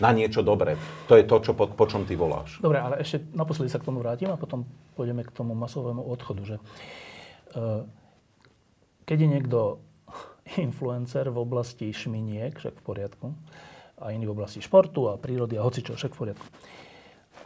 na 0.03 0.11
niečo 0.11 0.43
dobré. 0.43 0.74
To 1.07 1.14
je 1.14 1.22
to, 1.26 1.37
čo, 1.39 1.53
po, 1.55 1.70
po 1.70 1.87
čom 1.87 2.03
ty 2.03 2.18
voláš. 2.18 2.59
Dobre, 2.59 2.82
ale 2.82 2.99
ešte 2.99 3.22
naposledy 3.30 3.70
sa 3.70 3.78
k 3.78 3.87
tomu 3.87 4.03
vrátim 4.03 4.30
a 4.30 4.41
potom 4.41 4.66
pôjdeme 4.99 5.22
k 5.22 5.30
tomu 5.30 5.55
masovému 5.55 6.03
odchodu. 6.03 6.43
Že, 6.43 6.57
uh, 6.59 7.87
keď 9.07 9.16
je 9.22 9.28
niekto 9.28 9.59
influencer 10.66 11.30
v 11.30 11.39
oblasti 11.39 11.95
šminiek, 11.95 12.59
však 12.59 12.82
v 12.82 12.82
poriadku, 12.82 13.26
a 14.05 14.13
iní 14.13 14.29
v 14.29 14.37
oblasti 14.37 14.61
športu 14.61 15.09
a 15.09 15.17
prírody 15.17 15.57
a 15.57 15.65
hoci 15.65 15.81
čo, 15.81 15.97
však 15.97 16.13
v 16.13 16.21
poriadku. 16.21 16.47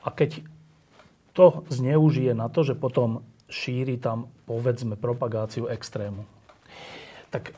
A 0.02 0.08
keď 0.10 0.42
to 1.38 1.62
zneužije 1.70 2.34
na 2.34 2.50
to, 2.50 2.66
že 2.66 2.74
potom 2.74 3.22
šíri 3.46 3.96
tam, 4.02 4.26
povedzme, 4.42 4.98
propagáciu 4.98 5.70
extrému, 5.70 6.26
tak, 7.30 7.54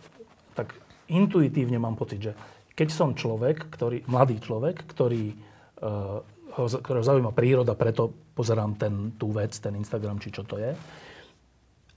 tak 0.53 0.76
intuitívne 1.09 1.80
mám 1.80 1.96
pocit, 1.96 2.20
že 2.20 2.32
keď 2.76 2.88
som 2.92 3.16
človek, 3.16 3.72
ktorý, 3.72 4.05
mladý 4.05 4.36
človek, 4.38 4.84
ktorý, 4.84 5.32
uh, 5.80 6.20
ho, 6.57 6.64
ktorého 6.68 7.05
zaujíma 7.05 7.32
príroda, 7.32 7.72
preto 7.72 8.12
pozerám 8.36 8.76
ten, 8.76 9.16
tú 9.16 9.32
vec, 9.32 9.57
ten 9.57 9.74
Instagram, 9.74 10.20
či 10.20 10.30
čo 10.30 10.44
to 10.44 10.61
je, 10.61 10.72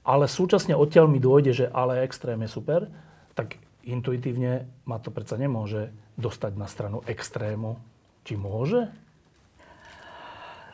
ale 0.04 0.26
súčasne 0.28 0.76
odtiaľ 0.76 1.08
mi 1.08 1.24
dôjde, 1.24 1.52
že 1.56 1.66
ale 1.72 2.04
extrém 2.04 2.40
je 2.44 2.52
super, 2.52 2.92
tak 3.36 3.63
intuitívne 3.86 4.68
ma 4.88 4.98
to 5.00 5.12
predsa 5.12 5.36
nemôže 5.36 5.92
dostať 6.16 6.54
na 6.56 6.68
stranu 6.70 7.04
extrému. 7.06 7.80
Či 8.24 8.40
môže? 8.40 8.88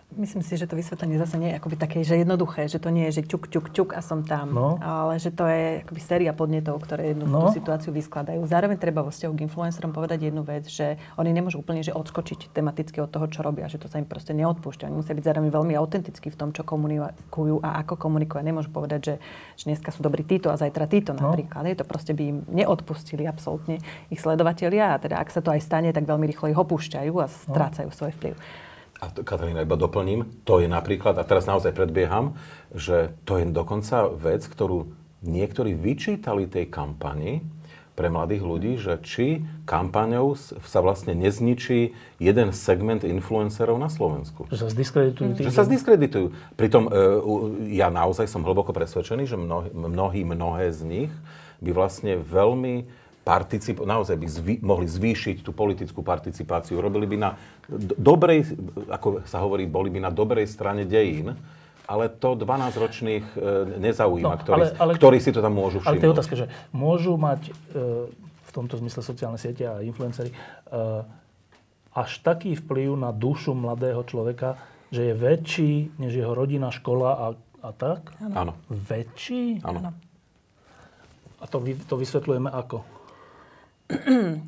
Myslím 0.09 0.41
si, 0.41 0.57
že 0.57 0.65
to 0.65 0.73
vysvetlenie 0.73 1.21
zase 1.21 1.37
nie 1.37 1.53
je 1.53 1.61
akoby 1.61 1.77
také, 1.77 2.01
že 2.01 2.17
jednoduché, 2.17 2.65
že 2.65 2.81
to 2.81 2.89
nie 2.89 3.05
je, 3.13 3.21
že 3.21 3.29
ťuk, 3.29 3.45
ťuk, 3.45 3.65
ťuk 3.69 3.89
a 3.93 4.01
som 4.01 4.25
tam, 4.25 4.57
no. 4.57 4.81
ale 4.81 5.21
že 5.21 5.29
to 5.29 5.45
je 5.45 5.85
akoby 5.85 6.01
séria 6.01 6.33
podnetov, 6.33 6.81
ktoré 6.81 7.13
jednu 7.13 7.29
no. 7.29 7.45
tú 7.45 7.53
situáciu 7.53 7.93
vyskladajú. 7.93 8.41
Zároveň 8.49 8.81
treba 8.81 9.05
vo 9.05 9.13
vzťahu 9.13 9.33
k 9.37 9.45
influencerom 9.45 9.93
povedať 9.93 10.33
jednu 10.33 10.41
vec, 10.41 10.65
že 10.65 10.97
oni 11.13 11.29
nemôžu 11.29 11.61
úplne 11.61 11.85
že 11.85 11.93
odskočiť 11.93 12.49
tematicky 12.49 12.97
od 13.05 13.13
toho, 13.13 13.29
čo 13.29 13.45
robia, 13.45 13.69
že 13.69 13.77
to 13.77 13.85
sa 13.85 14.01
im 14.01 14.09
proste 14.09 14.33
neodpúšťa. 14.33 14.89
Oni 14.89 14.97
musia 14.97 15.13
byť 15.13 15.25
zároveň 15.29 15.53
veľmi 15.53 15.73
autentickí 15.77 16.33
v 16.33 16.37
tom, 16.41 16.49
čo 16.57 16.65
komunikujú 16.65 17.61
a 17.61 17.77
ako 17.85 18.01
komunikujú. 18.01 18.41
Nemôžu 18.41 18.73
povedať, 18.73 19.13
že, 19.13 19.15
že 19.61 19.63
dneska 19.69 19.93
sú 19.93 20.01
dobrí 20.01 20.25
títo 20.25 20.49
a 20.49 20.57
zajtra 20.57 20.89
títo 20.89 21.13
no. 21.13 21.29
napríklad. 21.29 21.69
Je 21.69 21.77
to 21.77 21.85
proste 21.85 22.17
by 22.17 22.23
im 22.33 22.37
neodpustili 22.49 23.29
absolútne 23.29 23.77
ich 24.09 24.17
sledovatelia 24.17 24.97
a 24.97 24.97
teda 24.97 25.21
ak 25.21 25.29
sa 25.29 25.45
to 25.45 25.53
aj 25.53 25.61
stane, 25.61 25.93
tak 25.93 26.09
veľmi 26.09 26.25
rýchlo 26.25 26.49
ich 26.49 26.57
opúšťajú 26.57 27.13
a 27.21 27.29
no. 27.29 27.33
strácajú 27.53 27.93
no. 27.93 27.95
svoj 27.95 28.17
vplyv. 28.17 28.35
A 28.99 29.07
Katarína, 29.07 29.63
iba 29.63 29.79
doplním, 29.79 30.27
to 30.43 30.59
je 30.59 30.67
napríklad, 30.67 31.15
a 31.15 31.23
teraz 31.23 31.47
naozaj 31.47 31.71
predbieham, 31.71 32.35
že 32.75 33.15
to 33.23 33.39
je 33.39 33.47
dokonca 33.47 34.11
vec, 34.11 34.43
ktorú 34.43 34.91
niektorí 35.23 35.71
vyčítali 35.71 36.51
tej 36.51 36.67
kampani 36.67 37.43
pre 37.99 38.07
mladých 38.07 38.43
ľudí, 38.47 38.71
že 38.79 38.95
či 39.03 39.43
kampaňou 39.67 40.31
sa 40.39 40.79
vlastne 40.79 41.11
nezničí 41.19 41.91
jeden 42.23 42.55
segment 42.55 43.03
influencerov 43.03 43.75
na 43.75 43.91
Slovensku. 43.91 44.47
Že 44.47 44.55
sa 44.55 44.67
zdiskreditujú. 44.71 45.27
Že 45.35 45.51
sa 45.51 45.67
zdiskreditujú. 45.67 46.31
Pritom 46.55 46.87
e, 46.87 46.91
ja 47.75 47.91
naozaj 47.91 48.31
som 48.31 48.47
hlboko 48.47 48.71
presvedčený, 48.71 49.27
že 49.27 49.35
mnohí 49.35 50.23
mnohé 50.23 50.71
z 50.71 50.87
nich 50.87 51.11
by 51.59 51.75
vlastne 51.75 52.15
veľmi 52.23 52.87
particip- 53.29 53.85
naozaj 53.85 54.17
by 54.17 54.27
zvý, 54.27 54.55
mohli 54.65 54.89
zvýšiť 54.89 55.45
tú 55.45 55.53
politickú 55.53 56.01
participáciu. 56.01 56.81
Robili 56.81 57.05
by 57.05 57.17
na 57.21 57.29
dobrej, 58.01 58.57
ako 58.89 59.21
sa 59.29 59.37
hovorí, 59.45 59.69
boli 59.69 59.93
by 59.93 60.01
na 60.01 60.09
dobrej 60.09 60.49
strane 60.49 60.89
dejín, 60.89 61.37
ale 61.85 62.09
to 62.09 62.33
12-ročných 62.33 63.25
e, 63.33 63.37
nezaujíma, 63.77 64.33
no, 64.33 64.41
ktorí, 64.41 64.57
ale, 64.57 64.67
ale, 64.81 64.91
ktorí 64.97 65.17
si 65.21 65.29
to 65.29 65.45
tam 65.45 65.53
môžu 65.53 65.81
všimnúť. 65.81 65.93
Ale 65.93 66.01
to 66.01 66.07
je 66.09 66.15
otázka, 66.17 66.35
že 66.37 66.45
môžu 66.73 67.13
mať 67.21 67.41
e, 67.49 67.51
v 68.49 68.51
tomto 68.53 68.81
zmysle 68.81 69.05
sociálne 69.05 69.37
siete 69.37 69.65
a 69.65 69.85
influencery 69.85 70.33
e, 70.33 70.35
až 71.93 72.11
taký 72.21 72.57
vplyv 72.57 72.97
na 72.97 73.13
dušu 73.13 73.53
mladého 73.53 74.01
človeka, 74.05 74.57
že 74.89 75.09
je 75.09 75.13
väčší 75.13 75.73
než 76.01 76.17
jeho 76.17 76.33
rodina, 76.33 76.73
škola 76.73 77.09
a, 77.13 77.27
a 77.61 77.69
tak? 77.73 78.09
Áno. 78.21 78.57
Väčší? 78.69 79.61
Áno. 79.61 79.93
A 81.39 81.45
to, 81.45 81.57
vy, 81.61 81.77
to 81.77 81.97
vysvetľujeme 81.97 82.49
ako? 82.49 82.98
咳 83.89 83.97
咳 84.05 84.39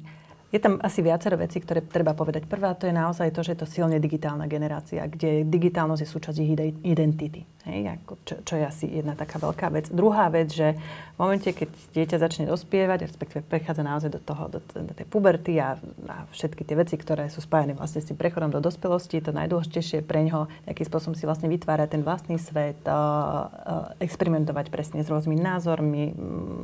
Je 0.52 0.60
tam 0.60 0.84
asi 0.84 0.99
viacero 0.99 1.39
vecí, 1.39 1.64
ktoré 1.64 1.80
treba 1.80 2.12
povedať. 2.12 2.43
Prvá 2.43 2.76
to 2.76 2.84
je 2.84 2.91
naozaj 2.91 3.32
to, 3.32 3.39
že 3.39 3.56
je 3.56 3.60
to 3.64 3.72
silne 3.72 3.95
digitálna 4.04 4.52
generácia, 4.52 5.08
kde 5.08 5.47
digitálnosť 5.47 6.04
je 6.04 6.10
súčasť 6.12 6.38
ich 6.43 6.52
identity. 6.84 7.47
Hej, 7.62 7.93
ako 7.93 8.14
čo, 8.26 8.36
čo 8.41 8.54
je 8.58 8.66
asi 8.66 8.86
jedna 8.89 9.14
taká 9.14 9.38
veľká 9.38 9.70
vec. 9.70 9.86
Druhá 9.93 10.34
vec, 10.34 10.49
že 10.49 10.74
v 11.14 11.18
momente, 11.22 11.45
keď 11.45 11.70
dieťa 11.93 12.18
začne 12.18 12.49
dospievať, 12.49 13.06
respektíve 13.06 13.45
prechádza 13.45 13.86
naozaj 13.86 14.10
do, 14.10 14.18
toho, 14.18 14.49
do, 14.49 14.60
do 14.66 14.93
tej 14.97 15.06
puberty 15.06 15.62
a, 15.62 15.78
a 16.10 16.26
všetky 16.34 16.66
tie 16.66 16.74
veci, 16.74 16.97
ktoré 16.97 17.30
sú 17.30 17.38
spájane 17.38 17.78
vlastne 17.78 18.02
s 18.02 18.10
tým 18.10 18.18
prechodom 18.18 18.49
do 18.49 18.58
dospelosti, 18.58 19.22
to 19.22 19.30
najdôležitejšie 19.30 20.02
pre 20.02 20.26
ňoho, 20.26 20.49
aký 20.66 20.89
spôsobom 20.89 21.14
si 21.14 21.30
vlastne 21.30 21.54
vytvára 21.54 21.86
ten 21.86 22.02
vlastný 22.02 22.41
svet, 22.41 22.82
uh, 22.89 22.97
uh, 22.97 24.02
experimentovať 24.02 24.74
presne 24.74 25.06
s 25.06 25.08
rôznymi 25.14 25.38
názormi, 25.38 26.18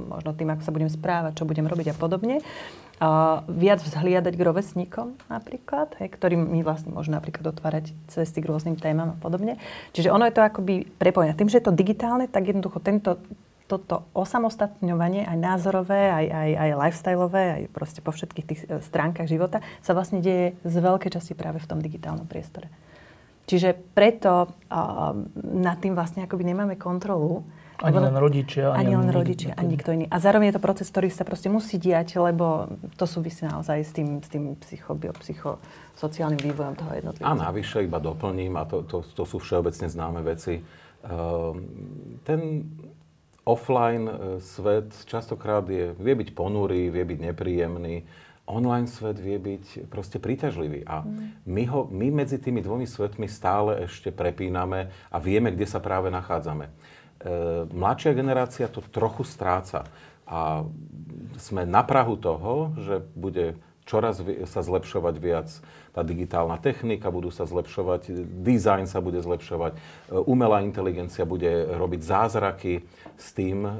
možno 0.10 0.34
tým, 0.34 0.50
ako 0.50 0.66
sa 0.66 0.74
budem 0.74 0.90
správať, 0.90 1.38
čo 1.38 1.46
budem 1.46 1.70
robiť 1.70 1.94
a 1.94 1.96
podobne 1.96 2.42
uh, 3.02 3.46
viac 3.46 3.77
vzhliadať 3.82 4.34
k 4.34 4.46
rovesníkom 4.46 5.18
napríklad, 5.28 5.94
hej, 6.02 6.10
ktorým 6.14 6.42
my 6.50 6.62
vlastne 6.66 6.94
môžeme 6.94 7.18
napríklad 7.18 7.54
otvárať 7.54 7.94
cesty 8.10 8.42
k 8.42 8.50
rôznym 8.50 8.78
témam 8.80 9.14
a 9.14 9.18
podobne. 9.18 9.60
Čiže 9.94 10.14
ono 10.14 10.26
je 10.26 10.36
to 10.36 10.46
akoby 10.46 10.88
prepojené. 10.98 11.38
Tým, 11.38 11.50
že 11.52 11.62
je 11.62 11.68
to 11.68 11.76
digitálne, 11.76 12.26
tak 12.26 12.50
jednoducho 12.50 12.80
tento, 12.80 13.22
toto 13.68 14.08
osamostatňovanie, 14.16 15.28
aj 15.28 15.38
názorové, 15.38 16.10
aj, 16.10 16.26
aj, 16.32 16.50
aj 16.56 16.70
lifestyleové, 16.88 17.44
aj 17.52 17.62
proste 17.76 18.00
po 18.00 18.16
všetkých 18.16 18.48
tých 18.48 18.62
e, 18.66 18.80
stránkach 18.80 19.28
života 19.28 19.60
sa 19.84 19.92
vlastne 19.92 20.24
deje 20.24 20.56
z 20.64 20.76
veľkej 20.80 21.12
časti 21.12 21.36
práve 21.36 21.60
v 21.60 21.70
tom 21.70 21.84
digitálnom 21.84 22.26
priestore. 22.26 22.72
Čiže 23.48 23.80
preto 23.96 24.44
uh, 24.44 25.16
nad 25.40 25.80
tým 25.80 25.96
vlastne 25.96 26.28
akoby 26.28 26.52
nemáme 26.52 26.76
kontrolu, 26.76 27.48
ani 27.84 27.98
len 27.98 28.18
rodičia. 28.18 28.74
Ani, 28.74 28.92
ani 28.92 28.94
len 28.98 29.10
rodičia, 29.14 29.52
ani 29.54 29.78
nikto 29.78 29.90
iný. 29.94 30.06
A 30.10 30.18
zároveň 30.18 30.50
je 30.50 30.56
to 30.58 30.64
proces, 30.64 30.88
ktorý 30.90 31.14
sa 31.14 31.22
proste 31.22 31.50
musí 31.52 31.78
diať, 31.78 32.18
lebo 32.18 32.72
to 32.98 33.06
súvisí 33.06 33.46
naozaj 33.46 33.78
s 33.86 33.92
tým, 33.94 34.22
s 34.22 34.30
tým 34.30 34.58
psycho, 34.66 34.98
biopsychosociálnym 34.98 36.42
vývojom 36.42 36.74
toho 36.74 36.92
jednotlivca. 36.98 37.30
A 37.30 37.38
navyše 37.38 37.86
iba 37.86 38.02
doplním, 38.02 38.58
a 38.58 38.66
to, 38.66 38.82
to, 38.86 39.06
to 39.06 39.24
sú 39.26 39.38
všeobecne 39.38 39.86
známe 39.86 40.26
veci, 40.26 40.62
uh, 40.62 41.54
ten 42.26 42.66
offline 43.48 44.06
e, 44.12 44.14
svet 44.44 44.92
častokrát 45.08 45.64
je, 45.64 45.96
vie 45.96 46.14
byť 46.20 46.36
ponurý, 46.36 46.92
vie 46.92 47.08
byť 47.08 47.20
nepríjemný 47.32 48.04
online 48.48 48.88
svet 48.88 49.20
vie 49.20 49.36
byť 49.36 49.92
proste 49.92 50.24
príťažlivý. 50.24 50.88
A 50.88 51.04
my, 51.44 51.64
ho, 51.68 51.92
my 51.92 52.08
medzi 52.24 52.40
tými 52.40 52.64
dvomi 52.64 52.88
svetmi 52.88 53.28
stále 53.28 53.84
ešte 53.86 54.10
prepíname 54.10 54.88
a 55.12 55.18
vieme, 55.20 55.52
kde 55.52 55.68
sa 55.68 55.84
práve 55.84 56.08
nachádzame. 56.08 56.72
E, 57.18 57.66
mladšia 57.74 58.14
generácia 58.14 58.70
to 58.70 58.86
trochu 58.94 59.26
stráca. 59.26 59.90
A 60.28 60.68
sme 61.42 61.66
na 61.66 61.82
Prahu 61.82 62.20
toho, 62.20 62.76
že 62.78 63.02
bude 63.16 63.58
čoraz 63.88 64.20
sa 64.52 64.62
zlepšovať 64.62 65.16
viac 65.18 65.48
tá 65.96 66.04
digitálna 66.04 66.60
technika, 66.60 67.10
budú 67.10 67.32
sa 67.34 67.48
zlepšovať, 67.48 68.28
design 68.44 68.86
sa 68.86 69.02
bude 69.02 69.18
zlepšovať, 69.24 69.74
e, 69.74 69.78
umelá 70.30 70.62
inteligencia 70.62 71.26
bude 71.26 71.66
robiť 71.74 72.02
zázraky 72.06 72.86
s 73.18 73.34
tým 73.34 73.66
e, 73.66 73.72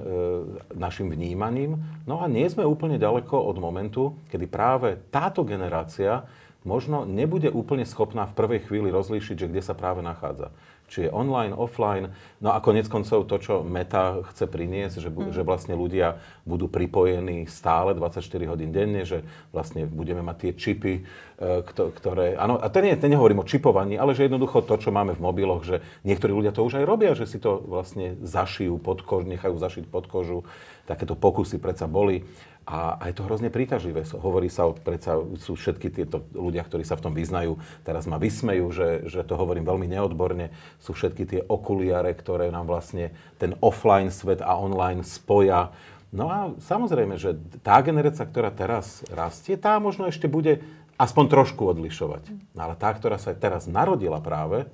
našim 0.74 1.12
vnímaním. 1.12 1.78
No 2.10 2.24
a 2.24 2.26
nie 2.26 2.48
sme 2.50 2.66
úplne 2.66 2.98
ďaleko 2.98 3.38
od 3.38 3.58
momentu, 3.62 4.18
kedy 4.34 4.50
práve 4.50 4.98
táto 5.14 5.46
generácia 5.46 6.26
možno 6.66 7.06
nebude 7.06 7.54
úplne 7.54 7.86
schopná 7.86 8.26
v 8.26 8.34
prvej 8.34 8.60
chvíli 8.66 8.90
rozlíšiť, 8.90 9.36
že 9.46 9.50
kde 9.52 9.62
sa 9.62 9.78
práve 9.78 10.02
nachádza 10.02 10.50
či 10.88 11.08
je 11.08 11.10
online, 11.12 11.52
offline. 11.52 12.16
No 12.40 12.56
a 12.56 12.64
konec 12.64 12.88
koncov 12.88 13.28
to, 13.28 13.36
čo 13.44 13.54
Meta 13.62 14.24
chce 14.32 14.48
priniesť, 14.48 15.04
že, 15.04 15.10
mm. 15.12 15.36
že 15.36 15.44
vlastne 15.44 15.76
ľudia 15.76 16.18
budú 16.48 16.72
pripojení 16.72 17.44
stále 17.52 17.92
24 17.92 18.24
hodín 18.48 18.72
denne, 18.72 19.04
že 19.04 19.28
vlastne 19.52 19.84
budeme 19.84 20.24
mať 20.24 20.36
tie 20.40 20.52
čipy, 20.56 20.94
e, 20.98 21.62
ktoré... 21.68 22.40
Áno, 22.40 22.56
a 22.56 22.72
to, 22.72 22.80
nie, 22.80 22.96
to 22.96 23.12
nehovorím 23.12 23.44
o 23.44 23.50
čipovaní, 23.50 24.00
ale 24.00 24.16
že 24.16 24.32
jednoducho 24.32 24.64
to, 24.64 24.80
čo 24.80 24.96
máme 24.96 25.12
v 25.12 25.24
mobiloch, 25.24 25.68
že 25.68 25.84
niektorí 26.08 26.32
ľudia 26.32 26.56
to 26.56 26.64
už 26.64 26.80
aj 26.80 26.86
robia, 26.88 27.12
že 27.20 27.28
si 27.28 27.38
to 27.38 27.60
vlastne 27.60 28.16
zašijú 28.24 28.80
pod 28.80 29.04
kožu, 29.04 29.28
nechajú 29.28 29.60
zašiť 29.60 29.92
pod 29.92 30.08
kožu. 30.08 30.48
Takéto 30.88 31.20
pokusy 31.20 31.60
predsa 31.60 31.84
boli. 31.84 32.24
A, 32.68 33.00
a 33.00 33.04
je 33.08 33.16
to 33.16 33.24
hrozne 33.24 33.48
príťažlivé. 33.48 34.04
Hovorí 34.20 34.52
sa, 34.52 34.68
predsa 34.76 35.24
sú 35.40 35.56
všetky 35.56 35.88
tieto 35.88 36.28
ľudia, 36.36 36.68
ktorí 36.68 36.84
sa 36.84 37.00
v 37.00 37.04
tom 37.08 37.14
vyznajú, 37.16 37.56
teraz 37.88 38.04
ma 38.12 38.20
vysmejú, 38.20 38.68
že, 38.76 39.08
že 39.08 39.24
to 39.24 39.40
hovorím 39.40 39.64
veľmi 39.64 39.88
neodborne, 39.88 40.52
sú 40.84 40.92
všetky 40.92 41.24
tie 41.24 41.42
okuliare, 41.48 42.12
ktoré 42.12 42.52
nám 42.52 42.68
vlastne 42.68 43.16
ten 43.40 43.56
offline 43.64 44.12
svet 44.12 44.44
a 44.44 44.60
online 44.60 45.08
spoja. 45.08 45.72
No 46.12 46.28
a 46.28 46.52
samozrejme, 46.60 47.16
že 47.16 47.40
tá 47.64 47.80
generácia, 47.80 48.28
ktorá 48.28 48.52
teraz 48.52 49.00
rastie, 49.16 49.56
tá 49.56 49.80
možno 49.80 50.12
ešte 50.12 50.28
bude 50.28 50.60
aspoň 51.00 51.26
trošku 51.32 51.72
odlišovať. 51.72 52.52
No 52.52 52.68
ale 52.68 52.76
tá, 52.76 52.92
ktorá 52.92 53.16
sa 53.16 53.32
teraz 53.32 53.64
narodila 53.64 54.20
práve, 54.20 54.68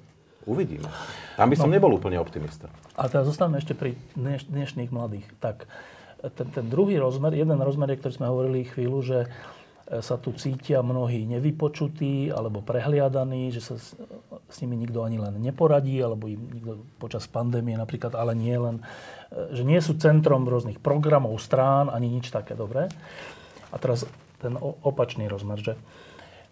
uvidíme. 0.50 0.90
Tam 1.38 1.46
by 1.46 1.56
som 1.62 1.70
no, 1.70 1.76
nebol 1.78 1.94
úplne 1.94 2.18
optimista. 2.18 2.74
A 2.98 3.06
teraz 3.06 3.30
zostaneme 3.30 3.62
ešte 3.62 3.78
pri 3.78 3.94
dneš, 4.18 4.50
dnešných 4.50 4.90
mladých. 4.90 5.28
Tak 5.38 5.70
ten, 6.32 6.48
ten 6.48 6.66
druhý 6.72 6.96
rozmer, 6.96 7.36
jeden 7.36 7.60
rozmer 7.60 7.92
je, 7.92 8.00
ktorý 8.00 8.14
sme 8.16 8.32
hovorili 8.32 8.64
chvíľu, 8.64 9.00
že 9.04 9.20
e, 9.24 9.28
sa 10.00 10.16
tu 10.16 10.32
cítia 10.32 10.80
mnohí 10.80 11.28
nevypočutí 11.28 12.32
alebo 12.32 12.64
prehliadaní, 12.64 13.52
že 13.52 13.60
sa 13.60 13.76
s, 13.76 13.98
s 14.48 14.58
nimi 14.64 14.80
nikto 14.80 15.04
ani 15.04 15.20
len 15.20 15.36
neporadí, 15.44 16.00
alebo 16.00 16.32
im 16.32 16.40
nikto 16.40 16.88
počas 16.96 17.28
pandémie 17.28 17.76
napríklad, 17.76 18.16
ale 18.16 18.32
nie 18.40 18.56
len, 18.56 18.80
e, 19.36 19.52
že 19.52 19.68
nie 19.68 19.84
sú 19.84 20.00
centrom 20.00 20.48
rôznych 20.48 20.80
programov, 20.80 21.36
strán, 21.44 21.92
ani 21.92 22.08
nič 22.08 22.32
také 22.32 22.56
dobré. 22.56 22.88
A 23.74 23.76
teraz 23.82 24.08
ten 24.40 24.60
opačný 24.60 25.32
rozmer, 25.32 25.58
že 25.64 25.74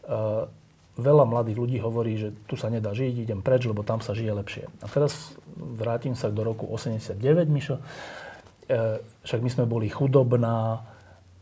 uh, 0.08 0.48
veľa 0.96 1.28
mladých 1.28 1.58
ľudí 1.60 1.78
hovorí, 1.84 2.16
že 2.16 2.30
tu 2.48 2.56
sa 2.56 2.72
nedá 2.72 2.96
žiť, 2.96 3.28
idem 3.28 3.44
preč, 3.44 3.68
lebo 3.68 3.84
tam 3.84 4.00
sa 4.00 4.16
žije 4.16 4.32
lepšie. 4.32 4.66
A 4.84 4.88
teraz 4.88 5.36
vrátim 5.56 6.16
sa 6.16 6.32
do 6.32 6.44
roku 6.44 6.68
89, 6.68 7.20
Mišo. 7.52 7.84
Však 9.28 9.40
my 9.44 9.50
sme 9.52 9.66
boli 9.68 9.92
chudobná, 9.92 10.88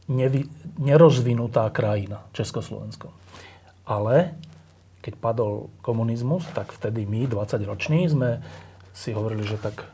nevy, 0.09 0.49
nerozvinutá 0.81 1.69
krajina, 1.69 2.25
Československo. 2.33 3.13
Ale 3.85 4.33
keď 4.99 5.13
padol 5.15 5.71
komunizmus, 5.79 6.43
tak 6.51 6.75
vtedy 6.75 7.07
my, 7.07 7.29
20-roční, 7.29 8.09
sme 8.11 8.43
si 8.91 9.15
hovorili, 9.15 9.47
že 9.47 9.55
tak 9.55 9.87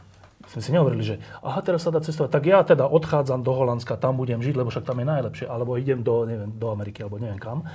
sme 0.46 0.62
si 0.62 0.70
nehovorili, 0.74 1.04
že 1.04 1.16
aha, 1.42 1.62
teraz 1.62 1.86
sa 1.86 1.94
dá 1.94 2.02
cestovať, 2.02 2.30
tak 2.30 2.44
ja 2.46 2.62
teda 2.62 2.86
odchádzam 2.86 3.42
do 3.42 3.54
Holandska, 3.54 3.98
tam 3.98 4.18
budem 4.18 4.42
žiť, 4.42 4.56
lebo 4.58 4.70
však 4.70 4.86
tam 4.86 5.02
je 5.02 5.08
najlepšie, 5.10 5.46
alebo 5.50 5.78
idem 5.78 6.06
do, 6.06 6.26
neviem, 6.26 6.54
do 6.54 6.70
Ameriky, 6.70 7.02
alebo 7.02 7.18
neviem 7.18 7.42
kam. 7.42 7.66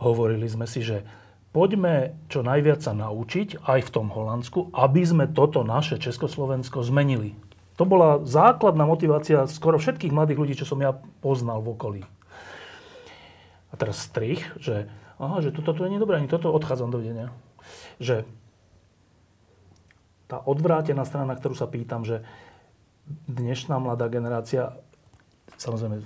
Hovorili 0.00 0.48
sme 0.48 0.64
si, 0.64 0.80
že 0.80 1.04
poďme 1.52 2.16
čo 2.32 2.40
najviac 2.40 2.80
sa 2.80 2.96
naučiť 2.96 3.64
aj 3.64 3.80
v 3.84 3.92
tom 3.92 4.08
Holandsku, 4.12 4.72
aby 4.72 5.02
sme 5.04 5.24
toto 5.28 5.64
naše 5.64 6.00
Československo 6.00 6.80
zmenili. 6.84 7.36
To 7.78 7.86
bola 7.86 8.18
základná 8.26 8.82
motivácia 8.82 9.46
skoro 9.46 9.78
všetkých 9.78 10.10
mladých 10.10 10.38
ľudí, 10.42 10.54
čo 10.58 10.66
som 10.66 10.82
ja 10.82 10.98
poznal 11.22 11.62
v 11.62 11.78
okolí. 11.78 12.02
A 13.70 13.74
teraz 13.78 14.02
strich, 14.02 14.42
že 14.58 14.90
aha, 15.22 15.38
že 15.38 15.54
toto 15.54 15.86
nie 15.86 15.96
je 15.96 16.02
dobré, 16.02 16.18
ani 16.18 16.26
toto 16.26 16.50
odchádzam 16.50 16.90
do 16.90 16.98
videnia. 16.98 17.30
Že 18.02 18.26
tá 20.26 20.42
odvrátená 20.42 21.06
strana, 21.06 21.32
na 21.32 21.38
ktorú 21.38 21.54
sa 21.54 21.70
pýtam, 21.70 22.02
že 22.02 22.26
dnešná 23.30 23.78
mladá 23.78 24.10
generácia, 24.10 24.74
samozrejme, 25.56 26.02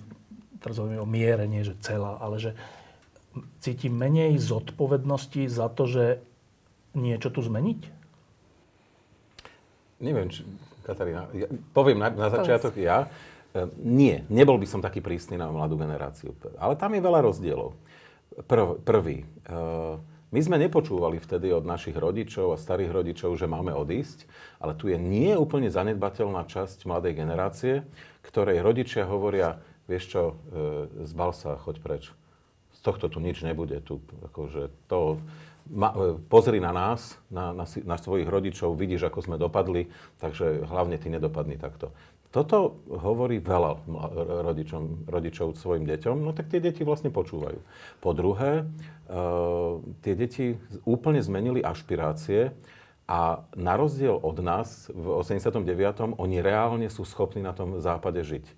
teraz 0.62 0.79
hovoríme 0.79 1.03
o 1.03 1.09
miere, 1.09 1.49
nie 1.49 1.66
že 1.66 1.75
celá, 1.83 2.20
ale 2.20 2.39
že 2.39 2.53
cíti 3.64 3.89
menej 3.89 4.37
zodpovednosti 4.39 5.49
za 5.49 5.73
to, 5.73 5.89
že 5.89 6.05
niečo 6.93 7.33
tu 7.33 7.41
zmeniť? 7.41 7.81
Neviem, 10.05 10.29
či, 10.29 10.45
Katarína, 10.83 11.30
ja 11.33 11.47
poviem 11.72 11.99
na, 12.03 12.11
na 12.11 12.28
začiatok 12.28 12.74
ja. 12.76 13.07
E, 13.55 13.68
nie, 13.80 14.26
nebol 14.28 14.59
by 14.59 14.66
som 14.66 14.85
taký 14.85 14.99
prísny 14.99 15.39
na 15.39 15.49
mladú 15.49 15.78
generáciu. 15.78 16.35
Ale 16.59 16.74
tam 16.74 16.93
je 16.93 17.01
veľa 17.01 17.20
rozdielov. 17.22 17.78
Prv, 18.49 18.83
prvý. 18.83 19.22
E, 19.22 19.26
my 20.33 20.41
sme 20.41 20.57
nepočúvali 20.57 21.20
vtedy 21.20 21.53
od 21.53 21.68
našich 21.68 21.93
rodičov 21.93 22.57
a 22.57 22.61
starých 22.61 22.89
rodičov, 22.89 23.37
že 23.37 23.45
máme 23.45 23.76
odísť, 23.76 24.24
ale 24.64 24.72
tu 24.72 24.89
je 24.89 24.97
nie 24.97 25.37
úplne 25.37 25.68
zanedbateľná 25.68 26.49
časť 26.49 26.89
mladej 26.89 27.12
generácie, 27.20 27.85
ktorej 28.24 28.64
rodičia 28.64 29.05
hovoria, 29.05 29.61
vieš 29.85 30.05
čo, 30.09 30.22
e, 30.33 31.05
zbal 31.05 31.37
sa, 31.37 31.61
choď 31.61 31.76
preč. 31.85 32.05
Z 32.72 32.80
tohto 32.80 33.12
tu 33.12 33.20
nič 33.20 33.45
nebude. 33.45 33.85
Tu, 33.85 34.01
akože 34.33 34.72
to, 34.89 35.20
ma, 35.73 35.91
e, 35.97 36.20
pozri 36.29 36.61
na 36.61 36.70
nás, 36.70 37.16
na, 37.33 37.57
na, 37.57 37.64
na 37.64 37.97
svojich 37.97 38.29
rodičov, 38.29 38.77
vidíš, 38.77 39.09
ako 39.09 39.18
sme 39.25 39.37
dopadli, 39.41 39.89
takže 40.20 40.68
hlavne 40.68 41.01
ty 41.01 41.09
nedopadni 41.09 41.57
takto. 41.57 41.91
Toto 42.33 42.81
hovorí 42.89 43.45
veľa 43.45 43.85
rodičom, 44.49 45.05
rodičov 45.05 45.53
svojim 45.53 45.85
deťom, 45.85 46.16
no 46.25 46.33
tak 46.33 46.49
tie 46.49 46.64
deti 46.64 46.81
vlastne 46.81 47.12
počúvajú. 47.12 47.61
Po 48.01 48.11
druhé, 48.16 48.64
uh, 48.64 49.85
tie 50.01 50.16
deti 50.16 50.57
úplne 50.89 51.20
zmenili 51.20 51.61
ašpirácie 51.61 52.57
a 53.05 53.45
na 53.53 53.77
rozdiel 53.77 54.16
od 54.16 54.41
nás 54.41 54.89
v 54.89 55.20
89. 55.20 55.61
oni 56.16 56.41
reálne 56.41 56.89
sú 56.89 57.05
schopní 57.05 57.45
na 57.45 57.53
tom 57.53 57.77
západe 57.85 58.25
žiť. 58.25 58.49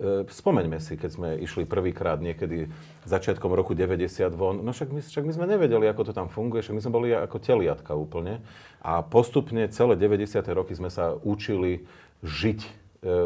E, 0.00 0.24
spomeňme 0.24 0.80
si, 0.80 0.96
keď 0.96 1.10
sme 1.12 1.28
išli 1.36 1.68
prvýkrát 1.68 2.16
niekedy 2.16 2.72
začiatkom 3.04 3.52
roku 3.52 3.76
90 3.76 4.32
von, 4.32 4.64
no 4.64 4.72
však 4.72 4.88
my, 4.88 5.00
však 5.04 5.24
my 5.28 5.32
sme 5.36 5.46
nevedeli, 5.46 5.84
ako 5.84 6.08
to 6.08 6.12
tam 6.16 6.32
funguje, 6.32 6.64
však 6.64 6.76
my 6.76 6.82
sme 6.82 6.96
boli 6.96 7.08
ako 7.12 7.36
teliatka 7.36 7.92
úplne. 7.92 8.40
A 8.80 9.04
postupne 9.04 9.68
celé 9.68 9.94
90. 10.00 10.40
roky 10.56 10.72
sme 10.72 10.88
sa 10.88 11.12
učili 11.20 11.84
žiť 12.24 12.60
e, 12.64 12.70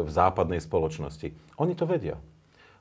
v 0.03 0.09
západnej 0.11 0.59
spoločnosti. 0.59 1.31
Oni 1.55 1.71
to 1.71 1.87
vedia. 1.87 2.19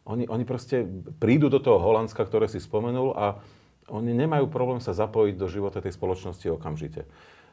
Oni, 0.02 0.26
oni 0.26 0.42
proste 0.42 0.86
prídu 1.22 1.46
do 1.46 1.62
toho 1.62 1.78
Holandska, 1.78 2.26
ktoré 2.26 2.46
si 2.50 2.58
spomenul 2.58 3.14
a 3.14 3.38
oni 3.86 4.14
nemajú 4.18 4.50
problém 4.50 4.82
sa 4.82 4.94
zapojiť 4.94 5.34
do 5.38 5.46
života 5.46 5.78
tej 5.78 5.94
spoločnosti 5.94 6.46
okamžite. 6.50 7.06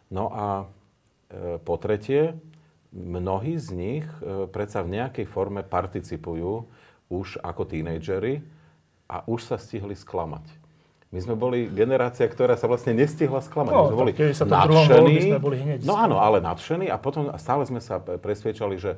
No 0.09 0.34
a 0.34 0.45
e, 1.29 1.61
po 1.61 1.77
tretie, 1.77 2.34
mnohí 2.93 3.57
z 3.57 3.67
nich 3.73 4.05
e, 4.21 4.45
predsa 4.47 4.85
v 4.85 5.01
nejakej 5.01 5.25
forme 5.25 5.65
participujú 5.65 6.69
už 7.09 7.41
ako 7.41 7.65
tínejdžeri 7.65 8.45
a 9.09 9.25
už 9.25 9.49
sa 9.49 9.57
stihli 9.57 9.97
sklamať. 9.97 10.45
My 11.13 11.21
sme 11.21 11.37
boli 11.37 11.69
generácia, 11.69 12.25
ktorá 12.25 12.57
sa 12.57 12.65
vlastne 12.65 12.97
nestihla 12.97 13.37
sklamať. 13.45 13.73
No, 13.73 13.81
my 13.81 13.89
sme 13.89 13.99
boli 14.01 14.13
sa 14.33 14.45
nadšení. 14.49 15.13
Sme 15.29 15.41
boli 15.41 15.57
hneď 15.61 15.85
no 15.85 15.93
áno, 15.93 16.17
ale 16.17 16.41
nadšení 16.41 16.89
a 16.89 16.97
potom 16.97 17.29
stále 17.37 17.69
sme 17.69 17.77
sa 17.77 18.01
presviečali, 18.01 18.81
že 18.81 18.97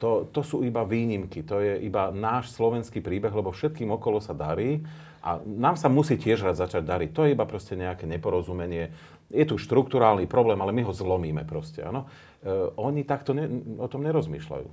to, 0.00 0.24
to 0.32 0.40
sú 0.40 0.64
iba 0.64 0.80
výnimky, 0.80 1.44
to 1.44 1.60
je 1.60 1.84
iba 1.84 2.08
náš 2.08 2.56
slovenský 2.56 3.04
príbeh, 3.04 3.28
lebo 3.28 3.52
všetkým 3.52 3.92
okolo 3.92 4.24
sa 4.24 4.32
darí 4.32 4.80
a 5.20 5.40
nám 5.44 5.76
sa 5.76 5.92
musí 5.92 6.16
tiež 6.16 6.48
raz 6.48 6.56
začať 6.56 6.80
dariť. 6.80 7.10
To 7.12 7.24
je 7.28 7.36
iba 7.36 7.44
proste 7.44 7.76
nejaké 7.76 8.08
neporozumenie. 8.08 8.88
Je 9.28 9.44
tu 9.44 9.60
štruktúrálny 9.60 10.24
problém, 10.24 10.56
ale 10.58 10.72
my 10.72 10.82
ho 10.88 10.92
zlomíme 10.96 11.44
proste, 11.44 11.84
áno. 11.84 12.08
Uh, 12.40 12.72
oni 12.80 13.04
takto 13.04 13.36
ne, 13.36 13.46
o 13.76 13.86
tom 13.86 14.00
nerozmýšľajú. 14.02 14.68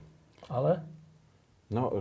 Ale? 0.48 0.82
No, 1.68 1.92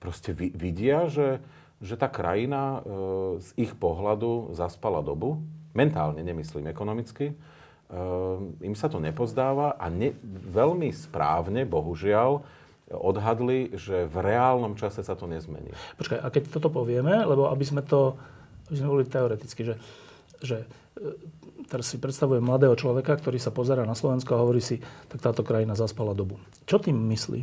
proste 0.00 0.32
vidia, 0.32 1.12
že, 1.12 1.44
že 1.84 2.00
tá 2.00 2.08
krajina 2.08 2.80
uh, 2.80 3.36
z 3.36 3.52
ich 3.60 3.72
pohľadu 3.76 4.56
zaspala 4.56 5.04
dobu. 5.04 5.44
Mentálne, 5.76 6.24
nemyslím 6.24 6.72
ekonomicky. 6.72 7.36
Uh, 7.92 8.56
im 8.64 8.72
sa 8.72 8.88
to 8.88 8.96
nepozdáva 8.96 9.76
a 9.76 9.92
ne, 9.92 10.16
veľmi 10.48 10.88
správne, 10.88 11.68
bohužiaľ, 11.68 12.40
odhadli, 12.94 13.74
že 13.74 14.06
v 14.06 14.16
reálnom 14.22 14.78
čase 14.78 15.02
sa 15.02 15.18
to 15.18 15.26
nezmení. 15.26 15.74
Počkaj, 15.98 16.18
a 16.22 16.28
keď 16.30 16.42
toto 16.54 16.70
povieme, 16.70 17.26
lebo 17.26 17.50
aby 17.50 17.64
sme 17.66 17.82
to, 17.82 18.14
aby 18.70 18.76
sme 18.78 18.88
boli 18.88 19.04
teoreticky, 19.04 19.66
že, 19.66 19.74
že 20.40 20.56
e, 20.96 21.14
teraz 21.66 21.90
si 21.90 21.98
predstavujem 21.98 22.40
mladého 22.40 22.78
človeka, 22.78 23.18
ktorý 23.18 23.36
sa 23.42 23.50
pozera 23.50 23.82
na 23.82 23.98
Slovensko 23.98 24.34
a 24.34 24.42
hovorí 24.42 24.62
si, 24.62 24.78
tak 25.10 25.20
táto 25.20 25.42
krajina 25.42 25.74
zaspala 25.74 26.16
dobu. 26.16 26.38
Čo 26.64 26.78
tým 26.78 26.96
myslí? 27.10 27.40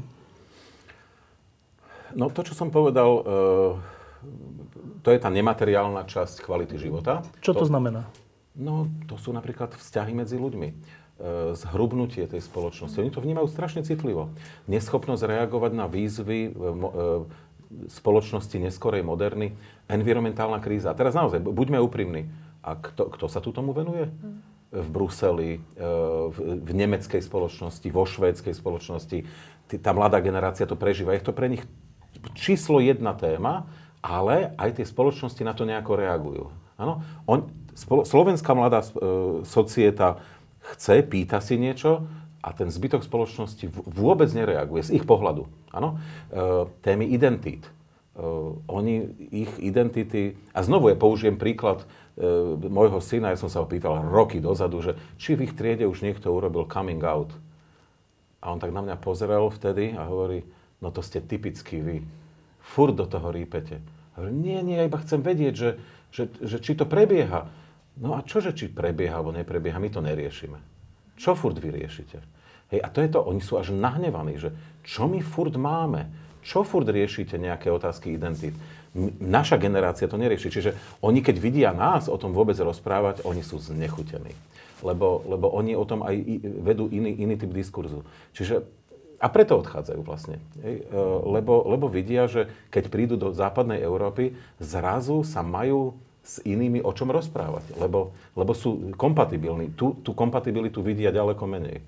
No 2.16 2.28
to, 2.32 2.44
čo 2.44 2.56
som 2.56 2.72
povedal, 2.72 3.10
e, 3.10 3.22
to 5.02 5.10
je 5.12 5.20
tá 5.20 5.30
nemateriálna 5.34 6.08
časť 6.08 6.46
kvality 6.46 6.78
života. 6.78 7.26
Čo 7.42 7.58
to, 7.58 7.66
to 7.66 7.68
znamená? 7.70 8.08
No, 8.52 8.92
to 9.08 9.16
sú 9.16 9.32
napríklad 9.32 9.72
vzťahy 9.80 10.12
medzi 10.12 10.36
ľuďmi 10.36 11.00
zhrubnutie 11.54 12.26
tej 12.26 12.42
spoločnosti. 12.42 12.98
Oni 12.98 13.14
to 13.14 13.22
vnímajú 13.22 13.48
strašne 13.50 13.86
citlivo. 13.86 14.34
Neschopnosť 14.66 15.24
reagovať 15.26 15.72
na 15.78 15.86
výzvy 15.86 16.40
e, 16.48 16.50
e, 16.50 16.90
spoločnosti 17.88 18.58
neskorej 18.58 19.06
moderny, 19.06 19.56
environmentálna 19.88 20.60
kríza. 20.60 20.92
A 20.92 20.98
teraz 20.98 21.16
naozaj, 21.16 21.40
buďme 21.40 21.80
úprimní. 21.80 22.28
A 22.62 22.76
kto, 22.76 23.08
kto 23.08 23.26
sa 23.32 23.40
tu 23.40 23.56
tomu 23.56 23.72
venuje? 23.72 24.12
V 24.72 24.88
Bruseli, 24.92 25.60
v, 26.32 26.38
v 26.64 26.72
nemeckej 26.72 27.24
spoločnosti, 27.24 27.88
vo 27.92 28.04
švédskej 28.04 28.56
spoločnosti. 28.56 29.24
Tá 29.80 29.92
mladá 29.96 30.20
generácia 30.20 30.68
to 30.68 30.76
prežíva. 30.76 31.16
Je 31.16 31.24
to 31.24 31.36
pre 31.36 31.48
nich 31.48 31.64
číslo 32.36 32.84
jedna 32.84 33.16
téma, 33.16 33.72
ale 34.04 34.52
aj 34.58 34.82
tie 34.82 34.86
spoločnosti 34.86 35.42
na 35.46 35.54
to 35.56 35.64
nejako 35.64 35.94
reagujú. 35.96 36.46
Áno? 36.76 37.06
On, 37.30 37.46
spolo, 37.78 38.02
slovenská 38.04 38.52
mladá 38.58 38.82
e, 38.82 38.90
societa 39.46 40.18
chce, 40.62 41.02
pýta 41.02 41.42
si 41.42 41.58
niečo 41.58 42.06
a 42.42 42.50
ten 42.58 42.74
zbytok 42.74 43.06
spoločnosti 43.06 43.70
vôbec 43.86 44.30
nereaguje 44.34 44.90
z 44.90 44.92
ich 44.98 45.06
pohľadu. 45.06 45.46
Áno? 45.70 46.02
E, 46.34 46.66
témy 46.82 47.06
identít. 47.06 47.70
E, 47.70 47.72
oni, 48.66 49.14
ich 49.30 49.52
identity... 49.62 50.34
A 50.54 50.66
znovu 50.66 50.90
ja 50.90 50.98
použijem 50.98 51.38
príklad 51.38 51.86
e, 52.18 52.26
môjho 52.58 52.98
syna, 52.98 53.34
ja 53.34 53.38
som 53.38 53.50
sa 53.50 53.62
ho 53.62 53.70
pýtal 53.70 54.02
roky 54.10 54.42
dozadu, 54.42 54.82
že 54.82 54.98
či 55.22 55.38
v 55.38 55.46
ich 55.50 55.54
triede 55.54 55.86
už 55.86 56.02
niekto 56.02 56.34
urobil 56.34 56.66
coming 56.66 57.02
out. 57.06 57.30
A 58.42 58.50
on 58.50 58.58
tak 58.58 58.74
na 58.74 58.82
mňa 58.82 58.98
pozrel 58.98 59.46
vtedy 59.54 59.94
a 59.94 60.10
hovorí, 60.10 60.42
no 60.82 60.90
to 60.90 61.06
ste 61.06 61.22
typicky 61.22 61.78
vy. 61.78 61.98
Furt 62.58 62.98
do 62.98 63.06
toho 63.06 63.30
rípete. 63.30 63.78
A 64.18 64.26
hovorí, 64.26 64.34
nie, 64.34 64.58
nie, 64.66 64.82
ja 64.82 64.90
iba 64.90 64.98
chcem 64.98 65.22
vedieť, 65.22 65.54
že, 65.54 65.70
že, 66.10 66.24
že 66.42 66.58
či 66.58 66.74
to 66.74 66.90
prebieha. 66.90 67.61
No 68.02 68.18
a 68.18 68.26
čože, 68.26 68.58
či 68.58 68.74
prebieha 68.74 69.22
alebo 69.22 69.30
neprebieha, 69.30 69.78
my 69.78 69.90
to 69.94 70.02
neriešime. 70.02 70.58
Čo 71.22 71.38
furt 71.38 71.62
vy 71.62 71.70
riešite? 71.70 72.18
Hej, 72.74 72.82
a 72.82 72.88
to 72.90 73.00
je 73.06 73.10
to, 73.14 73.22
oni 73.22 73.42
sú 73.46 73.62
až 73.62 73.70
nahnevaní, 73.70 74.42
že 74.42 74.50
čo 74.82 75.06
my 75.06 75.22
furt 75.22 75.54
máme? 75.54 76.10
Čo 76.42 76.66
furt 76.66 76.90
riešite 76.90 77.38
nejaké 77.38 77.70
otázky 77.70 78.18
identít? 78.18 78.58
Naša 79.22 79.62
generácia 79.62 80.10
to 80.10 80.18
nerieši. 80.18 80.50
Čiže 80.50 80.72
oni, 81.06 81.22
keď 81.22 81.36
vidia 81.38 81.72
nás 81.72 82.10
o 82.10 82.18
tom 82.18 82.34
vôbec 82.34 82.58
rozprávať, 82.58 83.22
oni 83.24 83.46
sú 83.46 83.62
znechutení. 83.62 84.34
Lebo, 84.82 85.22
lebo 85.30 85.54
oni 85.54 85.78
o 85.78 85.86
tom 85.86 86.02
aj 86.02 86.18
vedú 86.66 86.90
iný, 86.90 87.14
iný 87.22 87.38
typ 87.38 87.54
diskurzu. 87.54 88.02
Čiže 88.34 88.66
a 89.22 89.30
preto 89.30 89.62
odchádzajú 89.62 90.02
vlastne. 90.02 90.42
E, 90.66 90.82
lebo, 91.30 91.62
lebo 91.70 91.86
vidia, 91.86 92.26
že 92.26 92.50
keď 92.74 92.90
prídu 92.90 93.16
do 93.22 93.30
západnej 93.30 93.78
Európy, 93.86 94.34
zrazu 94.58 95.22
sa 95.22 95.46
majú 95.46 95.94
s 96.22 96.38
inými 96.46 96.86
o 96.86 96.94
čom 96.94 97.10
rozprávať, 97.10 97.74
lebo, 97.82 98.14
lebo 98.38 98.54
sú 98.54 98.94
kompatibilní. 98.94 99.74
Tu, 99.74 99.98
tú 100.06 100.14
kompatibilitu 100.14 100.86
vidia 100.86 101.10
ďaleko 101.10 101.44
menej. 101.50 101.82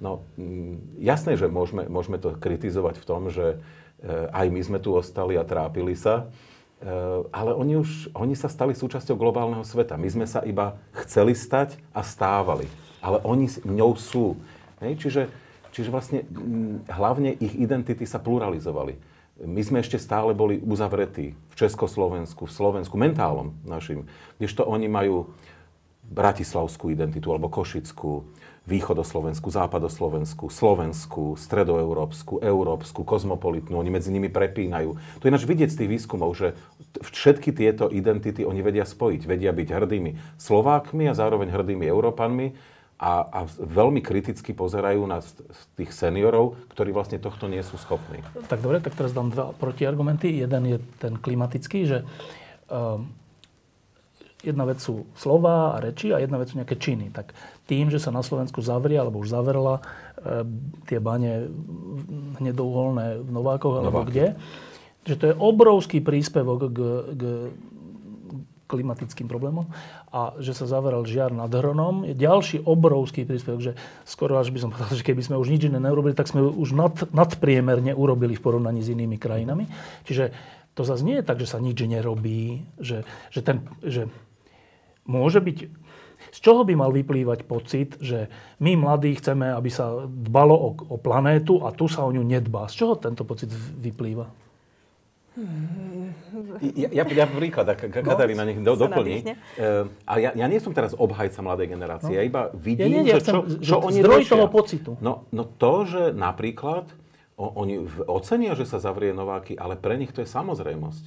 No, 0.00 0.24
mm, 0.36 1.00
jasné, 1.00 1.36
že 1.36 1.48
môžeme, 1.48 1.88
môžeme 1.88 2.16
to 2.16 2.36
kritizovať 2.36 3.00
v 3.00 3.08
tom, 3.08 3.28
že 3.28 3.56
e, 3.56 3.56
aj 4.32 4.46
my 4.48 4.60
sme 4.60 4.78
tu 4.80 4.92
ostali 4.96 5.36
a 5.36 5.44
trápili 5.44 5.96
sa, 5.96 6.28
e, 6.80 6.88
ale 7.32 7.52
oni 7.56 7.80
už 7.80 8.12
oni 8.12 8.36
sa 8.36 8.48
stali 8.48 8.76
súčasťou 8.76 9.16
globálneho 9.16 9.64
sveta. 9.64 10.00
My 10.00 10.08
sme 10.08 10.26
sa 10.28 10.44
iba 10.44 10.76
chceli 11.04 11.36
stať 11.36 11.80
a 11.92 12.04
stávali. 12.04 12.68
Ale 13.00 13.20
oni 13.24 13.48
ňou 13.64 13.96
sú. 13.96 14.36
Hej? 14.80 15.00
Čiže, 15.00 15.22
čiže 15.72 15.92
vlastne 15.92 16.24
mm, 16.28 16.88
hlavne 16.92 17.36
ich 17.40 17.56
identity 17.56 18.04
sa 18.04 18.20
pluralizovali 18.20 19.15
my 19.42 19.60
sme 19.60 19.84
ešte 19.84 20.00
stále 20.00 20.32
boli 20.32 20.56
uzavretí 20.64 21.36
v 21.36 21.54
Československu, 21.54 22.48
v 22.48 22.52
Slovensku, 22.52 22.96
mentálom 22.96 23.52
našim. 23.68 24.08
Kdežto 24.40 24.64
oni 24.64 24.88
majú 24.88 25.36
bratislavskú 26.06 26.88
identitu, 26.94 27.34
alebo 27.34 27.50
košickú, 27.50 28.24
východoslovenskú, 28.66 29.46
západoslovenskú, 29.46 30.50
slovenskú, 30.50 31.38
stredoeurópsku, 31.38 32.42
európsku, 32.42 33.06
kozmopolitnú. 33.06 33.78
Oni 33.78 33.94
medzi 33.94 34.10
nimi 34.10 34.26
prepínajú. 34.26 34.98
To 35.22 35.24
je 35.26 35.34
náš 35.34 35.46
vidieť 35.46 35.70
z 35.70 35.78
tých 35.84 35.92
výskumov, 35.98 36.34
že 36.34 36.58
všetky 36.98 37.54
tieto 37.54 37.86
identity 37.86 38.42
oni 38.42 38.60
vedia 38.66 38.82
spojiť. 38.82 39.22
Vedia 39.22 39.54
byť 39.54 39.68
hrdými 39.70 40.10
Slovákmi 40.42 41.06
a 41.06 41.14
zároveň 41.14 41.54
hrdými 41.54 41.86
Európanmi 41.86 42.75
a, 42.96 43.28
a 43.28 43.40
veľmi 43.60 44.00
kriticky 44.00 44.56
pozerajú 44.56 45.04
na 45.04 45.20
tých 45.76 45.92
seniorov, 45.92 46.56
ktorí 46.72 46.96
vlastne 46.96 47.20
tohto 47.20 47.44
nie 47.44 47.60
sú 47.60 47.76
schopní. 47.76 48.24
Tak 48.48 48.64
dobre, 48.64 48.80
tak 48.80 48.96
teraz 48.96 49.12
dám 49.12 49.28
dva 49.28 49.52
protiargumenty. 49.52 50.40
Jeden 50.40 50.62
je 50.64 50.78
ten 50.96 51.20
klimatický, 51.20 51.84
že 51.84 51.98
uh, 52.72 52.96
jedna 54.40 54.64
vec 54.64 54.80
sú 54.80 55.04
slova 55.12 55.76
a 55.76 55.84
reči 55.84 56.08
a 56.16 56.24
jedna 56.24 56.40
vec 56.40 56.48
sú 56.48 56.56
nejaké 56.56 56.80
činy. 56.80 57.12
Tak 57.12 57.36
tým, 57.68 57.92
že 57.92 58.00
sa 58.00 58.08
na 58.08 58.24
Slovensku 58.24 58.64
zavrie, 58.64 58.96
alebo 58.96 59.20
už 59.20 59.28
zavrela 59.28 59.84
uh, 59.84 60.48
tie 60.88 60.96
bane 60.96 61.52
hnedouholné 62.40 63.20
v 63.20 63.28
Novákoch, 63.28 63.76
alebo 63.84 64.08
Nováky. 64.08 64.08
kde, 64.08 64.26
že 65.04 65.14
to 65.20 65.24
je 65.30 65.34
obrovský 65.36 66.00
príspevok 66.00 66.72
k, 66.72 66.78
k 67.12 67.22
klimatickým 68.66 69.30
problémom 69.30 69.70
a 70.10 70.34
že 70.42 70.52
sa 70.52 70.66
zaveral 70.66 71.06
žiar 71.06 71.30
nad 71.30 71.48
Hronom, 71.48 72.02
je 72.02 72.14
ďalší 72.18 72.66
obrovský 72.66 73.22
príspevok, 73.22 73.62
že 73.62 73.72
skoro 74.02 74.36
až 74.36 74.50
by 74.50 74.58
som 74.58 74.70
povedal, 74.74 74.98
že 74.98 75.06
keby 75.06 75.22
sme 75.22 75.38
už 75.38 75.48
nič 75.54 75.70
iné 75.70 75.78
neurobili, 75.78 76.18
tak 76.18 76.28
sme 76.28 76.42
už 76.42 76.74
nad, 76.74 76.94
nadpriemerne 77.14 77.94
urobili 77.94 78.34
v 78.34 78.42
porovnaní 78.42 78.82
s 78.82 78.92
inými 78.92 79.16
krajinami. 79.16 79.70
Čiže 80.04 80.34
to 80.76 80.84
zase 80.84 81.06
nie 81.06 81.22
je 81.22 81.24
tak, 81.24 81.40
že 81.40 81.48
sa 81.48 81.62
nič 81.62 81.78
nerobí, 81.80 82.68
že, 82.76 83.06
že, 83.32 83.40
ten, 83.40 83.64
že 83.80 84.10
môže 85.08 85.40
byť... 85.40 85.58
Z 86.36 86.38
čoho 86.42 86.68
by 86.68 86.74
mal 86.76 86.92
vyplývať 86.92 87.48
pocit, 87.48 87.96
že 87.96 88.28
my 88.60 88.76
mladí 88.76 89.16
chceme, 89.16 89.56
aby 89.56 89.72
sa 89.72 90.04
dbalo 90.04 90.52
o, 90.52 90.68
o 90.76 90.96
planétu 91.00 91.64
a 91.64 91.72
tu 91.72 91.88
sa 91.88 92.04
o 92.04 92.12
ňu 92.12 92.20
nedbá? 92.20 92.68
Z 92.68 92.84
čoho 92.84 92.94
tento 93.00 93.24
pocit 93.24 93.48
vyplýva? 93.80 94.45
Ja, 96.72 96.88
ja, 96.92 97.04
ja 97.04 97.26
príklad, 97.28 97.68
ak 97.68 97.92
Katarína 97.92 98.48
nech 98.48 98.56
do, 98.64 98.72
doplní. 98.72 99.36
Uh, 99.60 99.92
a 100.08 100.16
ja, 100.16 100.32
ja 100.32 100.46
nie 100.48 100.56
som 100.64 100.72
teraz 100.72 100.96
obhajca 100.96 101.44
mladej 101.44 101.76
generácie, 101.76 102.08
no. 102.08 102.16
ja 102.16 102.22
iba 102.24 102.48
vidím, 102.56 102.88
ja 102.88 102.88
nie, 102.88 103.02
ja 103.04 103.20
že, 103.20 103.28
čo, 103.28 103.40
čo 103.60 103.76
oni 103.84 104.00
zdroj 104.00 104.20
riešia. 104.24 104.32
toho 104.32 104.46
pocitu. 104.48 104.90
No, 105.04 105.28
no 105.36 105.44
to, 105.44 105.84
že 105.84 106.02
napríklad 106.16 106.88
o, 107.36 107.52
oni 107.52 107.84
ocenia, 108.08 108.56
že 108.56 108.64
sa 108.64 108.80
zavrie 108.80 109.12
Nováky, 109.12 109.60
ale 109.60 109.76
pre 109.76 110.00
nich 110.00 110.16
to 110.16 110.24
je 110.24 110.28
samozrejmosť. 110.28 111.04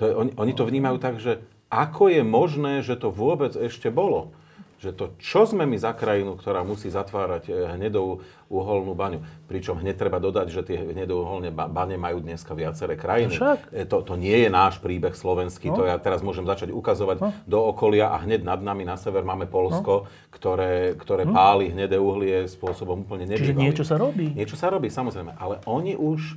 To 0.00 0.02
je, 0.08 0.12
oni, 0.16 0.32
oni 0.40 0.52
to 0.56 0.64
vnímajú 0.64 0.96
tak, 0.96 1.20
že 1.20 1.44
ako 1.68 2.08
je 2.08 2.22
možné, 2.24 2.80
že 2.80 2.96
to 2.96 3.12
vôbec 3.12 3.52
ešte 3.52 3.92
bolo 3.92 4.32
že 4.76 4.92
to, 4.92 5.16
čo 5.16 5.48
sme 5.48 5.64
my 5.64 5.80
za 5.80 5.96
krajinu, 5.96 6.36
ktorá 6.36 6.60
musí 6.60 6.92
zatvárať 6.92 7.48
eh, 7.48 7.54
hnedou 7.76 8.20
uholnú 8.46 8.94
baňu. 8.94 9.24
Pričom 9.50 9.80
hneď 9.82 9.98
treba 9.98 10.22
dodať, 10.22 10.46
že 10.52 10.62
tie 10.62 10.78
hnedouholné 10.78 11.50
bane 11.50 11.98
majú 11.98 12.22
dneska 12.22 12.54
viaceré 12.54 12.94
krajiny. 12.94 13.34
Však. 13.34 13.58
Eh, 13.72 13.88
to, 13.88 14.04
to 14.04 14.14
nie 14.20 14.36
je 14.44 14.48
náš 14.52 14.76
príbeh 14.78 15.16
slovenský, 15.16 15.72
no. 15.72 15.80
to 15.80 15.82
ja 15.88 15.96
teraz 15.96 16.20
môžem 16.20 16.44
začať 16.44 16.70
ukazovať 16.76 17.16
no. 17.24 17.28
do 17.48 17.58
okolia 17.72 18.12
a 18.12 18.20
hneď 18.20 18.44
nad 18.44 18.60
nami 18.60 18.84
na 18.84 19.00
sever 19.00 19.24
máme 19.24 19.48
Polsko, 19.48 20.04
no. 20.04 20.28
ktoré, 20.28 20.92
ktoré 21.00 21.24
no. 21.24 21.32
páli 21.32 21.72
hnedé 21.72 21.96
uhlie 21.96 22.44
spôsobom 22.44 23.08
úplne 23.08 23.24
nebývalým. 23.24 23.56
Čiže 23.56 23.64
niečo 23.72 23.84
sa 23.88 23.96
robí. 23.96 24.26
Niečo 24.36 24.56
sa 24.60 24.68
robí, 24.68 24.92
samozrejme. 24.92 25.40
Ale 25.40 25.64
oni 25.64 25.96
už, 25.96 26.36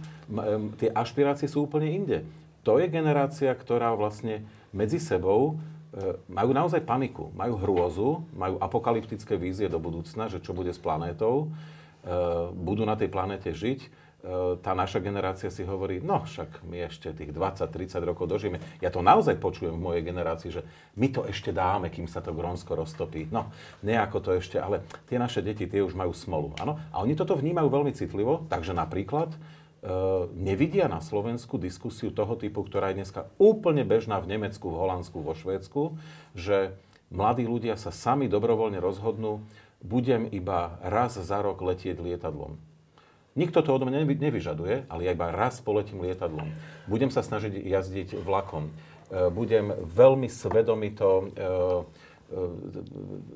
tie 0.79 0.89
ašpirácie 0.95 1.51
sú 1.51 1.67
úplne 1.67 1.91
inde. 1.91 2.17
To 2.63 2.79
je 2.79 2.87
generácia, 2.87 3.51
ktorá 3.51 3.91
vlastne 3.95 4.47
medzi 4.71 5.01
sebou 5.01 5.57
E, 5.57 5.78
majú 6.29 6.51
naozaj 6.53 6.85
paniku, 6.85 7.33
majú 7.33 7.57
hrôzu, 7.57 8.09
majú 8.37 8.61
apokalyptické 8.61 9.33
vízie 9.41 9.65
do 9.65 9.81
budúcna, 9.81 10.29
že 10.29 10.37
čo 10.37 10.53
bude 10.53 10.69
s 10.69 10.77
planétou, 10.77 11.49
e, 11.49 12.13
budú 12.53 12.85
na 12.85 12.93
tej 12.93 13.09
planéte 13.09 13.49
žiť. 13.49 13.79
E, 13.81 13.89
tá 14.61 14.77
naša 14.77 15.01
generácia 15.01 15.49
si 15.49 15.65
hovorí, 15.65 15.97
no 15.97 16.21
však 16.21 16.61
my 16.61 16.85
ešte 16.93 17.09
tých 17.17 17.33
20-30 17.33 18.05
rokov 18.05 18.29
dožijeme. 18.29 18.61
Ja 18.85 18.93
to 18.93 19.01
naozaj 19.01 19.41
počujem 19.41 19.73
v 19.73 19.81
mojej 19.81 20.03
generácii, 20.05 20.49
že 20.53 20.61
my 20.93 21.09
to 21.09 21.25
ešte 21.25 21.49
dáme, 21.49 21.89
kým 21.89 22.05
sa 22.05 22.21
to 22.21 22.37
Grónsko 22.37 22.77
roztopí. 22.77 23.25
No, 23.33 23.49
nejako 23.81 24.17
to 24.21 24.29
ešte, 24.37 24.61
ale 24.61 24.85
tie 25.09 25.17
naše 25.17 25.41
deti, 25.41 25.65
tie 25.65 25.81
už 25.81 25.97
majú 25.97 26.13
smolu. 26.13 26.53
Áno? 26.61 26.77
A 26.93 27.01
oni 27.01 27.17
toto 27.17 27.33
vnímajú 27.33 27.65
veľmi 27.65 27.97
citlivo, 27.97 28.45
takže 28.45 28.77
napríklad 28.77 29.33
E, 29.33 29.58
nevidia 30.35 30.91
na 30.91 30.99
Slovensku 30.99 31.55
diskusiu 31.55 32.11
toho 32.11 32.35
typu, 32.35 32.67
ktorá 32.67 32.91
je 32.91 32.99
dneska 32.99 33.31
úplne 33.39 33.87
bežná 33.87 34.19
v 34.19 34.35
Nemecku, 34.35 34.67
v 34.67 34.79
Holandsku, 34.79 35.23
vo 35.23 35.31
Švédsku, 35.31 35.95
že 36.35 36.75
mladí 37.09 37.47
ľudia 37.47 37.79
sa 37.79 37.89
sami 37.89 38.27
dobrovoľne 38.27 38.77
rozhodnú, 38.83 39.43
budem 39.79 40.27
iba 40.29 40.75
raz 40.83 41.15
za 41.15 41.39
rok 41.39 41.63
letieť 41.63 41.99
lietadlom. 42.03 42.59
Nikto 43.39 43.63
to 43.63 43.71
odo 43.71 43.87
mňa 43.87 44.03
nevyžaduje, 44.03 44.91
ale 44.91 45.01
ja 45.07 45.15
iba 45.15 45.31
raz 45.31 45.63
poletím 45.63 46.03
lietadlom. 46.03 46.51
Budem 46.91 47.07
sa 47.07 47.23
snažiť 47.23 47.55
jazdiť 47.55 48.19
vlakom. 48.19 48.67
E, 48.67 48.71
budem 49.31 49.71
veľmi 49.87 50.27
svedomito 50.27 51.07
e, 51.07 51.25
E, 51.29 52.08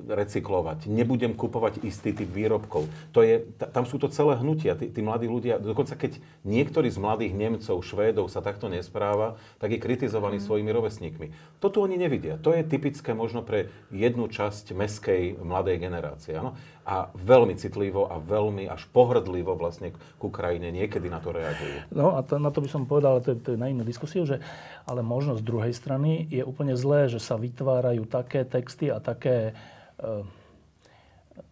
recyklovať, 0.06 0.86
nebudem 0.86 1.34
kupovať 1.34 1.82
istý 1.82 2.14
typ 2.14 2.30
výrobkov. 2.30 2.86
To 3.10 3.26
je, 3.26 3.42
tam 3.58 3.84
sú 3.84 3.98
to 3.98 4.06
celé 4.06 4.38
hnutia. 4.38 4.78
Tí, 4.78 4.86
tí 4.90 5.00
mladí 5.02 5.26
ľudia, 5.26 5.58
dokonca 5.58 5.98
keď 5.98 6.22
niektorý 6.46 6.88
z 6.90 6.98
mladých 7.02 7.32
Nemcov, 7.34 7.82
Švédov 7.82 8.30
sa 8.30 8.38
takto 8.38 8.70
nespráva, 8.70 9.34
tak 9.58 9.74
je 9.74 9.82
kritizovaný 9.82 10.38
mm. 10.38 10.44
svojimi 10.46 10.70
rovesníkmi. 10.70 11.26
To 11.58 11.70
tu 11.70 11.82
oni 11.82 11.98
nevidia. 11.98 12.38
To 12.38 12.54
je 12.54 12.62
typické 12.62 13.12
možno 13.12 13.42
pre 13.42 13.70
jednu 13.90 14.30
časť 14.30 14.74
meskej 14.74 15.42
mladej 15.42 15.82
generácie. 15.82 16.38
Ano? 16.38 16.54
A 16.84 17.08
veľmi 17.16 17.56
citlivo 17.56 18.04
a 18.04 18.20
veľmi 18.20 18.68
až 18.68 18.84
pohrdlivo 18.92 19.56
vlastne 19.56 19.96
k 19.96 20.20
Ukrajine 20.20 20.68
niekedy 20.68 21.08
na 21.08 21.16
to 21.16 21.32
reagujú. 21.32 21.88
No 21.88 22.12
a 22.12 22.20
to, 22.20 22.36
na 22.36 22.52
to 22.52 22.60
by 22.60 22.68
som 22.68 22.84
povedal, 22.84 23.16
ale 23.16 23.24
to, 23.24 23.32
to 23.40 23.56
je 23.56 23.60
na 23.60 23.72
inú 23.72 23.88
diskusiu, 23.88 24.28
že 24.28 24.44
ale 24.84 25.00
možno 25.00 25.32
z 25.40 25.42
druhej 25.48 25.72
strany 25.72 26.28
je 26.28 26.44
úplne 26.44 26.76
zlé, 26.76 27.08
že 27.08 27.24
sa 27.24 27.40
vytvárajú 27.40 28.04
také 28.04 28.44
texty 28.44 28.92
a 28.92 29.00
také, 29.00 29.56
e, 29.96 30.28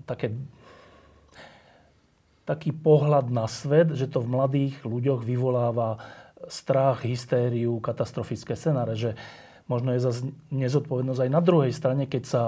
také 0.04 0.36
taký 2.42 2.74
pohľad 2.74 3.30
na 3.30 3.46
svet, 3.46 3.94
že 3.94 4.10
to 4.10 4.18
v 4.22 4.32
mladých 4.34 4.74
ľuďoch 4.82 5.22
vyvoláva 5.22 6.02
strach, 6.50 7.06
hystériu, 7.06 7.78
katastrofické 7.78 8.58
scenáre, 8.58 8.98
že 8.98 9.14
možno 9.70 9.94
je 9.94 10.00
zase 10.02 10.20
nezodpovednosť 10.50 11.20
aj 11.22 11.30
na 11.30 11.40
druhej 11.42 11.72
strane, 11.72 12.04
keď 12.10 12.22
sa 12.26 12.42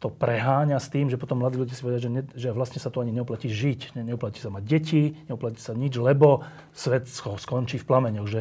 to 0.00 0.08
preháňa 0.08 0.80
s 0.80 0.88
tým, 0.88 1.12
že 1.12 1.20
potom 1.20 1.44
mladí 1.44 1.60
ľudia 1.60 1.76
si 1.76 1.84
povedia, 1.84 2.08
že, 2.08 2.10
ne, 2.10 2.22
že 2.32 2.56
vlastne 2.56 2.80
sa 2.80 2.88
tu 2.88 3.04
ani 3.04 3.12
neoplatí 3.12 3.52
žiť, 3.52 4.00
ne, 4.00 4.02
neoplatí 4.08 4.40
sa 4.40 4.48
mať 4.48 4.64
deti, 4.64 5.12
neoplatí 5.28 5.60
sa 5.60 5.76
nič, 5.76 6.00
lebo 6.00 6.40
svet 6.72 7.04
skončí 7.12 7.76
v 7.76 7.84
plameňoch. 7.84 8.28
Že 8.28 8.40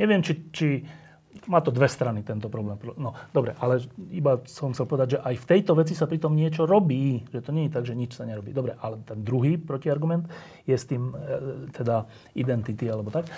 Neviem, 0.00 0.20
či, 0.24 0.32
či 0.52 0.68
má 1.48 1.58
to 1.64 1.74
dve 1.74 1.88
strany 1.90 2.22
tento 2.22 2.46
problém. 2.46 2.78
No, 2.96 3.16
dobre, 3.34 3.56
ale 3.58 3.82
iba 4.12 4.40
som 4.46 4.70
chcel 4.70 4.86
povedať, 4.86 5.08
že 5.16 5.22
aj 5.24 5.34
v 5.42 5.48
tejto 5.48 5.72
veci 5.74 5.94
sa 5.96 6.06
pritom 6.06 6.32
niečo 6.32 6.68
robí. 6.68 7.24
Že 7.34 7.40
to 7.42 7.50
nie 7.50 7.64
je 7.66 7.74
tak, 7.74 7.84
že 7.88 7.98
nič 7.98 8.14
sa 8.14 8.28
nerobí. 8.28 8.54
Dobre, 8.54 8.78
ale 8.78 9.02
ten 9.02 9.24
druhý 9.24 9.58
protiargument 9.58 10.28
je 10.68 10.76
s 10.76 10.86
tým, 10.86 11.12
e, 11.12 11.72
teda 11.74 12.06
identity 12.38 12.86
alebo 12.86 13.10
tak. 13.10 13.26
E, 13.26 13.32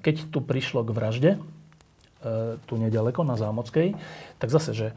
keď 0.00 0.32
tu 0.32 0.40
prišlo 0.40 0.86
k 0.86 0.94
vražde, 0.94 1.30
e, 1.36 1.40
tu 2.64 2.74
nedaleko 2.80 3.26
na 3.26 3.36
Zámockej, 3.36 3.98
tak 4.40 4.48
zase, 4.48 4.72
že 4.72 4.88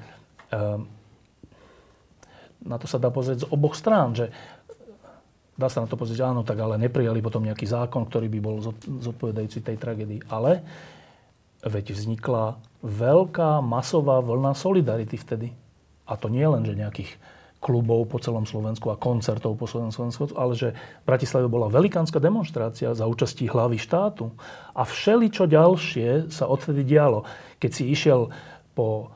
na 2.62 2.78
to 2.78 2.86
sa 2.86 3.02
dá 3.02 3.10
pozrieť 3.10 3.48
z 3.48 3.50
oboch 3.50 3.74
strán, 3.74 4.14
že 4.14 4.30
Dá 5.62 5.70
sa 5.70 5.86
na 5.86 5.88
to 5.88 5.94
pozrieť, 5.94 6.26
áno, 6.26 6.42
tak 6.42 6.58
ale 6.58 6.82
neprijali 6.82 7.22
potom 7.22 7.46
nejaký 7.46 7.70
zákon, 7.70 8.10
ktorý 8.10 8.34
by 8.34 8.40
bol 8.42 8.58
zodpovedajúci 8.82 9.62
tej 9.62 9.78
tragédii. 9.78 10.26
Ale 10.32 10.66
veď 11.62 11.94
vznikla 11.94 12.58
veľká 12.82 13.62
masová 13.62 14.26
vlna 14.26 14.58
solidarity 14.58 15.22
vtedy. 15.22 15.54
A 16.10 16.18
to 16.18 16.34
nie 16.34 16.42
len, 16.42 16.66
že 16.66 16.74
nejakých 16.74 17.14
klubov 17.62 18.10
po 18.10 18.18
celom 18.18 18.50
Slovensku 18.50 18.90
a 18.90 18.98
koncertov 18.98 19.54
po 19.54 19.70
celom 19.70 19.94
Slovensku, 19.94 20.34
ale 20.34 20.58
že 20.58 20.74
v 20.74 21.06
Bratislave 21.06 21.46
bola 21.46 21.70
velikánska 21.70 22.18
demonstrácia 22.18 22.98
za 22.98 23.06
účastí 23.06 23.46
hlavy 23.46 23.78
štátu. 23.78 24.34
A 24.74 24.82
všeli 24.82 25.30
čo 25.30 25.46
ďalšie 25.46 26.34
sa 26.34 26.50
odtedy 26.50 26.82
dialo. 26.82 27.22
Keď 27.62 27.70
si 27.70 27.84
išiel 27.94 28.34
po 28.74 29.14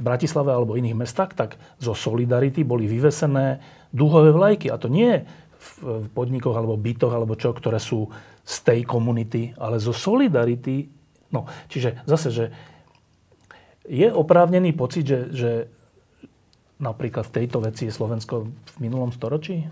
Bratislave 0.00 0.50
alebo 0.50 0.74
iných 0.74 0.96
mestách, 0.96 1.36
tak 1.36 1.60
zo 1.76 1.94
Solidarity 1.94 2.64
boli 2.64 2.88
vyvesené 2.88 3.60
dúhové 3.94 4.32
vlajky. 4.34 4.72
A 4.72 4.80
to 4.80 4.88
nie 4.88 5.24
v 5.60 6.08
podnikoch 6.16 6.56
alebo 6.56 6.80
bytoch 6.80 7.12
alebo 7.12 7.36
čo, 7.36 7.52
ktoré 7.52 7.76
sú 7.76 8.08
z 8.40 8.56
tej 8.64 8.80
komunity, 8.88 9.52
ale 9.60 9.76
zo 9.76 9.92
solidarity. 9.92 10.88
No, 11.30 11.46
čiže 11.68 12.00
zase, 12.08 12.28
že 12.32 12.44
je 13.84 14.08
oprávnený 14.08 14.72
pocit, 14.72 15.04
že, 15.04 15.20
že 15.30 15.50
napríklad 16.80 17.28
v 17.28 17.34
tejto 17.42 17.60
veci 17.60 17.86
je 17.86 17.92
Slovensko 17.94 18.48
v 18.48 18.76
minulom 18.80 19.12
storočí? 19.12 19.68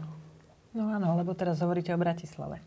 No 0.77 0.93
áno, 0.93 1.17
lebo 1.17 1.33
teraz 1.33 1.59
hovoríte 1.65 1.91
o 1.97 1.99
Bratislave. 1.99 2.61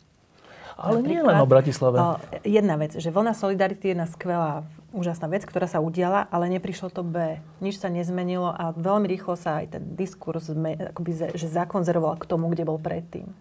Ale 0.81 1.05
nie 1.05 1.21
len 1.21 1.37
o 1.37 1.45
Bratislave. 1.45 1.99
Jedna 2.41 2.73
vec, 2.79 2.97
že 2.97 3.13
vlna 3.13 3.37
Solidarity 3.37 3.85
je 3.85 3.93
jedna 3.93 4.07
skvelá 4.09 4.65
úžasná 4.91 5.31
vec, 5.31 5.47
ktorá 5.47 5.67
sa 5.67 5.79
udiala, 5.79 6.27
ale 6.29 6.51
neprišlo 6.51 6.91
to 6.91 7.01
B. 7.01 7.39
Nič 7.63 7.79
sa 7.79 7.87
nezmenilo 7.87 8.51
a 8.51 8.75
veľmi 8.75 9.07
rýchlo 9.07 9.39
sa 9.39 9.63
aj 9.63 9.79
ten 9.79 9.83
diskurs 9.95 10.51
akoby, 10.51 11.35
že 11.35 11.47
zakonzervoval 11.47 12.19
k 12.19 12.27
tomu, 12.27 12.51
kde 12.51 12.67
bol 12.67 12.77
predtým. 12.77 13.31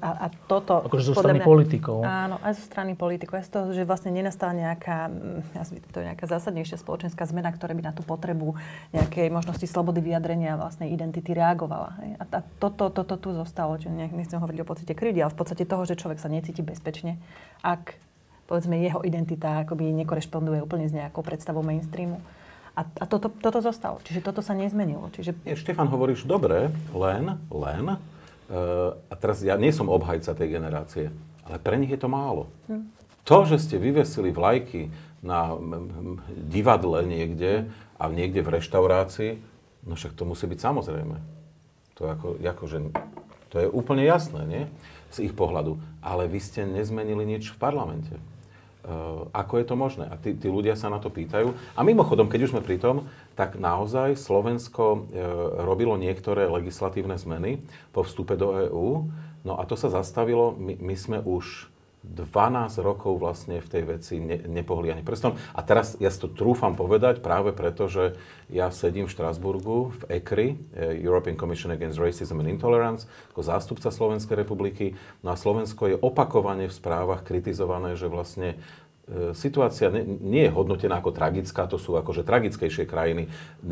A, 0.00 0.24
a 0.24 0.26
toto... 0.48 0.80
Akože 0.88 1.12
zo 1.12 1.14
strany 1.16 1.42
mňa, 1.42 1.46
politikov. 1.46 2.00
Áno, 2.00 2.40
aj 2.40 2.56
zo 2.56 2.64
strany 2.64 2.96
politikov. 2.96 3.40
Aj 3.40 3.44
z 3.44 3.52
toho, 3.52 3.66
že 3.76 3.84
vlastne 3.84 4.08
nenastala 4.08 4.56
nejaká, 4.56 5.12
mm, 5.12 5.92
to 5.92 6.00
je 6.00 6.04
nejaká 6.08 6.24
zásadnejšia 6.24 6.80
spoločenská 6.80 7.28
zmena, 7.28 7.52
ktorá 7.52 7.76
by 7.76 7.82
na 7.84 7.92
tú 7.92 8.00
potrebu 8.00 8.56
nejakej 8.96 9.28
možnosti 9.28 9.66
slobody 9.68 10.00
vyjadrenia 10.00 10.56
vlastnej 10.56 10.88
identity 10.88 11.36
reagovala. 11.36 11.92
A, 12.16 12.24
a 12.24 12.40
toto, 12.56 12.88
toto 12.88 13.20
tu 13.20 13.36
zostalo. 13.36 13.76
Čiže 13.76 13.92
nechcem 14.16 14.40
hovoriť 14.40 14.58
o 14.64 14.68
pocite 14.68 14.92
krivdy, 14.96 15.20
ale 15.20 15.34
v 15.34 15.38
podstate 15.38 15.68
toho, 15.68 15.84
že 15.84 15.98
človek 15.98 16.16
sa 16.16 16.32
necíti 16.32 16.64
bezpečne, 16.64 17.20
ak 17.60 18.00
povedzme 18.50 18.82
jeho 18.82 19.06
identita 19.06 19.62
akoby 19.62 19.94
nekorešponduje 20.02 20.58
úplne 20.58 20.90
s 20.90 20.92
nejakou 20.92 21.22
predstavou 21.22 21.62
mainstreamu. 21.62 22.18
A, 22.74 22.82
a 22.82 23.04
toto, 23.06 23.30
toto 23.30 23.62
zostalo. 23.62 24.02
Čiže 24.02 24.26
toto 24.26 24.42
sa 24.42 24.58
nezmenilo. 24.58 25.06
Čiže... 25.14 25.38
Nie, 25.46 25.54
Štefan, 25.54 25.86
hovoríš 25.86 26.26
dobre, 26.26 26.74
len, 26.90 27.38
len, 27.46 27.84
uh, 27.94 28.98
a 29.06 29.14
teraz 29.14 29.38
ja 29.46 29.54
nie 29.54 29.70
som 29.70 29.86
obhajca 29.86 30.34
tej 30.34 30.58
generácie, 30.58 31.14
ale 31.46 31.62
pre 31.62 31.78
nich 31.78 31.94
je 31.94 32.00
to 32.02 32.10
málo. 32.10 32.50
Hm. 32.66 32.90
To, 33.30 33.46
že 33.46 33.62
ste 33.62 33.76
vyvesili 33.78 34.34
vlajky 34.34 34.90
na 35.22 35.54
divadle 36.50 37.06
niekde 37.06 37.70
a 38.00 38.08
niekde 38.08 38.40
v 38.42 38.58
reštaurácii, 38.58 39.32
no 39.86 39.94
však 39.94 40.16
to 40.16 40.24
musí 40.26 40.48
byť 40.48 40.58
samozrejme. 40.58 41.16
To, 42.00 42.08
ako, 42.08 42.28
ako, 42.40 42.64
že, 42.64 42.78
to 43.52 43.56
je 43.60 43.66
úplne 43.68 44.02
jasné, 44.02 44.42
nie? 44.48 44.62
Z 45.12 45.30
ich 45.30 45.36
pohľadu. 45.36 45.76
Ale 46.00 46.26
vy 46.26 46.40
ste 46.40 46.64
nezmenili 46.64 47.28
nič 47.28 47.52
v 47.52 47.60
parlamente. 47.60 48.16
Uh, 48.80 49.28
ako 49.36 49.60
je 49.60 49.64
to 49.68 49.74
možné? 49.76 50.04
A 50.08 50.16
tí, 50.16 50.32
tí 50.32 50.48
ľudia 50.48 50.72
sa 50.72 50.88
na 50.88 50.96
to 50.96 51.12
pýtajú. 51.12 51.52
A 51.76 51.80
mimochodom, 51.84 52.32
keď 52.32 52.48
už 52.48 52.52
sme 52.56 52.64
pri 52.64 52.80
tom, 52.80 53.08
tak 53.36 53.60
naozaj 53.60 54.16
Slovensko 54.16 54.84
uh, 54.84 55.00
robilo 55.64 56.00
niektoré 56.00 56.48
legislatívne 56.48 57.20
zmeny 57.20 57.60
po 57.92 58.04
vstupe 58.04 58.40
do 58.40 58.56
EÚ. 58.56 58.88
No 59.44 59.56
a 59.56 59.64
to 59.68 59.76
sa 59.76 59.92
zastavilo. 59.92 60.56
My, 60.56 60.76
my 60.80 60.94
sme 60.96 61.18
už 61.20 61.68
12 62.00 62.80
rokov 62.80 63.20
vlastne 63.20 63.60
v 63.60 63.68
tej 63.68 63.82
veci 63.84 64.14
ne, 64.16 64.40
nepohli 64.48 64.88
ani 64.88 65.04
prstom. 65.04 65.36
A 65.52 65.60
teraz 65.60 66.00
ja 66.00 66.08
si 66.08 66.16
to 66.16 66.32
trúfam 66.32 66.72
povedať 66.72 67.20
práve 67.20 67.52
preto, 67.52 67.92
že 67.92 68.16
ja 68.48 68.72
sedím 68.72 69.04
v 69.04 69.12
Štrasburgu 69.12 69.92
v 69.92 70.20
ECRI, 70.20 70.48
eh, 70.72 70.96
European 71.04 71.36
Commission 71.36 71.68
Against 71.76 72.00
Racism 72.00 72.40
and 72.40 72.48
Intolerance, 72.48 73.04
ako 73.36 73.44
zástupca 73.44 73.92
Slovenskej 73.92 74.32
republiky. 74.32 74.96
No 75.20 75.32
a 75.32 75.36
Slovensko 75.36 75.92
je 75.92 76.00
opakovane 76.00 76.66
v 76.66 76.72
správach 76.72 77.20
kritizované, 77.20 77.94
že 78.00 78.08
vlastne 78.08 78.56
situácia 79.34 79.90
nie 80.22 80.46
je 80.46 80.54
hodnotená 80.54 81.02
ako 81.02 81.10
tragická, 81.10 81.66
to 81.66 81.82
sú 81.82 81.98
akože 81.98 82.22
tragickejšie 82.22 82.86
krajiny 82.86 83.26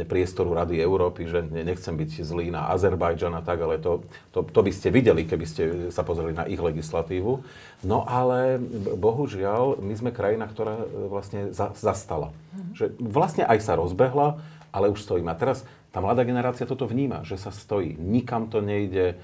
priestoru 0.07 0.51
Rady 0.51 0.83
Európy, 0.83 1.31
že 1.31 1.47
nechcem 1.47 1.95
byť 1.95 2.11
zlý 2.27 2.51
na 2.51 2.67
Azerbajdžan 2.75 3.39
a 3.39 3.43
tak, 3.43 3.63
ale 3.63 3.79
to, 3.79 4.03
to, 4.35 4.43
to 4.43 4.61
by 4.67 4.73
ste 4.75 4.91
videli, 4.91 5.23
keby 5.23 5.47
ste 5.47 5.63
sa 5.95 6.03
pozreli 6.03 6.35
na 6.35 6.51
ich 6.51 6.59
legislatívu. 6.59 7.43
No 7.87 8.03
ale 8.03 8.59
bohužiaľ, 8.99 9.79
my 9.79 9.95
sme 9.95 10.11
krajina, 10.11 10.51
ktorá 10.51 10.83
e, 10.83 10.87
vlastne 11.07 11.41
za, 11.55 11.71
zastala. 11.79 12.35
Že 12.75 12.99
vlastne 12.99 13.47
aj 13.47 13.59
sa 13.63 13.79
rozbehla, 13.79 14.43
ale 14.75 14.91
už 14.91 15.07
stojíme. 15.07 15.31
A 15.31 15.39
teraz 15.39 15.63
tá 15.95 16.03
mladá 16.03 16.27
generácia 16.27 16.67
toto 16.67 16.85
vníma, 16.85 17.23
že 17.23 17.39
sa 17.39 17.55
stojí. 17.55 17.95
Nikam 17.95 18.51
to 18.51 18.59
nejde, 18.59 19.15
e, 19.15 19.17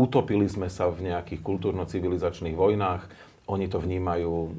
utopili 0.00 0.48
sme 0.48 0.72
sa 0.72 0.88
v 0.88 1.12
nejakých 1.12 1.44
kultúrno-civilizačných 1.44 2.56
vojnách, 2.56 3.31
oni 3.50 3.66
to 3.66 3.78
vnímajú 3.82 4.34
e, 4.34 4.50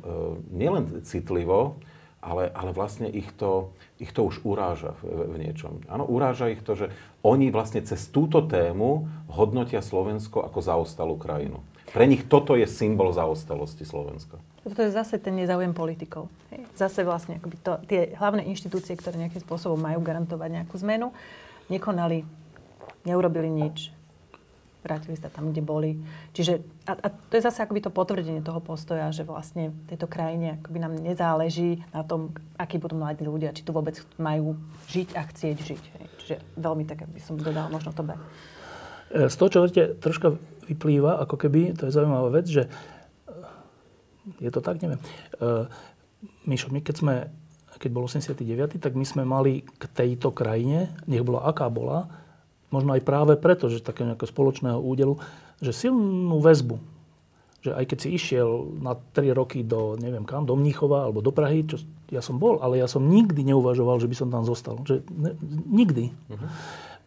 nielen 0.51 0.83
citlivo, 1.07 1.79
ale, 2.23 2.47
ale 2.55 2.71
vlastne 2.71 3.11
ich 3.11 3.27
to, 3.35 3.75
ich 3.99 4.15
to 4.15 4.23
už 4.23 4.47
uráža 4.47 4.95
v, 5.03 5.27
v 5.27 5.35
niečom. 5.43 5.83
Áno, 5.91 6.07
uráža 6.07 6.47
ich 6.47 6.63
to, 6.63 6.75
že 6.75 6.87
oni 7.23 7.51
vlastne 7.51 7.83
cez 7.83 8.07
túto 8.07 8.43
tému 8.43 9.07
hodnotia 9.27 9.83
Slovensko 9.83 10.43
ako 10.43 10.59
zaostalú 10.63 11.19
krajinu. 11.19 11.59
Pre 11.91 12.07
nich 12.07 12.25
toto 12.25 12.55
je 12.55 12.65
symbol 12.65 13.11
zaostalosti 13.11 13.83
Slovenska. 13.83 14.39
Toto 14.63 14.79
je 14.81 14.95
zase 14.95 15.19
ten 15.19 15.35
nezáujem 15.35 15.75
politikov. 15.75 16.31
Zase 16.73 17.03
vlastne 17.03 17.37
akoby 17.37 17.55
to, 17.59 17.73
tie 17.85 18.15
hlavné 18.15 18.47
inštitúcie, 18.47 18.95
ktoré 18.95 19.19
nejakým 19.19 19.43
spôsobom 19.43 19.77
majú 19.77 19.99
garantovať 19.99 20.63
nejakú 20.63 20.79
zmenu, 20.79 21.11
nekonali, 21.67 22.23
neurobili 23.03 23.51
nič, 23.51 23.91
vrátili 24.83 25.15
sa 25.15 25.31
tam, 25.31 25.49
kde 25.49 25.63
boli. 25.63 25.95
Čiže, 26.35 26.59
a, 26.85 26.93
a 26.99 27.07
to 27.07 27.33
je 27.39 27.45
zase 27.47 27.63
akoby 27.63 27.87
to 27.87 27.89
potvrdenie 27.89 28.43
toho 28.43 28.59
postoja, 28.59 29.09
že 29.15 29.23
vlastne 29.23 29.71
v 29.71 29.95
tejto 29.95 30.11
krajine 30.11 30.59
akoby 30.59 30.77
nám 30.83 30.93
nezáleží 30.99 31.81
na 31.95 32.03
tom, 32.03 32.35
akí 32.59 32.77
budú 32.77 32.99
mladí 32.99 33.23
ľudia, 33.23 33.55
či 33.55 33.63
tu 33.63 33.71
vôbec 33.71 33.95
majú 34.19 34.59
žiť 34.91 35.15
a 35.15 35.21
chcieť 35.23 35.57
žiť. 35.57 35.83
Čiže 36.19 36.35
veľmi 36.59 36.83
tak, 36.83 37.07
by 37.07 37.21
som 37.23 37.39
dodal 37.39 37.71
možno 37.71 37.95
to. 37.95 38.03
E, 38.03 39.31
z 39.31 39.35
toho, 39.39 39.49
čo 39.49 39.57
hovoríte, 39.63 39.95
troška 40.03 40.35
vyplýva, 40.67 41.23
ako 41.23 41.35
keby, 41.39 41.79
to 41.79 41.87
je 41.87 41.95
zaujímavá 41.95 42.29
vec, 42.35 42.47
že 42.51 42.67
je 44.39 44.51
to 44.51 44.63
tak, 44.63 44.79
neviem. 44.79 44.99
Uh, 45.43 45.67
Mišo, 46.47 46.71
my 46.71 46.79
keď 46.79 46.95
sme, 46.95 47.15
keď 47.75 47.89
bol 47.91 48.07
89., 48.07 48.79
tak 48.79 48.95
my 48.95 49.03
sme 49.03 49.23
mali 49.27 49.67
k 49.67 49.83
tejto 49.91 50.31
krajine, 50.31 50.95
nech 51.03 51.23
bola 51.27 51.43
aká 51.51 51.67
bola, 51.67 52.22
možno 52.73 52.97
aj 52.97 53.05
práve 53.05 53.37
preto, 53.37 53.69
že 53.69 53.85
také 53.85 54.01
nejakého 54.01 54.25
spoločného 54.25 54.81
údelu, 54.81 55.21
že 55.61 55.69
silnú 55.69 56.41
väzbu. 56.41 56.81
Že 57.61 57.77
aj 57.77 57.85
keď 57.85 57.97
si 58.01 58.09
išiel 58.17 58.49
na 58.81 58.97
3 58.97 59.31
roky 59.37 59.61
do, 59.61 59.93
neviem 59.95 60.25
kam, 60.25 60.49
do 60.49 60.57
Mníchova 60.57 61.05
alebo 61.05 61.21
do 61.21 61.29
Prahy, 61.29 61.63
čo 61.69 61.77
ja 62.09 62.19
som 62.19 62.41
bol, 62.41 62.59
ale 62.59 62.81
ja 62.81 62.89
som 62.89 63.05
nikdy 63.05 63.45
neuvažoval, 63.45 64.01
že 64.01 64.09
by 64.09 64.15
som 64.17 64.27
tam 64.33 64.43
zostal. 64.43 64.81
Že, 64.83 65.05
ne, 65.13 65.31
nikdy. 65.69 66.11
Uh-huh. 66.11 66.49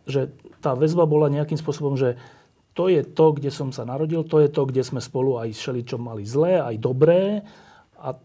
Že 0.06 0.20
tá 0.62 0.72
väzba 0.78 1.04
bola 1.04 1.26
nejakým 1.28 1.58
spôsobom, 1.58 1.98
že 1.98 2.14
to 2.76 2.92
je 2.92 3.02
to, 3.04 3.32
kde 3.32 3.48
som 3.48 3.72
sa 3.72 3.88
narodil, 3.88 4.24
to 4.24 4.40
je 4.40 4.52
to, 4.52 4.68
kde 4.68 4.84
sme 4.84 5.00
spolu 5.00 5.40
aj 5.40 5.56
čo 5.56 5.96
mali 5.96 6.28
zlé, 6.28 6.60
aj 6.60 6.76
dobré. 6.76 7.40
A, 8.00 8.16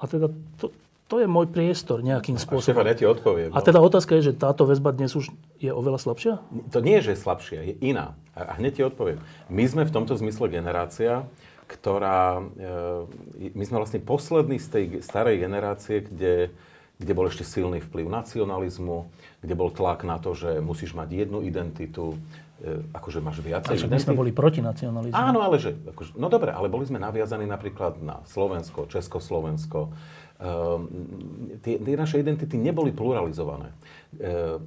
a 0.00 0.02
teda 0.08 0.32
to, 0.56 0.72
to 1.06 1.22
je 1.22 1.26
môj 1.30 1.46
priestor 1.46 2.02
nejakým 2.02 2.34
spôsobom. 2.34 2.82
A 2.82 2.82
Štefan, 2.82 2.90
ja 2.90 2.96
ti 2.98 3.06
odpoviem. 3.06 3.54
No. 3.54 3.56
A 3.56 3.62
teda 3.62 3.78
otázka 3.78 4.18
je, 4.18 4.30
že 4.30 4.32
táto 4.34 4.66
väzba 4.66 4.90
dnes 4.90 5.14
už 5.14 5.30
je 5.62 5.70
oveľa 5.70 6.02
slabšia? 6.02 6.42
To 6.74 6.82
nie 6.82 6.98
je, 6.98 7.10
že 7.10 7.12
je 7.14 7.22
slabšia, 7.22 7.58
je 7.62 7.74
iná. 7.78 8.18
A 8.34 8.58
hneď 8.58 8.72
ti 8.78 8.82
odpoviem. 8.82 9.22
My 9.46 9.64
sme 9.70 9.86
v 9.86 9.94
tomto 9.94 10.18
zmysle 10.18 10.50
generácia, 10.50 11.22
ktorá... 11.70 12.42
E, 12.58 13.54
my 13.54 13.64
sme 13.64 13.78
vlastne 13.78 14.02
poslední 14.02 14.58
z 14.58 14.66
tej 14.66 14.84
starej 15.06 15.38
generácie, 15.38 16.02
kde, 16.02 16.50
kde 16.98 17.12
bol 17.14 17.30
ešte 17.30 17.46
silný 17.46 17.78
vplyv 17.86 18.10
nacionalizmu, 18.10 19.06
kde 19.46 19.54
bol 19.54 19.70
tlak 19.70 20.02
na 20.02 20.18
to, 20.18 20.34
že 20.34 20.58
musíš 20.58 20.90
mať 20.98 21.26
jednu 21.26 21.46
identitu, 21.46 22.18
E, 22.56 22.80
akože 22.96 23.20
máš 23.20 23.44
viacej... 23.44 23.84
Ale 23.84 23.92
my 23.92 24.00
sme 24.00 24.16
boli 24.16 24.32
proti 24.32 24.64
nacionalizmu. 24.64 25.12
Áno, 25.12 25.44
ale 25.44 25.60
že... 25.60 25.76
Akože, 25.76 26.16
no 26.16 26.32
dobre, 26.32 26.56
ale 26.56 26.72
boli 26.72 26.88
sme 26.88 26.96
naviazaní 26.96 27.44
napríklad 27.44 28.00
na 28.00 28.24
Slovensko, 28.24 28.88
Československo. 28.88 29.92
Ehm, 30.36 31.60
tie, 31.64 31.80
tie 31.80 31.94
naše 31.96 32.20
identity 32.20 32.60
neboli 32.60 32.92
pluralizované. 32.92 33.72
Ehm, 34.20 34.60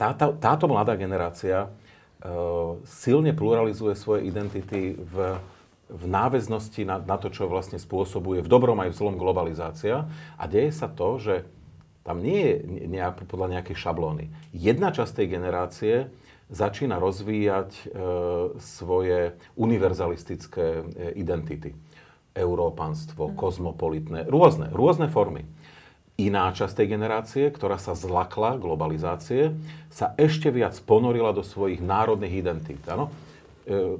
tá, 0.00 0.16
tá, 0.16 0.32
táto 0.32 0.64
mladá 0.64 0.96
generácia 0.96 1.68
ehm, 2.24 2.80
silne 2.88 3.36
pluralizuje 3.36 3.92
svoje 4.00 4.24
identity 4.24 4.96
v, 4.96 5.36
v 5.92 6.04
náväznosti 6.08 6.88
na, 6.88 6.96
na 6.96 7.20
to, 7.20 7.28
čo 7.28 7.52
vlastne 7.52 7.76
spôsobuje 7.76 8.40
v 8.40 8.48
dobrom 8.48 8.80
aj 8.80 8.96
v 8.96 8.98
zlom 8.98 9.20
globalizácia. 9.20 10.08
A 10.40 10.44
deje 10.48 10.72
sa 10.72 10.88
to, 10.88 11.20
že 11.20 11.44
tam 12.00 12.24
nie 12.24 12.40
je 12.40 12.54
nejak, 12.88 13.28
podľa 13.28 13.60
nejakej 13.60 13.76
šablóny. 13.76 14.32
Jedna 14.56 14.88
časť 14.88 15.20
tej 15.20 15.28
generácie 15.36 15.94
začína 16.50 16.98
rozvíjať 16.98 17.70
e, 17.70 17.82
svoje 18.58 19.38
univerzalistické 19.54 20.66
e, 20.80 20.84
identity. 21.14 21.76
Európanstvo, 22.34 23.34
kozmopolitné, 23.34 24.26
rôzne, 24.30 24.70
rôzne 24.70 25.10
formy. 25.10 25.46
Iná 26.20 26.52
časť 26.52 26.84
tej 26.84 26.88
generácie, 27.00 27.44
ktorá 27.48 27.80
sa 27.80 27.96
zlakla 27.96 28.60
globalizácie, 28.60 29.56
sa 29.88 30.12
ešte 30.20 30.52
viac 30.52 30.76
ponorila 30.84 31.32
do 31.32 31.40
svojich 31.40 31.80
národných 31.80 32.44
identít. 32.44 32.82
Ano? 32.86 33.08
E, 33.64 33.96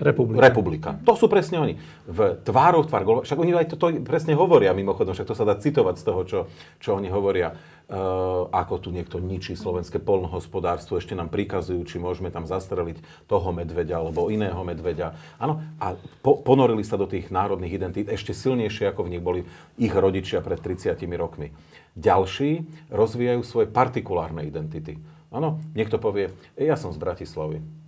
Republika. 0.00 0.40
Republika. 0.40 0.90
To 1.04 1.14
sú 1.14 1.28
presne 1.28 1.60
oni. 1.60 1.74
V 2.08 2.40
tvároch 2.40 2.88
tvár, 2.88 3.22
však 3.22 3.38
oni 3.38 3.52
aj 3.52 3.66
to, 3.70 3.76
to 3.76 3.86
presne 4.02 4.32
hovoria 4.34 4.72
mimochodom, 4.72 5.12
však 5.12 5.28
to 5.28 5.36
sa 5.36 5.44
dá 5.44 5.54
citovať 5.54 5.94
z 6.00 6.04
toho, 6.04 6.20
čo, 6.24 6.38
čo 6.80 6.96
oni 6.96 7.12
hovoria. 7.12 7.54
Uh, 7.92 8.48
ako 8.48 8.88
tu 8.88 8.88
niekto 8.88 9.20
ničí 9.20 9.52
slovenské 9.52 10.00
polnohospodárstvo, 10.00 10.96
ešte 10.96 11.12
nám 11.12 11.28
prikazujú, 11.28 11.84
či 11.84 12.00
môžeme 12.00 12.32
tam 12.32 12.48
zastreliť 12.48 13.28
toho 13.28 13.52
medveďa 13.52 14.00
alebo 14.00 14.32
iného 14.32 14.56
medveďa. 14.64 15.12
Áno, 15.36 15.60
a 15.76 16.00
po, 16.24 16.40
ponorili 16.40 16.80
sa 16.88 16.96
do 16.96 17.04
tých 17.04 17.28
národných 17.28 17.76
identít 17.76 18.08
ešte 18.08 18.32
silnejšie, 18.32 18.88
ako 18.88 19.04
v 19.04 19.12
nich 19.12 19.22
boli 19.22 19.40
ich 19.76 19.92
rodičia 19.92 20.40
pred 20.40 20.64
30 20.64 20.96
rokmi. 21.20 21.52
Ďalší 21.92 22.64
rozvíjajú 22.88 23.44
svoje 23.44 23.68
partikulárne 23.68 24.48
identity. 24.48 24.96
Áno, 25.28 25.60
niekto 25.76 26.00
povie, 26.00 26.32
ja 26.56 26.80
som 26.80 26.96
z 26.96 26.98
Bratislavy 27.02 27.81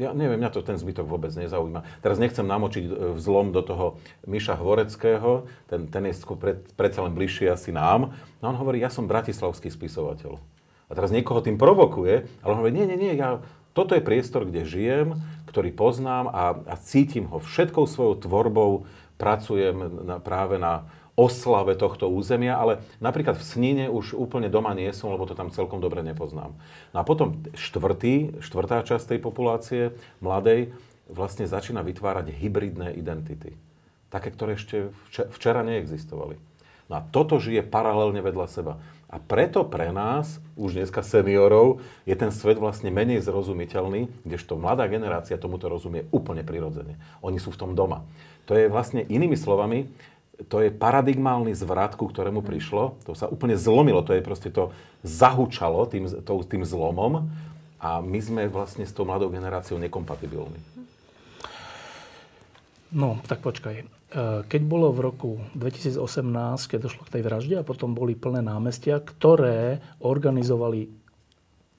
ja 0.00 0.16
neviem, 0.16 0.40
mňa 0.40 0.50
to 0.50 0.64
ten 0.64 0.80
zbytok 0.80 1.04
vôbec 1.04 1.28
nezaujíma. 1.36 1.84
Teraz 2.00 2.16
nechcem 2.16 2.48
namočiť 2.48 2.84
e, 2.88 2.90
vzlom 3.20 3.52
do 3.52 3.60
toho 3.60 4.00
Miša 4.24 4.56
Hvoreckého, 4.56 5.44
ten, 5.68 5.92
ten 5.92 6.08
je 6.08 6.24
pred, 6.40 6.64
predsa 6.72 7.04
len 7.04 7.12
bližšie 7.12 7.52
asi 7.52 7.70
nám. 7.70 8.16
No 8.40 8.48
on 8.48 8.56
hovorí, 8.56 8.80
ja 8.80 8.88
som 8.88 9.04
bratislavský 9.04 9.68
spisovateľ. 9.68 10.40
A 10.88 10.92
teraz 10.96 11.12
niekoho 11.12 11.44
tým 11.44 11.60
provokuje, 11.60 12.26
ale 12.40 12.50
on 12.50 12.58
hovorí, 12.64 12.72
nie, 12.74 12.88
nie, 12.88 12.98
nie, 12.98 13.12
ja, 13.14 13.44
toto 13.76 13.94
je 13.94 14.02
priestor, 14.02 14.48
kde 14.48 14.66
žijem, 14.66 15.20
ktorý 15.46 15.70
poznám 15.70 16.32
a, 16.32 16.44
a 16.66 16.74
cítim 16.80 17.30
ho 17.30 17.38
všetkou 17.38 17.86
svojou 17.86 18.18
tvorbou, 18.18 18.88
pracujem 19.20 20.08
na, 20.08 20.16
práve 20.18 20.56
na, 20.56 20.88
oslave 21.20 21.76
tohto 21.76 22.08
územia, 22.08 22.56
ale 22.56 22.80
napríklad 23.04 23.36
v 23.36 23.44
Snine 23.44 23.84
už 23.92 24.16
úplne 24.16 24.48
doma 24.48 24.72
nie 24.72 24.88
som, 24.96 25.12
lebo 25.12 25.28
to 25.28 25.36
tam 25.36 25.52
celkom 25.52 25.84
dobre 25.84 26.00
nepoznám. 26.00 26.56
No 26.96 26.96
a 26.96 27.04
potom 27.04 27.44
štvrtý, 27.52 28.40
štvrtá 28.40 28.80
časť 28.80 29.16
tej 29.16 29.20
populácie, 29.20 29.82
mladej, 30.24 30.72
vlastne 31.12 31.44
začína 31.44 31.84
vytvárať 31.84 32.32
hybridné 32.32 32.96
identity. 32.96 33.52
Také, 34.08 34.32
ktoré 34.32 34.56
ešte 34.56 34.90
včera 35.12 35.60
neexistovali. 35.60 36.40
No 36.90 36.98
a 36.98 37.06
toto 37.06 37.38
žije 37.38 37.62
paralelne 37.62 38.18
vedľa 38.18 38.46
seba. 38.50 38.74
A 39.10 39.18
preto 39.18 39.66
pre 39.66 39.90
nás, 39.90 40.38
už 40.54 40.78
dneska 40.78 41.02
seniorov, 41.02 41.82
je 42.06 42.14
ten 42.14 42.30
svet 42.30 42.62
vlastne 42.62 42.94
menej 42.94 43.22
zrozumiteľný, 43.26 44.06
kdežto 44.22 44.54
mladá 44.54 44.86
generácia 44.86 45.34
tomuto 45.34 45.66
rozumie 45.66 46.06
úplne 46.14 46.46
prirodzene. 46.46 46.98
Oni 47.22 47.42
sú 47.42 47.50
v 47.50 47.58
tom 47.58 47.74
doma. 47.74 48.06
To 48.46 48.58
je 48.58 48.70
vlastne 48.70 49.02
inými 49.06 49.38
slovami, 49.38 49.90
to 50.48 50.64
je 50.64 50.72
paradigmálny 50.72 51.52
zvrat, 51.52 51.98
ku 51.98 52.08
ktorému 52.08 52.40
prišlo. 52.40 52.96
To 53.04 53.12
sa 53.12 53.28
úplne 53.28 53.58
zlomilo, 53.60 54.00
to 54.00 54.16
je 54.16 54.24
proste 54.24 54.48
to 54.48 54.72
zahučalo 55.04 55.84
tým, 55.90 56.08
to, 56.24 56.32
tým 56.46 56.64
zlomom 56.64 57.28
a 57.80 58.04
my 58.04 58.20
sme 58.20 58.42
vlastne 58.48 58.84
s 58.84 58.92
tou 58.92 59.08
mladou 59.08 59.32
generáciou 59.32 59.80
nekompatibilní. 59.80 60.60
No, 62.90 63.22
tak 63.24 63.40
počkaj. 63.40 63.76
E, 63.80 63.84
keď 64.44 64.62
bolo 64.66 64.90
v 64.90 65.00
roku 65.00 65.30
2018, 65.56 66.00
keď 66.66 66.78
došlo 66.90 67.06
k 67.06 67.12
tej 67.18 67.22
vražde 67.22 67.56
a 67.56 67.64
potom 67.64 67.94
boli 67.94 68.18
plné 68.18 68.44
námestia, 68.44 68.98
ktoré 68.98 69.80
organizovali 70.02 70.90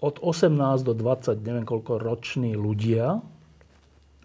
od 0.02 0.18
18 0.18 0.82
do 0.82 0.98
20, 0.98 1.38
neviem 1.46 1.68
koľko, 1.68 2.02
roční 2.02 2.58
ľudia. 2.58 3.22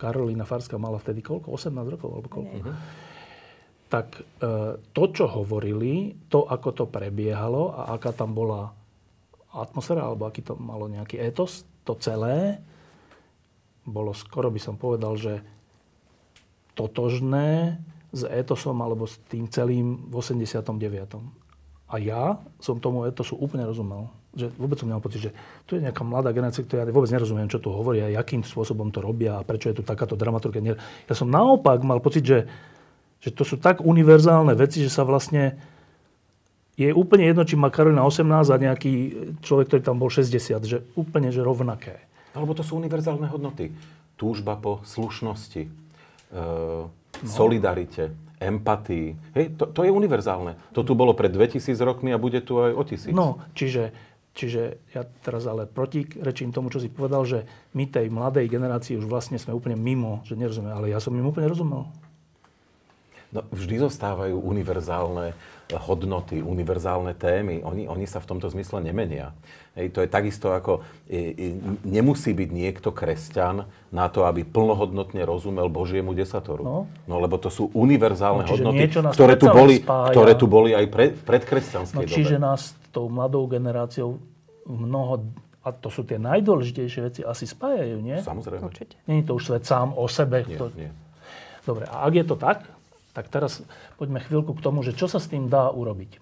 Karolina 0.00 0.48
Farská 0.48 0.80
mala 0.80 0.96
vtedy 0.96 1.20
koľko? 1.20 1.52
18 1.52 1.92
rokov 1.98 2.08
alebo 2.08 2.28
koľko? 2.32 2.56
Uh-huh 2.64 3.04
tak 3.86 4.18
e, 4.18 4.22
to, 4.80 5.04
čo 5.14 5.30
hovorili, 5.30 6.14
to, 6.26 6.42
ako 6.42 6.68
to 6.74 6.84
prebiehalo 6.90 7.70
a 7.70 7.94
aká 7.94 8.10
tam 8.10 8.34
bola 8.34 8.74
atmosféra, 9.54 10.04
alebo 10.04 10.26
aký 10.26 10.42
to 10.42 10.58
malo 10.58 10.90
nejaký 10.90 11.16
etos, 11.22 11.62
to 11.86 11.94
celé, 12.02 12.58
bolo 13.86 14.10
skoro 14.10 14.50
by 14.50 14.58
som 14.58 14.74
povedal, 14.74 15.14
že 15.14 15.38
totožné 16.74 17.78
s 18.10 18.22
etosom 18.26 18.76
alebo 18.82 19.06
s 19.06 19.16
tým 19.30 19.46
celým 19.46 20.10
v 20.10 20.14
89. 20.18 20.74
A 21.86 21.94
ja 22.02 22.42
som 22.58 22.82
tomu 22.82 23.06
etosu 23.06 23.38
úplne 23.38 23.62
rozumel. 23.62 24.10
Že 24.36 24.52
vôbec 24.58 24.76
som 24.76 24.90
mal 24.90 25.00
pocit, 25.00 25.30
že 25.30 25.32
tu 25.64 25.78
je 25.78 25.84
nejaká 25.86 26.04
mladá 26.04 26.28
generácia, 26.34 26.60
ktorá 26.60 26.84
ja 26.84 26.92
vôbec 26.92 27.08
nerozumiem, 27.08 27.48
čo 27.48 27.62
tu 27.62 27.72
hovoria, 27.72 28.12
akým 28.12 28.44
spôsobom 28.44 28.92
to 28.92 29.00
robia 29.00 29.40
a 29.40 29.46
prečo 29.46 29.72
je 29.72 29.80
tu 29.80 29.82
takáto 29.86 30.18
dramaturgia. 30.18 30.76
Ja 31.08 31.14
som 31.16 31.30
naopak 31.30 31.80
mal 31.86 32.02
pocit, 32.04 32.26
že 32.26 32.44
že 33.20 33.30
to 33.32 33.42
sú 33.42 33.56
tak 33.56 33.82
univerzálne 33.82 34.54
veci, 34.54 34.84
že 34.84 34.92
sa 34.92 35.02
vlastne 35.02 35.56
je 36.76 36.92
úplne 36.92 37.24
jedno, 37.24 37.42
či 37.48 37.56
má 37.56 37.72
Karolina 37.72 38.04
18 38.04 38.52
a 38.52 38.56
nejaký 38.60 38.92
človek, 39.40 39.72
ktorý 39.72 39.82
tam 39.82 39.96
bol 39.96 40.12
60, 40.12 40.60
že 40.68 40.84
úplne 40.92 41.32
že 41.32 41.40
rovnaké. 41.40 42.04
Alebo 42.36 42.52
to 42.52 42.60
sú 42.60 42.76
univerzálne 42.76 43.32
hodnoty. 43.32 43.72
Túžba 44.20 44.60
po 44.60 44.84
slušnosti, 44.84 45.62
e, 45.64 45.70
no. 46.36 46.92
solidarite, 47.24 48.12
empatii. 48.36 49.16
Hej, 49.32 49.56
to, 49.56 49.72
to 49.72 49.88
je 49.88 49.90
univerzálne. 49.92 50.52
To 50.76 50.84
tu 50.84 50.92
bolo 50.92 51.16
pred 51.16 51.32
2000 51.32 51.72
rokmi 51.80 52.12
a 52.12 52.20
bude 52.20 52.44
tu 52.44 52.60
aj 52.60 52.72
o 52.76 52.82
tisíc. 52.84 53.12
No, 53.16 53.40
čiže, 53.56 53.96
čiže 54.36 54.92
ja 54.92 55.08
teraz 55.24 55.48
ale 55.48 55.64
protirečím 55.64 56.52
tomu, 56.52 56.68
čo 56.68 56.76
si 56.76 56.92
povedal, 56.92 57.24
že 57.24 57.48
my 57.72 57.88
tej 57.88 58.12
mladej 58.12 58.52
generácii 58.52 59.00
už 59.00 59.08
vlastne 59.08 59.40
sme 59.40 59.56
úplne 59.56 59.80
mimo, 59.80 60.20
že 60.28 60.36
nerozumieme. 60.36 60.76
Ale 60.76 60.92
ja 60.92 61.00
som 61.00 61.16
im 61.16 61.24
úplne 61.24 61.48
rozumel. 61.48 61.88
No, 63.36 63.44
vždy 63.52 63.84
zostávajú 63.84 64.40
univerzálne 64.40 65.36
hodnoty, 65.76 66.40
univerzálne 66.40 67.12
témy. 67.12 67.60
Oni, 67.66 67.84
oni 67.84 68.06
sa 68.08 68.22
v 68.22 68.32
tomto 68.32 68.48
zmysle 68.48 68.80
nemenia. 68.80 69.36
Hej, 69.76 69.92
to 69.92 70.00
je 70.00 70.08
takisto 70.08 70.56
ako, 70.56 70.80
e, 71.04 71.36
e, 71.36 71.46
nemusí 71.84 72.32
byť 72.32 72.48
niekto 72.48 72.94
kresťan 72.96 73.68
na 73.92 74.06
to, 74.08 74.24
aby 74.24 74.46
plnohodnotne 74.46 75.20
rozumel 75.26 75.68
Božiemu 75.68 76.16
desatoru. 76.16 76.62
No, 76.64 76.78
no 77.04 77.16
lebo 77.20 77.36
to 77.36 77.52
sú 77.52 77.68
univerzálne 77.76 78.46
no, 78.46 78.50
hodnoty, 78.56 78.88
ktoré 78.88 79.34
tu, 79.36 79.52
boli, 79.52 79.84
ktoré 79.84 80.32
tu 80.38 80.46
boli 80.48 80.70
aj 80.72 80.86
pre, 80.88 81.06
v 81.12 81.22
predkresťanskej 81.28 82.06
no, 82.06 82.08
čiže 82.08 82.40
dobe. 82.40 82.46
nás 82.46 82.72
tou 82.94 83.12
mladou 83.12 83.44
generáciou 83.50 84.16
mnoho 84.64 85.28
a 85.66 85.74
to 85.74 85.90
sú 85.90 86.06
tie 86.06 86.14
najdôležitejšie 86.22 87.00
veci, 87.02 87.20
asi 87.26 87.42
spájajú, 87.42 87.98
nie? 87.98 88.22
Samozrejme. 88.22 88.62
Určite. 88.62 88.94
Není 89.10 89.26
to 89.26 89.34
už 89.34 89.50
svet 89.50 89.66
sám 89.66 89.98
o 89.98 90.06
sebe. 90.06 90.46
Nie, 90.46 90.62
to... 90.62 90.70
nie. 90.78 90.94
Dobre, 91.66 91.90
a 91.90 92.06
ak 92.06 92.12
je 92.14 92.24
to 92.24 92.38
tak, 92.38 92.70
tak 93.16 93.32
teraz 93.32 93.64
poďme 93.96 94.20
chvíľku 94.20 94.52
k 94.52 94.60
tomu, 94.60 94.84
že 94.84 94.92
čo 94.92 95.08
sa 95.08 95.16
s 95.16 95.32
tým 95.32 95.48
dá 95.48 95.72
urobiť. 95.72 96.20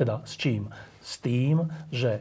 Teda 0.00 0.24
s 0.24 0.40
čím? 0.40 0.72
S 1.04 1.20
tým, 1.20 1.68
že 1.92 2.16
e, 2.16 2.20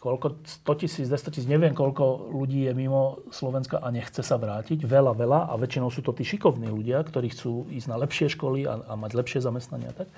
koľko, 0.00 0.40
100 0.64 0.80
tisíc, 0.80 1.04
200 1.12 1.36
tisíc, 1.36 1.44
neviem 1.44 1.76
koľko 1.76 2.32
ľudí 2.32 2.64
je 2.64 2.72
mimo 2.72 3.20
Slovenska 3.28 3.84
a 3.84 3.92
nechce 3.92 4.24
sa 4.24 4.40
vrátiť. 4.40 4.88
Veľa, 4.88 5.12
veľa 5.12 5.52
a 5.52 5.54
väčšinou 5.60 5.92
sú 5.92 6.00
to 6.00 6.16
tí 6.16 6.24
šikovní 6.24 6.72
ľudia, 6.72 7.04
ktorí 7.04 7.28
chcú 7.36 7.68
ísť 7.68 7.92
na 7.92 8.00
lepšie 8.00 8.32
školy 8.32 8.64
a, 8.64 8.80
a 8.88 8.92
mať 8.96 9.12
lepšie 9.12 9.44
zamestnania. 9.44 9.92
Tak? 9.92 10.08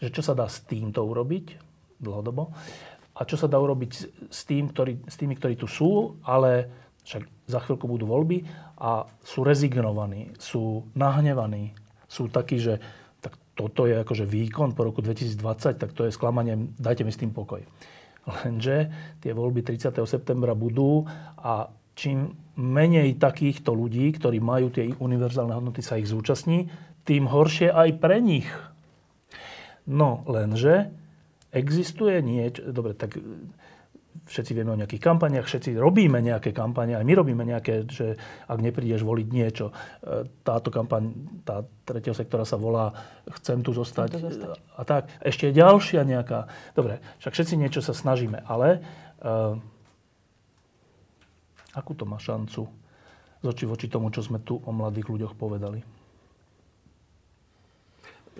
Že 0.00 0.08
čo 0.08 0.22
sa 0.24 0.32
dá 0.32 0.48
s 0.48 0.64
týmto 0.64 1.04
urobiť 1.04 1.60
dlhodobo 2.00 2.48
a 3.12 3.20
čo 3.28 3.36
sa 3.36 3.44
dá 3.44 3.60
urobiť 3.60 3.92
s, 4.32 4.40
tým, 4.48 4.72
ktorý, 4.72 5.04
s 5.04 5.20
tými, 5.20 5.36
ktorí 5.36 5.60
tu 5.60 5.68
sú, 5.68 6.16
ale 6.24 6.70
však 7.04 7.50
za 7.50 7.58
chvíľku 7.60 7.90
budú 7.90 8.06
voľby 8.06 8.46
a 8.78 9.10
sú 9.26 9.42
rezignovaní, 9.42 10.30
sú 10.38 10.86
nahnevaní, 10.94 11.74
sú 12.06 12.30
takí, 12.30 12.62
že 12.62 12.78
tak 13.18 13.34
toto 13.58 13.90
je 13.90 13.98
akože 13.98 14.22
výkon 14.22 14.78
po 14.78 14.86
roku 14.86 15.02
2020, 15.02 15.82
tak 15.82 15.90
to 15.92 16.06
je 16.06 16.14
sklamanie, 16.14 16.54
dajte 16.78 17.02
mi 17.02 17.10
s 17.10 17.18
tým 17.18 17.34
pokoj. 17.34 17.60
Lenže 18.28 18.92
tie 19.18 19.34
voľby 19.34 19.66
30. 19.66 19.98
septembra 20.06 20.54
budú 20.54 21.02
a 21.42 21.66
čím 21.98 22.30
menej 22.54 23.18
takýchto 23.18 23.74
ľudí, 23.74 24.14
ktorí 24.14 24.38
majú 24.38 24.70
tie 24.70 24.94
univerzálne 24.94 25.50
hodnoty, 25.50 25.82
sa 25.82 25.98
ich 25.98 26.06
zúčastní, 26.06 26.70
tým 27.02 27.26
horšie 27.26 27.74
aj 27.74 27.98
pre 27.98 28.22
nich. 28.22 28.46
No, 29.88 30.22
lenže 30.28 30.92
existuje 31.50 32.20
niečo... 32.20 32.70
Dobre, 32.70 32.92
tak 32.92 33.16
všetci 34.26 34.52
vieme 34.56 34.74
o 34.74 34.80
nejakých 34.80 35.02
kampaniach, 35.04 35.46
všetci 35.46 35.78
robíme 35.78 36.18
nejaké 36.18 36.50
kampane, 36.50 36.96
aj 36.96 37.04
my 37.04 37.14
robíme 37.14 37.42
nejaké, 37.44 37.86
že 37.86 38.18
ak 38.48 38.58
neprídeš 38.58 39.04
voliť 39.04 39.28
niečo, 39.30 39.70
e, 39.70 40.26
táto 40.42 40.72
kampaň, 40.72 41.12
tá 41.44 41.62
tretieho 41.84 42.16
sektora 42.16 42.42
sa 42.48 42.58
volá 42.58 42.90
Chcem 43.28 43.60
tu 43.60 43.76
zostať, 43.76 44.16
Chcem 44.16 44.22
tu 44.24 44.28
zostať. 44.32 44.58
a 44.74 44.82
tak. 44.88 45.02
Ešte 45.20 45.52
je 45.52 45.60
ďalšia 45.60 46.02
nejaká, 46.02 46.48
dobre, 46.72 47.04
však 47.20 47.32
všetci 47.36 47.54
niečo 47.60 47.80
sa 47.84 47.92
snažíme, 47.92 48.40
ale 48.48 48.80
uh, 49.20 49.56
akú 51.76 51.92
to 51.92 52.08
má 52.08 52.16
šancu 52.16 52.64
z 53.38 53.46
oči 53.46 53.64
voči 53.68 53.86
tomu, 53.86 54.10
čo 54.10 54.24
sme 54.24 54.40
tu 54.42 54.58
o 54.58 54.70
mladých 54.72 55.06
ľuďoch 55.12 55.34
povedali? 55.36 55.97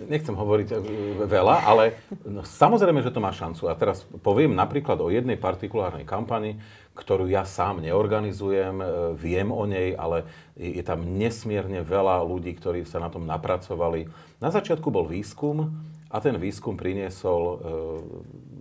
Nechcem 0.07 0.31
hovoriť 0.31 0.67
e, 0.71 0.77
veľa, 1.27 1.55
ale 1.67 1.99
no, 2.23 2.47
samozrejme, 2.47 3.03
že 3.03 3.11
to 3.11 3.19
má 3.19 3.35
šancu. 3.35 3.67
A 3.67 3.75
teraz 3.75 4.07
poviem 4.23 4.55
napríklad 4.55 4.95
o 5.03 5.11
jednej 5.11 5.35
partikulárnej 5.35 6.07
kampani, 6.07 6.55
ktorú 6.95 7.27
ja 7.27 7.43
sám 7.43 7.83
neorganizujem, 7.83 8.79
e, 8.79 8.85
viem 9.19 9.51
o 9.51 9.63
nej, 9.67 9.91
ale 9.99 10.23
je 10.55 10.79
tam 10.83 11.03
nesmierne 11.03 11.83
veľa 11.83 12.23
ľudí, 12.23 12.55
ktorí 12.55 12.87
sa 12.87 13.03
na 13.03 13.11
tom 13.11 13.27
napracovali. 13.27 14.07
Na 14.39 14.51
začiatku 14.55 14.87
bol 14.87 15.03
výskum 15.03 15.75
a 16.07 16.17
ten 16.23 16.39
výskum 16.39 16.79
priniesol 16.79 17.41
e, 17.43 17.55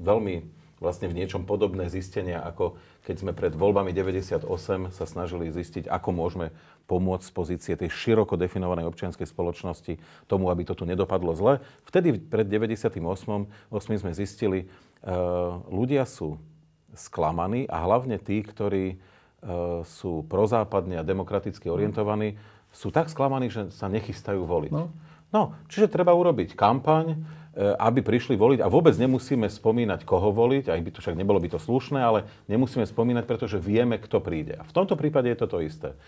veľmi 0.02 0.58
vlastne 0.78 1.10
v 1.10 1.22
niečom 1.22 1.42
podobné 1.42 1.90
zistenia, 1.90 2.38
ako 2.42 2.78
keď 3.02 3.16
sme 3.18 3.32
pred 3.34 3.50
voľbami 3.54 3.90
98 3.90 4.46
sa 4.94 5.04
snažili 5.06 5.50
zistiť, 5.50 5.90
ako 5.90 6.08
môžeme 6.14 6.54
pomôcť 6.88 7.28
z 7.28 7.32
pozície 7.36 7.74
tej 7.76 7.92
široko 7.92 8.40
definovanej 8.40 8.88
občianskej 8.88 9.28
spoločnosti 9.28 10.00
tomu, 10.24 10.48
aby 10.48 10.64
to 10.64 10.72
tu 10.72 10.88
nedopadlo 10.88 11.36
zle. 11.36 11.60
Vtedy 11.84 12.16
pred 12.16 12.48
98 12.48 12.96
8 12.98 14.00
sme 14.00 14.12
zistili, 14.16 14.66
uh, 14.66 15.60
ľudia 15.68 16.08
sú 16.08 16.40
sklamaní 16.96 17.68
a 17.68 17.84
hlavne 17.84 18.16
tí, 18.16 18.40
ktorí 18.40 18.96
uh, 18.96 19.84
sú 19.84 20.24
prozápadne 20.24 20.96
a 20.98 21.06
demokraticky 21.06 21.68
orientovaní, 21.68 22.40
sú 22.72 22.88
tak 22.88 23.12
sklamaní, 23.12 23.52
že 23.52 23.68
sa 23.76 23.92
nechystajú 23.92 24.48
voliť. 24.48 24.72
No. 24.72 24.88
No, 25.28 25.52
čiže 25.68 25.92
treba 25.92 26.16
urobiť 26.16 26.56
kampaň, 26.56 27.20
E, 27.58 27.74
aby 27.74 28.06
prišli 28.06 28.38
voliť 28.38 28.62
a 28.62 28.70
vôbec 28.70 28.94
nemusíme 28.94 29.50
spomínať, 29.50 30.06
koho 30.06 30.30
voliť, 30.30 30.70
aj 30.70 30.78
by 30.78 30.90
to 30.94 31.02
však 31.02 31.18
nebolo 31.18 31.42
by 31.42 31.50
to 31.50 31.58
slušné, 31.58 31.98
ale 31.98 32.30
nemusíme 32.46 32.86
spomínať, 32.86 33.26
pretože 33.26 33.58
vieme, 33.58 33.98
kto 33.98 34.22
príde. 34.22 34.54
A 34.54 34.62
v 34.62 34.70
tomto 34.70 34.94
prípade 34.94 35.26
je 35.26 35.38
to 35.42 35.50
to 35.50 35.58
isté. 35.66 35.98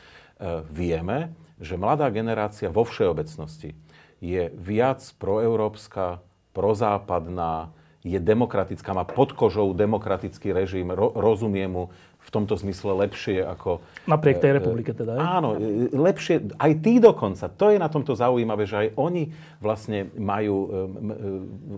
E, 0.40 0.64
vieme, 0.72 1.36
že 1.60 1.76
mladá 1.76 2.08
generácia 2.08 2.72
vo 2.72 2.88
všeobecnosti 2.88 3.76
je 4.24 4.48
viac 4.56 5.04
proeurópska, 5.20 6.24
prozápadná, 6.56 7.76
je 8.00 8.16
demokratická, 8.16 8.96
má 8.96 9.04
pod 9.04 9.36
kožou 9.36 9.76
demokratický 9.76 10.56
režim, 10.56 10.88
ro, 10.88 11.12
rozumie 11.12 11.68
mu 11.68 11.92
v 12.20 12.28
tomto 12.28 12.54
zmysle 12.54 12.94
lepšie 13.08 13.42
ako... 13.42 13.80
Napriek 14.04 14.38
tej 14.38 14.60
republike 14.60 14.92
teda, 14.94 15.16
je? 15.16 15.20
Áno, 15.20 15.48
lepšie, 15.90 16.52
aj 16.60 16.72
tí 16.78 17.00
dokonca. 17.00 17.48
To 17.48 17.72
je 17.72 17.80
na 17.80 17.88
tomto 17.88 18.12
zaujímavé, 18.12 18.68
že 18.68 18.76
aj 18.76 18.88
oni 18.94 19.32
vlastne 19.58 20.12
majú 20.14 20.56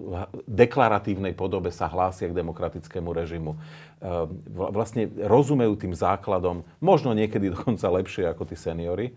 v 0.03 0.13
deklaratívnej 0.51 1.33
podobe 1.33 1.71
sa 1.71 1.89
hlásia 1.89 2.29
k 2.29 2.37
demokratickému 2.37 3.11
režimu. 3.15 3.57
Vlastne 4.51 5.09
rozumejú 5.15 5.79
tým 5.79 5.95
základom, 5.95 6.67
možno 6.83 7.15
niekedy 7.15 7.49
dokonca 7.55 7.87
lepšie 7.89 8.27
ako 8.29 8.43
tí 8.45 8.59
seniory. 8.59 9.15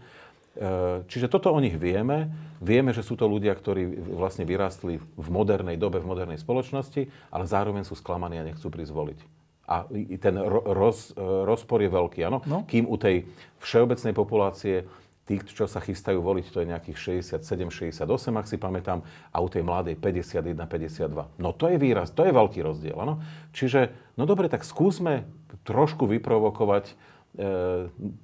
Čiže 1.12 1.28
toto 1.28 1.52
o 1.52 1.60
nich 1.60 1.76
vieme. 1.76 2.32
Vieme, 2.64 2.96
že 2.96 3.04
sú 3.04 3.20
to 3.20 3.28
ľudia, 3.28 3.52
ktorí 3.52 4.16
vlastne 4.16 4.48
vyrástli 4.48 5.04
v 5.04 5.28
modernej 5.28 5.76
dobe, 5.76 6.00
v 6.00 6.08
modernej 6.08 6.40
spoločnosti, 6.40 7.12
ale 7.28 7.44
zároveň 7.44 7.84
sú 7.84 8.00
sklamaní 8.00 8.40
a 8.40 8.48
nechcú 8.48 8.72
prísť 8.72 8.96
voliť. 8.96 9.20
A 9.66 9.90
ten 10.22 10.36
roz, 10.72 11.18
rozpor 11.18 11.82
je 11.82 11.90
veľký, 11.90 12.20
áno? 12.26 12.46
No. 12.46 12.70
Kým 12.70 12.86
u 12.86 13.02
tej 13.02 13.26
všeobecnej 13.62 14.14
populácie 14.14 14.86
tí, 15.26 15.42
čo 15.42 15.66
sa 15.66 15.82
chystajú 15.82 16.22
voliť, 16.22 16.46
to 16.54 16.62
je 16.62 16.70
nejakých 16.70 16.98
67, 17.42 17.42
68, 17.74 18.06
ak 18.38 18.46
si 18.46 18.58
pamätám, 18.62 19.02
a 19.34 19.38
u 19.42 19.48
tej 19.50 19.66
mladej 19.66 19.98
51, 19.98 20.54
52. 20.70 21.42
No 21.42 21.50
to 21.50 21.74
je 21.74 21.82
výraz, 21.82 22.14
to 22.14 22.24
je 22.24 22.32
veľký 22.32 22.62
rozdiel, 22.62 22.94
áno? 22.94 23.20
Čiže, 23.58 23.90
no 24.22 24.30
dobre, 24.30 24.48
tak 24.54 24.62
skúsme 24.62 25.26
trošku 25.66 26.06
vyprovokovať 26.06 26.86
e, 26.86 26.94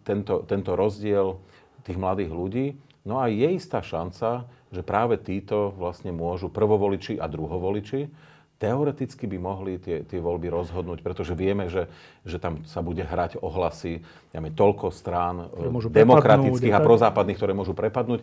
tento, 0.05 0.45
tento 0.45 0.71
rozdiel 0.77 1.41
tých 1.81 1.97
mladých 1.97 2.29
ľudí. 2.29 2.65
No 3.01 3.17
a 3.17 3.33
je 3.33 3.49
istá 3.57 3.81
šanca, 3.81 4.45
že 4.69 4.85
práve 4.85 5.17
títo 5.17 5.73
vlastne 5.73 6.13
môžu 6.13 6.53
prvovoliči 6.53 7.17
a 7.17 7.25
druhovoliči 7.25 8.29
teoreticky 8.61 9.25
by 9.25 9.37
mohli 9.41 9.81
tie, 9.81 10.05
tie 10.05 10.21
voľby 10.21 10.53
rozhodnúť, 10.53 11.01
pretože 11.01 11.33
vieme, 11.33 11.65
že, 11.65 11.89
že 12.21 12.37
tam 12.37 12.61
sa 12.69 12.85
bude 12.85 13.01
hrať 13.01 13.41
ohlasy, 13.41 14.05
máme 14.37 14.53
toľko 14.53 14.93
strán 14.93 15.49
demokratických 15.89 16.77
a 16.77 16.85
prozápadných, 16.85 17.37
ktoré 17.41 17.57
môžu 17.57 17.73
prepadnúť. 17.73 18.21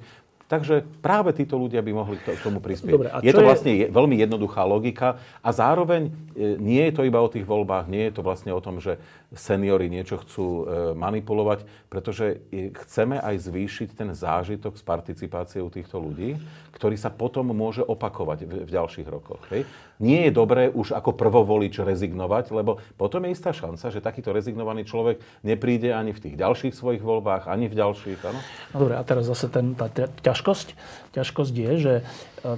Takže 0.48 0.80
práve 1.04 1.36
títo 1.36 1.60
ľudia 1.60 1.84
by 1.84 1.92
mohli 1.92 2.16
k 2.16 2.40
tomu 2.40 2.56
prispieť. 2.64 2.94
Dobre, 2.96 3.08
je 3.20 3.32
to 3.36 3.44
vlastne 3.44 3.68
je... 3.68 3.86
veľmi 3.92 4.16
jednoduchá 4.16 4.64
logika 4.64 5.20
a 5.44 5.52
zároveň 5.52 6.08
e, 6.08 6.56
nie 6.56 6.80
je 6.88 6.92
to 6.96 7.04
iba 7.04 7.20
o 7.20 7.28
tých 7.28 7.44
voľbách, 7.44 7.84
nie 7.92 8.08
je 8.08 8.16
to 8.16 8.24
vlastne 8.24 8.56
o 8.56 8.60
tom, 8.64 8.80
že 8.80 8.96
seniory 9.36 9.92
niečo 9.92 10.16
chcú 10.24 10.46
e, 10.48 10.62
manipulovať, 10.96 11.68
pretože 11.92 12.40
chceme 12.48 13.20
aj 13.20 13.44
zvýšiť 13.44 13.88
ten 13.92 14.16
zážitok 14.16 14.80
z 14.80 14.82
participácie 14.88 15.60
u 15.60 15.68
týchto 15.68 16.00
ľudí, 16.00 16.40
ktorý 16.72 16.96
sa 16.96 17.12
potom 17.12 17.52
môže 17.52 17.84
opakovať 17.84 18.48
v, 18.48 18.52
v 18.64 18.70
ďalších 18.72 19.04
rokoch. 19.04 19.44
Hej? 19.52 19.68
Nie 20.00 20.30
je 20.30 20.32
dobré 20.32 20.72
už 20.72 20.96
ako 20.96 21.12
prvovolič 21.12 21.76
rezignovať, 21.76 22.56
lebo 22.56 22.80
potom 22.96 23.28
je 23.28 23.36
istá 23.36 23.52
šanca, 23.52 23.92
že 23.92 24.00
takýto 24.00 24.32
rezignovaný 24.32 24.88
človek 24.88 25.20
nepríde 25.44 25.92
ani 25.92 26.16
v 26.16 26.22
tých 26.24 26.36
ďalších 26.40 26.72
svojich 26.72 27.04
voľbách, 27.04 27.52
ani 27.52 27.68
v 27.68 27.76
ďalších. 27.76 28.18
Áno? 28.24 28.40
No 28.72 28.76
dobre, 28.80 28.96
a 28.96 29.04
teraz 29.04 29.28
zase 29.28 29.52
ten, 29.52 29.76
tá 29.76 29.92
ťažkosť. 29.92 30.72
Ťažkosť 31.12 31.52
je, 31.52 31.72
že 31.76 31.94
e, 32.00 32.02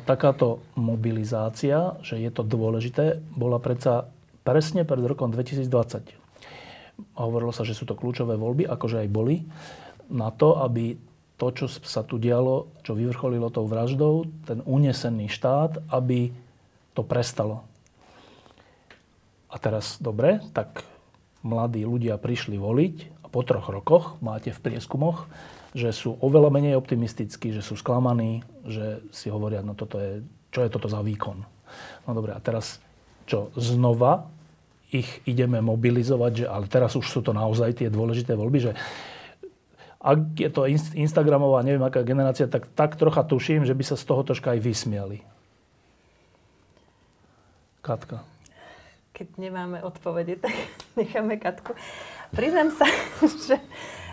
takáto 0.07 0.63
mobilizácia, 0.79 1.99
že 2.07 2.23
je 2.23 2.31
to 2.31 2.47
dôležité, 2.47 3.19
bola 3.35 3.59
predsa 3.59 4.07
presne 4.47 4.87
pred 4.87 5.03
rokom 5.03 5.35
2020 5.35 6.20
hovorilo 7.17 7.53
sa, 7.55 7.67
že 7.67 7.77
sú 7.77 7.85
to 7.89 7.99
kľúčové 7.99 8.37
voľby, 8.37 8.67
akože 8.69 9.07
aj 9.07 9.09
boli, 9.11 9.45
na 10.11 10.35
to, 10.35 10.59
aby 10.59 10.99
to, 11.41 11.47
čo 11.57 11.67
sa 11.71 12.05
tu 12.05 12.21
dialo, 12.21 12.69
čo 12.85 12.93
vyvrcholilo 12.93 13.49
tou 13.49 13.65
vraždou, 13.65 14.29
ten 14.45 14.61
unesený 14.67 15.33
štát, 15.33 15.89
aby 15.89 16.29
to 16.93 17.01
prestalo. 17.01 17.65
A 19.49 19.57
teraz, 19.57 19.97
dobre, 19.99 20.45
tak 20.53 20.85
mladí 21.41 21.83
ľudia 21.83 22.21
prišli 22.21 22.61
voliť 22.61 23.25
a 23.25 23.27
po 23.33 23.41
troch 23.41 23.73
rokoch 23.73 24.21
máte 24.21 24.53
v 24.53 24.63
prieskumoch, 24.63 25.27
že 25.73 25.95
sú 25.95 26.19
oveľa 26.21 26.53
menej 26.53 26.75
optimistickí, 26.77 27.55
že 27.55 27.65
sú 27.65 27.79
sklamaní, 27.79 28.45
že 28.67 29.01
si 29.15 29.33
hovoria, 29.33 29.65
no 29.65 29.73
toto 29.73 29.97
je, 29.97 30.21
čo 30.53 30.67
je 30.67 30.71
toto 30.71 30.91
za 30.91 31.01
výkon. 31.01 31.41
No 32.05 32.11
dobre, 32.13 32.35
a 32.35 32.41
teraz 32.43 32.83
čo, 33.31 33.55
znova 33.55 34.27
ich 34.91 35.23
ideme 35.27 35.63
mobilizovať, 35.63 36.33
že 36.35 36.47
ale 36.51 36.67
teraz 36.67 36.99
už 36.99 37.07
sú 37.07 37.21
to 37.23 37.31
naozaj 37.31 37.79
tie 37.79 37.89
dôležité 37.89 38.35
voľby, 38.35 38.71
že 38.71 38.73
ak 40.01 40.33
je 40.41 40.49
to 40.49 40.65
Instagramová, 40.97 41.61
neviem 41.61 41.85
aká 41.85 42.01
generácia, 42.01 42.49
tak, 42.49 42.73
tak 42.73 42.97
trocha 42.97 43.21
tuším, 43.21 43.69
že 43.69 43.77
by 43.77 43.85
sa 43.85 44.01
z 44.01 44.05
toho 44.09 44.25
troška 44.25 44.57
aj 44.57 44.61
vysmiali. 44.65 45.21
Katka. 47.81 48.25
keď 49.13 49.29
nemáme 49.37 49.85
odpovede, 49.85 50.41
tak 50.41 50.53
necháme 51.01 51.37
Katku. 51.37 51.77
Priznám 52.33 52.73
sa, 52.73 52.89
že, 53.49 53.61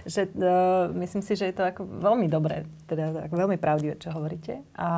že 0.07 0.31
uh, 0.31 0.87
myslím 0.95 1.19
si, 1.19 1.35
že 1.35 1.51
je 1.51 1.55
to 1.55 1.67
ako 1.67 1.83
veľmi 1.83 2.31
dobré, 2.31 2.63
teda 2.87 3.27
ako 3.27 3.35
veľmi 3.35 3.59
pravdivé, 3.59 3.99
čo 3.99 4.15
hovoríte. 4.15 4.63
A, 4.79 4.89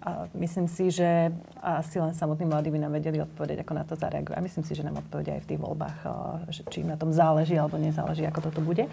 a 0.00 0.10
myslím 0.32 0.66
si, 0.66 0.88
že 0.88 1.30
asi 1.60 2.00
len 2.00 2.16
samotní 2.16 2.48
mladí 2.48 2.72
by 2.72 2.80
nám 2.80 2.96
vedeli 2.96 3.20
odpovedať, 3.20 3.60
ako 3.62 3.72
na 3.76 3.84
to 3.84 3.94
zareagujú. 4.00 4.32
A 4.32 4.40
myslím 4.40 4.64
si, 4.64 4.72
že 4.72 4.82
nám 4.82 5.04
odpovedia 5.04 5.36
aj 5.36 5.44
v 5.44 5.48
tých 5.54 5.60
voľbách, 5.60 5.98
uh, 6.08 6.40
že 6.48 6.64
či 6.72 6.82
im 6.82 6.90
na 6.90 6.96
tom 6.96 7.12
záleží 7.12 7.54
alebo 7.60 7.76
nezáleží, 7.76 8.24
ako 8.24 8.48
toto 8.48 8.64
bude. 8.64 8.88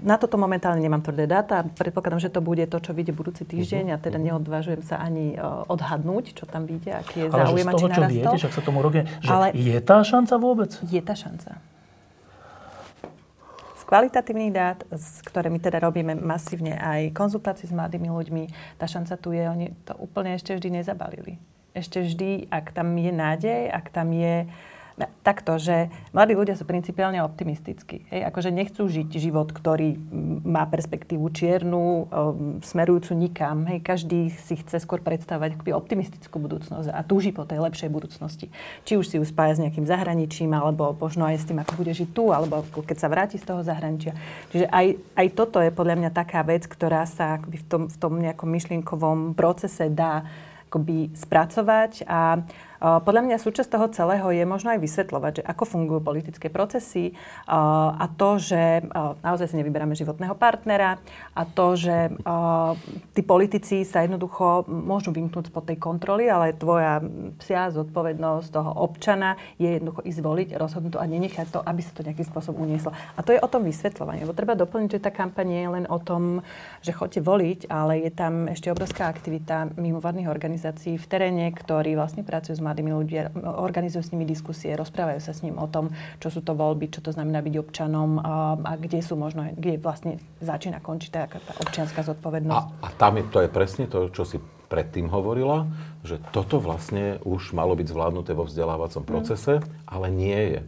Na 0.00 0.16
toto 0.16 0.38
momentálne 0.38 0.78
nemám 0.78 1.02
tvrdé 1.02 1.26
dáta. 1.26 1.66
Predpokladám, 1.66 2.22
že 2.22 2.30
to 2.30 2.40
bude 2.40 2.64
to, 2.70 2.78
čo 2.78 2.94
vyjde 2.94 3.12
budúci 3.12 3.42
týždeň 3.44 3.92
uh-huh. 3.92 3.98
a 3.98 4.02
teda 4.02 4.16
mhm. 4.16 4.24
neodvážujem 4.30 4.82
sa 4.86 5.02
ani 5.02 5.34
e, 5.34 5.42
odhadnúť, 5.68 6.38
čo 6.38 6.44
tam 6.46 6.64
vyjde, 6.64 6.96
aký 6.96 7.26
je 7.26 7.28
záujem 7.28 7.66
a 7.66 7.72
či 7.74 7.86
čo 7.90 8.02
viete, 8.08 8.36
však 8.46 8.54
sa 8.54 8.62
tomu 8.62 8.80
roky, 8.80 9.04
že 9.20 9.28
Ale 9.28 9.46
je 9.52 9.76
tá 9.82 10.00
šanca 10.00 10.34
vôbec? 10.38 10.70
Je 10.86 11.02
tá 11.02 11.18
šanca. 11.18 11.60
Kvalitatívnych 13.88 14.52
dát, 14.52 14.84
s 14.92 15.24
ktorými 15.24 15.56
teda 15.64 15.80
robíme 15.80 16.12
masívne 16.12 16.76
aj 16.76 17.16
konzultácie 17.16 17.64
s 17.64 17.72
mladými 17.72 18.12
ľuďmi, 18.12 18.76
tá 18.76 18.84
šanca 18.84 19.16
tu 19.16 19.32
je, 19.32 19.40
oni 19.48 19.72
to 19.88 19.96
úplne 19.96 20.36
ešte 20.36 20.52
vždy 20.52 20.84
nezabalili. 20.84 21.40
Ešte 21.72 22.04
vždy, 22.04 22.52
ak 22.52 22.76
tam 22.76 22.92
je 22.92 23.12
nádej, 23.16 23.72
ak 23.72 23.88
tam 23.88 24.12
je 24.12 24.44
uh, 24.44 24.77
takto, 25.22 25.60
že 25.60 25.92
mladí 26.10 26.34
ľudia 26.34 26.58
sú 26.58 26.66
principiálne 26.66 27.22
optimistickí. 27.22 28.08
Hej? 28.10 28.26
Akože 28.26 28.50
nechcú 28.50 28.90
žiť 28.90 29.08
život, 29.20 29.54
ktorý 29.54 29.94
má 30.42 30.66
perspektívu 30.66 31.30
čiernu, 31.30 32.08
um, 32.08 32.58
smerujúcu 32.64 33.14
nikam. 33.14 33.68
Hej? 33.70 33.84
Každý 33.84 34.32
si 34.34 34.58
chce 34.58 34.82
skôr 34.82 34.98
predstavať 35.04 35.60
optimistickú 35.68 36.42
budúcnosť 36.42 36.90
a 36.90 37.04
túži 37.06 37.30
po 37.30 37.46
tej 37.46 37.62
lepšej 37.62 37.90
budúcnosti. 37.92 38.50
Či 38.82 38.98
už 38.98 39.06
si 39.06 39.16
ju 39.20 39.24
spája 39.28 39.60
s 39.60 39.62
nejakým 39.62 39.86
zahraničím, 39.86 40.50
alebo 40.56 40.96
možno 40.96 41.28
aj 41.28 41.38
s 41.38 41.46
tým, 41.46 41.60
ako 41.62 41.78
bude 41.78 41.92
žiť 41.94 42.08
tu, 42.10 42.34
alebo 42.34 42.64
keď 42.72 42.96
sa 42.98 43.12
vráti 43.12 43.36
z 43.38 43.46
toho 43.46 43.60
zahraničia. 43.62 44.16
Čiže 44.50 44.66
aj, 44.66 44.86
aj 45.14 45.26
toto 45.36 45.62
je 45.62 45.70
podľa 45.70 45.94
mňa 46.00 46.10
taká 46.10 46.42
vec, 46.42 46.66
ktorá 46.66 47.06
sa 47.06 47.38
akoby 47.38 47.60
v, 47.62 47.66
tom, 47.68 47.82
v 47.86 47.96
tom 48.00 48.12
nejakom 48.18 48.48
myšlienkovom 48.48 49.36
procese 49.36 49.92
dá 49.92 50.24
akoby 50.68 51.16
spracovať 51.16 52.04
a 52.04 52.44
podľa 52.78 53.22
mňa 53.26 53.36
súčasť 53.42 53.70
toho 53.74 53.86
celého 53.90 54.28
je 54.30 54.44
možno 54.46 54.74
aj 54.74 54.80
vysvetľovať, 54.82 55.32
že 55.40 55.46
ako 55.46 55.64
fungujú 55.66 56.00
politické 56.02 56.46
procesy 56.50 57.12
a 57.50 58.06
to, 58.14 58.38
že 58.38 58.86
naozaj 59.22 59.50
si 59.50 59.58
nevyberáme 59.58 59.98
životného 59.98 60.38
partnera 60.38 61.02
a 61.34 61.42
to, 61.42 61.74
že 61.74 62.14
tí 63.12 63.22
politici 63.26 63.82
sa 63.82 64.06
jednoducho 64.06 64.64
môžu 64.68 65.10
vymknúť 65.10 65.50
spod 65.50 65.66
tej 65.66 65.78
kontroly, 65.82 66.30
ale 66.30 66.54
tvoja 66.54 67.02
psia 67.42 67.70
zodpovednosť 67.74 68.48
toho 68.54 68.70
občana 68.78 69.34
je 69.58 69.74
jednoducho 69.78 70.06
ísť 70.06 70.20
voliť, 70.22 70.48
rozhodnúť 70.54 70.92
to 70.94 71.02
a 71.02 71.06
nenechať 71.06 71.46
to, 71.50 71.60
aby 71.62 71.80
sa 71.82 71.92
to 71.92 72.06
nejakým 72.06 72.26
spôsobom 72.26 72.64
unieslo. 72.64 72.94
A 73.16 73.20
to 73.26 73.34
je 73.34 73.42
o 73.42 73.48
tom 73.50 73.66
vysvetľovaní. 73.66 74.22
Lebo 74.22 74.36
treba 74.36 74.54
doplniť, 74.54 74.98
že 74.98 75.04
tá 75.04 75.10
kampaň 75.10 75.46
nie 75.48 75.62
je 75.64 75.70
len 75.82 75.84
o 75.90 75.98
tom, 75.98 76.40
že 76.80 76.94
chodte 76.94 77.18
voliť, 77.18 77.66
ale 77.68 78.04
je 78.06 78.10
tam 78.14 78.46
ešte 78.46 78.70
obrovská 78.70 79.10
aktivita 79.10 79.74
mimovládnych 79.74 80.30
organizácií 80.30 80.96
v 80.96 81.06
teréne, 81.10 81.50
ktorí 81.50 81.96
vlastne 81.98 82.22
pracujú 82.22 82.54
s 82.56 82.64
mladými 82.68 82.92
ľudia, 82.92 83.32
organizujú 83.40 84.02
s 84.04 84.12
nimi 84.12 84.28
diskusie, 84.28 84.76
rozprávajú 84.76 85.24
sa 85.24 85.32
s 85.32 85.40
ním 85.40 85.56
o 85.56 85.64
tom, 85.64 85.88
čo 86.20 86.28
sú 86.28 86.44
to 86.44 86.52
voľby, 86.52 86.92
čo 86.92 87.00
to 87.00 87.16
znamená 87.16 87.40
byť 87.40 87.54
občanom 87.56 88.20
a, 88.20 88.60
a 88.60 88.72
kde 88.76 89.00
sú 89.00 89.16
možno, 89.16 89.48
kde 89.56 89.80
vlastne 89.80 90.20
začína 90.44 90.84
končiť 90.84 91.10
tá, 91.10 91.24
tá 91.32 91.52
občianská 91.64 92.04
zodpovednosť. 92.04 92.84
A, 92.84 92.84
a 92.84 92.88
tam 92.92 93.16
je, 93.16 93.24
to 93.32 93.38
je 93.40 93.48
presne 93.48 93.88
to, 93.88 94.12
čo 94.12 94.28
si 94.28 94.36
predtým 94.68 95.08
hovorila, 95.08 95.64
že 96.04 96.20
toto 96.30 96.60
vlastne 96.60 97.16
už 97.24 97.56
malo 97.56 97.72
byť 97.72 97.88
zvládnuté 97.88 98.36
vo 98.36 98.44
vzdelávacom 98.44 99.02
mhm. 99.02 99.08
procese, 99.08 99.54
mm. 99.58 99.64
ale 99.88 100.06
nie 100.12 100.40
je. 100.52 100.60
E, 100.60 100.66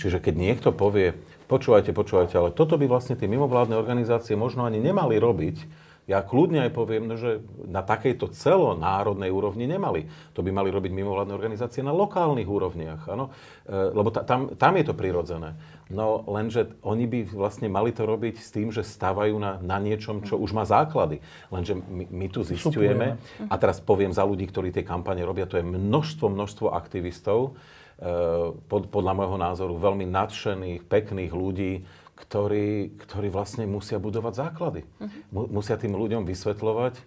čiže 0.00 0.18
keď 0.24 0.34
niekto 0.34 0.68
povie, 0.72 1.12
počúvajte, 1.46 1.92
počúvajte, 1.92 2.34
ale 2.40 2.50
toto 2.56 2.80
by 2.80 2.88
vlastne 2.88 3.14
tie 3.14 3.28
mimovládne 3.28 3.76
organizácie 3.76 4.34
možno 4.34 4.64
ani 4.64 4.80
nemali 4.80 5.20
robiť, 5.20 5.85
ja 6.06 6.22
kľudne 6.22 6.62
aj 6.62 6.70
poviem, 6.70 7.10
no, 7.10 7.18
že 7.18 7.42
na 7.66 7.82
takejto 7.82 8.30
celonárodnej 8.30 9.26
úrovni 9.26 9.66
nemali. 9.66 10.06
To 10.38 10.40
by 10.46 10.54
mali 10.54 10.70
robiť 10.70 10.94
mimovládne 10.94 11.34
organizácie 11.34 11.82
na 11.82 11.90
lokálnych 11.90 12.46
úrovniach, 12.46 13.10
áno? 13.10 13.34
E, 13.66 13.74
lebo 13.90 14.14
ta, 14.14 14.22
tam, 14.22 14.54
tam 14.54 14.78
je 14.78 14.86
to 14.86 14.94
prirodzené. 14.94 15.58
No 15.90 16.22
lenže 16.30 16.78
oni 16.86 17.10
by 17.10 17.20
vlastne 17.34 17.66
mali 17.66 17.90
to 17.90 18.06
robiť 18.06 18.38
s 18.38 18.54
tým, 18.54 18.70
že 18.70 18.86
stávajú 18.86 19.34
na, 19.34 19.58
na 19.58 19.82
niečom, 19.82 20.22
čo 20.22 20.38
už 20.38 20.54
má 20.54 20.62
základy. 20.62 21.18
Lenže 21.50 21.74
my, 21.74 22.06
my 22.06 22.26
tu 22.30 22.46
zistujeme, 22.46 23.18
a 23.50 23.54
teraz 23.58 23.82
poviem 23.82 24.14
za 24.14 24.22
ľudí, 24.22 24.46
ktorí 24.46 24.70
tie 24.70 24.86
kampane 24.86 25.26
robia, 25.26 25.50
to 25.50 25.58
je 25.58 25.66
množstvo, 25.66 26.30
množstvo 26.30 26.66
aktivistov, 26.70 27.58
e, 27.98 28.54
pod, 28.70 28.94
podľa 28.94 29.12
môjho 29.14 29.38
názoru 29.42 29.74
veľmi 29.74 30.06
nadšených, 30.06 30.86
pekných 30.86 31.34
ľudí, 31.34 31.82
ktorí, 32.16 32.96
ktorí 32.96 33.28
vlastne 33.28 33.68
musia 33.68 34.00
budovať 34.00 34.32
základy. 34.34 34.88
Uh-huh. 34.98 35.52
Musia 35.52 35.76
tým 35.76 35.92
ľuďom 35.92 36.24
vysvetľovať, 36.24 36.94
e, 36.96 37.02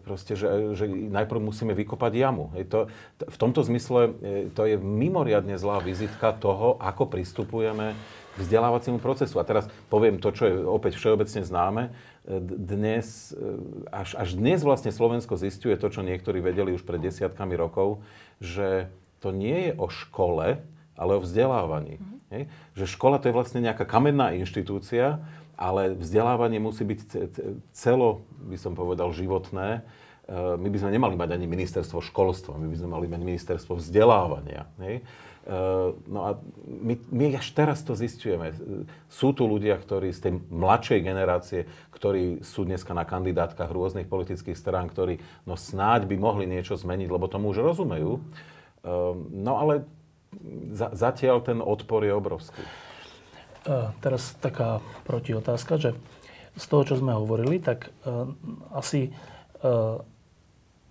proste, 0.00 0.32
že, 0.32 0.72
že 0.72 0.88
najprv 0.88 1.36
musíme 1.36 1.76
vykopať 1.76 2.12
jamu. 2.16 2.48
Je 2.56 2.64
to, 2.64 2.88
v 3.20 3.36
tomto 3.36 3.60
zmysle 3.60 4.16
e, 4.24 4.48
to 4.56 4.64
je 4.64 4.80
mimoriadne 4.80 5.60
zlá 5.60 5.84
vizitka 5.84 6.32
toho, 6.32 6.80
ako 6.80 7.12
pristupujeme 7.12 7.92
k 8.32 8.36
vzdelávaciemu 8.40 8.96
procesu. 9.04 9.36
A 9.36 9.44
teraz 9.44 9.68
poviem 9.92 10.16
to, 10.16 10.32
čo 10.32 10.48
je 10.48 10.54
opäť 10.64 10.96
všeobecne 10.96 11.44
známe. 11.44 11.82
E, 12.24 12.40
dnes, 12.40 13.36
až, 13.92 14.16
až 14.16 14.32
dnes 14.32 14.64
vlastne 14.64 14.88
Slovensko 14.88 15.36
zistuje 15.36 15.76
to, 15.76 15.92
čo 15.92 16.00
niektorí 16.00 16.40
vedeli 16.40 16.72
už 16.72 16.88
pred 16.88 17.04
desiatkami 17.04 17.52
rokov, 17.52 18.00
že 18.40 18.88
to 19.20 19.28
nie 19.28 19.68
je 19.68 19.72
o 19.76 19.92
škole, 19.92 20.64
ale 20.96 21.12
o 21.14 21.20
vzdelávaní. 21.20 22.00
Mm-hmm. 22.00 22.21
Hej? 22.32 22.42
Že 22.74 22.84
škola 22.96 23.20
to 23.20 23.28
je 23.28 23.36
vlastne 23.36 23.60
nejaká 23.60 23.84
kamenná 23.84 24.32
inštitúcia, 24.32 25.20
ale 25.54 25.94
vzdelávanie 25.94 26.58
musí 26.58 26.82
byť 26.82 27.00
celo, 27.76 28.24
by 28.48 28.56
som 28.56 28.72
povedal, 28.72 29.12
životné. 29.12 29.78
E, 29.78 29.80
my 30.58 30.68
by 30.72 30.78
sme 30.80 30.90
nemali 30.96 31.14
mať 31.14 31.36
ani 31.36 31.46
ministerstvo 31.46 32.00
školstva, 32.02 32.56
my 32.56 32.66
by 32.66 32.76
sme 32.80 32.90
mali 32.90 33.06
mať 33.06 33.20
ministerstvo 33.20 33.78
vzdelávania. 33.78 34.66
Hej? 34.80 35.04
E, 35.42 35.52
no 36.08 36.20
a 36.24 36.40
my, 36.66 36.94
my 37.12 37.24
až 37.36 37.52
teraz 37.52 37.84
to 37.84 37.92
zistujeme. 37.92 38.56
Sú 39.12 39.36
tu 39.36 39.44
ľudia, 39.44 39.76
ktorí 39.76 40.10
z 40.10 40.20
tej 40.30 40.32
mladšej 40.50 41.00
generácie, 41.04 41.60
ktorí 41.94 42.42
sú 42.42 42.64
dneska 42.64 42.96
na 42.96 43.04
kandidátkach 43.04 43.70
rôznych 43.70 44.08
politických 44.08 44.56
strán, 44.58 44.88
ktorí 44.88 45.20
no 45.46 45.54
snáď 45.54 46.08
by 46.08 46.16
mohli 46.16 46.48
niečo 46.48 46.74
zmeniť, 46.74 47.06
lebo 47.12 47.28
tomu 47.28 47.52
už 47.52 47.62
rozumejú. 47.62 48.18
E, 48.18 48.20
no 49.30 49.52
ale 49.60 49.86
zatiaľ 50.74 51.44
ten 51.44 51.58
odpor 51.60 52.02
je 52.02 52.12
obrovský. 52.12 52.62
Uh, 53.62 53.94
teraz 54.02 54.34
taká 54.42 54.82
protiotázka, 55.06 55.78
že 55.78 55.90
z 56.58 56.64
toho, 56.66 56.82
čo 56.84 56.94
sme 56.98 57.14
hovorili, 57.14 57.62
tak 57.62 57.94
uh, 58.02 58.26
asi 58.74 59.14
uh, 59.62 60.02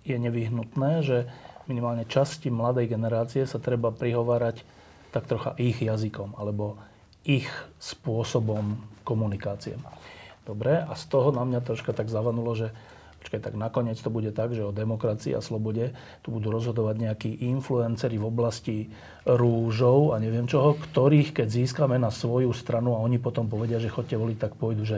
je 0.08 0.18
nevyhnutné, 0.18 0.92
že 1.04 1.30
minimálne 1.70 2.08
časti 2.08 2.50
mladej 2.50 2.90
generácie 2.90 3.46
sa 3.46 3.62
treba 3.62 3.94
prihovárať 3.94 4.66
tak 5.12 5.28
trocha 5.28 5.54
ich 5.60 5.78
jazykom 5.84 6.40
alebo 6.40 6.80
ich 7.28 7.48
spôsobom 7.78 8.82
komunikácie. 9.06 9.78
Dobre, 10.42 10.82
a 10.82 10.94
z 10.98 11.06
toho 11.06 11.30
na 11.30 11.46
mňa 11.46 11.62
troška 11.62 11.94
tak 11.94 12.10
zavanulo, 12.10 12.58
že 12.58 12.74
Počkaj, 13.22 13.38
tak 13.38 13.54
nakoniec 13.54 14.02
to 14.02 14.10
bude 14.10 14.34
tak, 14.34 14.58
že 14.58 14.66
o 14.66 14.74
demokracii 14.74 15.38
a 15.38 15.46
slobode 15.46 15.94
tu 16.26 16.34
budú 16.34 16.50
rozhodovať 16.50 16.96
nejakí 16.98 17.32
influenceri 17.54 18.18
v 18.18 18.26
oblasti 18.26 18.78
rúžov 19.30 20.18
a 20.18 20.20
neviem 20.20 20.50
čoho, 20.50 20.74
ktorých 20.74 21.38
keď 21.38 21.48
získame 21.54 22.02
na 22.02 22.10
svoju 22.10 22.50
stranu 22.50 22.98
a 22.98 23.04
oni 23.06 23.22
potom 23.22 23.46
povedia, 23.46 23.78
že 23.78 23.94
chodte 23.94 24.18
voliť, 24.18 24.38
tak 24.42 24.58
pôjdu, 24.58 24.98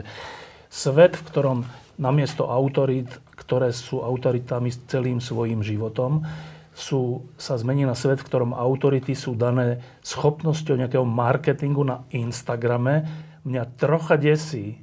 svet, 0.72 1.20
v 1.20 1.26
ktorom 1.28 1.58
namiesto 2.00 2.48
autorít, 2.48 3.12
ktoré 3.36 3.76
sú 3.76 4.00
autoritami 4.00 4.72
celým 4.88 5.20
svojim 5.20 5.60
životom, 5.60 6.24
sú, 6.72 7.28
sa 7.36 7.60
zmení 7.60 7.84
na 7.84 7.94
svet, 7.94 8.24
v 8.24 8.26
ktorom 8.26 8.56
autority 8.56 9.12
sú 9.12 9.36
dané 9.36 9.84
schopnosťou 10.00 10.80
nejakého 10.80 11.06
marketingu 11.06 11.84
na 11.86 12.02
Instagrame. 12.10 13.04
Mňa 13.46 13.62
trocha 13.78 14.18
desí, 14.18 14.82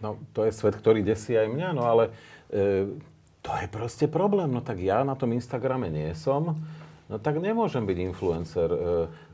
No, 0.00 0.16
to 0.32 0.48
je 0.48 0.52
svet, 0.56 0.80
ktorý 0.80 1.04
desí 1.04 1.36
aj 1.36 1.52
mňa, 1.52 1.76
no 1.76 1.84
ale 1.84 2.08
to 3.40 3.50
je 3.56 3.66
proste 3.72 4.06
problém. 4.06 4.52
No 4.52 4.60
tak 4.60 4.78
ja 4.80 5.00
na 5.06 5.16
tom 5.16 5.32
Instagrame 5.32 5.88
nie 5.88 6.12
som, 6.12 6.60
no 7.08 7.16
tak 7.16 7.40
nemôžem 7.40 7.84
byť 7.88 7.98
influencer. 8.12 8.68
E, 8.68 8.78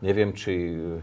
neviem, 0.00 0.30
či 0.32 0.54
e, 0.72 0.98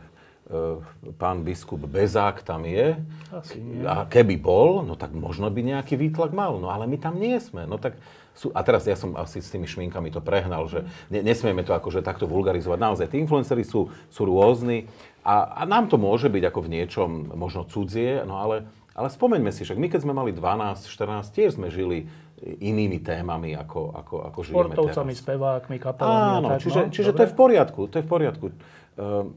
pán 1.19 1.44
biskup 1.44 1.84
Bezák 1.84 2.41
tam 2.48 2.64
je. 2.64 2.95
Asi 3.30 3.60
nie. 3.60 3.84
A 3.84 4.07
keby 4.07 4.40
bol, 4.40 4.88
no 4.88 4.95
tak 4.95 5.11
možno 5.11 5.52
by 5.52 5.61
nejaký 5.61 5.99
výtlak 5.99 6.31
mal. 6.31 6.57
No 6.57 6.72
ale 6.72 6.88
my 6.88 6.98
tam 6.98 7.19
nie 7.19 7.35
sme. 7.44 7.68
No 7.68 7.76
tak 7.76 7.99
sú, 8.34 8.49
a 8.49 8.65
teraz 8.65 8.90
ja 8.90 8.98
som 8.98 9.14
asi 9.14 9.45
s 9.45 9.53
tými 9.53 9.69
šminkami 9.69 10.10
to 10.10 10.18
prehnal, 10.18 10.65
že 10.65 10.90
ne, 11.14 11.22
nesmieme 11.22 11.61
to 11.61 11.77
akože 11.77 12.02
takto 12.02 12.26
vulgarizovať. 12.26 12.80
Naozaj, 12.81 13.07
tí 13.14 13.22
influenceri 13.22 13.61
sú, 13.61 13.94
sú 14.10 14.22
rôzni 14.26 14.90
a, 15.22 15.61
a 15.61 15.69
nám 15.69 15.85
to 15.85 16.02
môže 16.02 16.34
byť 16.34 16.44
ako 16.49 16.60
v 16.65 16.72
niečom 16.73 17.10
možno 17.38 17.61
cudzie, 17.69 18.26
no 18.26 18.41
ale 18.41 18.65
ale 18.93 19.09
spomeňme 19.09 19.49
si, 19.49 19.65
však 19.65 19.77
my 19.81 19.87
keď 19.89 19.99
sme 20.05 20.13
mali 20.13 20.31
12, 20.31 20.85
14, 20.85 21.33
tiež 21.33 21.57
sme 21.57 21.73
žili 21.73 22.05
inými 22.43 22.99
témami, 22.99 23.55
ako, 23.55 23.95
ako, 23.95 24.15
ako 24.29 24.39
žijeme 24.43 24.57
Sportovcami, 24.59 25.13
teraz. 25.15 25.23
spevákmi, 25.23 25.77
kapelami. 25.79 26.21
Áno, 26.37 26.47
tak, 26.53 26.59
čiže, 26.61 26.81
no, 26.81 26.91
čiže 26.91 27.11
to 27.15 27.21
je 27.23 27.29
v 27.31 27.37
poriadku, 27.37 27.81
to 27.87 27.95
je 27.99 28.03
v 28.03 28.09
poriadku. 28.09 28.45
Uh, 28.93 29.31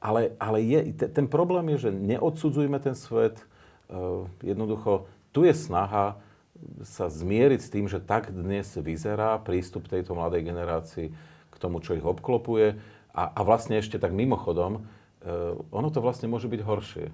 ale 0.00 0.34
ale 0.40 0.58
je, 0.64 0.80
ten 0.96 1.26
problém 1.28 1.76
je, 1.76 1.88
že 1.88 1.90
neodsudzujme 1.92 2.78
ten 2.80 2.96
svet. 2.96 3.38
Uh, 3.86 4.26
jednoducho, 4.40 5.06
tu 5.30 5.44
je 5.44 5.52
snaha 5.52 6.18
sa 6.80 7.12
zmieriť 7.12 7.60
s 7.60 7.68
tým, 7.68 7.84
že 7.84 8.00
tak 8.00 8.32
dnes 8.32 8.64
vyzerá 8.80 9.36
prístup 9.44 9.92
tejto 9.92 10.16
mladej 10.16 10.40
generácii 10.48 11.12
k 11.52 11.56
tomu, 11.60 11.84
čo 11.84 11.92
ich 11.92 12.02
obklopuje. 12.02 12.80
A, 13.12 13.22
a 13.28 13.40
vlastne 13.44 13.76
ešte 13.76 14.00
tak 14.00 14.16
mimochodom, 14.16 14.80
uh, 14.80 15.54
ono 15.68 15.88
to 15.92 16.00
vlastne 16.00 16.32
môže 16.32 16.48
byť 16.48 16.60
horšie. 16.64 17.06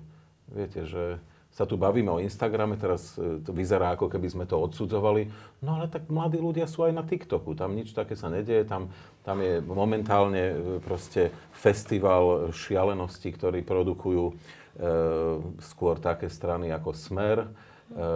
Viete, 0.52 0.84
že 0.84 1.16
sa 1.52 1.68
tu 1.68 1.76
bavíme 1.76 2.08
o 2.08 2.16
Instagrame, 2.20 2.80
teraz 2.80 3.12
e, 3.20 3.44
to 3.44 3.52
vyzerá 3.52 3.92
ako 3.92 4.08
keby 4.08 4.28
sme 4.32 4.44
to 4.48 4.56
odsudzovali. 4.56 5.28
No 5.60 5.76
ale 5.76 5.84
tak 5.84 6.08
mladí 6.08 6.40
ľudia 6.40 6.64
sú 6.64 6.88
aj 6.88 6.96
na 6.96 7.04
TikToku, 7.04 7.52
tam 7.52 7.76
nič 7.76 7.92
také 7.92 8.16
sa 8.16 8.32
nedieje, 8.32 8.64
tam, 8.64 8.88
tam 9.20 9.36
je 9.44 9.60
momentálne 9.60 10.44
e, 10.48 10.54
proste 10.80 11.28
festival 11.52 12.48
šialenosti, 12.56 13.28
ktorý 13.36 13.60
produkujú 13.68 14.24
e, 14.32 14.34
skôr 15.60 16.00
také 16.00 16.32
strany 16.32 16.72
ako 16.72 16.96
Smer, 16.96 17.44
e, 17.44 17.48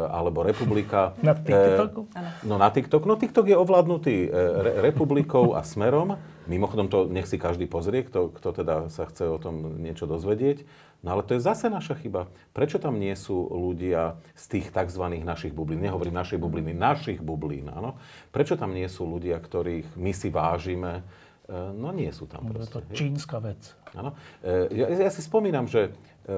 alebo 0.08 0.40
Republika. 0.40 1.12
Na 1.20 1.36
TikToku? 1.36 2.08
E, 2.16 2.48
no 2.48 2.56
na 2.56 2.72
TikTok. 2.72 3.04
No 3.04 3.20
TikTok 3.20 3.52
je 3.52 3.56
ovládnutý 3.60 4.32
re, 4.32 4.80
Republikou 4.80 5.52
a 5.52 5.60
Smerom. 5.60 6.16
Mimochodom 6.48 6.88
to 6.88 7.04
nech 7.04 7.28
si 7.28 7.36
každý 7.36 7.68
pozrie, 7.68 8.00
kto, 8.00 8.32
kto 8.32 8.64
teda 8.64 8.88
sa 8.88 9.04
chce 9.04 9.28
o 9.28 9.36
tom 9.36 9.76
niečo 9.76 10.08
dozvedieť. 10.08 10.85
No 11.06 11.14
ale 11.14 11.22
to 11.22 11.38
je 11.38 11.46
zase 11.46 11.70
naša 11.70 11.94
chyba. 12.02 12.26
Prečo 12.50 12.82
tam 12.82 12.98
nie 12.98 13.14
sú 13.14 13.46
ľudia 13.46 14.18
z 14.34 14.58
tých 14.58 14.74
tzv. 14.74 15.06
našich 15.22 15.54
bublín? 15.54 15.78
Nehovorím 15.78 16.18
našej 16.18 16.42
bubliny, 16.42 16.74
našich 16.74 17.22
bublín, 17.22 17.70
áno. 17.70 17.94
Prečo 18.34 18.58
tam 18.58 18.74
nie 18.74 18.90
sú 18.90 19.06
ľudia, 19.06 19.38
ktorých 19.38 19.94
my 19.94 20.10
si 20.10 20.34
vážime? 20.34 21.06
E, 21.46 21.54
no 21.54 21.94
nie 21.94 22.10
sú 22.10 22.26
tam 22.26 22.50
no, 22.50 22.58
proste. 22.58 22.74
To 22.74 22.78
je 22.82 22.90
čínska 22.90 23.38
vec. 23.38 23.62
Áno. 23.94 24.18
E, 24.42 24.66
ja, 24.74 25.06
ja 25.06 25.10
si 25.14 25.22
spomínam, 25.22 25.70
že 25.70 25.94
e, 26.26 26.30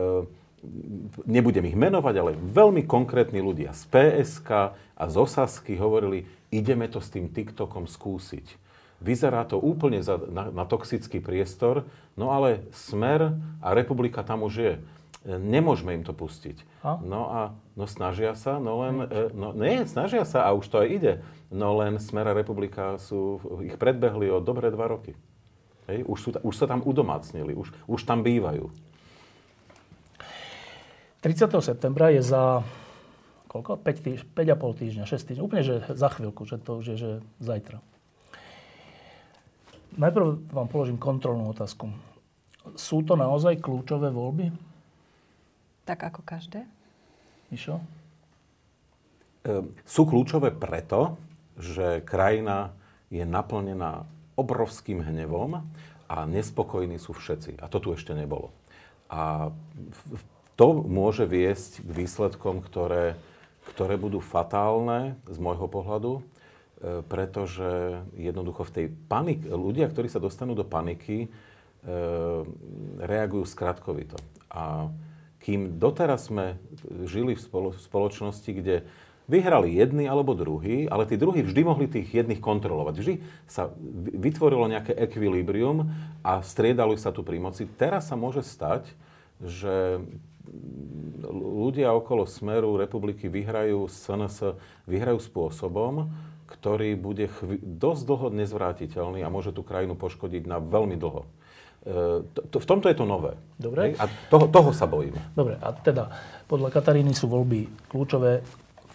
nebudem 1.24 1.64
ich 1.64 1.72
menovať, 1.72 2.14
ale 2.20 2.36
veľmi 2.36 2.84
konkrétni 2.84 3.40
ľudia 3.40 3.72
z 3.72 3.88
PSK 3.88 4.50
a 4.76 5.04
z 5.08 5.16
Osasky 5.16 5.80
hovorili, 5.80 6.28
ideme 6.52 6.92
to 6.92 7.00
s 7.00 7.08
tým 7.08 7.32
TikTokom 7.32 7.88
skúsiť. 7.88 8.67
Vyzerá 8.98 9.46
to 9.46 9.62
úplne 9.62 10.02
za, 10.02 10.18
na, 10.18 10.50
na 10.50 10.64
toxický 10.66 11.22
priestor, 11.22 11.86
no 12.18 12.34
ale 12.34 12.66
Smer 12.74 13.38
a 13.62 13.68
Republika 13.70 14.26
tam 14.26 14.42
už 14.42 14.54
je. 14.58 14.74
Nemôžeme 15.28 15.94
im 15.94 16.02
to 16.02 16.10
pustiť. 16.10 16.62
A? 16.82 16.98
No 16.98 17.30
a 17.30 17.40
no 17.78 17.86
snažia 17.86 18.34
sa, 18.34 18.58
no 18.58 18.82
len... 18.82 19.06
E, 19.06 19.30
no, 19.34 19.54
nie, 19.54 19.86
snažia 19.86 20.26
sa 20.26 20.46
a 20.46 20.54
už 20.54 20.66
to 20.66 20.76
aj 20.82 20.88
ide. 20.90 21.12
No 21.54 21.78
len 21.78 22.02
Smer 22.02 22.26
a 22.26 22.34
Republika 22.34 22.98
sú, 22.98 23.38
ich 23.62 23.78
predbehli 23.78 24.30
o 24.34 24.42
dobré 24.42 24.70
dva 24.74 24.90
roky. 24.90 25.14
Hej? 25.86 26.02
Už, 26.06 26.18
sú, 26.18 26.30
už 26.34 26.54
sa 26.54 26.66
tam 26.66 26.82
udomácnili, 26.82 27.54
už, 27.54 27.70
už 27.86 28.00
tam 28.02 28.26
bývajú. 28.26 28.66
30. 31.22 31.50
septembra 31.62 32.14
je 32.14 32.22
za 32.22 32.62
koľko? 33.50 33.80
5, 33.80 34.04
týž, 34.06 34.20
5,5 34.38 34.80
týždňa, 34.80 35.04
6 35.08 35.28
týždňa. 35.32 35.42
Úplne, 35.42 35.62
že 35.64 35.74
za 35.90 36.08
chvíľku, 36.12 36.46
že 36.46 36.56
to 36.62 36.78
už 36.78 36.84
je, 36.94 36.96
že 36.98 37.10
zajtra. 37.42 37.82
Najprv 39.98 40.54
vám 40.54 40.70
položím 40.70 40.94
kontrolnú 40.94 41.50
otázku. 41.50 41.90
Sú 42.78 43.02
to 43.02 43.18
naozaj 43.18 43.58
kľúčové 43.58 44.14
voľby? 44.14 44.54
Tak 45.82 46.14
ako 46.14 46.22
každé. 46.22 46.62
Mišo? 47.50 47.82
Ehm, 49.42 49.74
sú 49.82 50.06
kľúčové 50.06 50.54
preto, 50.54 51.18
že 51.58 52.06
krajina 52.06 52.70
je 53.10 53.26
naplnená 53.26 54.06
obrovským 54.38 55.02
hnevom 55.02 55.66
a 56.06 56.16
nespokojní 56.30 57.02
sú 57.02 57.18
všetci. 57.18 57.58
A 57.58 57.66
to 57.66 57.82
tu 57.82 57.90
ešte 57.90 58.14
nebolo. 58.14 58.54
A 59.10 59.50
to 60.54 60.78
môže 60.86 61.26
viesť 61.26 61.82
k 61.82 61.90
výsledkom, 61.90 62.62
ktoré, 62.62 63.18
ktoré 63.74 63.98
budú 63.98 64.22
fatálne 64.22 65.18
z 65.26 65.42
môjho 65.42 65.66
pohľadu 65.66 66.22
pretože 67.10 68.02
jednoducho 68.14 68.62
v 68.62 68.74
tej 68.74 68.86
panik, 69.10 69.42
ľudia, 69.42 69.90
ktorí 69.90 70.06
sa 70.06 70.22
dostanú 70.22 70.54
do 70.54 70.62
paniky, 70.62 71.26
e, 71.26 71.28
reagujú 73.02 73.44
skratkovito. 73.50 74.14
A 74.46 74.86
kým 75.42 75.78
doteraz 75.82 76.30
sme 76.30 76.58
žili 77.06 77.34
v 77.34 77.74
spoločnosti, 77.78 78.50
kde 78.50 78.86
vyhrali 79.28 79.76
jedni 79.76 80.08
alebo 80.08 80.32
druhí, 80.32 80.88
ale 80.88 81.04
tí 81.04 81.20
druhí 81.20 81.44
vždy 81.44 81.60
mohli 81.66 81.86
tých 81.90 82.08
jedných 82.24 82.40
kontrolovať. 82.40 82.94
Vždy 82.96 83.14
sa 83.44 83.68
vytvorilo 84.14 84.70
nejaké 84.72 84.96
ekvilibrium 84.96 85.92
a 86.24 86.40
striedali 86.40 86.96
sa 86.96 87.12
tu 87.12 87.20
pri 87.20 87.36
moci. 87.36 87.68
Teraz 87.76 88.08
sa 88.08 88.16
môže 88.16 88.40
stať, 88.40 88.88
že 89.38 90.00
ľudia 91.28 91.92
okolo 91.92 92.24
Smeru 92.24 92.80
republiky 92.80 93.28
vyhrajú 93.28 93.84
SNS, 93.84 94.56
vyhrajú 94.88 95.20
spôsobom, 95.20 96.08
ktorý 96.48 96.96
bude 96.96 97.28
chvi- 97.28 97.60
dosť 97.60 98.02
dlho 98.08 98.26
nezvrátiteľný 98.32 99.20
a 99.20 99.28
môže 99.28 99.52
tú 99.52 99.60
krajinu 99.60 99.94
poškodiť 99.94 100.48
na 100.48 100.58
veľmi 100.58 100.96
dlho. 100.96 101.28
E, 101.84 102.24
to, 102.24 102.40
to, 102.48 102.56
v 102.58 102.66
tomto 102.66 102.88
je 102.88 102.96
to 102.96 103.04
nové. 103.04 103.36
Dobre. 103.60 103.92
A 104.00 104.08
toho, 104.32 104.48
toho 104.48 104.70
sa 104.72 104.88
bojíme. 104.88 105.20
Dobre, 105.36 105.60
a 105.60 105.68
teda 105.76 106.08
podľa 106.48 106.72
Kataríny 106.72 107.12
sú 107.12 107.28
voľby 107.28 107.88
kľúčové 107.92 108.40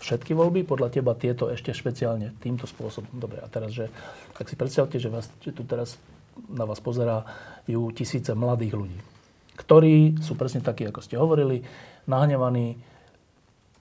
všetky 0.03 0.35
voľby, 0.35 0.67
podľa 0.67 0.99
teba 0.99 1.15
tieto 1.15 1.47
ešte 1.47 1.71
špeciálne 1.71 2.35
týmto 2.43 2.67
spôsobom. 2.67 3.07
Dobre, 3.15 3.39
a 3.39 3.47
teraz, 3.47 3.71
že 3.71 3.87
tak 4.35 4.51
si 4.51 4.59
predstavte, 4.59 4.99
že, 4.99 5.07
vás, 5.07 5.31
že 5.39 5.55
tu 5.55 5.63
teraz 5.63 5.95
na 6.51 6.67
vás 6.67 6.83
pozerajú 6.83 7.81
tisíce 7.95 8.35
mladých 8.35 8.75
ľudí, 8.75 8.99
ktorí 9.55 10.19
sú 10.19 10.35
presne 10.35 10.59
takí, 10.59 10.83
ako 10.83 10.99
ste 10.99 11.15
hovorili, 11.15 11.63
nahnevaní, 12.03 12.75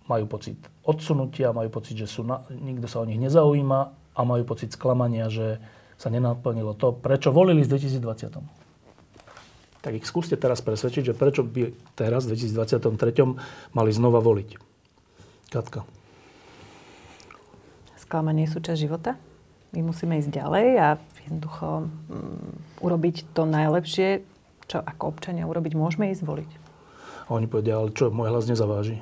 majú 0.07 0.25
pocit 0.27 0.59
odsunutia, 0.83 1.55
majú 1.55 1.71
pocit, 1.71 1.95
že 1.95 2.11
sú 2.11 2.27
na, 2.27 2.43
nikto 2.51 2.91
sa 2.91 3.03
o 3.03 3.07
nich 3.07 3.19
nezaujíma 3.19 3.81
a 4.17 4.21
majú 4.27 4.43
pocit 4.45 4.75
sklamania, 4.75 5.31
že 5.31 5.63
sa 5.97 6.11
nenaplnilo 6.11 6.75
to, 6.75 6.91
prečo 6.91 7.31
volili 7.31 7.63
v 7.63 7.71
2020. 7.79 8.43
Tak 9.83 9.93
ich 9.99 10.07
skúste 10.07 10.39
teraz 10.39 10.63
presvedčiť, 10.63 11.11
že 11.11 11.15
prečo 11.15 11.43
by 11.43 11.75
teraz 11.95 12.27
v 12.27 12.39
2023 12.39 13.75
mali 13.75 13.91
znova 13.91 14.23
voliť. 14.23 14.59
Katka. 15.51 15.87
Sklamanie 17.99 18.47
je 18.47 18.55
súčasť 18.59 18.79
života. 18.79 19.19
My 19.73 19.81
musíme 19.89 20.21
ísť 20.21 20.31
ďalej 20.31 20.67
a 20.79 20.89
jednoducho 21.25 21.87
um, 21.87 21.89
urobiť 22.85 23.33
to 23.33 23.49
najlepšie, 23.49 24.21
čo 24.69 24.79
ako 24.85 25.17
občania 25.17 25.49
urobiť 25.49 25.73
môžeme 25.79 26.13
ísť 26.13 26.23
voliť. 26.27 26.51
A 27.27 27.39
oni 27.39 27.47
povedia, 27.49 27.79
ale 27.79 27.95
čo, 27.95 28.13
môj 28.13 28.29
hlas 28.29 28.45
nezaváži. 28.51 29.01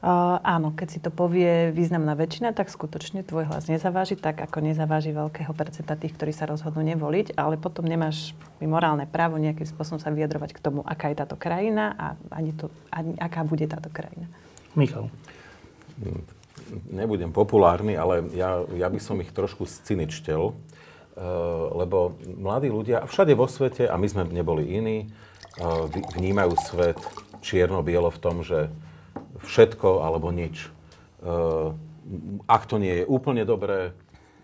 Uh, 0.00 0.40
áno, 0.40 0.72
keď 0.72 0.88
si 0.88 0.96
to 0.96 1.12
povie 1.12 1.76
významná 1.76 2.16
väčšina, 2.16 2.56
tak 2.56 2.72
skutočne 2.72 3.20
tvoj 3.20 3.52
hlas 3.52 3.68
nezaváži, 3.68 4.16
tak 4.16 4.40
ako 4.40 4.64
nezaváži 4.64 5.12
veľkého 5.12 5.52
percenta 5.52 5.92
tých, 5.92 6.16
ktorí 6.16 6.32
sa 6.32 6.48
rozhodnú 6.48 6.80
nevoliť, 6.80 7.36
ale 7.36 7.60
potom 7.60 7.84
nemáš 7.84 8.32
morálne 8.64 9.04
právo 9.04 9.36
nejakým 9.36 9.68
spôsobom 9.68 10.00
sa 10.00 10.08
vyjadrovať 10.08 10.56
k 10.56 10.62
tomu, 10.64 10.80
aká 10.88 11.12
je 11.12 11.20
táto 11.20 11.36
krajina 11.36 11.92
a 12.00 12.06
ani 12.32 12.56
to, 12.56 12.72
ani, 12.88 13.12
aká 13.20 13.44
bude 13.44 13.68
táto 13.68 13.92
krajina. 13.92 14.24
Michal. 14.72 15.12
Nebudem 16.88 17.28
populárny, 17.28 17.92
ale 17.92 18.24
ja, 18.32 18.64
ja 18.72 18.88
by 18.88 18.96
som 19.04 19.20
ich 19.20 19.28
trošku 19.36 19.68
sciničtel, 19.68 20.48
uh, 20.48 20.54
lebo 21.76 22.16
mladí 22.24 22.72
ľudia, 22.72 23.04
všade 23.04 23.36
vo 23.36 23.44
svete, 23.44 23.84
a 23.84 24.00
my 24.00 24.08
sme 24.08 24.24
neboli 24.32 24.64
iní, 24.64 25.12
uh, 25.60 25.92
vnímajú 26.16 26.56
svet 26.72 26.96
čierno-bielo 27.44 28.08
v 28.08 28.22
tom, 28.24 28.40
že 28.40 28.72
všetko 29.44 30.04
alebo 30.04 30.32
nič. 30.32 30.68
Uh, 31.20 31.76
ak 32.48 32.66
to 32.66 32.80
nie 32.80 33.02
je 33.02 33.04
úplne 33.06 33.44
dobré, 33.44 33.92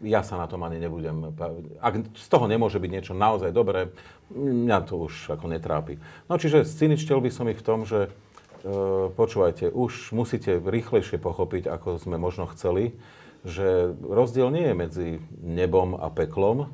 ja 0.05 0.21
sa 0.21 0.37
na 0.37 0.45
tom 0.45 0.61
ani 0.63 0.77
nebudem. 0.77 1.33
Ak 1.81 2.05
z 2.13 2.27
toho 2.29 2.45
nemôže 2.45 2.77
byť 2.77 2.91
niečo 2.93 3.15
naozaj 3.17 3.49
dobré, 3.51 3.91
mňa 4.29 4.79
to 4.85 5.09
už 5.09 5.41
ako 5.41 5.49
netrápi. 5.49 5.97
No 6.29 6.37
čiže 6.37 6.69
cyničtel 6.69 7.19
by 7.25 7.31
som 7.33 7.49
ich 7.49 7.59
v 7.61 7.67
tom, 7.67 7.89
že 7.89 8.09
uh, 8.09 9.09
počúvajte, 9.17 9.73
už 9.73 10.13
musíte 10.13 10.61
rýchlejšie 10.61 11.17
pochopiť, 11.17 11.67
ako 11.73 11.97
sme 11.97 12.21
možno 12.21 12.45
chceli, 12.53 12.93
že 13.47 13.95
rozdiel 14.03 14.51
nie 14.51 14.67
je 14.69 14.75
medzi 14.75 15.09
nebom 15.39 15.95
a 15.97 16.11
peklom, 16.11 16.69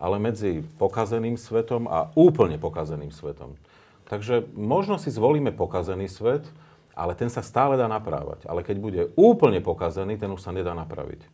ale 0.00 0.16
medzi 0.16 0.64
pokazeným 0.80 1.36
svetom 1.36 1.84
a 1.88 2.08
úplne 2.16 2.56
pokazeným 2.56 3.12
svetom. 3.12 3.56
Takže 4.08 4.48
možno 4.56 4.96
si 4.96 5.12
zvolíme 5.12 5.52
pokazený 5.52 6.08
svet, 6.10 6.42
ale 7.00 7.16
ten 7.16 7.32
sa 7.32 7.40
stále 7.40 7.80
dá 7.80 7.88
naprávať. 7.88 8.44
Ale 8.44 8.60
keď 8.60 8.76
bude 8.76 9.02
úplne 9.16 9.64
pokazený, 9.64 10.20
ten 10.20 10.28
už 10.28 10.44
sa 10.44 10.52
nedá 10.52 10.76
napraviť. 10.76 11.24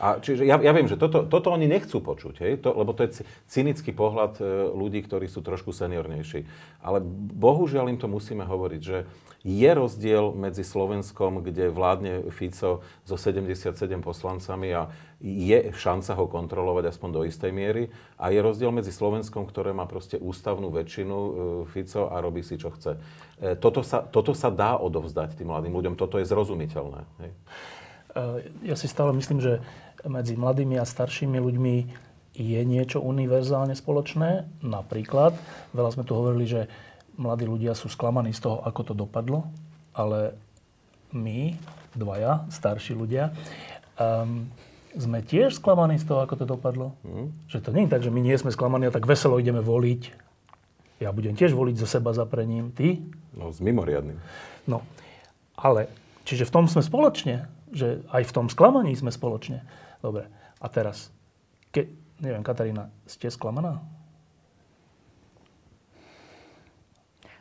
A 0.00 0.16
čiže 0.16 0.48
ja, 0.48 0.56
ja 0.56 0.72
viem, 0.72 0.88
že 0.88 0.96
toto, 0.96 1.28
toto 1.28 1.52
oni 1.52 1.68
nechcú 1.68 2.00
počuť, 2.00 2.34
hej? 2.40 2.52
To, 2.64 2.72
lebo 2.72 2.96
to 2.96 3.04
je 3.04 3.20
cynický 3.52 3.92
pohľad 3.92 4.40
e, 4.40 4.72
ľudí, 4.72 5.04
ktorí 5.04 5.28
sú 5.28 5.44
trošku 5.44 5.76
seniornejší. 5.76 6.48
Ale 6.80 7.04
bohužiaľ 7.36 7.92
im 7.92 8.00
to 8.00 8.08
musíme 8.08 8.48
hovoriť, 8.48 8.80
že 8.80 9.04
je 9.44 9.70
rozdiel 9.72 10.32
medzi 10.32 10.64
Slovenskom, 10.64 11.44
kde 11.44 11.68
vládne 11.68 12.32
Fico 12.32 12.80
so 13.04 13.16
77 13.20 13.76
poslancami 14.00 14.72
a 14.72 14.88
je 15.20 15.68
šanca 15.76 16.16
ho 16.16 16.24
kontrolovať 16.32 16.96
aspoň 16.96 17.08
do 17.12 17.20
istej 17.28 17.52
miery. 17.52 17.92
A 18.16 18.32
je 18.32 18.40
rozdiel 18.40 18.72
medzi 18.72 18.96
Slovenskom, 18.96 19.44
ktoré 19.44 19.76
má 19.76 19.84
proste 19.84 20.16
ústavnú 20.16 20.72
väčšinu 20.72 21.16
e, 21.16 21.30
Fico 21.76 22.08
a 22.08 22.16
robí 22.24 22.40
si, 22.40 22.56
čo 22.56 22.72
chce. 22.72 22.96
E, 23.40 23.56
toto 23.56 23.80
sa, 23.80 24.04
toto 24.04 24.36
sa 24.36 24.52
dá 24.52 24.76
odovzdať 24.76 25.40
tým 25.40 25.48
mladým 25.48 25.72
ľuďom, 25.72 25.96
toto 25.96 26.20
je 26.20 26.28
zrozumiteľné. 26.28 27.00
Hej? 27.24 27.32
Ja 28.66 28.74
si 28.74 28.90
stále 28.90 29.14
myslím, 29.14 29.38
že 29.38 29.62
medzi 30.02 30.34
mladými 30.34 30.80
a 30.80 30.84
staršími 30.84 31.38
ľuďmi 31.38 31.76
je 32.34 32.60
niečo 32.62 33.02
univerzálne 33.02 33.74
spoločné. 33.76 34.48
Napríklad, 34.64 35.36
veľa 35.74 35.90
sme 35.94 36.06
tu 36.06 36.18
hovorili, 36.18 36.46
že 36.46 36.60
mladí 37.20 37.44
ľudia 37.44 37.76
sú 37.76 37.90
sklamaní 37.90 38.32
z 38.32 38.48
toho, 38.48 38.62
ako 38.64 38.92
to 38.92 38.94
dopadlo, 38.96 39.46
ale 39.92 40.34
my, 41.12 41.58
dvaja, 41.92 42.46
starší 42.48 42.96
ľudia, 42.96 43.34
um, 43.98 44.46
sme 44.96 45.22
tiež 45.22 45.58
sklamaní 45.58 45.98
z 46.00 46.06
toho, 46.06 46.24
ako 46.24 46.34
to 46.42 46.46
dopadlo. 46.46 46.98
Mm. 47.06 47.30
Že 47.46 47.58
to 47.62 47.70
nie 47.74 47.84
je 47.86 47.92
tak, 47.92 48.02
že 48.02 48.10
my 48.10 48.20
nie 48.22 48.34
sme 48.34 48.50
sklamaní 48.50 48.90
a 48.90 48.94
tak 48.94 49.06
veselo 49.06 49.38
ideme 49.38 49.62
voliť. 49.62 50.30
Ja 50.98 51.14
budem 51.14 51.38
tiež 51.38 51.54
voliť 51.54 51.76
zo 51.78 51.86
seba 51.86 52.10
zaprením. 52.10 52.74
Ty? 52.74 52.98
No, 53.34 53.54
s 53.54 53.62
mimoriadným. 53.62 54.18
No, 54.66 54.82
ale, 55.54 55.86
čiže 56.26 56.48
v 56.48 56.52
tom 56.54 56.64
sme 56.66 56.82
spoločne, 56.82 57.46
že 57.70 58.02
aj 58.10 58.26
v 58.26 58.32
tom 58.34 58.46
sklamaní 58.50 58.94
sme 58.98 59.14
spoločne. 59.14 59.62
Dobre, 60.02 60.26
a 60.58 60.66
teraz, 60.66 61.14
ke, 61.70 61.86
neviem, 62.18 62.42
Katarína, 62.42 62.90
ste 63.06 63.30
sklamaná? 63.30 63.78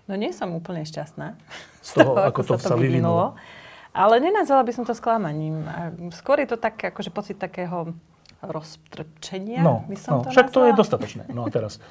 No 0.10 0.18
nie 0.18 0.34
som 0.34 0.54
úplne 0.58 0.82
šťastná. 0.86 1.38
Z 1.86 2.02
toho, 2.02 2.18
ako, 2.30 2.42
ako 2.42 2.42
to 2.46 2.54
sa, 2.58 2.74
to 2.74 2.78
vyvinulo. 2.82 3.38
Ale 3.94 4.22
nenazvala 4.22 4.66
by 4.66 4.74
som 4.74 4.86
to 4.86 4.94
sklamaním. 4.94 5.66
Skôr 6.14 6.42
je 6.42 6.50
to 6.54 6.58
tak, 6.58 6.78
akože 6.78 7.10
pocit 7.10 7.38
takého 7.42 7.94
roztrpčenia. 8.42 9.62
No, 9.62 9.86
by 9.90 9.98
som 9.98 10.22
no 10.22 10.24
to 10.26 10.30
však 10.32 10.50
nazvala. 10.50 10.56
to 10.56 10.60
je 10.66 10.74
dostatočné. 10.78 11.24
No 11.34 11.46
a 11.46 11.48
teraz, 11.52 11.82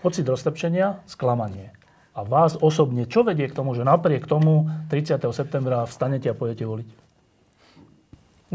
pocit 0.00 0.24
roztrpčenia, 0.26 1.04
sklamanie. 1.06 1.72
A 2.14 2.22
vás 2.22 2.54
osobne, 2.54 3.10
čo 3.10 3.26
vedie 3.26 3.50
k 3.50 3.56
tomu, 3.58 3.74
že 3.74 3.82
napriek 3.82 4.30
tomu 4.30 4.70
30. 4.86 5.18
septembra 5.34 5.82
vstanete 5.82 6.30
a 6.30 6.38
pôjdete 6.38 6.62
voliť? 6.62 6.88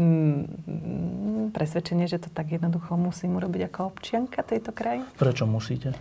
Mm, 0.00 1.52
presvedčenie, 1.52 2.08
že 2.08 2.24
to 2.24 2.32
tak 2.32 2.48
jednoducho 2.56 2.96
musím 2.96 3.36
urobiť 3.36 3.68
ako 3.68 3.92
občianka 3.92 4.40
tejto 4.40 4.72
krajiny. 4.72 5.04
Prečo 5.20 5.44
musíte? 5.44 5.92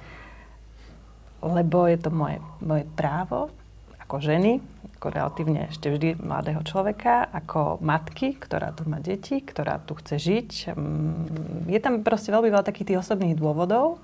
Lebo 1.43 1.83
je 1.83 1.99
to 1.99 2.07
moje, 2.07 2.39
moje 2.63 2.87
právo 2.95 3.51
ako 3.99 4.23
ženy, 4.23 4.63
ako 4.97 5.07
relatívne 5.11 5.67
ešte 5.67 5.91
vždy 5.91 6.17
mladého 6.17 6.63
človeka, 6.63 7.27
ako 7.29 7.77
matky, 7.83 8.39
ktorá 8.39 8.71
tu 8.71 8.87
má 8.87 8.97
deti, 9.03 9.43
ktorá 9.43 9.83
tu 9.83 9.99
chce 9.99 10.15
žiť. 10.15 10.49
Mm, 10.73 11.67
je 11.67 11.79
tam 11.83 12.07
proste 12.07 12.31
veľmi 12.31 12.47
veľa 12.47 12.63
takých 12.63 12.95
tých 12.95 13.01
osobných 13.03 13.35
dôvodov, 13.35 13.99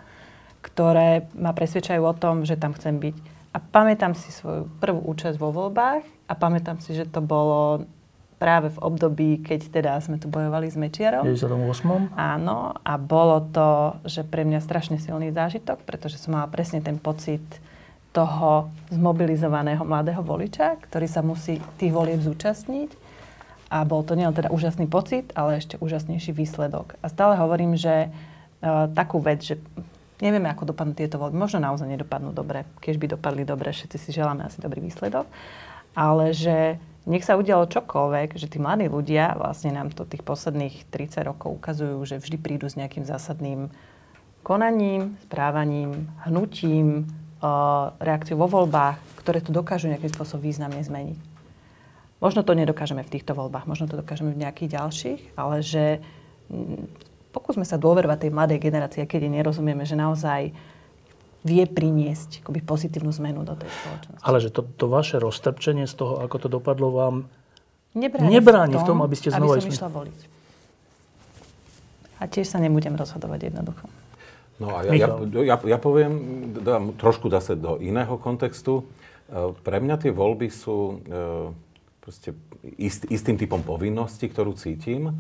ktoré 0.60 1.32
ma 1.40 1.56
presvedčajú 1.56 2.04
o 2.04 2.14
tom, 2.14 2.44
že 2.44 2.60
tam 2.60 2.76
chcem 2.76 3.00
byť. 3.00 3.35
A 3.56 3.58
pamätám 3.64 4.12
si 4.20 4.36
svoju 4.36 4.68
prvú 4.84 5.00
účasť 5.16 5.40
vo 5.40 5.56
voľbách 5.56 6.04
a 6.28 6.34
pamätám 6.36 6.84
si, 6.84 6.92
že 6.92 7.08
to 7.08 7.24
bolo 7.24 7.88
práve 8.36 8.68
v 8.68 8.82
období, 8.84 9.30
keď 9.40 9.72
teda 9.72 9.92
sme 10.04 10.20
tu 10.20 10.28
bojovali 10.28 10.68
s 10.68 10.76
Mečiarom. 10.76 11.24
98. 11.24 12.20
Áno, 12.20 12.76
a 12.76 12.94
bolo 13.00 13.40
to, 13.56 13.96
že 14.04 14.28
pre 14.28 14.44
mňa 14.44 14.60
strašne 14.60 15.00
silný 15.00 15.32
zážitok, 15.32 15.88
pretože 15.88 16.20
som 16.20 16.36
mala 16.36 16.52
presne 16.52 16.84
ten 16.84 17.00
pocit 17.00 17.42
toho 18.12 18.68
zmobilizovaného 18.92 19.88
mladého 19.88 20.20
voliča, 20.20 20.76
ktorý 20.88 21.08
sa 21.08 21.24
musí 21.24 21.64
tých 21.80 21.96
volieb 21.96 22.20
zúčastniť. 22.20 22.92
A 23.72 23.88
bol 23.88 24.04
to 24.04 24.20
nielen 24.20 24.36
teda 24.36 24.52
úžasný 24.52 24.88
pocit, 24.88 25.32
ale 25.32 25.64
ešte 25.64 25.80
úžasnejší 25.80 26.36
výsledok. 26.36 26.96
A 27.00 27.08
stále 27.08 27.40
hovorím, 27.40 27.76
že 27.76 28.08
uh, 28.08 28.88
takú 28.92 29.20
vec, 29.20 29.44
že 29.44 29.60
nevieme, 30.20 30.48
ako 30.52 30.76
dopadnú 30.76 30.94
tieto 30.96 31.20
voľby. 31.20 31.36
Možno 31.36 31.64
naozaj 31.64 31.88
nedopadnú 31.88 32.32
dobre. 32.32 32.68
Keď 32.84 32.96
by 32.96 33.06
dopadli 33.18 33.44
dobre, 33.44 33.72
všetci 33.72 33.98
si 34.00 34.10
želáme 34.16 34.46
asi 34.46 34.60
dobrý 34.60 34.84
výsledok. 34.84 35.28
Ale 35.96 36.36
že 36.36 36.80
nech 37.06 37.24
sa 37.24 37.38
udialo 37.38 37.70
čokoľvek, 37.70 38.36
že 38.36 38.50
tí 38.50 38.58
mladí 38.58 38.90
ľudia, 38.90 39.38
vlastne 39.38 39.72
nám 39.72 39.94
to 39.94 40.10
tých 40.10 40.26
posledných 40.26 40.90
30 40.90 41.22
rokov 41.22 41.62
ukazujú, 41.62 42.02
že 42.04 42.18
vždy 42.18 42.38
prídu 42.42 42.66
s 42.66 42.76
nejakým 42.76 43.06
zásadným 43.06 43.70
konaním, 44.42 45.14
správaním, 45.26 46.10
hnutím, 46.26 47.06
reakciou 48.02 48.42
vo 48.42 48.48
voľbách, 48.50 48.98
ktoré 49.22 49.42
to 49.42 49.54
dokážu 49.54 49.92
nejakým 49.92 50.12
spôsobom 50.12 50.42
významne 50.42 50.82
zmeniť. 50.82 51.20
Možno 52.24 52.42
to 52.42 52.58
nedokážeme 52.58 53.04
v 53.04 53.12
týchto 53.12 53.36
voľbách, 53.36 53.68
možno 53.70 53.86
to 53.86 54.00
dokážeme 54.00 54.34
v 54.34 54.42
nejakých 54.42 54.74
ďalších, 54.80 55.22
ale 55.36 55.62
že 55.62 56.00
mm, 56.50 57.14
pokúsme 57.36 57.68
sa 57.68 57.76
dôverovať 57.76 58.28
tej 58.28 58.32
mladej 58.32 58.60
generácii, 58.64 59.04
keď 59.04 59.28
nerozumieme, 59.28 59.84
že 59.84 60.00
naozaj 60.00 60.56
vie 61.46 61.64
priniesť 61.68 62.42
akoby 62.42 62.64
pozitívnu 62.64 63.12
zmenu 63.20 63.44
do 63.44 63.54
tej 63.60 63.68
spoločnosti. 63.68 64.24
Ale 64.24 64.38
že 64.40 64.50
to, 64.50 64.64
to 64.64 64.88
vaše 64.88 65.20
roztrpčenie 65.20 65.86
z 65.86 65.94
toho, 65.94 66.24
ako 66.24 66.36
to 66.42 66.48
dopadlo, 66.48 66.90
vám 66.90 67.16
nebráni, 67.94 68.32
nebráni 68.40 68.76
v, 68.80 68.88
tom, 68.88 68.98
v 68.98 69.04
tom, 69.04 69.06
aby 69.06 69.16
ste 69.20 69.30
znova 69.30 69.60
aby 69.60 69.68
som 69.68 69.76
išla 69.76 69.92
voliť. 69.92 70.20
A 72.16 72.24
tiež 72.32 72.48
sa 72.48 72.58
nebudem 72.64 72.96
rozhodovať 72.96 73.52
jednoducho. 73.52 73.86
No 74.56 74.72
a 74.72 74.88
ja, 74.88 74.96
ja, 74.96 75.08
ja, 75.44 75.56
ja 75.60 75.78
poviem, 75.78 76.14
dám 76.64 76.96
trošku 76.96 77.28
zase 77.28 77.60
do 77.60 77.76
iného 77.84 78.16
kontextu. 78.16 78.88
E, 79.28 79.52
pre 79.52 79.84
mňa 79.84 80.00
tie 80.00 80.16
voľby 80.16 80.48
sú 80.48 81.04
e, 81.04 81.22
proste 82.00 82.32
ist, 82.80 83.04
istým 83.12 83.36
typom 83.36 83.60
povinnosti, 83.60 84.32
ktorú 84.32 84.56
cítim. 84.56 85.12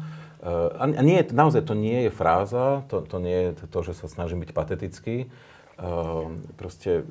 E, 0.45 0.77
a 0.77 1.01
nie, 1.01 1.25
naozaj 1.25 1.65
to 1.65 1.73
nie 1.73 2.05
je 2.05 2.11
fráza, 2.13 2.85
to, 2.85 3.01
to 3.01 3.17
nie 3.17 3.49
je 3.49 3.65
to, 3.65 3.79
že 3.81 3.97
sa 3.97 4.05
snažím 4.05 4.45
byť 4.45 4.51
patetický, 4.53 5.25
Ehm, 5.75 6.39
proste, 6.55 7.03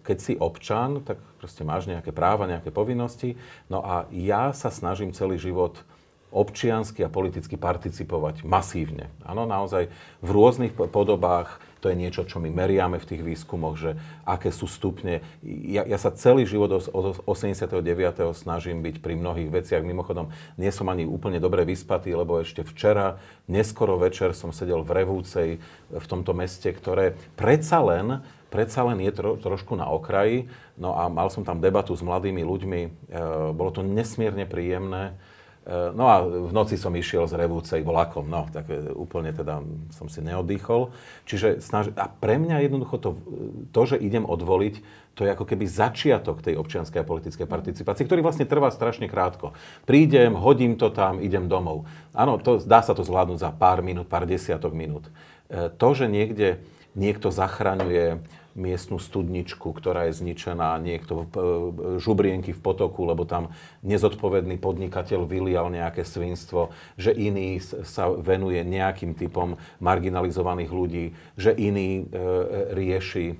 keď 0.00 0.16
si 0.16 0.32
občan, 0.40 1.04
tak 1.04 1.20
proste 1.36 1.60
máš 1.60 1.84
nejaké 1.84 2.08
práva, 2.08 2.48
nejaké 2.48 2.72
povinnosti. 2.72 3.36
No 3.68 3.84
a 3.84 4.08
ja 4.08 4.56
sa 4.56 4.72
snažím 4.72 5.12
celý 5.12 5.36
život 5.36 5.84
občiansky 6.32 7.04
a 7.04 7.12
politicky 7.12 7.60
participovať 7.60 8.48
masívne. 8.48 9.12
Áno, 9.28 9.44
naozaj 9.44 9.92
v 10.24 10.30
rôznych 10.32 10.72
podobách, 10.72 11.60
to 11.78 11.90
je 11.90 11.96
niečo, 11.96 12.26
čo 12.26 12.42
my 12.42 12.50
meriame 12.50 12.98
v 12.98 13.08
tých 13.08 13.22
výskumoch, 13.22 13.78
že 13.78 13.90
aké 14.26 14.50
sú 14.50 14.66
stupne. 14.66 15.22
Ja, 15.46 15.86
ja 15.86 15.98
sa 15.98 16.10
celý 16.10 16.44
život 16.44 16.70
od 16.90 17.22
89. 17.26 17.82
snažím 18.34 18.82
byť 18.82 18.98
pri 18.98 19.14
mnohých 19.14 19.50
veciach. 19.50 19.86
Mimochodom, 19.86 20.34
nie 20.58 20.70
som 20.74 20.90
ani 20.90 21.06
úplne 21.06 21.38
dobre 21.38 21.62
vyspatý, 21.62 22.14
lebo 22.14 22.42
ešte 22.42 22.66
včera, 22.66 23.22
neskoro 23.46 23.94
večer 23.96 24.34
som 24.34 24.50
sedel 24.50 24.82
v 24.82 24.90
Revúcej, 25.02 25.48
v 25.94 26.06
tomto 26.06 26.34
meste, 26.34 26.68
ktoré 26.74 27.14
predsa 27.38 27.78
len 27.80 28.22
predsa 28.48 28.84
len 28.84 28.98
je 29.04 29.12
tro, 29.12 29.36
trošku 29.36 29.76
na 29.76 29.86
okraji. 29.88 30.48
No 30.80 30.96
a 30.96 31.06
mal 31.12 31.28
som 31.28 31.44
tam 31.44 31.60
debatu 31.60 31.92
s 31.92 32.00
mladými 32.00 32.42
ľuďmi. 32.42 32.80
E, 32.80 32.90
bolo 33.52 33.70
to 33.70 33.84
nesmierne 33.84 34.48
príjemné. 34.48 35.14
Eh, 35.68 35.92
no 35.92 36.08
a 36.08 36.24
v 36.24 36.48
noci 36.48 36.80
som 36.80 36.96
išiel 36.96 37.28
z 37.28 37.36
Revúcej 37.36 37.84
vlakom, 37.84 38.24
no, 38.24 38.48
tak 38.48 38.72
eh, 38.72 38.88
úplne 38.96 39.36
teda 39.36 39.60
som 39.92 40.08
si 40.08 40.24
neoddychol. 40.24 40.96
Čiže 41.28 41.60
snaž... 41.60 41.92
A 41.92 42.08
pre 42.08 42.40
mňa 42.40 42.64
jednoducho 42.64 42.96
to, 42.96 43.10
to, 43.68 43.82
že 43.84 44.00
idem 44.00 44.24
odvoliť, 44.24 44.80
to 45.12 45.28
je 45.28 45.34
ako 45.36 45.44
keby 45.44 45.68
začiatok 45.68 46.40
tej 46.40 46.56
občianskej 46.56 47.04
a 47.04 47.04
politickej 47.04 47.44
participácie, 47.44 48.08
ktorý 48.08 48.24
vlastne 48.24 48.48
trvá 48.48 48.72
strašne 48.72 49.12
krátko. 49.12 49.52
Prídem, 49.84 50.32
hodím 50.40 50.80
to 50.80 50.88
tam, 50.88 51.20
idem 51.20 51.52
domov. 51.52 51.84
Áno, 52.16 52.40
to, 52.40 52.64
dá 52.64 52.80
sa 52.80 52.96
to 52.96 53.04
zvládnuť 53.04 53.36
za 53.36 53.52
pár 53.52 53.84
minút, 53.84 54.08
pár 54.08 54.24
desiatok 54.24 54.72
minút. 54.72 55.04
Eh, 55.52 55.68
to, 55.68 55.88
že 55.92 56.08
niekde 56.08 56.64
niekto 56.96 57.28
zachraňuje 57.28 58.24
miestnú 58.58 58.98
studničku, 58.98 59.70
ktorá 59.70 60.10
je 60.10 60.18
zničená, 60.18 60.82
niekto 60.82 61.14
e, 61.22 61.26
žubrienky 62.02 62.50
v 62.50 62.58
potoku, 62.60 63.06
lebo 63.06 63.22
tam 63.22 63.54
nezodpovedný 63.86 64.58
podnikateľ 64.58 65.22
vylial 65.24 65.70
nejaké 65.70 66.02
svinstvo, 66.02 66.74
že 66.98 67.14
iný 67.14 67.62
sa 67.62 68.10
venuje 68.10 68.58
nejakým 68.66 69.14
typom 69.14 69.54
marginalizovaných 69.78 70.70
ľudí, 70.74 71.04
že 71.38 71.54
iný 71.54 72.02
e, 72.02 72.18
rieši, 72.74 73.26
e, 73.30 73.36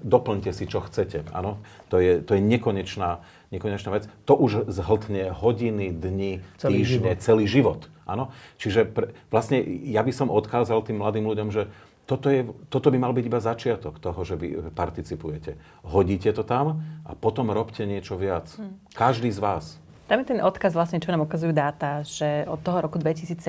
doplňte 0.00 0.50
si, 0.56 0.64
čo 0.64 0.80
chcete. 0.80 1.28
Áno, 1.36 1.60
to 1.92 2.00
je, 2.00 2.24
to 2.24 2.32
je 2.34 2.40
nekonečná, 2.40 3.20
nekonečná 3.52 3.92
vec. 3.92 4.08
To 4.24 4.34
už 4.34 4.72
zhltne 4.72 5.36
hodiny, 5.36 5.92
dni, 5.92 6.40
celý 6.56 6.82
týždne, 6.82 7.12
život. 7.12 7.22
celý 7.22 7.44
život. 7.44 7.80
Áno? 8.06 8.30
Čiže 8.62 8.86
pre, 8.86 9.12
vlastne 9.34 9.60
ja 9.90 10.00
by 10.00 10.12
som 10.14 10.30
odkázal 10.30 10.78
tým 10.86 11.02
mladým 11.02 11.26
ľuďom, 11.26 11.50
že 11.50 11.66
toto, 12.06 12.30
je, 12.30 12.46
toto 12.70 12.88
by 12.94 12.98
mal 13.02 13.10
byť 13.10 13.24
iba 13.26 13.42
začiatok 13.42 13.98
toho, 13.98 14.22
že 14.22 14.38
vy 14.38 14.70
participujete. 14.70 15.58
Hodíte 15.82 16.30
to 16.30 16.46
tam 16.46 16.80
a 17.02 17.18
potom 17.18 17.50
robte 17.50 17.82
niečo 17.82 18.14
viac. 18.14 18.46
Hm. 18.54 18.94
Každý 18.94 19.28
z 19.34 19.42
vás. 19.42 19.64
Tam 20.06 20.22
je 20.22 20.30
ten 20.30 20.38
odkaz 20.38 20.70
vlastne, 20.70 21.02
čo 21.02 21.10
nám 21.10 21.26
ukazujú 21.26 21.50
dáta, 21.50 22.06
že 22.06 22.46
od 22.46 22.62
toho 22.62 22.78
roku 22.78 22.94
2017 22.94 23.42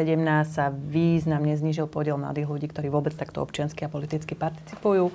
sa 0.50 0.74
významne 0.74 1.54
znížil 1.54 1.86
podiel 1.86 2.18
mladých 2.18 2.50
ľudí, 2.50 2.66
ktorí 2.74 2.90
vôbec 2.90 3.14
takto 3.14 3.46
občiansky 3.46 3.86
a 3.86 3.94
politicky 3.94 4.34
participujú 4.34 5.14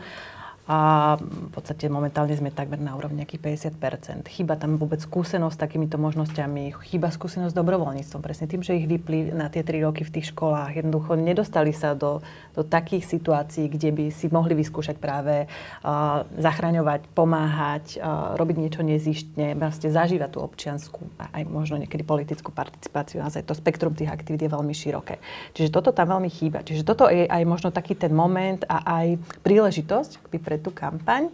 a 0.63 1.19
v 1.19 1.51
podstate 1.51 1.91
momentálne 1.91 2.39
sme 2.39 2.55
takmer 2.55 2.79
na 2.79 2.95
úrovni 2.95 3.27
nejakých 3.27 3.75
50% 3.75 4.31
Chyba 4.31 4.55
tam 4.55 4.79
vôbec 4.79 5.03
skúsenosť 5.03 5.59
s 5.59 5.63
takýmito 5.63 5.99
možnosťami, 5.99 6.71
chyba 6.87 7.11
skúsenosť 7.11 7.51
s 7.51 7.59
dobrovoľníctvom. 7.59 8.23
Presne 8.23 8.47
tým, 8.47 8.63
že 8.63 8.79
ich 8.79 8.87
vypli 8.87 9.35
na 9.35 9.51
tie 9.51 9.67
3 9.67 9.83
roky 9.83 10.07
v 10.07 10.15
tých 10.15 10.31
školách. 10.31 10.79
Jednoducho 10.79 11.19
nedostali 11.19 11.75
sa 11.75 11.99
do, 11.99 12.23
do 12.55 12.63
takých 12.63 13.11
situácií, 13.11 13.67
kde 13.67 13.91
by 13.91 14.05
si 14.15 14.31
mohli 14.31 14.55
vyskúšať 14.55 15.03
práve 15.03 15.51
uh, 15.51 16.23
zachraňovať, 16.39 17.11
pomáhať, 17.11 17.99
uh, 17.99 18.39
robiť 18.39 18.57
niečo 18.63 18.87
nezištne, 18.87 19.59
vlastne 19.59 19.91
zažívať 19.91 20.31
tú 20.31 20.47
občianskú 20.47 21.03
a 21.19 21.43
aj 21.43 21.43
možno 21.51 21.83
niekedy 21.83 22.07
politickú 22.07 22.55
participáciu. 22.55 23.19
Naozaj 23.19 23.51
to 23.51 23.59
spektrum 23.59 23.99
tých 23.99 24.15
aktivít 24.15 24.47
je 24.47 24.55
veľmi 24.55 24.71
široké. 24.71 25.19
Čiže 25.59 25.75
toto 25.75 25.91
tam 25.91 26.15
veľmi 26.15 26.31
chýba. 26.31 26.63
Čiže 26.63 26.87
toto 26.87 27.11
je 27.11 27.27
aj 27.27 27.43
možno 27.43 27.75
taký 27.75 27.99
ten 27.99 28.15
moment 28.15 28.63
a 28.71 29.03
aj 29.03 29.19
príležitosť 29.43 30.31
pre 30.53 30.61
tú 30.61 30.69
kampaň, 30.69 31.33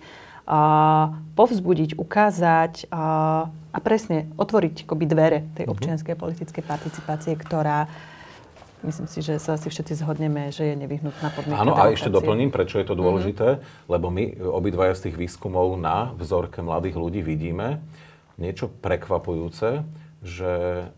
a 0.49 1.13
povzbudiť, 1.37 1.99
ukázať 1.99 2.89
a, 2.89 3.51
a 3.51 3.79
presne 3.83 4.31
otvoriť 4.39 4.87
akoby 4.87 5.05
dvere 5.05 5.39
tej 5.59 5.67
mhm. 5.67 5.73
občianskej 5.75 6.15
politickej 6.15 6.63
participácie, 6.63 7.35
ktorá 7.35 7.91
myslím 8.87 9.11
si, 9.11 9.27
že 9.27 9.43
sa 9.43 9.59
asi 9.59 9.75
všetci 9.75 10.07
zhodneme, 10.07 10.55
že 10.55 10.71
je 10.71 10.75
nevyhnutná 10.79 11.35
podmienka 11.35 11.67
Áno, 11.67 11.75
a 11.75 11.91
ešte 11.91 12.15
doplním, 12.15 12.55
prečo 12.55 12.79
je 12.79 12.87
to 12.87 12.95
mhm. 12.95 13.01
dôležité, 13.03 13.49
mm-hmm. 13.59 13.91
lebo 13.91 14.07
my 14.15 14.25
obidvaja 14.39 14.95
z 14.95 15.11
tých 15.11 15.17
výskumov 15.19 15.75
na 15.75 16.15
vzorke 16.15 16.63
mladých 16.63 16.95
ľudí 16.95 17.21
vidíme 17.27 17.83
niečo 18.39 18.71
prekvapujúce, 18.71 19.83
že 20.23 20.53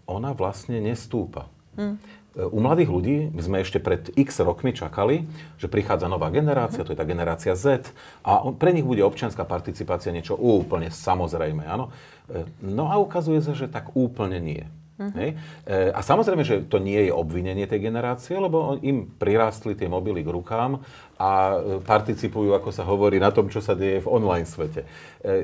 ona 0.04 0.36
vlastne 0.36 0.76
nestúpa. 0.76 1.48
Mm. 1.80 1.96
U 2.38 2.62
mladých 2.62 2.90
ľudí 2.94 3.16
sme 3.42 3.66
ešte 3.66 3.82
pred 3.82 4.14
x 4.14 4.38
rokmi 4.46 4.70
čakali, 4.70 5.26
že 5.58 5.66
prichádza 5.66 6.06
nová 6.06 6.30
generácia, 6.30 6.86
to 6.86 6.94
je 6.94 7.00
tá 7.00 7.02
generácia 7.02 7.58
Z, 7.58 7.90
a 8.22 8.46
pre 8.54 8.70
nich 8.70 8.86
bude 8.86 9.02
občianská 9.02 9.42
participácia 9.42 10.14
niečo 10.14 10.38
úplne 10.38 10.94
samozrejme, 10.94 11.66
áno. 11.66 11.90
E, 12.30 12.46
no 12.62 12.86
a 12.86 13.02
ukazuje 13.02 13.42
sa, 13.42 13.50
že 13.50 13.66
tak 13.66 13.98
úplne 13.98 14.38
nie. 14.38 14.62
Uh-huh. 14.94 15.10
Hej? 15.18 15.34
E, 15.66 15.90
a 15.90 16.06
samozrejme, 16.06 16.46
že 16.46 16.62
to 16.70 16.78
nie 16.78 17.10
je 17.10 17.12
obvinenie 17.12 17.66
tej 17.66 17.82
generácie, 17.82 18.38
lebo 18.38 18.78
im 18.78 19.10
prirástli 19.10 19.74
tie 19.74 19.90
mobily 19.90 20.22
k 20.22 20.30
rukám 20.30 20.78
a 21.18 21.30
e, 21.58 21.82
participujú, 21.82 22.54
ako 22.54 22.70
sa 22.70 22.86
hovorí, 22.86 23.18
na 23.18 23.34
tom, 23.34 23.50
čo 23.50 23.58
sa 23.58 23.74
deje 23.74 24.06
v 24.06 24.10
online 24.10 24.46
svete. 24.46 24.86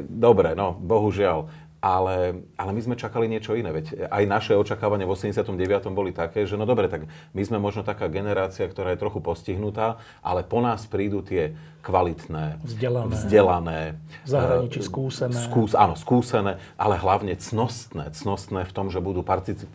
Dobre, 0.06 0.54
no, 0.54 0.78
bohužiaľ. 0.78 1.65
Ale, 1.84 2.42
ale 2.56 2.70
my 2.72 2.80
sme 2.82 2.96
čakali 2.98 3.28
niečo 3.30 3.54
iné. 3.54 3.70
Veď 3.70 4.08
aj 4.10 4.24
naše 4.26 4.52
očakávania 4.56 5.06
v 5.06 5.14
89. 5.14 5.54
boli 5.92 6.10
také, 6.10 6.42
že 6.48 6.58
no 6.58 6.66
dobre, 6.66 6.88
tak 6.90 7.06
my 7.36 7.42
sme 7.44 7.62
možno 7.62 7.86
taká 7.86 8.10
generácia, 8.10 8.66
ktorá 8.66 8.96
je 8.96 8.98
trochu 8.98 9.20
postihnutá, 9.22 10.00
ale 10.24 10.42
po 10.42 10.58
nás 10.64 10.88
prídu 10.88 11.22
tie 11.22 11.54
kvalitné, 11.86 12.58
vzdelané, 12.66 13.12
vzdelané 13.14 13.80
v 14.24 14.28
zahraničí 14.28 14.80
skúsené. 14.82 15.38
Skús, 15.38 15.78
áno, 15.78 15.94
skúsené, 15.94 16.58
ale 16.74 16.98
hlavne 16.98 17.38
cnostné. 17.38 18.10
Cnostné 18.10 18.66
v 18.66 18.72
tom, 18.74 18.90
že 18.90 18.98
budú 18.98 19.22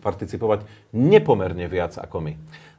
participovať 0.04 0.68
nepomerne 0.92 1.64
viac 1.70 1.96
ako 1.96 2.20
my. 2.20 2.34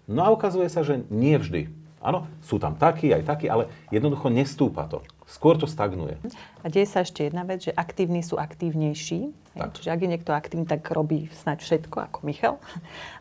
No 0.06 0.28
a 0.28 0.30
ukazuje 0.30 0.70
sa, 0.70 0.86
že 0.86 1.02
nie 1.10 1.40
vždy. 1.40 1.72
Áno, 2.04 2.28
sú 2.44 2.60
tam 2.60 2.76
takí, 2.76 3.16
aj 3.16 3.24
takí, 3.24 3.48
ale 3.48 3.72
jednoducho 3.88 4.28
nestúpa 4.28 4.84
to. 4.92 5.00
Skôr 5.34 5.58
to 5.58 5.66
stagnuje. 5.66 6.22
A 6.62 6.70
deje 6.70 6.86
sa 6.86 7.02
ešte 7.02 7.26
jedna 7.26 7.42
vec, 7.42 7.66
že 7.66 7.74
aktívni 7.74 8.22
sú 8.22 8.38
aktívnejší. 8.38 9.34
Čiže 9.54 9.90
ak 9.90 10.00
je 10.06 10.10
niekto 10.10 10.30
aktívny, 10.30 10.66
tak 10.70 10.86
robí 10.94 11.26
snáď 11.34 11.66
všetko, 11.66 11.98
ako 12.06 12.18
Michal. 12.22 12.56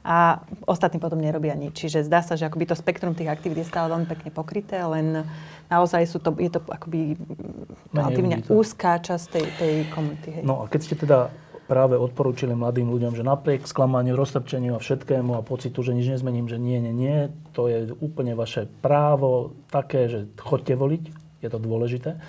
A 0.05 0.45
ostatní 0.69 1.01
potom 1.01 1.21
nerobia 1.21 1.57
nič. 1.57 1.73
Čiže 1.73 2.05
zdá 2.05 2.21
sa, 2.21 2.37
že 2.37 2.45
akoby 2.45 2.69
to 2.69 2.77
spektrum 2.77 3.17
tých 3.17 3.33
aktivít 3.33 3.65
je 3.65 3.71
stále 3.73 3.89
veľmi 3.89 4.05
pekne 4.05 4.29
pokryté, 4.29 4.85
len 4.85 5.25
naozaj 5.73 6.05
sú 6.05 6.21
to, 6.21 6.37
je 6.37 6.53
to 6.53 6.61
akoby 6.69 7.17
relatívne 7.97 8.45
úzká 8.53 9.01
časť 9.01 9.27
tej, 9.33 9.47
tej 9.57 9.75
komunity. 9.93 10.29
Hej. 10.37 10.43
No 10.45 10.65
a 10.65 10.69
keď 10.69 10.81
ste 10.85 10.97
teda 11.01 11.33
práve 11.65 11.97
odporúčili 11.97 12.53
mladým 12.53 12.93
ľuďom, 12.93 13.17
že 13.17 13.25
napriek 13.25 13.65
sklamaniu, 13.65 14.13
roztrpčeniu 14.13 14.77
a 14.77 14.83
všetkému 14.85 15.33
a 15.33 15.41
pocitu, 15.41 15.81
že 15.81 15.97
nič 15.97 16.13
nezmením, 16.13 16.45
že 16.45 16.61
nie, 16.61 16.77
nie, 16.77 16.93
nie, 16.93 17.19
to 17.57 17.73
je 17.73 17.97
úplne 18.05 18.37
vaše 18.37 18.69
právo 18.85 19.57
také, 19.73 20.13
že 20.13 20.29
chodte 20.37 20.77
voliť, 20.77 21.22
je 21.43 21.49
to 21.51 21.59
dôležité, 21.59 22.23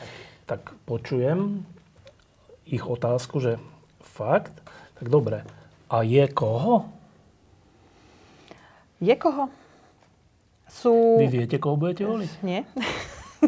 tak 0.50 0.74
počujem 0.90 1.64
ich 2.68 2.84
otázku, 2.84 3.40
že 3.40 3.62
fakt, 4.02 4.58
tak 5.00 5.08
dobre, 5.08 5.46
a 5.88 6.02
je 6.02 6.26
koho? 6.28 6.90
Je 8.98 9.14
koho? 9.14 9.54
Sú... 10.66 11.22
Vy 11.22 11.30
viete, 11.30 11.62
koho 11.62 11.78
budete 11.78 12.10
voliť? 12.10 12.32
Nie. 12.42 12.66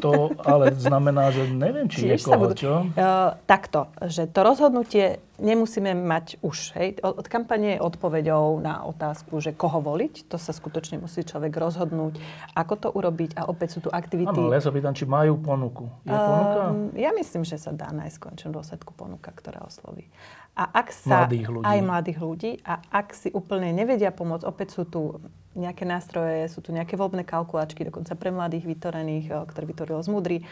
To 0.02 0.34
ale 0.42 0.76
znamená, 0.76 1.32
že 1.32 1.48
neviem, 1.48 1.88
či 1.88 2.08
Čiže 2.08 2.12
je 2.12 2.20
koho, 2.26 2.42
budú, 2.42 2.56
čo? 2.56 2.74
Uh, 2.96 3.36
takto, 3.48 3.92
že 4.04 4.28
to 4.28 4.40
rozhodnutie 4.44 5.20
nemusíme 5.36 5.92
mať 5.96 6.40
už. 6.40 6.76
Hej. 6.80 7.04
Od, 7.04 7.20
od 7.20 7.28
kampane 7.28 7.76
je 7.76 7.84
odpoveďou 7.84 8.64
na 8.64 8.88
otázku, 8.88 9.44
že 9.44 9.52
koho 9.52 9.84
voliť. 9.84 10.32
To 10.32 10.40
sa 10.40 10.56
skutočne 10.56 11.00
musí 11.04 11.28
človek 11.28 11.52
rozhodnúť, 11.56 12.20
ako 12.56 12.74
to 12.80 12.88
urobiť. 12.92 13.36
A 13.36 13.52
opäť 13.52 13.80
sú 13.80 13.80
tu 13.88 13.90
aktivity... 13.92 14.32
Áno, 14.32 14.52
ja 14.52 14.64
sa 14.64 14.72
pýtam, 14.72 14.96
či 14.96 15.04
majú 15.04 15.40
ponuku. 15.40 15.92
Je 16.08 16.16
ponuka? 16.16 16.62
Uh, 16.72 16.92
ja 16.96 17.12
myslím, 17.16 17.44
že 17.44 17.60
sa 17.60 17.76
dá 17.76 17.92
nájsť 17.92 18.16
v 18.16 18.24
končnom 18.24 18.52
dôsledku 18.56 18.92
ponuka, 18.96 19.32
ktorá 19.36 19.64
osloví. 19.68 20.08
A 20.56 20.64
ak 20.72 20.88
sa... 20.96 21.28
Mladých 21.28 21.48
ľudí. 21.52 21.66
Aj 21.68 21.80
mladých 21.84 22.20
ľudí. 22.24 22.52
A 22.64 22.80
ak 22.88 23.12
si 23.12 23.28
úplne 23.36 23.76
nevedia 23.76 24.16
pomôcť, 24.16 24.48
opäť 24.48 24.80
sú 24.80 24.84
tu 24.88 25.20
nejaké 25.56 25.88
nástroje, 25.88 26.52
sú 26.52 26.60
tu 26.60 26.76
nejaké 26.76 27.00
voľbné 27.00 27.24
kalkulačky, 27.24 27.88
dokonca 27.88 28.12
pre 28.20 28.32
mladých 28.32 28.68
vytvorených, 28.68 29.26
eh, 29.32 29.44
ktoré 29.48 29.66
vytvoril 29.68 30.04
Zmudry, 30.04 30.44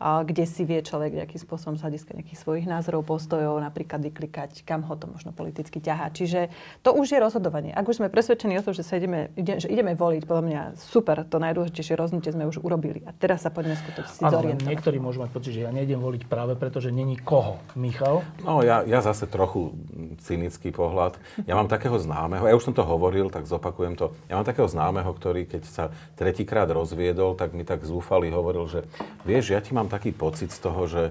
kde 0.00 0.44
si 0.46 0.62
vie 0.64 0.80
človek 0.80 1.14
nejakým 1.14 1.40
spôsobom 1.40 1.76
z 1.78 1.84
hľadiska 1.88 2.16
nejakých 2.16 2.38
svojich 2.40 2.66
názorov, 2.68 3.06
postojov 3.06 3.58
napríklad 3.60 4.02
vyklikať, 4.02 4.64
kam 4.64 4.84
ho 4.86 4.94
to 4.98 5.08
možno 5.08 5.30
politicky 5.32 5.78
ťahá. 5.80 6.12
Čiže 6.12 6.52
to 6.84 6.92
už 6.94 7.16
je 7.16 7.18
rozhodovanie. 7.18 7.72
Ak 7.72 7.88
už 7.88 8.02
sme 8.02 8.08
presvedčení 8.12 8.58
o 8.58 8.64
tom, 8.64 8.76
že, 8.76 8.84
sa 8.84 8.98
ideme, 8.98 9.32
ide, 9.34 9.62
že 9.62 9.68
ideme 9.72 9.96
voliť, 9.96 10.22
podľa 10.28 10.44
mňa 10.44 10.60
super, 10.76 11.24
to 11.26 11.40
najdôležitejšie 11.40 11.94
rozhodnutie 11.96 12.30
sme 12.34 12.46
už 12.48 12.60
urobili. 12.60 13.02
A 13.08 13.16
teraz 13.16 13.46
sa 13.46 13.50
poďme 13.50 13.78
skutočne 13.78 14.28
zorientovať. 14.28 14.68
Niektorí 14.68 14.98
môžu 15.00 15.24
mať 15.24 15.30
pocit, 15.32 15.52
že 15.56 15.64
ja 15.64 15.72
nejdem 15.72 15.98
voliť 16.02 16.22
práve 16.28 16.54
preto, 16.58 16.78
že 16.82 16.92
není 16.92 17.16
koho. 17.16 17.58
Michal? 17.74 18.20
No 18.44 18.60
ja, 18.60 18.84
ja 18.84 19.00
zase 19.00 19.24
trochu 19.26 19.72
cynický 20.20 20.74
pohľad. 20.74 21.16
Ja 21.48 21.56
mám 21.56 21.70
takého 21.70 21.96
známeho, 21.96 22.44
ja 22.44 22.54
už 22.54 22.70
som 22.70 22.74
to 22.76 22.84
hovoril, 22.84 23.32
tak 23.32 23.48
zopakujem 23.48 23.96
to. 23.96 24.12
Ja 24.28 24.36
mám 24.36 24.46
takého 24.46 24.68
známeho, 24.68 25.08
ktorý 25.14 25.48
keď 25.48 25.62
sa 25.64 25.84
tretíkrát 26.14 26.68
rozviedol, 26.70 27.34
tak 27.34 27.56
mi 27.56 27.64
tak 27.64 27.82
zúfali 27.82 28.28
hovoril, 28.28 28.66
že 28.68 28.80
vieš, 29.24 29.54
ja 29.54 29.60
ti 29.62 29.72
mám 29.74 29.81
taký 29.88 30.10
pocit 30.12 30.50
z 30.50 30.60
toho, 30.60 30.84
že, 30.90 31.04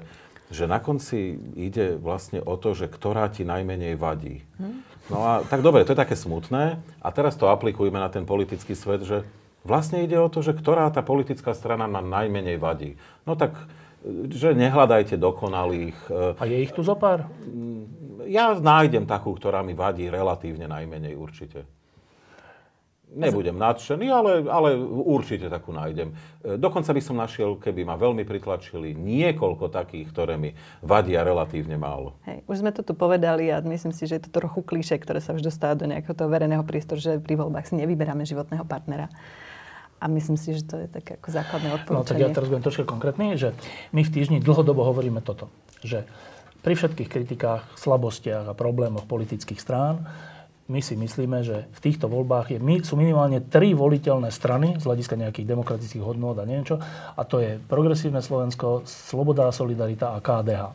že 0.52 0.68
na 0.68 0.84
konci 0.84 1.40
ide 1.56 1.96
vlastne 1.96 2.44
o 2.44 2.56
to, 2.60 2.76
že 2.76 2.92
ktorá 2.92 3.32
ti 3.32 3.48
najmenej 3.48 3.96
vadí. 3.96 4.44
No 5.10 5.26
a 5.28 5.34
tak 5.44 5.66
dobre, 5.66 5.84
to 5.84 5.92
je 5.92 6.04
také 6.04 6.16
smutné. 6.16 6.80
A 7.04 7.08
teraz 7.12 7.36
to 7.36 7.52
aplikujeme 7.52 8.00
na 8.00 8.08
ten 8.08 8.24
politický 8.24 8.78
svet, 8.78 9.04
že 9.04 9.28
vlastne 9.68 10.06
ide 10.06 10.16
o 10.16 10.30
to, 10.30 10.40
že 10.40 10.56
ktorá 10.56 10.88
tá 10.94 11.02
politická 11.02 11.52
strana 11.52 11.90
nám 11.90 12.08
najmenej 12.08 12.58
vadí. 12.62 12.96
No 13.28 13.36
tak, 13.36 13.58
že 14.30 14.54
nehľadajte 14.54 15.18
dokonalých. 15.18 15.98
E, 16.10 16.40
a 16.40 16.44
je 16.46 16.58
ich 16.62 16.74
tu 16.74 16.82
zo 16.82 16.96
pár? 16.98 17.30
Ja 18.30 18.54
nájdem 18.56 19.10
takú, 19.10 19.34
ktorá 19.36 19.66
mi 19.66 19.76
vadí 19.76 20.08
relatívne 20.08 20.70
najmenej 20.70 21.18
určite. 21.18 21.66
Nebudem 23.12 23.60
nadšený, 23.60 24.08
ale, 24.08 24.32
ale 24.48 24.80
určite 24.88 25.52
takú 25.52 25.76
nájdem. 25.76 26.16
E, 26.40 26.56
dokonca 26.56 26.96
by 26.96 27.02
som 27.04 27.20
našiel, 27.20 27.60
keby 27.60 27.84
ma 27.84 28.00
veľmi 28.00 28.24
pritlačili, 28.24 28.96
niekoľko 28.96 29.68
takých, 29.68 30.08
ktoré 30.16 30.40
mi 30.40 30.56
vadia 30.80 31.20
relatívne 31.20 31.76
málo. 31.76 32.16
Hej, 32.24 32.48
už 32.48 32.64
sme 32.64 32.72
to 32.72 32.88
tu 32.88 32.96
povedali 32.96 33.52
a 33.52 33.60
myslím 33.60 33.92
si, 33.92 34.08
že 34.08 34.16
je 34.16 34.24
to 34.32 34.32
trochu 34.32 34.64
klíše, 34.64 34.96
ktoré 34.96 35.20
sa 35.20 35.36
už 35.36 35.44
dostáva 35.44 35.76
do 35.76 35.92
nejakého 35.92 36.16
toho 36.16 36.32
verejného 36.32 36.64
priestoru, 36.64 37.04
že 37.04 37.20
pri 37.20 37.36
voľbách 37.36 37.68
si 37.68 37.76
nevyberáme 37.76 38.24
životného 38.24 38.64
partnera. 38.64 39.12
A 40.02 40.08
myslím 40.08 40.40
si, 40.40 40.56
že 40.56 40.64
to 40.64 40.80
je 40.80 40.88
také 40.88 41.20
ako 41.20 41.30
základné 41.36 41.70
odporúčanie. 41.84 42.00
No 42.00 42.08
tak 42.08 42.18
ja 42.18 42.32
teraz 42.32 42.48
budem 42.48 42.64
troška 42.64 42.88
konkrétny, 42.88 43.36
že 43.36 43.54
my 43.92 44.08
v 44.08 44.10
týždni 44.10 44.40
dlhodobo 44.40 44.88
hovoríme 44.88 45.20
toto, 45.20 45.52
že 45.84 46.08
pri 46.64 46.74
všetkých 46.80 47.10
kritikách, 47.10 47.76
slabostiach 47.76 48.50
a 48.50 48.58
problémoch 48.58 49.06
politických 49.06 49.60
strán 49.60 50.08
my 50.72 50.80
si 50.80 50.96
myslíme, 50.96 51.44
že 51.44 51.68
v 51.68 51.80
týchto 51.84 52.08
voľbách 52.08 52.56
je, 52.56 52.60
sú 52.88 52.96
minimálne 52.96 53.44
tri 53.44 53.76
voliteľné 53.76 54.32
strany 54.32 54.80
z 54.80 54.88
hľadiska 54.88 55.20
nejakých 55.20 55.44
demokratických 55.52 56.00
hodnôt 56.00 56.32
a 56.40 56.48
neviem 56.48 56.64
čo. 56.64 56.80
A 57.14 57.22
to 57.28 57.44
je 57.44 57.60
Progresívne 57.60 58.24
Slovensko, 58.24 58.88
Sloboda 58.88 59.52
a 59.52 59.56
Solidarita 59.56 60.16
a 60.16 60.24
KDH. 60.24 60.72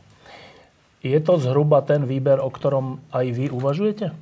Je 1.01 1.17
to 1.25 1.41
zhruba 1.41 1.81
ten 1.81 2.05
výber, 2.05 2.37
o 2.45 2.53
ktorom 2.53 3.01
aj 3.09 3.27
vy 3.33 3.47
uvažujete? 3.49 4.13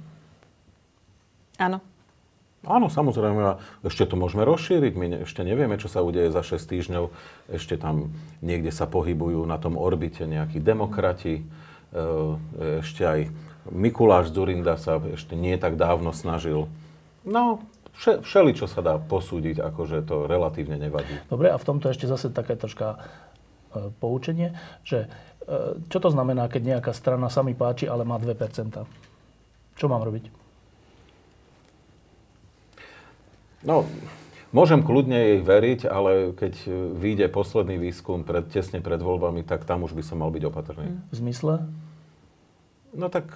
Áno. 1.58 1.82
Áno, 2.64 2.88
samozrejme. 2.88 3.60
ešte 3.84 4.08
to 4.08 4.16
môžeme 4.16 4.46
rozšíriť. 4.48 4.92
My 4.96 5.06
ešte 5.28 5.44
nevieme, 5.44 5.76
čo 5.76 5.92
sa 5.92 6.00
udeje 6.00 6.32
za 6.32 6.40
6 6.40 6.64
týždňov. 6.64 7.04
Ešte 7.52 7.76
tam 7.76 8.14
niekde 8.40 8.72
sa 8.72 8.88
pohybujú 8.88 9.44
na 9.44 9.60
tom 9.60 9.76
orbite 9.76 10.24
nejakí 10.24 10.64
demokrati. 10.64 11.44
E, 11.44 12.80
ešte 12.80 13.02
aj 13.04 13.20
Mikuláš 13.72 14.28
Zurinda 14.28 14.76
sa 14.76 15.00
ešte 15.00 15.32
nie 15.32 15.56
tak 15.56 15.80
dávno 15.80 16.12
snažil. 16.12 16.68
No, 17.24 17.64
vše, 17.96 18.20
všeli, 18.20 18.52
čo 18.52 18.68
sa 18.68 18.84
dá 18.84 19.00
posúdiť, 19.00 19.64
akože 19.64 20.04
to 20.04 20.28
relatívne 20.28 20.76
nevadí. 20.76 21.16
Dobre, 21.32 21.48
a 21.48 21.56
v 21.56 21.64
tomto 21.64 21.88
ešte 21.88 22.04
zase 22.04 22.28
také 22.28 22.60
troška 22.60 23.00
e, 23.72 23.88
poučenie, 23.96 24.52
že 24.84 25.08
e, 25.48 25.80
čo 25.88 25.98
to 26.02 26.12
znamená, 26.12 26.52
keď 26.52 26.76
nejaká 26.76 26.92
strana 26.92 27.32
sa 27.32 27.40
mi 27.40 27.56
páči, 27.56 27.88
ale 27.88 28.04
má 28.04 28.20
2%? 28.20 28.36
Čo 29.74 29.86
mám 29.88 30.04
robiť? 30.04 30.28
No, 33.64 33.88
môžem 34.52 34.84
kľudne 34.84 35.16
jej 35.16 35.38
veriť, 35.40 35.80
ale 35.88 36.36
keď 36.36 36.68
vyjde 37.00 37.32
posledný 37.32 37.80
výskum 37.80 38.28
pred, 38.28 38.44
tesne 38.52 38.84
pred 38.84 39.00
voľbami, 39.00 39.40
tak 39.40 39.64
tam 39.64 39.88
už 39.88 39.96
by 39.96 40.04
som 40.04 40.20
mal 40.20 40.28
byť 40.28 40.44
opatrný. 40.44 41.00
V 41.08 41.16
zmysle? 41.16 41.64
No 42.94 43.10
tak 43.10 43.34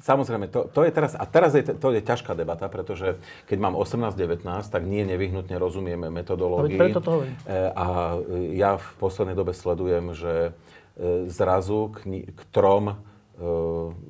Samozrejme, 0.00 0.48
to, 0.48 0.64
to 0.72 0.80
je 0.88 0.92
teraz, 0.96 1.12
a 1.12 1.28
teraz 1.28 1.52
je, 1.52 1.60
to 1.60 1.92
je 1.92 2.00
ťažká 2.00 2.32
debata, 2.32 2.64
pretože 2.72 3.20
keď 3.44 3.58
mám 3.60 3.74
18-19, 3.76 4.48
tak 4.72 4.82
nie 4.88 5.04
nevyhnutne 5.04 5.60
rozumieme 5.60 6.08
metodológii. 6.08 6.80
Preto 6.80 7.04
to 7.04 7.10
hovorím. 7.20 7.36
A 7.76 8.16
ja 8.56 8.80
v 8.80 8.88
poslednej 8.96 9.36
dobe 9.36 9.52
sledujem, 9.52 10.16
že 10.16 10.56
e, 10.96 11.28
zrazu 11.28 11.92
k, 11.92 12.32
k 12.32 12.40
trom 12.48 12.84
e, 12.88 12.94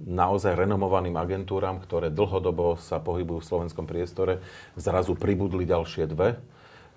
naozaj 0.07 0.55
renomovaným 0.55 1.19
agentúram, 1.19 1.83
ktoré 1.83 2.15
dlhodobo 2.15 2.79
sa 2.79 3.03
pohybujú 3.03 3.43
v 3.43 3.49
slovenskom 3.51 3.91
priestore, 3.91 4.39
zrazu 4.79 5.19
pribudli 5.19 5.67
ďalšie 5.67 6.07
dve. 6.07 6.39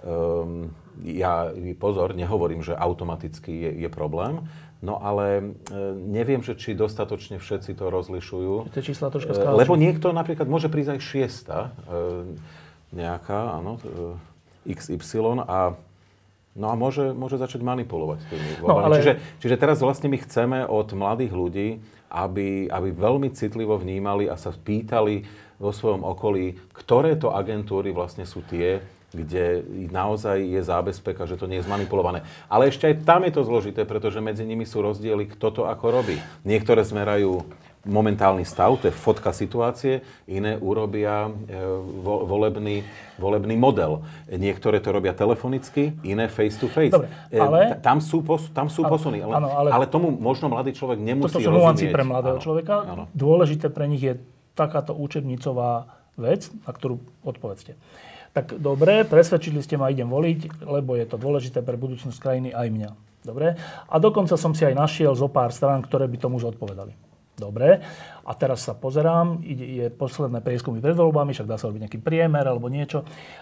Um, 0.04 0.70
ja, 1.02 1.50
pozor, 1.80 2.12
nehovorím, 2.12 2.60
že 2.60 2.76
automaticky 2.76 3.50
je, 3.50 3.88
je 3.88 3.90
problém, 3.90 4.44
No 4.84 5.00
ale 5.00 5.40
e, 5.40 5.44
neviem, 5.96 6.44
že 6.44 6.60
či 6.60 6.76
dostatočne 6.76 7.40
všetci 7.40 7.72
to 7.80 7.88
rozlišujú. 7.88 8.68
Tie 8.76 8.84
čísla 8.84 9.08
troška 9.08 9.32
e, 9.32 9.36
skáču. 9.40 9.56
Lebo 9.56 9.80
niekto 9.80 10.12
napríklad 10.12 10.44
môže 10.52 10.68
prísť 10.68 11.00
aj 11.00 11.00
šiesta, 11.00 11.58
e, 11.88 12.36
nejaká, 12.92 13.64
áno, 13.64 13.80
XY 14.68 15.48
a 15.48 15.80
No 16.54 16.70
a 16.70 16.78
môže, 16.78 17.18
môže 17.18 17.42
začať 17.42 17.66
manipulovať 17.66 18.30
tými 18.30 18.62
no, 18.62 18.78
ale... 18.78 19.02
čiže, 19.02 19.14
čiže 19.42 19.56
teraz 19.58 19.82
vlastne 19.82 20.06
my 20.06 20.22
chceme 20.22 20.60
od 20.70 20.86
mladých 20.94 21.34
ľudí, 21.34 21.82
aby, 22.14 22.70
aby 22.70 22.90
veľmi 22.94 23.34
citlivo 23.34 23.74
vnímali 23.82 24.30
a 24.30 24.38
sa 24.38 24.54
pýtali 24.54 25.26
vo 25.58 25.74
svojom 25.74 26.06
okolí, 26.06 26.62
ktoré 26.78 27.18
to 27.18 27.34
agentúry 27.34 27.90
vlastne 27.90 28.30
sú 28.30 28.46
tie, 28.46 28.86
kde 29.14 29.64
naozaj 29.94 30.42
je 30.42 30.62
zábezpeka, 30.66 31.30
že 31.30 31.38
to 31.38 31.46
nie 31.46 31.62
je 31.62 31.68
zmanipulované. 31.70 32.26
Ale 32.50 32.68
ešte 32.68 32.90
aj 32.90 33.06
tam 33.06 33.22
je 33.24 33.32
to 33.38 33.46
zložité, 33.46 33.86
pretože 33.86 34.20
medzi 34.20 34.44
nimi 34.44 34.66
sú 34.66 34.82
rozdiely, 34.82 35.30
kto 35.38 35.48
to 35.54 35.62
ako 35.70 35.86
robí. 35.94 36.18
Niektoré 36.44 36.82
zmerajú 36.82 37.46
momentálny 37.84 38.48
stav, 38.48 38.80
to 38.80 38.88
je 38.88 38.96
fotka 38.96 39.36
situácie, 39.36 40.08
iné 40.24 40.56
urobia 40.56 41.28
e, 41.28 41.32
vo, 42.00 42.24
volebný, 42.24 42.80
volebný 43.20 43.60
model. 43.60 44.08
Niektoré 44.32 44.80
to 44.80 44.96
robia 44.96 45.12
telefonicky, 45.12 45.92
iné 46.08 46.32
face 46.32 46.56
to 46.56 46.72
face. 46.72 46.96
Dobre, 46.96 47.12
e, 47.28 47.40
ale... 47.44 47.76
tam 47.84 48.00
sú, 48.00 48.24
pos, 48.24 48.48
tam 48.56 48.72
sú 48.72 48.88
posuny, 48.88 49.20
ale, 49.20 49.36
áno, 49.36 49.50
ale... 49.52 49.70
ale 49.76 49.86
tomu 49.92 50.16
možno 50.16 50.48
mladý 50.48 50.72
človek 50.72 50.96
nemusí 50.96 51.36
Toto 51.36 51.44
sú 51.44 51.52
rozumieť. 51.52 51.92
pre 51.92 52.04
mladého 52.08 52.40
áno, 52.40 52.44
človeka. 52.44 52.76
Áno. 52.88 53.04
Dôležité 53.12 53.68
pre 53.68 53.92
nich 53.92 54.00
je 54.00 54.16
takáto 54.56 54.96
učebnicová 54.96 55.92
vec, 56.16 56.48
na 56.64 56.72
ktorú 56.72 57.04
odpovedzte. 57.28 57.76
Tak 58.34 58.58
dobre, 58.58 59.06
presvedčili 59.06 59.62
ste 59.62 59.78
ma, 59.78 59.94
idem 59.94 60.10
voliť, 60.10 60.66
lebo 60.66 60.98
je 60.98 61.06
to 61.06 61.22
dôležité 61.22 61.62
pre 61.62 61.78
budúcnosť 61.78 62.18
krajiny 62.18 62.50
aj 62.50 62.68
mňa. 62.74 62.92
Dobre? 63.22 63.54
A 63.88 63.96
dokonca 64.02 64.34
som 64.36 64.58
si 64.58 64.66
aj 64.66 64.74
našiel 64.74 65.14
zo 65.14 65.30
pár 65.30 65.54
strán, 65.54 65.86
ktoré 65.86 66.10
by 66.10 66.18
tomu 66.18 66.42
zodpovedali. 66.42 66.98
Dobre. 67.34 67.82
A 68.24 68.32
teraz 68.38 68.62
sa 68.62 68.78
pozerám, 68.78 69.42
ide, 69.42 69.66
je 69.66 69.86
posledné 69.90 70.40
prieskumy 70.46 70.78
pred 70.78 70.94
voľbami, 70.94 71.34
však 71.34 71.50
dá 71.50 71.58
sa 71.58 71.66
robiť 71.68 71.90
nejaký 71.90 72.00
priemer 72.00 72.46
alebo 72.46 72.70
niečo, 72.70 73.02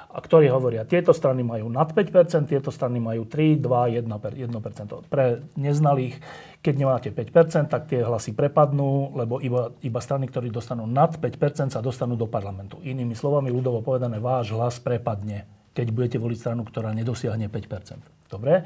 a 0.10 0.18
ktorí 0.18 0.48
hovoria, 0.48 0.88
tieto 0.88 1.12
strany 1.12 1.44
majú 1.44 1.68
nad 1.68 1.92
5%, 1.92 2.48
tieto 2.48 2.72
strany 2.72 3.04
majú 3.04 3.28
3, 3.28 3.60
2, 3.60 4.00
1%. 4.00 4.08
1%. 4.08 5.12
Pre 5.12 5.26
neznalých, 5.60 6.16
keď 6.64 6.74
nemáte 6.80 7.10
5%, 7.12 7.68
tak 7.68 7.92
tie 7.92 8.00
hlasy 8.02 8.32
prepadnú, 8.32 9.12
lebo 9.12 9.44
iba, 9.44 9.76
iba 9.84 10.00
strany, 10.00 10.32
ktorí 10.32 10.50
dostanú 10.56 10.88
nad 10.88 11.12
5%, 11.20 11.76
sa 11.76 11.84
dostanú 11.84 12.16
do 12.16 12.32
parlamentu. 12.32 12.80
Inými 12.82 13.14
slovami, 13.14 13.52
ľudovo 13.52 13.84
povedané, 13.84 14.24
váš 14.24 14.56
hlas 14.56 14.80
prepadne, 14.80 15.46
keď 15.76 15.88
budete 15.92 16.18
voliť 16.18 16.38
stranu, 16.40 16.64
ktorá 16.64 16.96
nedosiahne 16.96 17.52
5%. 17.52 18.32
Dobre? 18.32 18.64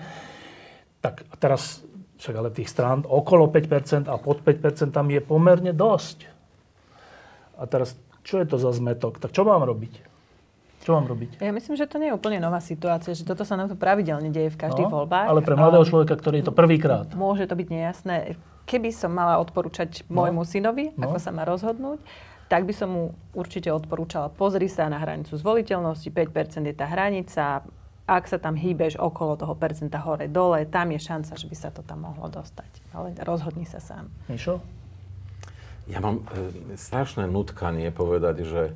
Tak 1.02 1.27
teraz 1.41 1.81
však 2.20 2.36
ale 2.36 2.50
tých 2.52 2.72
strán 2.72 3.04
okolo 3.04 3.52
5% 3.52 4.08
a 4.08 4.16
pod 4.16 4.42
5% 4.42 4.96
tam 4.96 5.08
je 5.12 5.20
pomerne 5.20 5.76
dosť. 5.76 6.28
A 7.60 7.68
teraz, 7.68 7.96
čo 8.24 8.40
je 8.40 8.48
to 8.48 8.60
za 8.60 8.72
zmetok? 8.76 9.20
Tak 9.20 9.32
čo 9.32 9.48
mám 9.48 9.64
robiť? 9.64 10.16
Čo 10.86 10.94
mám 10.94 11.10
robiť? 11.10 11.42
Ja 11.42 11.50
myslím, 11.50 11.74
že 11.82 11.90
to 11.90 11.98
nie 11.98 12.14
je 12.14 12.16
úplne 12.16 12.38
nová 12.38 12.62
situácia, 12.62 13.18
že 13.18 13.26
toto 13.26 13.42
sa 13.42 13.58
nám 13.58 13.74
to 13.74 13.78
pravidelne 13.80 14.30
deje 14.30 14.54
v 14.54 14.60
každých 14.70 14.86
no, 14.86 15.02
voľbách. 15.02 15.28
Ale 15.34 15.42
pre 15.42 15.58
mladého 15.58 15.82
človeka, 15.82 16.14
ktorý 16.14 16.46
je 16.46 16.46
to 16.46 16.54
prvýkrát. 16.54 17.10
Môže 17.18 17.50
to 17.50 17.58
byť 17.58 17.68
nejasné. 17.74 18.38
Keby 18.70 18.94
som 18.94 19.10
mala 19.10 19.42
odporúčať 19.42 20.06
no. 20.06 20.22
môjmu 20.22 20.46
synovi, 20.46 20.94
no. 20.94 21.10
ako 21.10 21.18
sa 21.18 21.34
má 21.34 21.42
rozhodnúť, 21.42 21.98
tak 22.46 22.70
by 22.70 22.74
som 22.78 22.90
mu 22.94 23.04
určite 23.34 23.74
odporúčala, 23.74 24.30
pozri 24.30 24.70
sa 24.70 24.86
na 24.86 25.02
hranicu 25.02 25.34
zvoliteľnosti, 25.34 26.06
5% 26.06 26.70
je 26.70 26.76
tá 26.78 26.86
hranica, 26.86 27.66
ak 28.06 28.30
sa 28.30 28.38
tam 28.38 28.53
hýbeš 28.53 29.02
okolo 29.02 29.34
toho 29.34 29.57
percenta 29.57 29.98
hore, 29.98 30.30
dole, 30.30 30.69
tam 30.69 30.94
je 30.94 31.02
šanca, 31.02 31.34
že 31.34 31.49
by 31.49 31.56
sa 31.57 31.69
to 31.73 31.82
tam 31.82 32.06
mohlo 32.06 32.30
dostať. 32.30 32.69
Ale 32.94 33.18
rozhodni 33.26 33.65
sa 33.65 33.82
sám. 33.82 34.14
Mišo? 34.30 34.61
Ja 35.90 36.02
mám 36.02 36.22
e, 36.30 36.53
strašné 36.77 37.26
nutkanie 37.26 37.90
povedať, 37.90 38.45
že 38.45 38.64
e, 38.69 38.73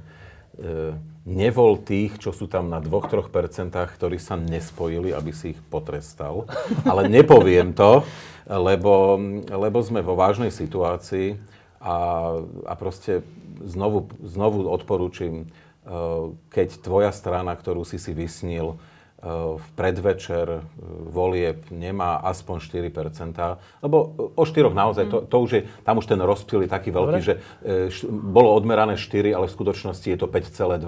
nevol 1.30 1.78
tých, 1.78 2.18
čo 2.18 2.34
sú 2.34 2.50
tam 2.50 2.74
na 2.74 2.82
2-3 2.82 3.30
percentách, 3.30 3.94
ktorí 3.98 4.18
sa 4.18 4.34
nespojili, 4.34 5.14
aby 5.14 5.30
si 5.30 5.54
ich 5.54 5.62
potrestal. 5.70 6.50
Ale 6.90 7.06
nepoviem 7.06 7.74
to, 7.78 8.02
lebo, 8.50 9.22
lebo 9.46 9.78
sme 9.86 10.02
vo 10.02 10.18
vážnej 10.18 10.50
situácii 10.50 11.38
a, 11.78 11.98
a 12.66 12.74
proste 12.74 13.22
znovu, 13.62 14.10
znovu 14.26 14.66
odporúčim, 14.66 15.46
e, 15.46 15.94
keď 16.50 16.82
tvoja 16.82 17.14
strana, 17.14 17.54
ktorú 17.54 17.86
si 17.86 18.02
si 18.02 18.10
vysnil, 18.18 18.82
v 19.60 19.68
predvečer 19.76 20.48
e, 20.48 20.60
volieb 21.12 21.68
nemá 21.76 22.24
aspoň 22.24 22.88
4%, 22.88 23.84
lebo 23.84 23.98
o 24.32 24.44
4 24.48 24.72
naozaj, 24.72 25.06
to, 25.12 25.18
to 25.28 25.38
už 25.44 25.50
je, 25.52 25.62
tam 25.84 26.00
už 26.00 26.08
ten 26.08 26.20
rozptyl 26.24 26.64
je 26.64 26.72
taký 26.72 26.96
veľký, 26.96 27.20
Dobre. 27.20 27.28
že 27.28 27.36
e, 27.60 27.92
š, 27.92 28.08
bolo 28.08 28.56
odmerané 28.56 28.96
4, 28.96 29.36
ale 29.36 29.52
v 29.52 29.56
skutočnosti 29.60 30.08
je 30.08 30.16
to 30.16 30.32
5,2. 30.32 30.80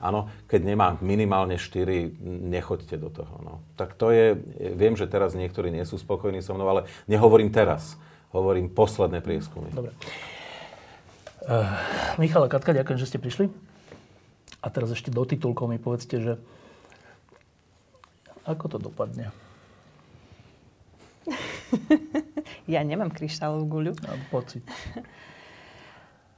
Áno, 0.00 0.32
keď 0.48 0.60
nemá 0.64 0.96
minimálne 1.04 1.60
4, 1.60 2.24
nechoďte 2.24 2.96
do 2.96 3.12
toho. 3.12 3.34
No. 3.44 3.60
Tak 3.76 4.00
to 4.00 4.08
je, 4.08 4.32
viem, 4.72 4.96
že 4.96 5.04
teraz 5.04 5.36
niektorí 5.36 5.68
nie 5.68 5.84
sú 5.84 6.00
spokojní 6.00 6.40
so 6.40 6.56
mnou, 6.56 6.64
ale 6.72 6.88
nehovorím 7.04 7.52
teraz. 7.52 8.00
Hovorím 8.32 8.72
posledné 8.72 9.20
prieskumy. 9.20 9.68
Dobre. 9.76 9.92
Uh, 11.44 11.68
Michal 12.16 12.40
a 12.40 12.48
Katka, 12.48 12.72
ďakujem, 12.72 12.96
že 12.96 13.06
ste 13.12 13.20
prišli. 13.20 13.52
A 14.64 14.72
teraz 14.72 14.88
ešte 14.88 15.12
do 15.12 15.20
titulkov 15.28 15.68
mi 15.68 15.76
povedzte, 15.76 16.16
že 16.16 16.40
ako 18.44 18.76
to 18.76 18.78
dopadne? 18.78 19.32
ja 22.72 22.80
nemám 22.84 23.10
kryštálovú 23.10 23.64
guľu. 23.66 23.92
Mám 24.04 24.22
pocit. 24.28 24.64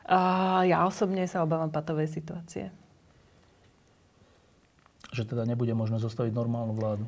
A 0.06 0.62
ja 0.62 0.86
osobne 0.86 1.26
sa 1.26 1.42
obávam 1.42 1.70
patovej 1.70 2.06
situácie. 2.06 2.70
Že 5.10 5.34
teda 5.34 5.42
nebude 5.42 5.74
možné 5.74 5.98
zostaviť 5.98 6.30
normálnu 6.30 6.78
vládu. 6.78 7.04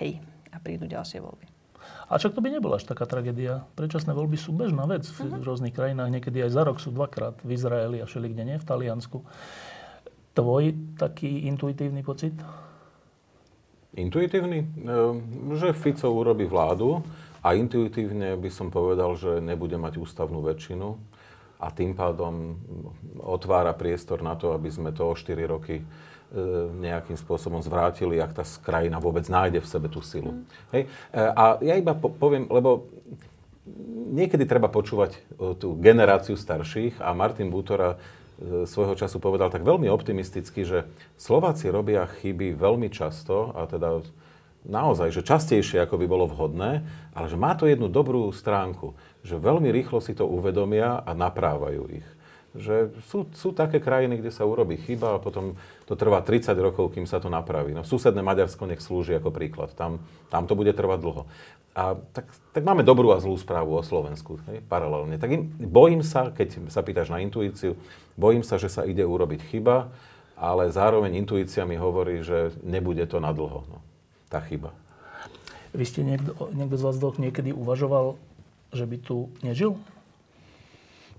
Hej, 0.00 0.24
a 0.48 0.56
prídu 0.56 0.88
ďalšie 0.88 1.20
voľby. 1.20 1.44
A 2.08 2.16
však 2.16 2.32
to 2.32 2.40
by 2.40 2.48
nebola 2.48 2.80
až 2.80 2.88
taká 2.88 3.04
tragédia. 3.04 3.68
Predčasné 3.76 4.16
voľby 4.16 4.40
sú 4.40 4.56
bežná 4.56 4.88
vec 4.88 5.04
v 5.04 5.28
uh-huh. 5.28 5.44
rôznych 5.44 5.76
krajinách. 5.76 6.08
Niekedy 6.08 6.40
aj 6.48 6.50
za 6.56 6.62
rok 6.64 6.80
sú 6.80 6.88
dvakrát 6.88 7.36
v 7.44 7.52
Izraeli 7.52 8.00
a 8.00 8.08
všelikde 8.08 8.42
nie, 8.48 8.56
v 8.56 8.64
Taliansku. 8.64 9.20
Tvoj 10.32 10.96
taký 10.96 11.44
intuitívny 11.52 12.00
pocit? 12.00 12.32
Intuitívny? 13.98 14.58
Ehm, 14.62 15.58
že 15.58 15.74
Fico 15.74 16.06
urobí 16.14 16.46
vládu 16.46 17.02
a 17.42 17.58
intuitívne 17.58 18.38
by 18.38 18.50
som 18.50 18.70
povedal, 18.70 19.18
že 19.18 19.42
nebude 19.42 19.74
mať 19.74 19.98
ústavnú 19.98 20.38
väčšinu 20.46 20.94
a 21.58 21.66
tým 21.74 21.98
pádom 21.98 22.54
otvára 23.18 23.74
priestor 23.74 24.22
na 24.22 24.38
to, 24.38 24.54
aby 24.54 24.70
sme 24.70 24.94
to 24.94 25.02
o 25.02 25.14
4 25.18 25.34
roky 25.50 25.82
ehm, 25.82 26.78
nejakým 26.78 27.18
spôsobom 27.18 27.58
zvrátili, 27.58 28.22
ak 28.22 28.38
tá 28.38 28.44
krajina 28.62 29.02
vôbec 29.02 29.26
nájde 29.26 29.58
v 29.58 29.70
sebe 29.70 29.90
tú 29.90 29.98
silu. 29.98 30.38
Mm. 30.38 30.42
Hej? 30.70 30.82
E, 31.10 31.18
a 31.18 31.58
ja 31.58 31.74
iba 31.74 31.98
poviem, 31.98 32.46
lebo 32.46 32.86
niekedy 34.14 34.48
treba 34.48 34.72
počúvať 34.72 35.20
tú 35.60 35.76
generáciu 35.76 36.40
starších 36.40 37.04
a 37.04 37.12
Martin 37.12 37.52
Bútora 37.52 38.00
E, 38.00 38.17
svojho 38.66 38.94
času 38.94 39.18
povedal 39.18 39.50
tak 39.50 39.66
veľmi 39.66 39.90
optimisticky, 39.90 40.62
že 40.62 40.86
Slováci 41.18 41.70
robia 41.70 42.06
chyby 42.06 42.54
veľmi 42.54 42.88
často, 42.90 43.50
a 43.54 43.66
teda 43.66 44.02
naozaj, 44.66 45.10
že 45.10 45.26
častejšie, 45.26 45.82
ako 45.82 45.98
by 45.98 46.06
bolo 46.06 46.26
vhodné, 46.30 46.82
ale 47.14 47.26
že 47.26 47.38
má 47.38 47.54
to 47.58 47.66
jednu 47.66 47.90
dobrú 47.90 48.30
stránku, 48.30 48.94
že 49.26 49.38
veľmi 49.38 49.70
rýchlo 49.74 49.98
si 49.98 50.14
to 50.14 50.26
uvedomia 50.26 51.02
a 51.02 51.10
naprávajú 51.14 51.82
ich. 51.98 52.08
Že 52.56 52.96
sú, 53.04 53.28
sú 53.36 53.52
také 53.52 53.76
krajiny, 53.76 54.24
kde 54.24 54.32
sa 54.32 54.48
urobí 54.48 54.80
chyba 54.80 55.16
a 55.16 55.22
potom 55.22 55.58
to 55.84 55.92
trvá 55.96 56.24
30 56.24 56.56
rokov, 56.56 56.96
kým 56.96 57.04
sa 57.04 57.20
to 57.20 57.28
napraví. 57.28 57.76
No, 57.76 57.84
susedné 57.84 58.24
Maďarsko 58.24 58.64
nech 58.64 58.80
slúži 58.80 59.20
ako 59.20 59.28
príklad. 59.28 59.76
Tam, 59.76 60.00
tam 60.32 60.48
to 60.48 60.56
bude 60.56 60.72
trvať 60.72 60.98
dlho. 61.00 61.22
A 61.78 61.94
tak, 62.10 62.26
tak 62.50 62.66
máme 62.66 62.82
dobrú 62.82 63.14
a 63.14 63.22
zlú 63.22 63.38
správu 63.38 63.78
o 63.78 63.86
Slovensku, 63.86 64.42
hej, 64.50 64.64
paralelne. 64.66 65.14
Tak 65.14 65.30
im, 65.30 65.54
bojím 65.62 66.02
sa, 66.02 66.34
keď 66.34 66.72
sa 66.74 66.82
pýtaš 66.82 67.12
na 67.14 67.22
intuíciu, 67.22 67.78
bojím 68.18 68.42
sa, 68.42 68.58
že 68.58 68.66
sa 68.66 68.82
ide 68.82 69.06
urobiť 69.06 69.46
chyba, 69.46 69.92
ale 70.34 70.74
zároveň 70.74 71.14
intuícia 71.22 71.62
mi 71.62 71.78
hovorí, 71.78 72.26
že 72.26 72.50
nebude 72.66 73.06
to 73.06 73.22
na 73.22 73.30
dlho, 73.30 73.62
no, 73.70 73.78
tá 74.26 74.42
chyba. 74.42 74.74
Vy 75.70 75.84
ste 75.86 76.02
niekto, 76.02 76.34
niekto 76.50 76.74
z 76.74 76.82
vás 76.82 76.96
dvoch 76.98 77.20
niekedy 77.20 77.54
uvažoval, 77.54 78.18
že 78.74 78.82
by 78.82 78.96
tu 78.98 79.30
nežil? 79.46 79.78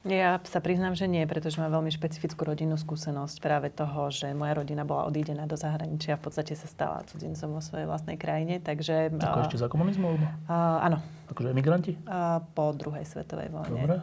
Ja 0.07 0.39
sa 0.47 0.63
priznám, 0.63 0.95
že 0.95 1.11
nie, 1.11 1.27
pretože 1.27 1.59
mám 1.59 1.75
veľmi 1.75 1.91
špecifickú 1.91 2.47
rodinnú 2.47 2.79
skúsenosť 2.79 3.35
práve 3.43 3.67
toho, 3.67 4.07
že 4.07 4.31
moja 4.31 4.55
rodina 4.55 4.87
bola 4.87 5.03
odídená 5.03 5.43
do 5.43 5.59
zahraničia 5.59 6.15
a 6.15 6.19
v 6.19 6.23
podstate 6.23 6.55
sa 6.55 6.71
stala 6.71 7.03
cudzincom 7.03 7.59
vo 7.59 7.61
svojej 7.61 7.83
vlastnej 7.83 8.15
krajine. 8.15 8.63
Takže, 8.63 9.11
Ako 9.19 9.51
ešte 9.51 9.59
za 9.59 9.67
komunizmu? 9.67 10.15
Uh, 10.15 10.87
áno. 10.87 11.03
Akože 11.27 11.51
emigranti? 11.51 11.99
Uh, 12.07 12.39
po 12.55 12.71
druhej 12.71 13.03
svetovej 13.03 13.51
vojne. 13.51 13.75
Dobre. 13.75 13.95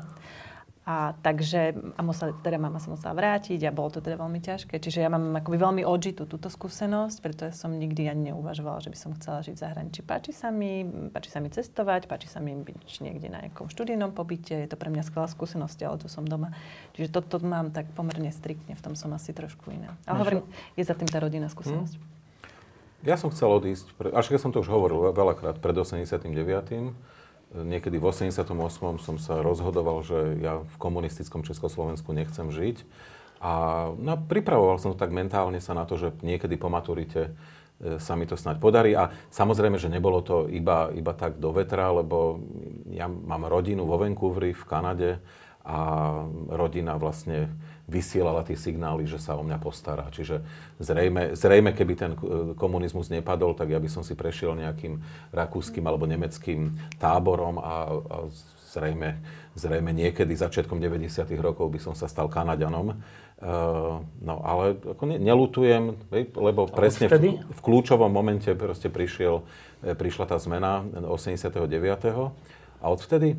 A 0.86 1.18
takže, 1.18 1.74
a 1.98 2.00
musela, 2.06 2.30
teda 2.46 2.62
mama 2.62 2.78
sa 2.78 2.94
musela 2.94 3.10
vrátiť 3.10 3.58
a 3.66 3.74
bolo 3.74 3.90
to 3.90 3.98
teda 3.98 4.22
veľmi 4.22 4.38
ťažké. 4.38 4.78
Čiže 4.78 5.02
ja 5.02 5.10
mám 5.10 5.34
akoby 5.34 5.58
veľmi 5.58 5.82
odžitú 5.82 6.30
túto 6.30 6.46
skúsenosť, 6.46 7.16
preto 7.26 7.42
ja 7.42 7.50
som 7.50 7.74
nikdy 7.74 8.06
ani 8.06 8.30
neuvažovala, 8.30 8.86
že 8.86 8.94
by 8.94 8.98
som 9.02 9.10
chcela 9.18 9.42
žiť 9.42 9.58
v 9.58 9.62
zahraničí. 9.66 10.00
Páči 10.06 10.30
sa 10.30 10.54
mi, 10.54 10.86
páči 11.10 11.34
sa 11.34 11.42
mi 11.42 11.50
cestovať, 11.50 12.06
páči 12.06 12.30
sa 12.30 12.38
mi 12.38 12.54
byť 12.54 13.02
niekde 13.02 13.26
na 13.26 13.42
nejakom 13.42 13.66
študijnom 13.66 14.14
pobyte, 14.14 14.54
je 14.54 14.70
to 14.70 14.78
pre 14.78 14.86
mňa 14.94 15.02
skvelá 15.02 15.26
skúsenosť, 15.26 15.78
ale 15.82 15.98
tu 15.98 16.06
som 16.06 16.22
doma. 16.22 16.54
Čiže 16.94 17.10
toto 17.10 17.42
mám 17.42 17.74
tak 17.74 17.90
pomerne 17.90 18.30
striktne, 18.30 18.78
v 18.78 18.82
tom 18.86 18.94
som 18.94 19.10
asi 19.10 19.34
trošku 19.34 19.74
iná. 19.74 19.90
Ale 20.06 20.22
hovorím, 20.22 20.46
je 20.78 20.86
za 20.86 20.94
tým 20.94 21.10
tá 21.10 21.18
rodinná 21.18 21.50
skúsenosť. 21.50 21.98
Hmm. 21.98 22.14
Ja 23.02 23.18
som 23.18 23.34
chcel 23.34 23.50
odísť, 23.50 23.90
až 24.14 24.30
keď 24.30 24.38
som 24.38 24.50
to 24.54 24.62
už 24.62 24.70
hovoril 24.70 25.10
veľakrát, 25.10 25.58
pred 25.58 25.74
89 25.74 26.94
niekedy 27.64 27.96
v 27.96 28.04
88. 28.10 28.52
som 29.00 29.16
sa 29.16 29.40
rozhodoval, 29.40 30.04
že 30.04 30.36
ja 30.42 30.60
v 30.66 30.76
komunistickom 30.76 31.46
Československu 31.46 32.12
nechcem 32.12 32.52
žiť. 32.52 32.84
A 33.40 33.52
no, 33.96 34.16
pripravoval 34.16 34.80
som 34.80 34.96
to 34.96 35.00
tak 35.00 35.12
mentálne 35.12 35.60
sa 35.60 35.76
na 35.76 35.84
to, 35.84 36.00
že 36.00 36.16
niekedy 36.24 36.56
po 36.56 36.72
maturite 36.72 37.36
e, 37.80 38.00
sa 38.00 38.16
mi 38.16 38.24
to 38.24 38.36
snáď 38.36 38.56
podarí. 38.60 38.92
A 38.96 39.12
samozrejme, 39.28 39.76
že 39.76 39.92
nebolo 39.92 40.24
to 40.24 40.48
iba, 40.48 40.88
iba 40.92 41.12
tak 41.12 41.36
do 41.36 41.52
vetra, 41.52 41.92
lebo 41.92 42.40
ja 42.88 43.08
mám 43.08 43.44
rodinu 43.48 43.84
vo 43.84 44.00
Vancouveri 44.00 44.56
v 44.56 44.64
Kanade 44.64 45.10
a 45.66 45.78
rodina 46.48 46.96
vlastne 46.96 47.52
vysielala 47.86 48.42
tie 48.42 48.58
signály, 48.58 49.06
že 49.06 49.22
sa 49.22 49.38
o 49.38 49.46
mňa 49.46 49.58
postará. 49.62 50.10
Čiže 50.10 50.42
zrejme, 50.82 51.38
zrejme, 51.38 51.70
keby 51.70 51.94
ten 51.94 52.12
komunizmus 52.58 53.08
nepadol, 53.14 53.54
tak 53.54 53.70
ja 53.70 53.78
by 53.78 53.86
som 53.86 54.02
si 54.02 54.18
prešiel 54.18 54.58
nejakým 54.58 54.98
rakúskym 55.30 55.86
alebo 55.86 56.04
nemeckým 56.10 56.74
táborom 56.98 57.62
a, 57.62 57.94
a 57.94 58.16
zrejme, 58.74 59.22
zrejme 59.54 59.90
niekedy 59.94 60.34
začiatkom 60.34 60.82
90. 60.82 61.30
rokov 61.38 61.70
by 61.70 61.80
som 61.80 61.94
sa 61.94 62.10
stal 62.10 62.26
Kanaďanom. 62.26 62.98
Uh, 63.36 64.00
no 64.24 64.40
ale 64.40 64.80
ako 64.80 65.04
ne, 65.12 65.20
nelutujem, 65.20 65.92
lebo 66.34 66.66
presne 66.72 67.04
v, 67.04 67.36
v 67.44 67.60
kľúčovom 67.60 68.08
momente 68.08 68.48
proste 68.56 68.88
prišiel, 68.88 69.44
e, 69.84 69.92
prišla 69.92 70.24
tá 70.24 70.40
zmena 70.40 70.80
89. 70.88 71.60
A 72.80 72.84
odvtedy 72.88 73.36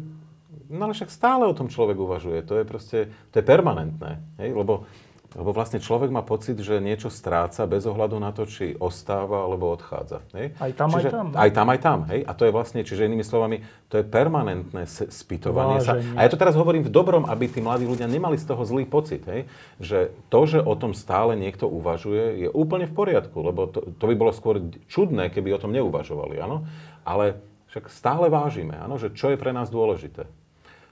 No 0.67 0.89
ale 0.89 0.93
však 0.93 1.13
stále 1.13 1.45
o 1.45 1.55
tom 1.55 1.69
človek 1.69 1.97
uvažuje. 1.97 2.41
To 2.45 2.57
je 2.59 2.65
proste, 2.65 2.99
to 3.31 3.35
je 3.39 3.45
permanentné. 3.45 4.19
Hej? 4.41 4.57
Lebo, 4.57 4.89
lebo 5.35 5.49
vlastne 5.53 5.77
človek 5.77 6.09
má 6.09 6.23
pocit, 6.23 6.57
že 6.57 6.81
niečo 6.81 7.13
stráca 7.13 7.67
bez 7.69 7.85
ohľadu 7.85 8.17
na 8.17 8.33
to, 8.33 8.47
či 8.49 8.73
ostáva 8.79 9.45
alebo 9.45 9.69
odchádza. 9.69 10.23
Hej? 10.33 10.55
Aj 10.57 10.71
tam, 10.73 10.89
čiže, 10.89 11.09
aj 11.09 11.13
tam. 11.13 11.27
Aj 11.35 11.51
tam, 11.51 11.67
aj 11.69 11.79
tam. 11.83 11.99
Hej? 12.09 12.19
A 12.25 12.31
to 12.33 12.43
je 12.47 12.55
vlastne, 12.55 12.81
čiže 12.81 13.05
inými 13.05 13.21
slovami, 13.27 13.61
to 13.91 13.99
je 14.01 14.05
permanentné 14.07 14.83
spýtovanie 14.89 15.83
sa. 15.83 15.99
A 16.15 16.25
ja 16.25 16.29
to 16.31 16.39
teraz 16.39 16.57
hovorím 16.57 16.87
v 16.87 16.91
dobrom, 16.91 17.27
aby 17.27 17.51
tí 17.51 17.59
mladí 17.59 17.85
ľudia 17.85 18.07
nemali 18.09 18.39
z 18.39 18.47
toho 18.47 18.63
zlý 18.65 18.87
pocit. 18.87 19.21
Hej? 19.29 19.45
Že 19.77 19.99
to, 20.31 20.41
že 20.47 20.59
o 20.63 20.73
tom 20.79 20.95
stále 20.95 21.35
niekto 21.35 21.69
uvažuje, 21.69 22.47
je 22.47 22.49
úplne 22.49 22.87
v 22.89 22.95
poriadku. 22.95 23.37
Lebo 23.43 23.67
to, 23.67 23.83
to 23.99 24.05
by 24.07 24.15
bolo 24.15 24.31
skôr 24.33 24.63
čudné, 24.87 25.29
keby 25.29 25.53
o 25.53 25.61
tom 25.61 25.75
neuvažovali. 25.75 26.39
Áno? 26.39 26.65
Ale 27.03 27.39
však 27.67 27.91
stále 27.91 28.31
vážime, 28.31 28.79
áno, 28.79 28.95
že 28.97 29.13
čo 29.13 29.29
je 29.29 29.37
pre 29.37 29.51
nás 29.51 29.67
dôležité. 29.67 30.25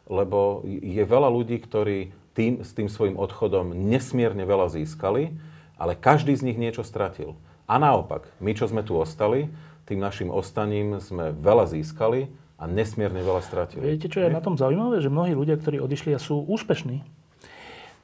Lebo 0.05 0.61
je 0.67 1.01
veľa 1.01 1.29
ľudí, 1.33 1.57
ktorí 1.61 2.13
tým, 2.35 2.61
s 2.61 2.75
tým 2.75 2.91
svojim 2.91 3.17
odchodom 3.17 3.73
nesmierne 3.73 4.43
veľa 4.43 4.69
získali, 4.69 5.33
ale 5.79 5.97
každý 5.97 6.35
z 6.35 6.45
nich 6.51 6.59
niečo 6.59 6.83
stratil. 6.85 7.33
A 7.65 7.81
naopak, 7.81 8.29
my, 8.37 8.53
čo 8.53 8.69
sme 8.69 8.85
tu 8.85 8.93
ostali, 8.93 9.49
tým 9.89 9.97
našim 9.97 10.29
ostaním 10.29 11.01
sme 11.01 11.33
veľa 11.33 11.71
získali 11.71 12.29
a 12.61 12.69
nesmierne 12.69 13.21
veľa 13.21 13.41
stratili. 13.41 13.81
Viete, 13.81 14.11
čo 14.11 14.21
je 14.21 14.29
na 14.29 14.41
tom 14.41 14.55
zaujímavé? 14.55 15.01
Že 15.01 15.13
mnohí 15.13 15.33
ľudia, 15.33 15.57
ktorí 15.57 15.81
odišli 15.81 16.13
a 16.13 16.21
sú 16.21 16.45
úspešní, 16.45 17.01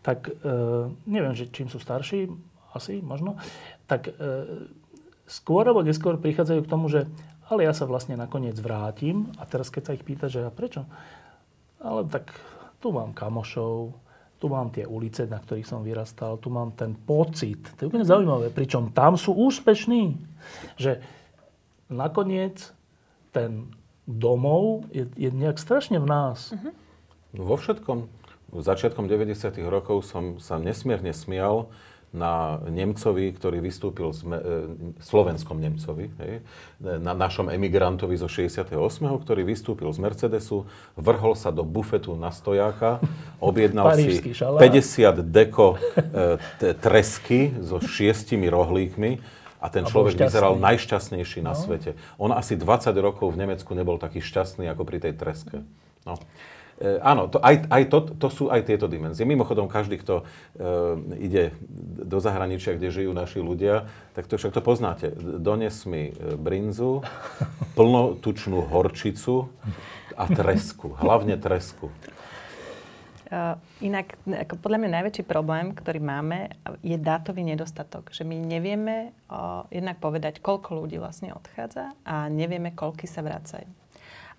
tak 0.02 0.30
e, 0.30 0.34
neviem, 1.06 1.38
že 1.38 1.50
čím 1.54 1.70
sú 1.70 1.78
starší, 1.78 2.30
asi, 2.74 3.04
možno, 3.04 3.38
tak 3.86 4.10
e, 4.10 4.14
skôr 5.30 5.68
alebo 5.68 5.86
neskôr 5.86 6.18
prichádzajú 6.18 6.62
k 6.66 6.72
tomu, 6.72 6.90
že 6.90 7.06
ale 7.52 7.68
ja 7.68 7.76
sa 7.76 7.84
vlastne 7.84 8.16
nakoniec 8.16 8.56
vrátim 8.64 9.28
a 9.36 9.44
teraz 9.44 9.68
keď 9.68 9.92
sa 9.92 9.96
ich 9.96 10.08
pýta, 10.08 10.32
že 10.32 10.48
a 10.48 10.52
prečo? 10.52 10.88
Ale 11.82 12.06
tak 12.08 12.34
tu 12.78 12.94
mám 12.94 13.14
kamošov, 13.14 13.94
tu 14.42 14.50
mám 14.50 14.74
tie 14.74 14.90
ulice, 14.90 15.30
na 15.30 15.38
ktorých 15.38 15.70
som 15.70 15.86
vyrastal, 15.86 16.42
tu 16.42 16.50
mám 16.50 16.74
ten 16.74 16.98
pocit. 16.98 17.62
To 17.78 17.86
je 17.86 17.90
úplne 17.94 18.06
zaujímavé. 18.06 18.50
Pričom 18.50 18.90
tam 18.90 19.14
sú 19.14 19.38
úspešní. 19.38 20.18
Že 20.82 20.98
nakoniec 21.94 22.74
ten 23.30 23.70
domov 24.10 24.90
je, 24.90 25.06
je 25.14 25.30
nejak 25.30 25.62
strašne 25.62 26.02
v 26.02 26.10
nás. 26.10 26.58
Uh-huh. 26.58 26.74
Vo 27.38 27.56
všetkom. 27.56 28.10
Začiatkom 28.52 29.08
90. 29.08 29.62
rokov 29.70 30.04
som 30.04 30.42
sa 30.42 30.60
nesmierne 30.60 31.16
smial 31.16 31.72
na 32.12 32.60
Nemcovi, 32.68 33.32
ktorý 33.32 33.64
vystúpil, 33.64 34.12
z, 34.12 34.28
e, 34.28 34.40
slovenskom 35.00 35.56
Nemcovi, 35.64 36.12
hej, 36.20 36.44
na 36.84 37.16
našom 37.16 37.48
emigrantovi 37.48 38.20
zo 38.20 38.28
68., 38.28 38.68
ktorý 39.24 39.42
vystúpil 39.48 39.88
z 39.96 40.00
Mercedesu, 40.04 40.68
vrhol 41.00 41.40
sa 41.40 41.56
do 41.56 41.64
bufetu 41.64 42.20
na 42.20 42.36
stojáka, 42.36 43.00
objednal 43.40 43.96
si 43.96 44.20
50 44.36 45.24
deko 45.24 45.80
e, 46.60 46.76
tresky 46.76 47.56
so 47.64 47.80
šiestimi 47.80 48.52
rohlíkmi 48.52 49.24
a 49.64 49.70
ten 49.72 49.88
človek 49.88 50.20
vyzeral 50.20 50.60
najšťastnejší 50.60 51.40
na 51.46 51.54
no. 51.54 51.60
svete. 51.60 51.96
On 52.20 52.34
asi 52.36 52.60
20 52.60 52.92
rokov 53.00 53.32
v 53.32 53.46
Nemecku 53.46 53.72
nebol 53.72 53.96
taký 54.02 54.20
šťastný 54.20 54.68
ako 54.68 54.84
pri 54.84 55.00
tej 55.00 55.14
treske. 55.16 55.64
No. 56.04 56.18
E, 56.82 56.98
áno, 57.06 57.30
to, 57.30 57.38
aj, 57.38 57.70
aj 57.70 57.84
to, 57.94 58.00
to 58.18 58.28
sú 58.34 58.44
aj 58.50 58.66
tieto 58.66 58.90
dimenzie. 58.90 59.22
Mimochodom, 59.22 59.70
každý, 59.70 60.02
kto 60.02 60.22
e, 60.22 60.24
ide 61.22 61.54
do 62.02 62.18
zahraničia, 62.18 62.74
kde 62.74 62.90
žijú 62.90 63.14
naši 63.14 63.38
ľudia, 63.38 63.86
tak 64.18 64.26
to 64.26 64.42
však 64.42 64.50
to 64.50 64.66
poznáte. 64.66 65.14
Dones 65.38 65.86
mi 65.86 66.10
e, 66.10 66.14
brinzu, 66.34 67.06
plnotučnú 67.78 68.66
horčicu 68.66 69.54
a 70.18 70.26
tresku. 70.26 70.98
Hlavne 70.98 71.38
tresku. 71.38 71.94
Uh, 73.32 73.56
inak, 73.80 74.20
ako 74.28 74.60
podľa 74.60 74.84
mňa 74.84 74.90
najväčší 75.00 75.24
problém, 75.24 75.72
ktorý 75.72 76.04
máme, 76.04 76.52
je 76.84 77.00
dátový 77.00 77.48
nedostatok. 77.48 78.12
Že 78.12 78.28
my 78.28 78.36
nevieme 78.44 79.16
uh, 79.32 79.64
jednak 79.72 80.04
povedať, 80.04 80.44
koľko 80.44 80.84
ľudí 80.84 81.00
vlastne 81.00 81.32
odchádza 81.32 81.96
a 82.04 82.28
nevieme, 82.28 82.76
koľky 82.76 83.08
sa 83.08 83.24
vracajú. 83.24 83.81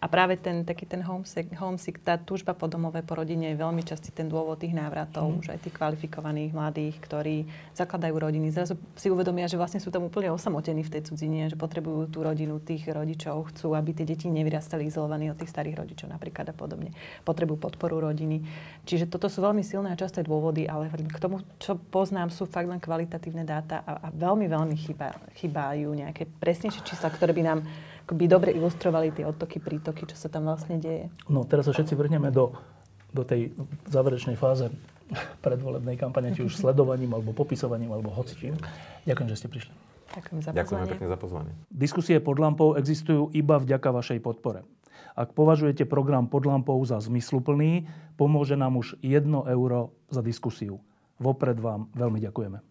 A 0.03 0.11
práve 0.11 0.35
ten 0.35 0.67
taký 0.67 0.83
ten 0.83 0.99
homesick, 0.99 1.47
homesick, 1.55 2.03
tá 2.03 2.19
túžba 2.19 2.59
po 2.59 2.67
domove, 2.67 2.99
po 3.07 3.15
rodine 3.15 3.55
je 3.55 3.63
veľmi 3.63 3.87
častý 3.87 4.11
ten 4.11 4.27
dôvod 4.27 4.59
tých 4.59 4.75
návratov, 4.75 5.31
mm. 5.31 5.39
už 5.39 5.47
aj 5.55 5.59
tých 5.63 5.79
kvalifikovaných 5.79 6.51
mladých, 6.51 6.99
ktorí 6.99 7.47
zakladajú 7.79 8.11
rodiny. 8.19 8.51
Zrazu 8.51 8.75
si 8.99 9.07
uvedomia, 9.15 9.47
že 9.47 9.55
vlastne 9.55 9.79
sú 9.79 9.95
tam 9.95 10.11
úplne 10.11 10.35
osamotení 10.35 10.83
v 10.83 10.99
tej 10.99 11.03
cudzine, 11.07 11.47
že 11.47 11.55
potrebujú 11.55 12.11
tú 12.11 12.27
rodinu 12.27 12.59
tých 12.59 12.91
rodičov, 12.91 13.55
chcú, 13.55 13.79
aby 13.79 13.95
tie 13.95 14.03
deti 14.03 14.27
nevyrastali 14.27 14.91
izolovaní 14.91 15.31
od 15.31 15.39
tých 15.39 15.55
starých 15.55 15.79
rodičov 15.79 16.11
napríklad 16.11 16.51
a 16.51 16.55
podobne. 16.59 16.91
Potrebujú 17.23 17.63
podporu 17.63 18.03
rodiny. 18.03 18.43
Čiže 18.83 19.07
toto 19.07 19.31
sú 19.31 19.39
veľmi 19.39 19.63
silné 19.63 19.95
a 19.95 20.01
časté 20.01 20.27
dôvody, 20.27 20.67
ale 20.67 20.91
k 20.91 21.23
tomu, 21.23 21.39
čo 21.63 21.79
poznám, 21.79 22.35
sú 22.35 22.51
fakt 22.51 22.67
len 22.67 22.83
kvalitatívne 22.83 23.47
dáta 23.47 23.87
a, 23.87 24.03
a 24.03 24.09
veľmi, 24.11 24.51
veľmi 24.51 24.75
chýba, 24.75 25.15
chýbajú 25.39 25.95
nejaké 25.95 26.27
presnejšie 26.43 26.83
čísla, 26.83 27.07
ktoré 27.07 27.31
by 27.31 27.45
nám 27.47 27.61
akoby 28.03 28.25
dobre 28.27 28.51
ilustrovali 28.55 29.15
tie 29.15 29.25
odtoky, 29.25 29.63
prítoky, 29.63 30.07
čo 30.11 30.17
sa 30.19 30.29
tam 30.29 30.51
vlastne 30.51 30.79
deje. 30.79 31.09
No 31.31 31.47
teraz 31.47 31.67
sa 31.67 31.73
všetci 31.73 31.95
vrhneme 31.95 32.35
do, 32.35 32.53
do 33.15 33.23
tej 33.23 33.55
záverečnej 33.89 34.35
fáze 34.35 34.69
predvolebnej 35.45 36.01
kampane, 36.01 36.33
či 36.33 36.45
už 36.45 36.57
sledovaním, 36.57 37.13
alebo 37.13 37.37
popisovaním, 37.37 37.93
alebo 37.93 38.11
hocičím. 38.13 38.57
Ďakujem, 39.05 39.29
že 39.29 39.37
ste 39.37 39.49
prišli. 39.49 39.75
Ďakujem 40.13 40.39
za 40.41 40.51
pozvanie. 40.53 40.61
Ďakujeme 40.61 40.87
pekne 40.93 41.09
za 41.09 41.19
pozvanie. 41.19 41.53
Diskusie 41.73 42.17
pod 42.21 42.37
lampou 42.41 42.77
existujú 42.77 43.33
iba 43.33 43.57
vďaka 43.57 43.89
vašej 43.93 44.21
podpore. 44.21 44.65
Ak 45.13 45.37
považujete 45.37 45.85
program 45.85 46.29
pod 46.29 46.49
lampou 46.49 46.81
za 46.85 46.97
zmysluplný, 47.01 47.85
pomôže 48.17 48.57
nám 48.57 48.81
už 48.81 48.97
1 49.05 49.29
euro 49.29 49.93
za 50.09 50.25
diskusiu. 50.25 50.81
Vopred 51.21 51.61
vám 51.61 51.93
veľmi 51.93 52.21
ďakujeme. 52.25 52.65